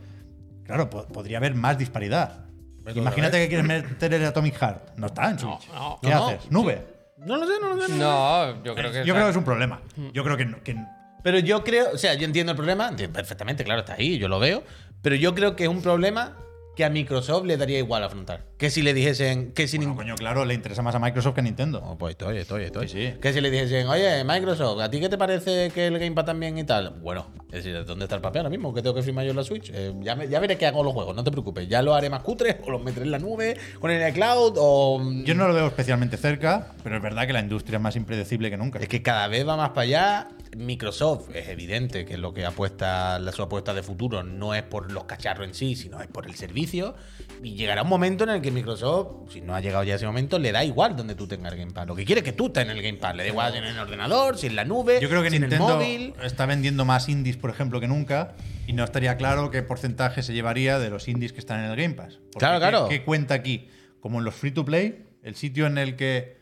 claro, 0.63 0.89
po- 0.89 1.07
podría 1.07 1.37
haber 1.37 1.53
más 1.53 1.77
disparidad. 1.77 2.45
Pero 2.83 3.01
Imagínate 3.01 3.37
que 3.39 3.47
quieres 3.49 3.67
meter 3.67 4.11
el 4.15 4.25
Atomic 4.25 4.55
Heart. 4.57 4.97
No 4.97 5.05
está 5.05 5.29
en 5.29 5.37
Switch. 5.37 5.69
no. 5.71 5.99
¿Qué 6.01 6.09
No, 6.09 6.15
no, 6.15 6.27
haces? 6.29 6.51
¿Nube? 6.51 6.81
No 7.19 7.37
lo 7.37 7.45
sé, 7.45 7.53
no 7.61 7.75
lo 7.75 7.81
sé. 7.85 7.93
No, 7.93 8.63
yo 8.63 8.73
creo 8.73 8.91
que. 8.91 9.05
Yo 9.05 9.13
creo 9.13 9.25
que 9.25 9.29
es 9.31 9.37
un 9.37 9.43
problema. 9.43 9.79
Yo 10.11 10.23
creo 10.23 10.37
que, 10.37 10.45
no- 10.45 10.63
que 10.63 10.75
Pero 11.21 11.37
yo 11.37 11.63
creo, 11.63 11.89
o 11.93 11.97
sea, 11.99 12.15
yo 12.15 12.25
entiendo 12.25 12.51
el 12.53 12.55
problema, 12.55 12.95
perfectamente, 13.13 13.63
claro, 13.63 13.81
está 13.81 13.93
ahí, 13.93 14.17
yo 14.17 14.27
lo 14.27 14.39
veo. 14.39 14.63
Pero 15.03 15.15
yo 15.15 15.35
creo 15.35 15.55
que 15.55 15.65
es 15.65 15.69
un 15.69 15.83
problema 15.83 16.35
que 16.77 16.85
a 16.85 16.91
Microsoft 16.91 17.43
le 17.45 17.57
daría 17.57 17.79
igual 17.79 18.03
afrontar. 18.03 18.45
Que 18.59 18.69
si 18.69 18.83
le 18.83 18.93
dijesen 18.93 19.51
que 19.53 19.67
si 19.67 19.77
Bueno, 19.77 19.95
coño, 19.95 20.15
claro, 20.15 20.45
le 20.45 20.53
interesa 20.53 20.83
más 20.83 20.93
a 20.93 20.99
Microsoft 20.99 21.33
que 21.33 21.39
a 21.41 21.43
Nintendo. 21.43 21.81
Oh, 21.83 21.97
pues 21.97 22.11
estoy, 22.11 22.37
estoy, 22.37 22.65
estoy. 22.65 22.87
Sí, 22.87 23.07
sí. 23.07 23.13
Que 23.19 23.33
si 23.33 23.41
le 23.41 23.49
dijesen, 23.49 23.87
oye, 23.87 24.23
Microsoft, 24.23 24.79
¿a 24.81 24.89
ti 24.91 24.99
qué 24.99 25.09
te 25.09 25.17
parece 25.17 25.71
que 25.73 25.87
el 25.87 25.97
Game 25.97 26.11
Pass 26.11 26.25
también 26.25 26.55
y 26.59 26.63
tal? 26.65 26.91
Bueno, 27.01 27.31
es 27.47 27.63
decir, 27.63 27.83
¿dónde 27.83 28.05
está 28.05 28.15
el 28.15 28.21
papel 28.21 28.41
ahora 28.41 28.49
mismo? 28.51 28.73
Que 28.75 28.83
tengo 28.83 28.93
que 28.95 29.01
firmar 29.01 29.25
yo 29.25 29.31
en 29.31 29.37
la 29.37 29.43
Switch. 29.43 29.71
Eh, 29.73 29.91
ya, 30.01 30.15
me- 30.15 30.27
ya 30.27 30.39
veré 30.39 30.55
qué 30.55 30.67
hago 30.67 30.83
los 30.83 30.93
juegos, 30.93 31.15
no 31.15 31.23
te 31.23 31.31
preocupes. 31.31 31.67
Ya 31.67 31.81
lo 31.81 31.95
haré 31.95 32.11
más 32.11 32.21
cutre, 32.21 32.61
o 32.63 32.69
los 32.69 32.83
meteré 32.83 33.05
en 33.05 33.11
la 33.11 33.19
nube, 33.19 33.57
con 33.81 33.89
el 33.89 34.13
cloud, 34.13 34.53
o. 34.57 35.01
Yo 35.25 35.33
no 35.33 35.47
lo 35.47 35.55
veo 35.55 35.65
especialmente 35.65 36.15
cerca, 36.17 36.73
pero 36.83 36.97
es 36.97 37.01
verdad 37.01 37.25
que 37.25 37.33
la 37.33 37.39
industria 37.41 37.77
es 37.77 37.81
más 37.81 37.95
impredecible 37.95 38.51
que 38.51 38.57
nunca. 38.57 38.77
Es 38.77 38.87
que 38.87 39.01
cada 39.01 39.27
vez 39.27 39.47
va 39.47 39.57
más 39.57 39.69
para 39.69 39.81
allá. 39.81 40.27
Microsoft 40.57 41.29
es 41.35 41.47
evidente 41.49 42.03
que 42.05 42.17
lo 42.17 42.33
que 42.33 42.45
apuesta, 42.45 43.19
la 43.19 43.31
su 43.31 43.43
apuesta 43.43 43.73
de 43.73 43.83
futuro 43.83 44.23
no 44.23 44.55
es 44.55 44.63
por 44.63 44.91
los 44.91 45.03
cacharros 45.05 45.47
en 45.47 45.53
sí, 45.53 45.75
sino 45.75 46.01
es 46.01 46.07
por 46.07 46.25
el 46.25 46.35
servicio. 46.35 46.95
Y 47.43 47.53
llegará 47.55 47.83
un 47.83 47.89
momento 47.89 48.23
en 48.23 48.31
el 48.31 48.41
que 48.41 48.49
Microsoft, 48.51 49.31
si 49.31 49.41
no 49.41 49.55
ha 49.55 49.61
llegado 49.61 49.83
ya 49.83 49.95
ese 49.95 50.05
momento, 50.07 50.39
le 50.39 50.51
da 50.51 50.63
igual 50.63 50.95
donde 50.95 51.13
tú 51.15 51.27
tengas 51.27 51.53
el 51.53 51.59
Game 51.59 51.71
Pass. 51.71 51.87
Lo 51.87 51.95
que 51.95 52.05
quiere 52.05 52.19
es 52.21 52.25
que 52.25 52.33
tú 52.33 52.47
estés 52.47 52.63
en 52.63 52.71
el 52.71 52.81
Game 52.81 52.97
Pass. 52.97 53.15
Le 53.15 53.23
da 53.23 53.29
igual 53.29 53.51
si 53.51 53.57
en 53.59 53.65
el 53.65 53.77
ordenador, 53.79 54.37
si 54.37 54.47
en 54.47 54.55
la 54.55 54.65
nube, 54.65 54.99
Yo 55.01 55.09
creo 55.09 55.21
que 55.21 55.29
si 55.29 55.35
en 55.35 55.43
el 55.43 55.59
móvil. 55.59 56.13
está 56.23 56.45
vendiendo 56.47 56.85
más 56.85 57.07
indies, 57.07 57.37
por 57.37 57.49
ejemplo, 57.51 57.79
que 57.79 57.87
nunca, 57.87 58.35
y 58.65 58.73
no 58.73 58.83
estaría 58.83 59.15
claro 59.17 59.51
qué 59.51 59.61
porcentaje 59.61 60.23
se 60.23 60.33
llevaría 60.33 60.79
de 60.79 60.89
los 60.89 61.07
indies 61.07 61.33
que 61.33 61.39
están 61.39 61.63
en 61.63 61.69
el 61.71 61.77
Game 61.77 61.93
Pass. 61.93 62.15
Porque 62.15 62.39
Claro, 62.39 62.55
¿qué- 62.55 62.59
claro. 62.69 62.87
¿Qué 62.89 63.03
cuenta 63.03 63.35
aquí? 63.35 63.69
Como 63.99 64.19
en 64.19 64.25
los 64.25 64.33
free 64.35 64.51
to 64.51 64.65
play, 64.65 65.05
el 65.23 65.35
sitio 65.35 65.67
en 65.67 65.77
el 65.77 65.95
que 65.95 66.37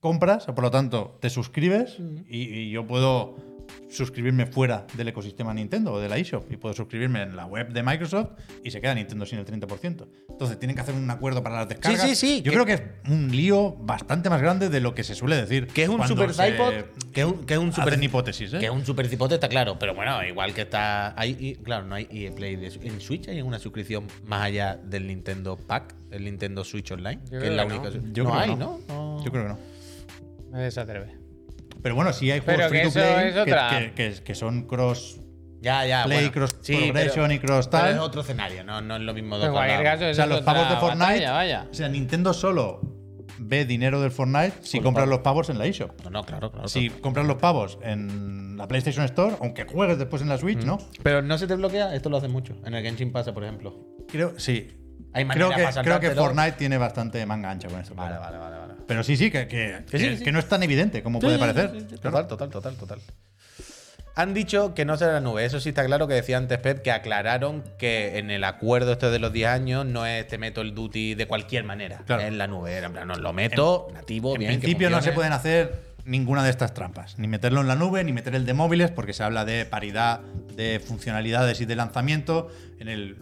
compras, 0.00 0.48
o 0.48 0.54
por 0.54 0.64
lo 0.64 0.70
tanto 0.70 1.16
te 1.20 1.30
suscribes, 1.30 1.98
y, 2.28 2.38
y 2.42 2.70
yo 2.70 2.86
puedo 2.86 3.36
suscribirme 3.88 4.46
fuera 4.46 4.86
del 4.94 5.08
ecosistema 5.08 5.52
Nintendo 5.54 5.92
o 5.92 6.00
de 6.00 6.08
la 6.08 6.16
eShop, 6.16 6.50
y 6.50 6.56
puedo 6.56 6.74
suscribirme 6.74 7.22
en 7.22 7.36
la 7.36 7.46
web 7.46 7.68
de 7.72 7.82
Microsoft 7.82 8.30
y 8.64 8.70
se 8.70 8.80
queda 8.80 8.94
Nintendo 8.94 9.26
sin 9.26 9.38
el 9.38 9.46
30%. 9.46 10.06
Entonces 10.28 10.58
tienen 10.58 10.74
que 10.74 10.82
hacer 10.82 10.94
un 10.94 11.08
acuerdo 11.10 11.42
para 11.42 11.56
las 11.56 11.68
descargas. 11.68 12.00
sí, 12.02 12.14
sí, 12.14 12.36
Yo 12.42 12.50
que- 12.50 12.56
creo 12.56 12.66
que 12.66 12.72
es 12.74 12.82
un 13.08 13.30
lío 13.30 13.72
bastante 13.80 14.30
más 14.30 14.40
grande 14.40 14.68
de 14.70 14.80
lo 14.80 14.94
que 14.94 15.04
se 15.04 15.14
suele 15.14 15.36
decir. 15.36 15.66
Que 15.68 15.84
es 15.84 15.88
un 15.88 16.04
super 16.06 16.32
se 16.34 16.50
iPod, 16.50 16.72
que 17.12 17.20
es 17.20 17.26
un, 17.26 17.44
que 17.44 17.54
es 17.54 17.60
un 17.60 17.72
super 17.72 18.02
hipótesis, 18.02 18.54
¿eh? 18.54 18.58
Que 18.58 18.66
es 18.66 18.72
un 18.72 18.84
super 18.84 19.06
está 19.06 19.48
claro. 19.48 19.76
Pero 19.78 19.94
bueno, 19.94 20.24
igual 20.24 20.54
que 20.54 20.62
está. 20.62 21.18
Hay, 21.20 21.36
y- 21.38 21.54
claro, 21.56 21.84
no 21.86 21.94
hay 21.96 22.08
EA 22.10 22.32
Play. 22.32 22.56
de- 22.56 22.68
en 22.82 23.00
Switch 23.00 23.28
hay 23.28 23.42
una 23.42 23.58
suscripción 23.58 24.06
más 24.26 24.42
allá 24.42 24.76
del 24.82 25.06
Nintendo 25.06 25.56
Pack, 25.56 25.94
el 26.10 26.24
Nintendo 26.24 26.64
Switch 26.64 26.90
Online. 26.92 27.20
Yo 27.24 27.30
que 27.32 27.38
creo 27.38 27.50
es 27.50 27.56
la 27.56 27.66
que 27.66 27.74
única. 27.74 27.90
no. 27.90 28.12
Yo 28.12 28.24
no 28.24 28.30
creo 28.30 28.42
que 28.44 28.50
hay, 28.50 28.56
no. 28.56 28.80
¿no? 28.88 28.94
No. 29.18 29.24
Yo 29.24 29.30
creo 29.30 29.42
que 29.44 29.48
no. 29.50 29.58
Me 30.50 30.60
desatreve. 30.60 31.16
Pero 31.82 31.94
bueno, 31.94 32.12
sí 32.12 32.30
hay 32.30 32.40
juegos 32.40 32.56
Pero 32.58 32.68
free 32.68 32.78
que 32.78 32.84
to 32.84 32.88
eso 32.98 33.14
play 33.14 33.28
es 33.28 33.34
que- 33.34 33.40
otra. 33.40 33.70
que, 33.70 33.92
que- 33.92 34.22
que 34.22 34.34
son 34.34 34.66
cross 34.66 35.20
Ya, 35.62 35.86
ya. 35.86 36.04
play, 36.04 36.18
bueno. 36.18 36.32
cross 36.32 36.56
Sí, 36.60 36.76
progression 36.76 37.24
pero- 37.28 37.34
y 37.34 37.38
cross 37.38 37.68
pero 37.68 37.82
tal. 37.84 37.92
es 37.94 37.98
otro 38.00 38.20
escenario, 38.22 38.64
no, 38.64 38.80
no 38.80 38.96
es 38.96 39.02
lo 39.02 39.14
mismo 39.14 39.36
de 39.38 39.44
En 39.44 39.48
otro 39.50 39.58
cualquier 39.60 39.82
lado. 39.84 39.98
caso, 39.98 40.10
O 40.10 40.14
sea, 40.14 40.26
los 40.26 40.40
pavos 40.42 40.68
de 40.68 40.76
Fortnite. 40.76 41.04
batalla, 41.04 41.32
vaya. 41.32 41.66
O 41.70 41.74
sea, 41.74 41.88
Nintendo 41.88 42.32
solo 42.34 42.80
ve 43.38 43.64
dinero 43.64 44.02
del 44.02 44.10
Fortnite 44.10 44.52
si 44.60 44.78
Por 44.78 44.84
compras 44.84 45.04
pavos. 45.04 45.10
los 45.16 45.24
pavos 45.24 45.48
en 45.50 45.58
la 45.58 45.66
eShop. 45.66 45.92
No, 46.04 46.10
no, 46.10 46.22
claro, 46.24 46.52
claro. 46.52 46.68
Si 46.68 46.88
claro. 46.88 47.02
compras 47.02 47.26
los 47.26 47.36
pavos 47.36 47.78
en 47.82 48.56
la 48.58 48.68
PlayStation 48.68 49.04
Store, 49.06 49.36
aunque 49.40 49.64
juegues 49.64 49.96
después 49.98 50.20
en 50.20 50.28
la 50.28 50.36
Switch, 50.36 50.62
¿no? 50.64 50.76
Pero 51.02 51.22
no 51.22 51.38
se 51.38 51.46
te 51.46 51.54
bloquea, 51.54 51.94
esto 51.94 52.10
lo 52.10 52.18
hace 52.18 52.28
mucho. 52.28 52.56
En 52.66 52.74
el 52.74 52.82
Genshin 52.82 53.10
pasa, 53.12 53.32
por 53.32 53.44
ejemplo. 53.44 53.74
Creo, 54.08 54.38
sí. 54.38 54.76
Hay 55.14 55.24
manera 55.24 55.46
Creo 55.54 55.66
que, 55.72 55.80
creo 55.82 56.00
que. 56.00 56.10
Fortnite 56.10 56.52
tiene 56.52 56.76
bastante 56.76 57.24
manga 57.24 57.50
ancha 57.50 57.68
con 57.68 57.80
esto. 57.80 57.94
Vale, 57.94 58.18
vale, 58.18 58.36
vale. 58.36 58.56
Pero 58.90 59.04
sí, 59.04 59.16
sí, 59.16 59.30
que, 59.30 59.46
que, 59.46 59.84
Que 59.88 59.98
sí, 60.00 60.04
que- 60.08 60.16
sí. 60.16 60.24
que 60.24 60.32
no 60.32 60.40
es 60.40 60.48
tan 60.48 60.62
evidente 60.64 61.00
como 61.04 61.20
puede 61.20 61.38
parecer. 61.38 61.70
sí, 61.72 61.80
sí, 61.90 61.96
Claro. 61.98 62.26
Total, 62.26 62.26
total, 62.26 62.50
total, 62.50 62.74
total. 62.76 62.98
Han 64.16 64.34
dicho 64.34 64.74
que 64.74 64.84
no 64.84 64.96
será 64.96 65.12
la 65.12 65.20
nube. 65.20 65.44
Eso 65.44 65.60
sí 65.60 65.68
está 65.68 65.84
claro 65.86 66.08
que 66.08 66.14
decía 66.14 66.36
antes 66.36 66.58
Pep 66.58 66.82
que 66.82 66.90
aclararon 66.90 67.62
que 67.78 68.18
en 68.18 68.30
el 68.32 68.42
acuerdo 68.42 68.92
este 68.92 69.08
de 69.10 69.18
los 69.20 69.32
10 69.32 69.48
años 69.48 69.86
no 69.86 70.04
es 70.04 70.26
te 70.26 70.36
meto 70.38 70.60
el 70.60 70.74
duty 70.74 71.14
de 71.14 71.26
cualquier 71.26 71.62
manera. 71.64 72.02
Claro. 72.06 72.22
En 72.22 72.36
la 72.36 72.48
nube. 72.48 72.76
En 72.78 72.92
plan, 72.92 73.06
no, 73.06 73.14
lo 73.14 73.32
meto 73.32 73.86
nativo, 73.94 74.34
En 74.34 74.40
bien. 74.40 74.50
que 74.54 74.58
principio 74.58 74.90
no 74.90 75.00
se 75.00 75.12
pueden 75.12 75.32
hacer 75.32 75.90
ninguna 76.04 76.42
de 76.42 76.50
estas 76.50 76.74
trampas. 76.74 77.18
Ni 77.18 77.28
meterlo 77.28 77.60
en 77.60 77.68
la 77.68 77.76
nube, 77.76 78.02
ni 78.02 78.12
meter 78.12 78.34
el 78.34 78.44
de 78.44 78.52
móviles, 78.54 78.90
porque 78.90 79.12
se 79.12 79.22
habla 79.22 79.44
de 79.44 79.64
paridad 79.64 80.20
de 80.56 80.80
funcionalidades 80.84 81.60
y 81.60 81.64
de 81.66 81.76
lanzamiento. 81.76 82.48
En, 82.80 82.88
el, 82.88 83.16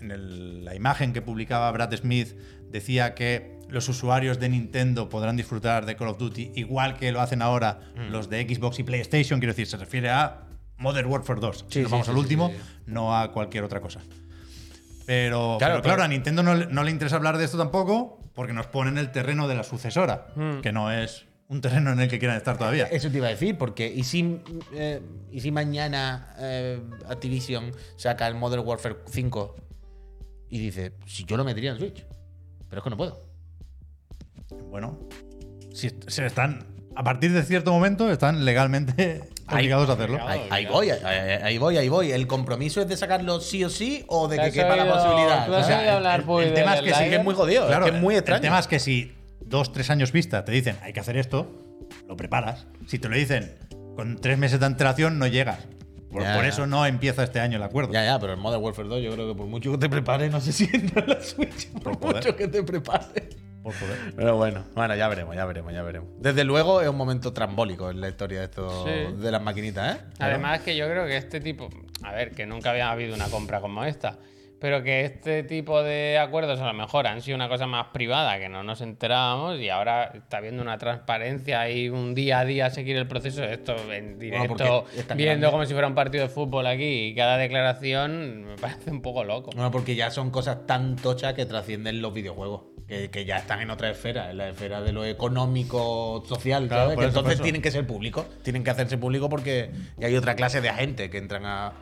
en 0.00 0.10
el- 0.10 0.64
la 0.64 0.74
imagen 0.74 1.12
que 1.12 1.20
publicaba 1.20 1.70
Brad 1.72 1.94
Smith 1.94 2.34
decía 2.70 3.14
que 3.14 3.58
los 3.72 3.88
usuarios 3.88 4.38
de 4.38 4.48
Nintendo 4.48 5.08
podrán 5.08 5.36
disfrutar 5.36 5.86
de 5.86 5.96
Call 5.96 6.08
of 6.08 6.18
Duty 6.18 6.52
igual 6.54 6.96
que 6.96 7.10
lo 7.10 7.20
hacen 7.20 7.42
ahora 7.42 7.80
Mm. 7.96 8.10
los 8.12 8.28
de 8.30 8.42
Xbox 8.46 8.78
y 8.78 8.82
PlayStation. 8.84 9.40
Quiero 9.40 9.52
decir, 9.52 9.66
se 9.66 9.76
refiere 9.76 10.10
a 10.10 10.42
Modern 10.78 11.08
Warfare 11.10 11.40
2. 11.40 11.56
Sí, 11.58 11.64
si 11.68 11.78
nos 11.80 11.88
sí, 11.88 11.92
vamos 11.92 12.06
sí, 12.06 12.12
al 12.12 12.18
último, 12.18 12.48
sí, 12.48 12.54
sí. 12.56 12.62
no 12.86 13.16
a 13.16 13.32
cualquier 13.32 13.64
otra 13.64 13.80
cosa. 13.80 14.00
Pero 15.06 15.56
Claro, 15.58 15.80
claro, 15.82 15.96
pero- 15.96 16.02
a 16.04 16.08
Nintendo 16.08 16.42
no, 16.42 16.54
le- 16.54 16.66
no 16.66 16.84
le 16.84 16.90
interesa 16.90 17.16
hablar 17.16 17.36
de 17.38 17.44
esto 17.44 17.58
tampoco 17.58 18.20
porque 18.34 18.52
nos 18.52 18.66
pone 18.66 18.90
en 18.90 18.98
el 18.98 19.10
terreno 19.10 19.48
de 19.48 19.54
la 19.56 19.64
sucesora, 19.64 20.28
Hmm. 20.36 20.60
que 20.60 20.72
no 20.72 20.90
es 20.92 21.26
un 21.48 21.60
terreno 21.60 21.92
en 21.92 22.00
el 22.00 22.08
que 22.08 22.18
quieran 22.18 22.36
estar 22.36 22.56
todavía. 22.56 22.86
Eso 22.86 23.10
te 23.10 23.18
iba 23.18 23.26
a 23.26 23.30
decir, 23.30 23.58
porque 23.58 23.86
¿y 23.92 24.04
si, 24.04 24.40
eh, 24.72 25.00
¿y 25.30 25.40
si 25.40 25.50
mañana 25.50 26.34
eh, 26.38 26.80
Activision 27.08 27.72
saca 27.96 28.26
el 28.28 28.36
Modern 28.36 28.66
Warfare 28.66 28.96
5 29.10 29.54
y 30.48 30.58
dice, 30.58 30.94
si 31.06 31.24
yo 31.24 31.36
lo 31.36 31.44
metería 31.44 31.72
en 31.72 31.78
Switch? 31.78 32.06
Pero 32.70 32.80
es 32.80 32.84
que 32.84 32.90
no 32.90 32.96
puedo. 32.96 33.20
Bueno, 34.70 34.98
si 35.72 35.90
se 36.06 36.26
están 36.26 36.66
a 36.94 37.02
partir 37.02 37.32
de 37.32 37.42
cierto 37.42 37.72
momento 37.72 38.10
están 38.10 38.44
legalmente 38.44 39.22
Ahí- 39.46 39.60
obligados 39.60 39.88
a 39.88 39.92
hacerlo. 39.94 40.18
Ahí, 40.26 40.40
ahí 40.50 40.66
voy, 40.66 40.90
ahí, 40.90 40.98
ahí- 41.04 41.40
ahí 41.42 41.58
voy, 41.58 41.76
ahí 41.76 41.88
voy. 41.88 42.12
¿El 42.12 42.26
compromiso 42.26 42.80
es 42.80 42.88
de 42.88 42.96
sacarlo 42.96 43.40
sí 43.40 43.64
o 43.64 43.70
sí 43.70 44.04
o 44.08 44.28
de 44.28 44.36
¿Te 44.36 44.44
que 44.44 44.52
quepa 44.52 44.76
la 44.76 44.86
posibilidad? 44.92 45.50
O 45.50 45.64
sea, 45.64 45.80
oído 45.80 45.92
hablar, 45.92 46.20
el- 46.20 46.26
pues, 46.26 46.48
el 46.48 46.54
tema 46.54 46.74
es 46.74 46.82
que 46.82 46.94
sí 46.94 47.04
que 47.10 47.16
es 47.16 47.24
muy 47.24 47.34
jodido, 47.34 47.66
Claro, 47.66 47.86
es 47.86 47.90
que 47.90 47.96
es 47.96 48.02
muy 48.02 48.14
el- 48.14 48.18
extraño. 48.20 48.36
El 48.36 48.42
tema 48.42 48.58
es 48.58 48.66
que 48.66 48.78
si 48.78 49.12
dos, 49.40 49.72
tres 49.72 49.90
años 49.90 50.12
vista 50.12 50.44
te 50.44 50.52
dicen 50.52 50.76
hay 50.82 50.92
que 50.92 51.00
hacer 51.00 51.16
esto, 51.16 51.50
lo 52.08 52.16
preparas. 52.16 52.66
Si 52.86 52.98
te 52.98 53.08
lo 53.08 53.16
dicen 53.16 53.52
con 53.96 54.16
tres 54.16 54.38
meses 54.38 54.60
de 54.60 54.66
antelación, 54.66 55.18
no 55.18 55.26
llegas. 55.26 55.58
Por, 56.10 56.22
Ya, 56.22 56.34
por 56.34 56.42
ya. 56.42 56.48
eso 56.50 56.66
no 56.66 56.84
empieza 56.86 57.22
este 57.24 57.40
año 57.40 57.56
el 57.56 57.62
acuerdo. 57.62 57.92
Ya, 57.92 58.04
ya, 58.04 58.18
pero 58.18 58.34
el 58.34 58.38
Modern 58.38 58.62
Warfare 58.62 58.86
2 58.88 59.02
yo 59.02 59.12
creo 59.12 59.28
que 59.28 59.34
por 59.34 59.46
mucho 59.46 59.72
que 59.72 59.78
te 59.78 59.88
prepares 59.88 60.30
no 60.30 60.40
se 60.42 60.52
sienta 60.52 61.00
en 61.00 61.06
la 61.08 61.22
Switch. 61.22 61.70
Por, 61.82 61.98
poder. 61.98 62.16
mucho 62.16 62.36
que 62.36 62.48
te 62.48 62.62
prepares. 62.62 63.36
Por 63.62 63.72
poder. 63.74 63.96
Pero 64.16 64.36
bueno, 64.36 64.64
bueno, 64.74 64.94
ya 64.96 65.08
veremos, 65.08 65.36
ya 65.36 65.44
veremos, 65.44 65.72
ya 65.72 65.82
veremos. 65.82 66.08
Desde 66.18 66.44
luego 66.44 66.80
es 66.80 66.88
un 66.88 66.96
momento 66.96 67.32
trambólico 67.32 67.90
en 67.90 68.00
la 68.00 68.08
historia 68.08 68.40
de 68.40 68.44
esto 68.46 68.84
Sí. 68.86 69.14
de 69.22 69.30
las 69.30 69.42
maquinitas, 69.42 69.96
¿eh? 69.96 70.00
Además 70.18 70.60
que 70.60 70.76
yo 70.76 70.86
creo 70.88 71.06
que 71.06 71.16
este 71.16 71.40
tipo, 71.40 71.68
a 72.02 72.12
ver, 72.12 72.32
que 72.32 72.46
nunca 72.46 72.70
había 72.70 72.90
habido 72.90 73.14
una 73.14 73.28
compra 73.28 73.60
como 73.60 73.84
esta, 73.84 74.18
pero 74.58 74.80
que 74.84 75.04
este 75.04 75.42
tipo 75.42 75.82
de 75.82 76.18
acuerdos 76.18 76.60
a 76.60 76.66
lo 76.66 76.72
mejor 76.72 77.08
han 77.08 77.20
sido 77.20 77.34
una 77.34 77.48
cosa 77.48 77.66
más 77.66 77.88
privada, 77.92 78.38
que 78.38 78.48
no 78.48 78.62
nos 78.62 78.80
enterábamos 78.80 79.58
y 79.58 79.68
ahora 79.68 80.12
está 80.14 80.38
viendo 80.40 80.62
una 80.62 80.78
transparencia 80.78 81.68
y 81.68 81.88
un 81.88 82.14
día 82.14 82.38
a 82.40 82.44
día 82.44 82.70
seguir 82.70 82.96
el 82.96 83.08
proceso, 83.08 83.42
esto 83.42 83.74
en 83.92 84.20
directo, 84.20 84.86
viendo 85.16 85.50
como 85.50 85.64
si 85.66 85.72
fuera 85.72 85.88
un 85.88 85.96
partido 85.96 86.22
de 86.22 86.30
fútbol 86.30 86.66
aquí 86.68 87.06
y 87.08 87.14
cada 87.16 87.38
declaración 87.38 88.44
me 88.44 88.56
parece 88.60 88.90
un 88.92 89.02
poco 89.02 89.24
loco. 89.24 89.50
Bueno, 89.54 89.70
porque 89.72 89.94
ya 89.96 90.10
son 90.10 90.30
cosas 90.30 90.64
tan 90.66 90.94
tochas 90.94 91.34
que 91.34 91.44
trascienden 91.44 92.00
los 92.00 92.12
videojuegos. 92.14 92.62
Que, 92.92 93.08
que 93.08 93.24
ya 93.24 93.38
están 93.38 93.62
en 93.62 93.70
otra 93.70 93.88
esfera, 93.90 94.30
en 94.30 94.36
la 94.36 94.50
esfera 94.50 94.82
de 94.82 94.92
lo 94.92 95.02
económico, 95.02 96.22
social, 96.28 96.68
Claro, 96.68 96.90
¿sabes? 96.90 96.98
Que 96.98 97.04
eso, 97.06 97.18
entonces 97.20 97.40
tienen 97.40 97.62
que 97.62 97.70
ser 97.70 97.86
públicos. 97.86 98.26
Tienen 98.42 98.62
que 98.62 98.68
hacerse 98.68 98.98
públicos 98.98 99.30
porque 99.30 99.70
hay 99.98 100.14
otra 100.14 100.36
clase 100.36 100.60
de 100.60 100.68
agentes 100.68 101.08
que 101.08 101.16
entran 101.16 101.46
a. 101.46 101.72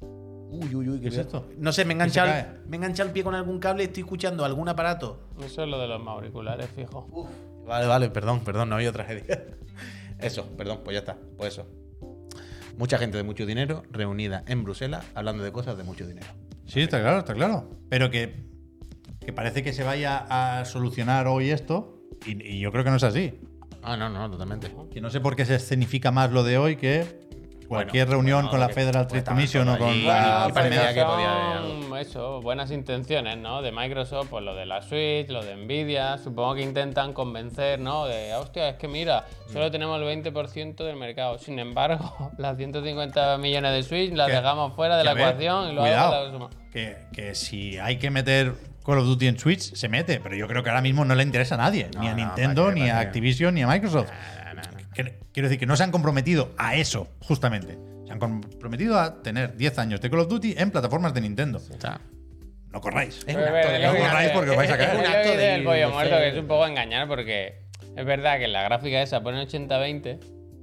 Uy, 0.00 0.74
uy, 0.74 0.88
uy, 0.88 0.96
¿qué, 0.96 1.02
¿Qué 1.02 1.08
es 1.08 1.18
esto? 1.18 1.46
No 1.58 1.72
sé, 1.72 1.84
me 1.84 1.92
engancha, 1.92 2.40
el, 2.40 2.68
me 2.68 2.78
engancha 2.78 3.02
el 3.02 3.10
pie 3.10 3.22
con 3.22 3.34
algún 3.34 3.58
cable 3.58 3.82
y 3.82 3.86
estoy 3.88 4.04
escuchando 4.04 4.46
algún 4.46 4.66
aparato. 4.70 5.28
Eso 5.44 5.62
es 5.62 5.68
lo 5.68 5.78
de 5.78 5.88
los 5.88 6.00
auriculares, 6.06 6.70
fijo. 6.74 7.28
Vale, 7.66 7.86
vale, 7.86 8.08
perdón, 8.08 8.40
perdón, 8.40 8.70
no 8.70 8.76
ha 8.76 8.78
habido 8.78 8.94
tragedia. 8.94 9.44
Eso, 10.18 10.46
perdón, 10.56 10.80
pues 10.82 10.94
ya 10.94 11.00
está, 11.00 11.18
pues 11.36 11.52
eso. 11.52 11.66
Mucha 12.78 12.96
gente 12.96 13.18
de 13.18 13.24
mucho 13.24 13.44
dinero 13.44 13.82
reunida 13.90 14.42
en 14.46 14.64
Bruselas 14.64 15.04
hablando 15.14 15.44
de 15.44 15.52
cosas 15.52 15.76
de 15.76 15.84
mucho 15.84 16.06
dinero. 16.06 16.28
Sí, 16.64 16.80
está 16.80 16.98
claro, 17.02 17.18
está 17.18 17.34
claro. 17.34 17.68
Pero 17.90 18.10
que, 18.10 18.46
que 19.26 19.32
parece 19.32 19.62
que 19.64 19.72
se 19.72 19.82
vaya 19.82 20.24
a 20.30 20.64
solucionar 20.64 21.26
hoy 21.26 21.50
esto, 21.50 21.98
y, 22.24 22.40
y 22.46 22.60
yo 22.60 22.70
creo 22.72 22.84
que 22.84 22.90
no 22.90 22.96
es 22.96 23.02
así. 23.02 23.34
Ah, 23.82 23.96
no, 23.96 24.08
no, 24.08 24.30
totalmente. 24.30 24.70
Que 24.92 25.00
no 25.00 25.10
sé 25.10 25.20
por 25.20 25.36
qué 25.36 25.44
se 25.44 25.56
escenifica 25.56 26.10
más 26.12 26.30
lo 26.30 26.44
de 26.44 26.58
hoy 26.58 26.76
que 26.76 27.26
cualquier 27.68 28.06
Bueno, 28.06 28.18
reunión 28.22 28.36
bueno, 28.42 28.50
con 28.50 28.60
la 28.60 28.68
Federal 28.68 29.06
Trade 29.08 29.24
Commission 29.24 29.68
o 29.68 29.76
con 29.78 29.88
allí. 29.88 30.02
la. 30.04 30.46
y 30.48 30.52
que 30.94 31.02
podía 31.04 31.60
son, 31.60 31.96
eso, 31.98 32.40
buenas 32.40 32.70
intenciones, 32.70 33.36
¿no? 33.38 33.62
De 33.62 33.72
Microsoft, 33.72 34.28
pues 34.30 34.44
lo 34.44 34.54
de 34.54 34.66
la 34.66 34.82
Switch, 34.82 35.28
lo 35.28 35.42
de 35.44 35.56
Nvidia, 35.56 36.18
supongo 36.18 36.54
que 36.54 36.62
intentan 36.62 37.12
convencer, 37.12 37.80
¿no? 37.80 38.06
De, 38.06 38.32
hostia, 38.34 38.68
es 38.68 38.76
que 38.76 38.86
mira, 38.86 39.24
solo 39.52 39.70
tenemos 39.72 40.00
el 40.00 40.06
20% 40.22 40.76
del 40.84 40.96
mercado. 40.96 41.38
Sin 41.38 41.58
embargo, 41.58 42.30
las 42.38 42.56
150 42.56 43.38
millones 43.38 43.72
de 43.72 43.82
Switch 43.82 44.12
las 44.14 44.28
Que- 44.28 44.34
dejamos 44.36 44.74
fuera 44.74 44.96
de 44.96 45.02
la 45.04 45.14
ver, 45.14 45.22
ecuación 45.28 45.62
y 45.70 45.72
luego 45.74 45.82
cuidado, 45.88 46.24
la 46.26 46.32
suma. 46.32 46.50
que, 46.72 46.96
que 47.12 47.34
si 47.34 47.78
hay 47.78 47.98
que 47.98 48.10
meter 48.10 48.52
Call 48.86 48.98
of 48.98 49.06
Duty 49.06 49.26
en 49.26 49.38
Switch, 49.38 49.74
se 49.74 49.88
mete. 49.88 50.20
Pero 50.20 50.36
yo 50.36 50.46
creo 50.46 50.62
que 50.62 50.70
ahora 50.70 50.80
mismo 50.80 51.04
no 51.04 51.14
le 51.16 51.24
interesa 51.24 51.56
a 51.56 51.58
nadie. 51.58 51.90
ni 51.98 52.06
a 52.06 52.10
no, 52.10 52.16
Nintendo, 52.16 52.70
ni 52.70 52.88
a. 52.88 53.00
Activision, 53.00 53.52
ni 53.54 53.62
a 53.62 53.66
Microsoft. 53.66 54.10
Quiero 55.32 55.48
decir 55.48 55.58
que 55.58 55.66
no 55.66 55.76
se 55.76 55.82
han 55.82 55.90
comprometido 55.90 56.54
a 56.56 56.76
eso, 56.76 57.08
justamente. 57.20 57.76
Se 58.06 58.12
han 58.12 58.18
comprometido 58.20 58.98
a 58.98 59.20
tener 59.22 59.56
10 59.56 59.78
años 59.80 60.00
de 60.00 60.08
Call 60.08 60.20
of 60.20 60.28
Duty 60.28 60.54
en 60.56 60.70
plataformas 60.70 61.12
de 61.12 61.20
Nintendo. 61.20 61.58
O 61.58 61.80
sea, 61.80 62.00
No 62.70 62.80
corráis. 62.80 63.24
Es 63.26 63.34
un 63.34 63.42
acto 63.42 63.68
de- 63.70 63.78
no 63.80 63.96
corráis 63.96 64.30
porque 64.30 64.50
os 64.50 64.56
vais 64.56 64.70
a 64.70 64.76
caer. 64.78 64.90
es 64.90 64.98
Un 65.00 65.06
acto 65.06 65.22
que 65.22 65.30
dice 65.30 65.36
de 65.36 65.54
el 65.56 65.64
pollo 65.64 65.90
muerto, 65.90 66.16
que 66.16 66.28
es 66.28 66.36
un 66.36 66.46
poco 66.46 66.66
engañar 66.66 67.08
porque 67.08 67.62
es 67.96 68.04
verdad 68.06 68.38
que 68.38 68.44
en 68.44 68.52
la 68.52 68.62
gráfica 68.62 69.02
esa 69.02 69.22
pone 69.22 69.40
80-20, 69.42 70.20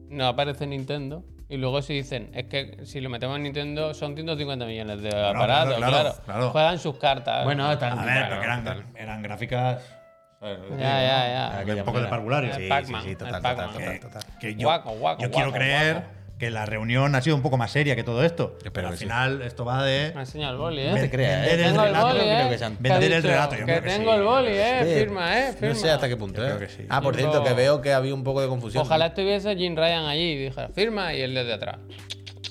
no 0.09 0.27
aparece 0.27 0.65
Nintendo. 0.65 1.25
Y 1.53 1.57
luego 1.57 1.83
si 1.83 1.93
dicen, 1.93 2.31
es 2.33 2.45
que 2.45 2.79
si 2.83 2.99
lo 2.99 3.11
metemos 3.11 3.37
en 3.37 3.43
Nintendo 3.43 3.93
son 3.93 4.15
150 4.15 4.65
millones 4.65 5.03
de 5.03 5.09
aparatos, 5.09 5.75
claro, 5.77 5.91
claro, 5.91 6.15
claro. 6.25 6.49
Juegan 6.49 6.79
sus 6.79 6.97
cartas. 6.97 7.43
Bueno, 7.45 7.71
están- 7.71 7.99
A 7.99 8.05
ver, 8.05 8.13
Claro, 8.13 8.27
pero 8.29 8.39
que 8.41 8.45
eran, 8.47 8.85
eran 8.97 9.21
gráficas. 9.21 9.83
Ya, 10.41 10.51
ya, 10.79 11.63
ya. 11.63 11.75
Un 11.75 11.85
poco 11.85 12.01
de 12.01 12.07
parvulario. 12.07 12.55
Sí, 12.55 12.67
sí, 12.85 12.93
sí, 13.03 13.15
total, 13.15 13.35
total, 13.35 13.55
total, 13.67 13.77
que, 13.93 13.99
total. 13.99 14.23
que 14.39 14.55
yo, 14.55 14.67
Guaco, 14.67 14.91
guaco, 14.93 15.21
yo 15.21 15.29
quiero 15.29 15.45
guaco, 15.51 15.57
creer 15.59 15.93
guaco. 15.93 16.07
Que 16.43 16.49
la 16.51 16.65
reunión 16.65 17.15
ha 17.15 17.21
sido 17.21 17.37
un 17.37 17.41
poco 17.41 17.55
más 17.57 17.71
seria 17.71 17.95
que 17.95 18.03
todo 18.03 18.21
esto. 18.23 18.55
Espero 18.57 18.73
Pero 18.73 18.87
al 18.89 18.97
sí. 18.97 19.05
final 19.05 19.41
esto 19.43 19.63
va 19.63 19.81
de 19.83 20.11
Me 20.13 20.19
ha 20.19 20.23
enseñado 20.23 20.53
el 20.53 20.59
boli, 20.59 20.83
No 20.89 20.97
¿eh? 20.97 20.99
te 20.99 21.09
creas, 21.09 21.41
Vender 21.41 21.59
¿eh? 21.59 21.63
el 21.63 21.69
tengo 21.71 21.81
el 21.83 21.87
relato, 21.87 22.07
boli, 22.07 22.19
no 22.19 22.25
creo 22.25 22.45
¿eh? 22.45 22.49
que 22.49 22.57
sean- 22.57 22.71
¿Qué 22.77 22.77
ha 22.89 22.91
Vender 22.99 23.11
el 23.13 23.23
relato, 23.23 23.51
yo 23.53 23.59
Que 23.59 23.65
creo 23.65 23.81
que 23.83 23.89
tengo 23.89 24.11
sí. 24.11 24.17
el 24.17 24.23
boli, 24.23 24.47
¿eh? 24.49 24.79
Sí, 24.83 24.99
Firma, 24.99 25.39
¿eh? 25.39 25.53
Firma. 25.53 25.67
No 25.73 25.75
sé 25.79 25.89
hasta 25.91 26.09
qué 26.09 26.17
punto, 26.17 26.41
Yo 26.41 26.47
¿eh? 26.47 26.55
creo 26.57 26.59
que 26.67 26.73
sí. 26.73 26.85
Ah, 26.89 27.01
por 27.01 27.15
cierto, 27.15 27.43
que 27.43 27.53
veo 27.53 27.81
que 27.81 27.93
había 27.93 28.13
un 28.13 28.23
poco 28.25 28.41
de 28.41 28.47
confusión. 28.49 28.83
Ojalá 28.83 29.05
estuviese 29.07 29.55
Jim 29.55 29.75
Ryan 29.75 30.05
allí 30.05 30.21
y 30.31 30.37
dijera, 30.45 30.67
firma, 30.69 31.13
y 31.13 31.21
él 31.21 31.33
desde 31.33 31.53
atrás, 31.53 31.77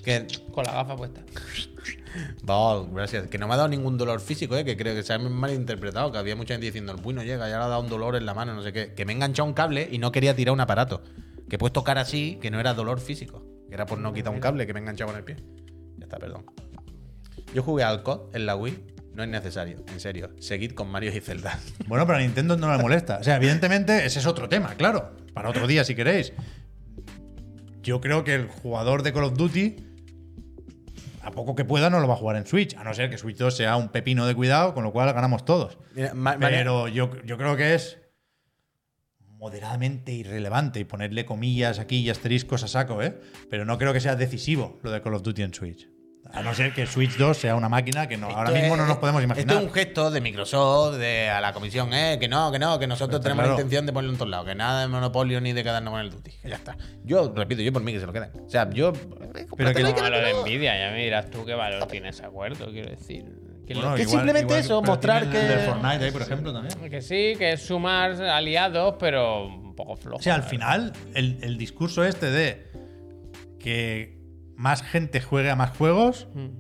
Que, 0.03 0.27
con 0.53 0.65
la 0.65 0.73
gafa 0.73 0.97
puesta. 0.97 1.21
Oh, 2.47 2.87
gracias. 2.93 3.27
Que 3.29 3.39
no 3.39 3.47
me 3.47 3.55
ha 3.55 3.57
dado 3.57 3.69
ningún 3.69 3.97
dolor 3.99 4.21
físico, 4.21 4.57
¿eh? 4.57 4.65
que 4.65 4.77
creo 4.77 4.95
que 4.95 5.03
se 5.03 5.13
ha 5.13 5.19
malinterpretado. 5.19 6.11
Que 6.13 6.19
había 6.19 6.37
mucha 6.37 6.55
gente 6.55 6.67
diciendo, 6.67 6.93
el 6.93 6.99
Puy 6.99 7.15
no 7.15 7.23
llega, 7.23 7.49
ya 7.49 7.59
le 7.59 7.65
ha 7.65 7.69
dado 7.69 7.81
un 7.83 7.89
dolor 7.89 8.17
en 8.17 8.25
la 8.27 8.33
mano, 8.35 8.55
no 8.55 8.63
sé 8.63 8.73
qué. 8.73 8.93
Que 8.95 9.05
me 9.05 9.13
he 9.13 9.17
enganchado 9.17 9.47
un 9.47 9.55
cable 9.55 9.89
y 9.91 9.99
no 9.99 10.13
quería 10.13 10.35
tirar 10.35 10.53
un 10.55 10.61
aparato. 10.61 11.03
Que 11.49 11.57
he 11.57 11.59
puesto 11.59 11.85
cara 11.85 12.01
así, 12.03 12.39
que 12.41 12.51
no 12.51 12.59
era 12.61 12.73
dolor 12.75 12.99
físico. 13.01 13.43
Era 13.73 13.87
por 13.87 13.99
no 13.99 14.13
quitar 14.13 14.35
un 14.35 14.41
cable 14.41 14.67
que 14.67 14.75
me 14.75 14.81
he 14.81 14.83
enganchado 14.83 15.11
con 15.11 15.19
el 15.19 15.25
pie. 15.25 15.37
Ya 15.97 16.05
está, 16.05 16.19
perdón. 16.19 16.45
Yo 17.55 17.63
jugué 17.63 17.85
al 17.85 18.03
COD 18.03 18.37
en 18.37 18.45
la 18.45 18.55
Wii. 18.55 18.87
No 19.15 19.23
es 19.23 19.29
necesario, 19.31 19.83
en 19.89 19.99
serio. 19.99 20.31
Seguid 20.41 20.73
con 20.73 20.91
Mario 20.91 21.11
y 21.15 21.21
Zelda. 21.21 21.59
Bueno, 21.87 22.07
pero 22.07 22.19
a 22.19 22.21
Nintendo 22.21 22.57
no 22.57 22.71
le 22.75 22.83
molesta. 22.83 23.19
O 23.19 23.25
sea, 23.25 23.37
evidentemente 23.37 24.05
ese 24.05 24.19
es 24.19 24.27
otro 24.27 24.49
tema, 24.49 24.75
claro. 24.75 25.17
Para 25.33 25.49
otro 25.49 25.67
día 25.67 25.85
si 25.85 25.95
queréis. 25.95 26.35
Yo 27.83 28.01
creo 28.01 28.25
que 28.25 28.35
el 28.35 28.49
jugador 28.49 29.03
de 29.03 29.13
Call 29.13 29.25
of 29.25 29.37
Duty, 29.39 29.77
a 31.23 31.31
poco 31.31 31.55
que 31.55 31.65
pueda, 31.65 31.89
no 31.89 31.99
lo 31.99 32.07
va 32.07 32.15
a 32.15 32.19
jugar 32.19 32.37
en 32.37 32.47
Switch. 32.47 32.77
A 32.77 32.85
no 32.85 32.93
ser 32.93 33.09
que 33.09 33.17
Switch 33.17 33.39
2 33.39 33.57
sea 33.57 33.77
un 33.77 33.89
pepino 33.89 34.27
de 34.27 34.35
cuidado, 34.35 34.75
con 34.75 34.85
lo 34.85 34.93
cual 34.93 35.13
ganamos 35.15 35.47
todos. 35.47 35.79
Mira, 35.95 36.13
Pero 36.39 36.89
yo, 36.89 37.11
yo 37.25 37.39
creo 37.39 37.57
que 37.57 37.75
es 37.75 38.02
moderadamente 39.43 40.13
irrelevante 40.13 40.79
y 40.79 40.85
ponerle 40.85 41.25
comillas 41.27 41.81
aquí 41.81 41.97
y 41.99 42.11
asteriscos 42.11 42.63
a 42.63 42.69
saco, 42.69 43.03
¿eh? 43.03 43.19
Pero 43.51 43.65
no 43.65 43.77
creo 43.77 43.93
que 43.93 43.99
sea 43.99 44.15
decisivo 44.15 44.79
lo 44.85 44.93
de 44.93 45.03
Call 45.03 45.15
of 45.15 45.23
Duty 45.25 45.43
en 45.43 45.53
Switch. 45.53 45.89
A 46.33 46.43
no 46.43 46.55
ser 46.55 46.73
que 46.73 46.87
Switch 46.87 47.17
2 47.17 47.37
sea 47.37 47.57
una 47.57 47.69
máquina 47.69 48.07
que 48.07 48.17
no, 48.17 48.29
ahora 48.29 48.53
mismo 48.53 48.77
no 48.77 48.87
nos 48.87 48.99
podemos 48.99 49.21
imaginar. 49.21 49.49
Esto 49.49 49.59
es 49.61 49.67
un 49.69 49.75
gesto 49.75 50.11
de 50.13 50.21
Microsoft, 50.21 50.95
de 50.97 51.29
a 51.29 51.41
la 51.41 51.53
comisión, 51.53 51.93
eh, 51.93 52.19
que 52.21 52.29
no, 52.29 52.53
que 52.53 52.61
no, 52.61 52.79
que 52.79 52.87
nosotros 52.87 53.17
Está 53.19 53.25
tenemos 53.31 53.41
claro. 53.43 53.55
la 53.57 53.61
intención 53.63 53.85
de 53.85 53.93
ponerlo 53.93 54.13
en 54.13 54.19
todos 54.19 54.31
lados, 54.31 54.47
que 54.47 54.55
nada 54.55 54.83
de 54.83 54.87
monopolio 54.89 55.41
ni 55.41 55.53
de 55.53 55.65
quedarnos 55.65 55.91
con 55.91 56.01
el 56.01 56.11
duty. 56.11 56.31
Que 56.41 56.49
ya 56.49 56.55
está. 56.55 56.77
Yo, 57.03 57.33
repito, 57.35 57.63
yo 57.63 57.73
por 57.73 57.83
mí 57.83 57.93
que 57.93 57.99
se 57.99 58.07
lo 58.07 58.13
queden. 58.13 58.31
O 58.47 58.49
sea, 58.49 58.71
yo. 58.71 58.93
Pero 59.57 59.75
que- 59.75 59.83
Como 59.83 60.09
lo 60.09 60.21
de 60.21 60.35
Nvidia, 60.43 60.79
ya 60.79 60.93
me 60.95 61.03
dirás 61.03 61.29
tú 61.31 61.45
qué 61.45 61.55
valor 61.55 61.89
tiene 61.89 62.11
ese 62.11 62.25
acuerdo, 62.25 62.71
quiero 62.71 62.91
decir. 62.91 63.25
Que, 63.67 63.75
Bueno, 63.75 63.95
que 63.95 64.05
simplemente 64.07 64.59
eso, 64.59 64.81
pero 64.81 64.93
mostrar 64.93 65.31
que- 65.31 65.39
del 65.39 65.61
Fortnite 65.61 66.05
ahí, 66.05 66.11
por 66.11 66.23
ejemplo, 66.23 66.53
también. 66.53 66.91
que 66.91 67.01
sí, 67.01 67.35
que 67.39 67.53
es 67.53 67.63
sumar 67.63 68.21
aliados, 68.21 68.97
pero 68.99 69.47
un 69.47 69.75
poco 69.77 69.97
flojo. 69.97 70.19
O 70.19 70.23
sea, 70.23 70.35
al 70.35 70.43
final, 70.43 70.93
el, 71.15 71.39
el 71.43 71.57
discurso 71.59 72.05
este 72.05 72.31
de 72.31 72.67
que 73.61 74.19
más 74.57 74.83
gente 74.83 75.21
juegue 75.21 75.51
a 75.51 75.57
más 75.57 75.77
juegos 75.77 76.27
verdad. 76.35 76.51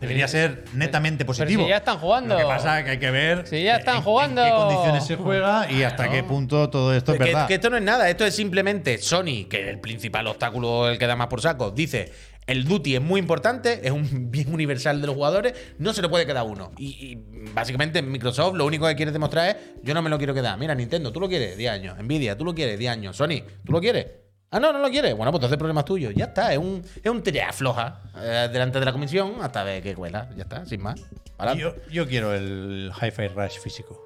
debería 0.00 0.28
ser 0.28 0.64
netamente 0.74 1.24
Pero 1.24 1.36
positivo. 1.36 1.64
si 1.64 1.68
ya 1.70 1.78
están 1.78 1.98
jugando. 1.98 2.34
Lo 2.34 2.40
que 2.40 2.46
pasa 2.46 2.78
es 2.78 2.84
que 2.84 2.90
hay 2.92 2.98
que 2.98 3.10
ver 3.10 3.46
Si 3.46 3.62
ya 3.62 3.76
están 3.76 3.96
en- 3.96 4.02
jugando. 4.02 4.42
en 4.44 4.50
qué 4.50 4.56
condiciones 4.56 5.04
se 5.06 5.16
juega 5.16 5.70
y 5.70 5.82
hasta 5.82 6.08
qué 6.10 6.22
punto 6.22 6.70
todo 6.70 6.94
esto 6.94 7.12
es 7.12 7.18
Que, 7.18 7.24
verdad. 7.24 7.48
que 7.48 7.54
esto 7.54 7.70
no 7.70 7.76
es 7.76 7.82
nada, 7.82 8.08
esto 8.08 8.24
es 8.24 8.34
simplemente 8.36 8.98
Sony, 8.98 9.46
que 9.50 9.68
el 9.68 9.80
principal 9.80 10.26
obstáculo, 10.28 10.88
el 10.88 10.98
que 10.98 11.06
da 11.06 11.16
más 11.16 11.26
por 11.26 11.40
saco, 11.40 11.70
dice. 11.72 12.12
El 12.46 12.64
duty 12.66 12.96
es 12.96 13.00
muy 13.00 13.20
importante, 13.20 13.80
es 13.82 13.90
un 13.90 14.30
bien 14.30 14.52
universal 14.52 15.00
de 15.00 15.06
los 15.06 15.16
jugadores, 15.16 15.54
no 15.78 15.92
se 15.94 16.02
le 16.02 16.08
puede 16.08 16.26
quedar 16.26 16.44
uno. 16.44 16.72
Y, 16.76 16.88
y 16.88 17.50
básicamente 17.54 18.02
Microsoft 18.02 18.54
lo 18.56 18.66
único 18.66 18.86
que 18.86 18.94
quiere 18.96 19.12
demostrar 19.12 19.48
es, 19.48 19.56
yo 19.82 19.94
no 19.94 20.02
me 20.02 20.10
lo 20.10 20.18
quiero 20.18 20.34
quedar. 20.34 20.58
Mira, 20.58 20.74
Nintendo, 20.74 21.10
tú 21.12 21.20
lo 21.20 21.28
quieres, 21.28 21.56
10 21.56 21.70
años. 21.70 21.98
Nvidia, 22.02 22.36
tú 22.36 22.44
lo 22.44 22.54
quieres, 22.54 22.78
10 22.78 22.92
años. 22.92 23.16
Sony, 23.16 23.42
tú 23.64 23.72
lo 23.72 23.80
quieres. 23.80 24.06
Ah, 24.50 24.60
no, 24.60 24.72
no 24.72 24.78
lo 24.78 24.88
quieres. 24.90 25.16
Bueno, 25.16 25.32
pues 25.32 25.38
entonces 25.38 25.52
el 25.54 25.58
problema 25.58 25.80
es 25.80 25.84
tuyo. 25.86 26.10
Ya 26.10 26.26
está, 26.26 26.52
es 26.52 26.58
un, 26.58 26.82
es 27.02 27.10
un 27.10 27.22
floja 27.52 28.02
eh, 28.20 28.48
delante 28.52 28.78
de 28.78 28.84
la 28.84 28.92
comisión 28.92 29.34
hasta 29.40 29.64
ver 29.64 29.82
qué 29.82 29.94
cuela. 29.94 30.30
Ya 30.36 30.42
está, 30.44 30.64
sin 30.64 30.80
más. 30.82 31.00
Yo, 31.56 31.74
yo 31.90 32.06
quiero 32.06 32.32
el 32.34 32.92
Hi-Fi 33.00 33.28
Rush 33.28 33.58
físico. 33.58 34.00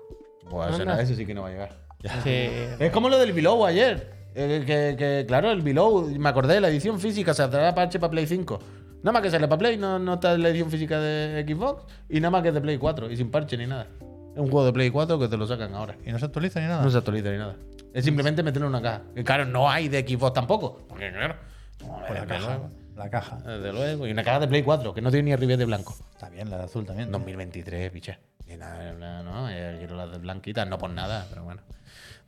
Pues 0.48 0.78
no- 0.78 0.98
ese 0.98 1.14
sí 1.14 1.26
que 1.26 1.34
no 1.34 1.42
va 1.42 1.48
a 1.48 1.50
llegar. 1.50 1.88
Sí. 2.24 2.48
Es 2.78 2.90
como 2.92 3.08
lo 3.10 3.18
del 3.18 3.32
Below 3.32 3.66
ayer. 3.66 4.17
Eh, 4.40 4.62
que, 4.64 4.94
que, 4.96 5.24
claro, 5.26 5.50
el 5.50 5.62
Below, 5.62 6.06
me 6.16 6.28
acordé, 6.28 6.60
la 6.60 6.68
edición 6.68 7.00
física 7.00 7.34
se 7.34 7.46
traerá 7.48 7.74
parche 7.74 7.98
para 7.98 8.12
Play 8.12 8.24
5. 8.26 8.58
Nada 9.02 9.12
más 9.12 9.22
que 9.22 9.30
sale 9.30 9.48
para 9.48 9.58
Play, 9.58 9.76
no, 9.76 9.98
no 9.98 10.14
está 10.14 10.34
en 10.34 10.42
la 10.42 10.50
edición 10.50 10.70
física 10.70 11.00
de 11.00 11.44
Xbox. 11.46 11.84
Y 12.08 12.20
nada 12.20 12.30
más 12.30 12.42
que 12.42 12.48
es 12.48 12.54
de 12.54 12.60
Play 12.60 12.78
4 12.78 13.10
y 13.10 13.16
sin 13.16 13.32
parche 13.32 13.56
ni 13.56 13.66
nada. 13.66 13.88
Es 14.34 14.38
un 14.38 14.48
juego 14.48 14.64
de 14.64 14.72
Play 14.72 14.90
4 14.90 15.18
que 15.18 15.26
te 15.26 15.36
lo 15.36 15.44
sacan 15.46 15.74
ahora. 15.74 15.96
Y 16.06 16.12
no 16.12 16.20
se 16.20 16.26
actualiza 16.26 16.60
ni 16.60 16.68
nada. 16.68 16.84
No 16.84 16.90
se 16.90 16.98
actualiza 16.98 17.30
ni 17.30 17.38
nada. 17.38 17.56
Es 17.92 18.04
simplemente 18.04 18.44
meterlo 18.44 18.68
en 18.68 18.74
una 18.74 18.82
caja. 18.82 19.02
Que 19.12 19.24
claro, 19.24 19.44
no 19.44 19.68
hay 19.68 19.88
de 19.88 20.06
Xbox 20.06 20.34
tampoco. 20.34 20.82
Porque 20.88 21.10
claro. 21.10 21.34
no, 21.80 21.98
Pues 22.06 22.20
la 22.20 22.26
caja. 22.26 22.46
luego. 22.46 22.70
La 22.96 23.10
caja. 23.10 23.36
Desde 23.44 23.72
luego. 23.72 24.06
Y 24.06 24.12
una 24.12 24.22
caja 24.22 24.38
de 24.40 24.46
Play 24.46 24.62
4, 24.62 24.94
que 24.94 25.00
no 25.00 25.10
tiene 25.10 25.30
ni 25.30 25.36
ribete 25.36 25.64
blanco. 25.64 25.96
Está 26.12 26.28
bien, 26.28 26.48
la 26.48 26.58
de 26.58 26.64
azul 26.64 26.84
también. 26.86 27.10
2023, 27.10 27.90
piche. 27.90 28.18
Y 28.46 28.56
nada, 28.56 28.92
nada, 28.92 29.22
no, 29.24 29.50
eh, 29.50 29.76
quiero 29.78 29.96
las 29.96 30.10
de 30.12 30.18
blanquitas, 30.18 30.66
no 30.68 30.78
por 30.78 30.90
nada, 30.90 31.26
pero 31.28 31.42
bueno. 31.44 31.60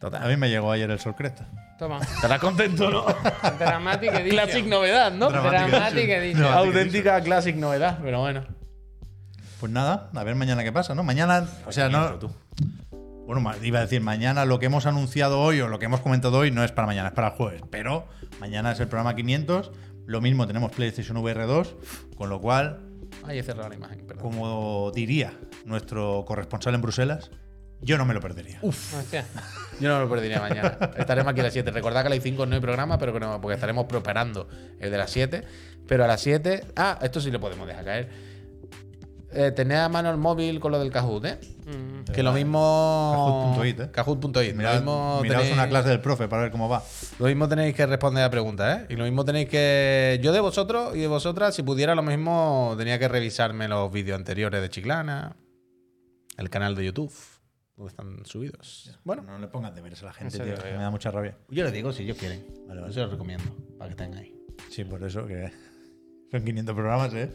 Total. 0.00 0.22
A 0.24 0.26
mí 0.28 0.36
me 0.36 0.48
llegó 0.48 0.72
ayer 0.72 0.90
el 0.90 0.98
Sol 0.98 1.14
Cresta. 1.14 1.46
Toma. 1.78 2.00
Estarás 2.00 2.40
contento, 2.40 2.90
¿no? 2.90 3.04
Dramatic 3.58 4.10
Edition. 4.14 4.30
Classic 4.30 4.66
novedad, 4.66 5.12
¿no? 5.12 5.28
Dramatic 5.30 5.68
Dramatic 5.70 6.08
Edition. 6.10 6.44
Auténtica 6.46 7.20
classic 7.20 7.56
novedad, 7.56 7.98
pero 8.02 8.20
bueno. 8.20 8.44
Pues 9.60 9.70
nada, 9.70 10.08
a 10.14 10.24
ver 10.24 10.34
mañana 10.36 10.62
qué 10.64 10.72
pasa, 10.72 10.94
¿no? 10.94 11.02
Mañana, 11.02 11.46
o 11.66 11.72
sea, 11.72 11.88
no. 11.90 12.18
Bueno, 13.26 13.42
ma- 13.42 13.56
iba 13.62 13.78
a 13.78 13.82
decir, 13.82 14.00
mañana 14.00 14.44
lo 14.46 14.58
que 14.58 14.66
hemos 14.66 14.86
anunciado 14.86 15.38
hoy 15.40 15.60
o 15.60 15.68
lo 15.68 15.78
que 15.78 15.84
hemos 15.84 16.00
comentado 16.00 16.38
hoy 16.38 16.50
no 16.50 16.64
es 16.64 16.72
para 16.72 16.86
mañana, 16.86 17.08
es 17.08 17.14
para 17.14 17.28
el 17.28 17.34
jueves. 17.34 17.62
Pero 17.70 18.08
mañana 18.40 18.72
es 18.72 18.80
el 18.80 18.88
programa 18.88 19.14
500. 19.14 19.70
Lo 20.06 20.20
mismo 20.22 20.46
tenemos 20.46 20.72
PlayStation 20.72 21.16
VR 21.18 21.44
2, 21.46 21.76
con 22.16 22.30
lo 22.30 22.40
cual, 22.40 22.80
Ahí 23.26 23.38
he 23.38 23.42
cerrado 23.42 23.68
la 23.68 23.74
imagen, 23.74 24.06
perdón. 24.06 24.22
como 24.22 24.90
diría 24.94 25.34
nuestro 25.66 26.24
corresponsal 26.26 26.74
en 26.74 26.80
Bruselas, 26.82 27.30
yo 27.82 27.98
no 27.98 28.04
me 28.04 28.14
lo 28.14 28.20
perdería. 28.20 28.58
Hostia. 28.62 29.24
Yo 29.80 29.88
no 29.88 29.96
me 29.96 30.04
lo 30.04 30.10
perdería 30.10 30.40
mañana. 30.40 30.76
Estaremos 30.96 31.30
aquí 31.32 31.40
a 31.40 31.44
las 31.44 31.52
7. 31.52 31.70
Recordad 31.70 32.02
que 32.02 32.08
a 32.08 32.10
las 32.10 32.22
5 32.22 32.44
no 32.46 32.54
hay 32.54 32.60
programa, 32.60 32.98
pero 32.98 33.12
que 33.12 33.20
no, 33.20 33.40
porque 33.40 33.54
estaremos 33.54 33.86
preparando 33.86 34.48
el 34.78 34.90
de 34.90 34.98
las 34.98 35.10
7. 35.10 35.42
Pero 35.86 36.04
a 36.04 36.06
las 36.06 36.20
7. 36.20 36.64
Ah, 36.76 36.98
esto 37.02 37.20
sí 37.20 37.30
lo 37.30 37.40
podemos 37.40 37.66
dejar 37.66 37.84
caer. 37.84 38.30
Eh, 39.32 39.52
tened 39.52 39.76
a 39.78 39.88
mano 39.88 40.10
el 40.10 40.16
móvil 40.16 40.58
con 40.58 40.72
lo 40.72 40.80
del 40.80 40.90
Kahoot, 40.90 41.24
¿eh? 41.24 41.38
Mm. 41.64 42.12
Que 42.12 42.20
lo 42.24 42.32
mismo. 42.32 43.54
Kahoot.it, 43.54 43.80
¿eh? 43.80 43.88
Kahoot.it. 43.92 44.54
Mirad, 44.56 44.74
mismo 44.74 45.20
miraos 45.22 45.44
tenéis- 45.44 45.52
una 45.52 45.68
clase 45.68 45.88
del 45.90 46.00
profe 46.00 46.26
para 46.26 46.42
ver 46.42 46.50
cómo 46.50 46.68
va. 46.68 46.82
Lo 47.20 47.26
mismo 47.26 47.48
tenéis 47.48 47.74
que 47.76 47.86
responder 47.86 48.24
a 48.24 48.30
preguntas, 48.30 48.80
¿eh? 48.80 48.86
Y 48.90 48.96
lo 48.96 49.04
mismo 49.04 49.24
tenéis 49.24 49.48
que. 49.48 50.18
Yo 50.20 50.32
de 50.32 50.40
vosotros 50.40 50.96
y 50.96 50.98
de 51.00 51.06
vosotras, 51.06 51.54
si 51.54 51.62
pudiera 51.62 51.94
lo 51.94 52.02
mismo, 52.02 52.74
tenía 52.76 52.98
que 52.98 53.06
revisarme 53.06 53.68
los 53.68 53.90
vídeos 53.92 54.16
anteriores 54.18 54.60
de 54.60 54.68
Chiclana, 54.68 55.36
el 56.36 56.50
canal 56.50 56.74
de 56.74 56.86
YouTube, 56.86 57.12
donde 57.80 57.90
están 57.90 58.26
subidos. 58.26 58.98
Bueno, 59.04 59.22
No 59.22 59.38
le 59.38 59.48
pongas 59.48 59.74
deberes 59.74 60.02
a 60.02 60.06
la 60.06 60.12
gente, 60.12 60.38
tío. 60.38 60.54
lo 60.56 60.62
que. 60.62 60.70
Me 60.72 60.78
da 60.78 60.90
mucha 60.90 61.10
rabia. 61.10 61.36
yo 61.48 61.64
les 61.64 61.72
digo 61.72 61.92
si 61.92 62.02
ellos 62.04 62.16
quieren. 62.18 62.44
Vale, 62.68 62.80
vale. 62.80 62.92
Eso 62.92 63.00
los 63.02 63.10
recomiendo, 63.12 63.44
para 63.78 63.94
que 63.94 64.02
estén 64.02 64.18
ahí. 64.18 64.34
Sí, 64.70 64.84
por 64.84 65.02
eso 65.02 65.26
que 65.26 65.50
son 66.30 66.44
500 66.44 66.74
programas, 66.74 67.14
¿eh? 67.14 67.30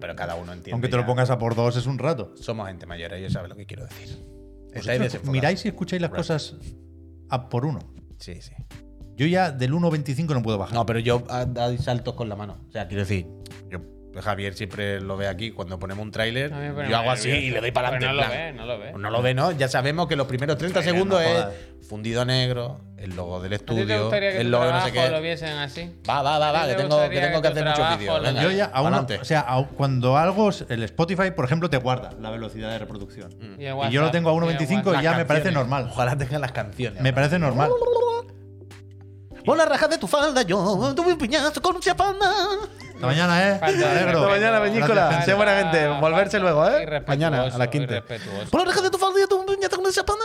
Pero 0.00 0.16
cada 0.16 0.34
uno 0.36 0.52
entiende. 0.52 0.72
Aunque 0.72 0.88
te 0.88 0.96
lo 0.96 1.04
pongas 1.06 1.30
a 1.30 1.38
por 1.38 1.54
dos 1.54 1.76
es 1.76 1.86
un 1.86 1.98
rato. 1.98 2.34
Somos 2.36 2.66
gente 2.66 2.86
mayor, 2.86 3.12
ellos 3.14 3.32
saben 3.32 3.50
lo 3.50 3.56
que 3.56 3.66
quiero 3.66 3.84
decir. 3.84 4.08
Vosotros 4.74 4.84
desenfocados. 4.98 5.28
miráis 5.32 5.64
y 5.64 5.68
escucháis 5.68 6.00
las 6.02 6.10
Right. 6.10 6.16
cosas 6.18 6.56
a 7.28 7.48
por 7.48 7.66
uno. 7.66 7.78
Sí, 8.18 8.40
sí. 8.40 8.52
Yo 9.16 9.26
ya 9.26 9.52
del 9.52 9.72
1.25 9.74 10.32
no 10.34 10.42
puedo 10.42 10.56
bajar. 10.58 10.74
No, 10.74 10.86
pero 10.86 10.98
yo 10.98 11.22
doy 11.48 11.76
saltos 11.78 12.14
con 12.14 12.28
la 12.30 12.36
mano. 12.36 12.58
O 12.68 12.72
sea, 12.72 12.88
quiero 12.88 13.02
decir, 13.02 13.26
yo, 13.70 13.80
Javier 14.20 14.54
siempre 14.54 15.00
lo 15.00 15.16
ve 15.16 15.26
aquí 15.28 15.50
cuando 15.52 15.78
ponemos 15.78 16.04
un 16.04 16.10
tráiler. 16.12 16.50
Yo 16.88 16.96
hago 16.98 17.10
así 17.10 17.28
nervioso. 17.28 17.46
y 17.46 17.50
le 17.50 17.60
doy 17.60 17.70
para 17.72 17.88
adelante. 17.88 18.06
no 18.16 18.22
lo 18.22 18.28
ve, 18.30 18.52
no 18.52 18.66
lo 18.66 18.78
ve. 18.78 18.92
No 18.98 19.10
lo 19.10 19.22
ve, 19.22 19.34
¿no? 19.34 19.52
Ya 19.52 19.68
sabemos 19.68 20.06
que 20.08 20.16
los 20.16 20.26
primeros 20.26 20.58
30 20.58 20.80
Venga, 20.80 20.92
segundos 20.92 21.20
no 21.20 21.26
es 21.26 21.32
jodas. 21.44 21.54
fundido 21.88 22.24
negro, 22.24 22.80
el 22.98 23.16
logo 23.16 23.40
del 23.40 23.54
¿A 23.54 23.58
ti 23.58 23.64
te 23.64 23.72
estudio, 23.80 24.00
gustaría 24.02 24.30
que 24.32 24.36
el 24.40 24.44
tu 24.46 24.50
logo 24.50 24.64
de 24.66 24.72
no 24.72 24.80
sé 24.84 24.86
lo 25.10 25.16
qué. 25.16 25.20
viesen 25.22 25.48
así? 25.58 25.90
Va, 26.08 26.22
va, 26.22 26.38
va, 26.38 26.48
¿A 26.48 26.52
va, 26.52 26.62
que 26.62 26.68
te 26.68 26.74
tengo, 26.82 26.88
que 26.88 26.94
gustaría 27.02 27.20
tengo 27.22 27.42
que 27.42 27.48
que 27.48 27.54
tu 27.54 27.60
hacer 27.60 27.68
muchos 27.80 27.98
vídeos. 27.98 28.16
lo- 28.18 28.22
Venga, 28.28 28.42
Yo 28.42 28.50
ya 28.50 28.64
a 28.66 28.80
uno, 28.80 28.88
adelante. 28.88 29.18
o 29.20 29.24
sea, 29.24 29.40
a- 29.48 29.66
cuando 29.66 30.16
algo, 30.16 30.50
el 30.68 30.82
Spotify, 30.84 31.30
por 31.34 31.44
ejemplo, 31.44 31.70
te 31.70 31.76
guarda 31.78 32.10
la 32.20 32.30
velocidad 32.30 32.70
de 32.70 32.78
reproducción. 32.78 33.30
Y, 33.58 33.64
el 33.64 33.76
Y 33.88 33.90
yo 33.92 34.02
lo 34.02 34.10
tengo 34.10 34.30
a 34.30 34.32
y 34.34 34.36
el 34.36 34.56
1.25 34.58 34.98
y 35.00 35.02
ya 35.02 35.14
me 35.16 35.24
parece 35.24 35.50
normal. 35.52 35.88
Ojalá 35.90 36.16
tengan 36.16 36.40
las 36.42 36.52
canciones. 36.52 37.00
Me 37.02 37.12
parece 37.12 37.38
normal. 37.38 37.70
Pon 39.44 39.58
la 39.58 39.64
raja 39.64 39.88
de 39.88 39.98
tu 39.98 40.06
falda, 40.06 40.42
yo 40.42 40.92
tuve 40.94 41.12
un 41.12 41.18
piñazo 41.18 41.60
con 41.60 41.74
un 41.76 41.82
chapana. 41.82 42.30
Hasta 42.94 43.06
mañana, 43.06 43.48
¿eh? 43.48 43.58
Falta 43.58 43.78
de 43.88 43.94
respeto. 43.94 44.18
Hasta 44.18 44.28
mañana, 44.30 44.58
Gracias, 44.58 44.72
Peñícola. 44.72 45.22
Sé 45.24 45.34
buena 45.34 45.56
gente. 45.58 45.88
Volverse 46.00 46.38
luego, 46.38 46.68
¿eh? 46.68 47.02
Mañana, 47.06 47.42
a 47.42 47.58
las 47.58 47.68
15. 47.68 47.84
irrespetuoso. 47.84 48.50
Pon 48.50 48.60
la 48.60 48.66
raja 48.66 48.80
de 48.82 48.90
tu 48.90 48.98
falda, 48.98 49.18
yo 49.18 49.26
tuve 49.28 49.40
un 49.40 49.46
piñazo 49.46 49.76
con 49.76 49.86
un 49.86 49.92
chapana. 49.92 50.24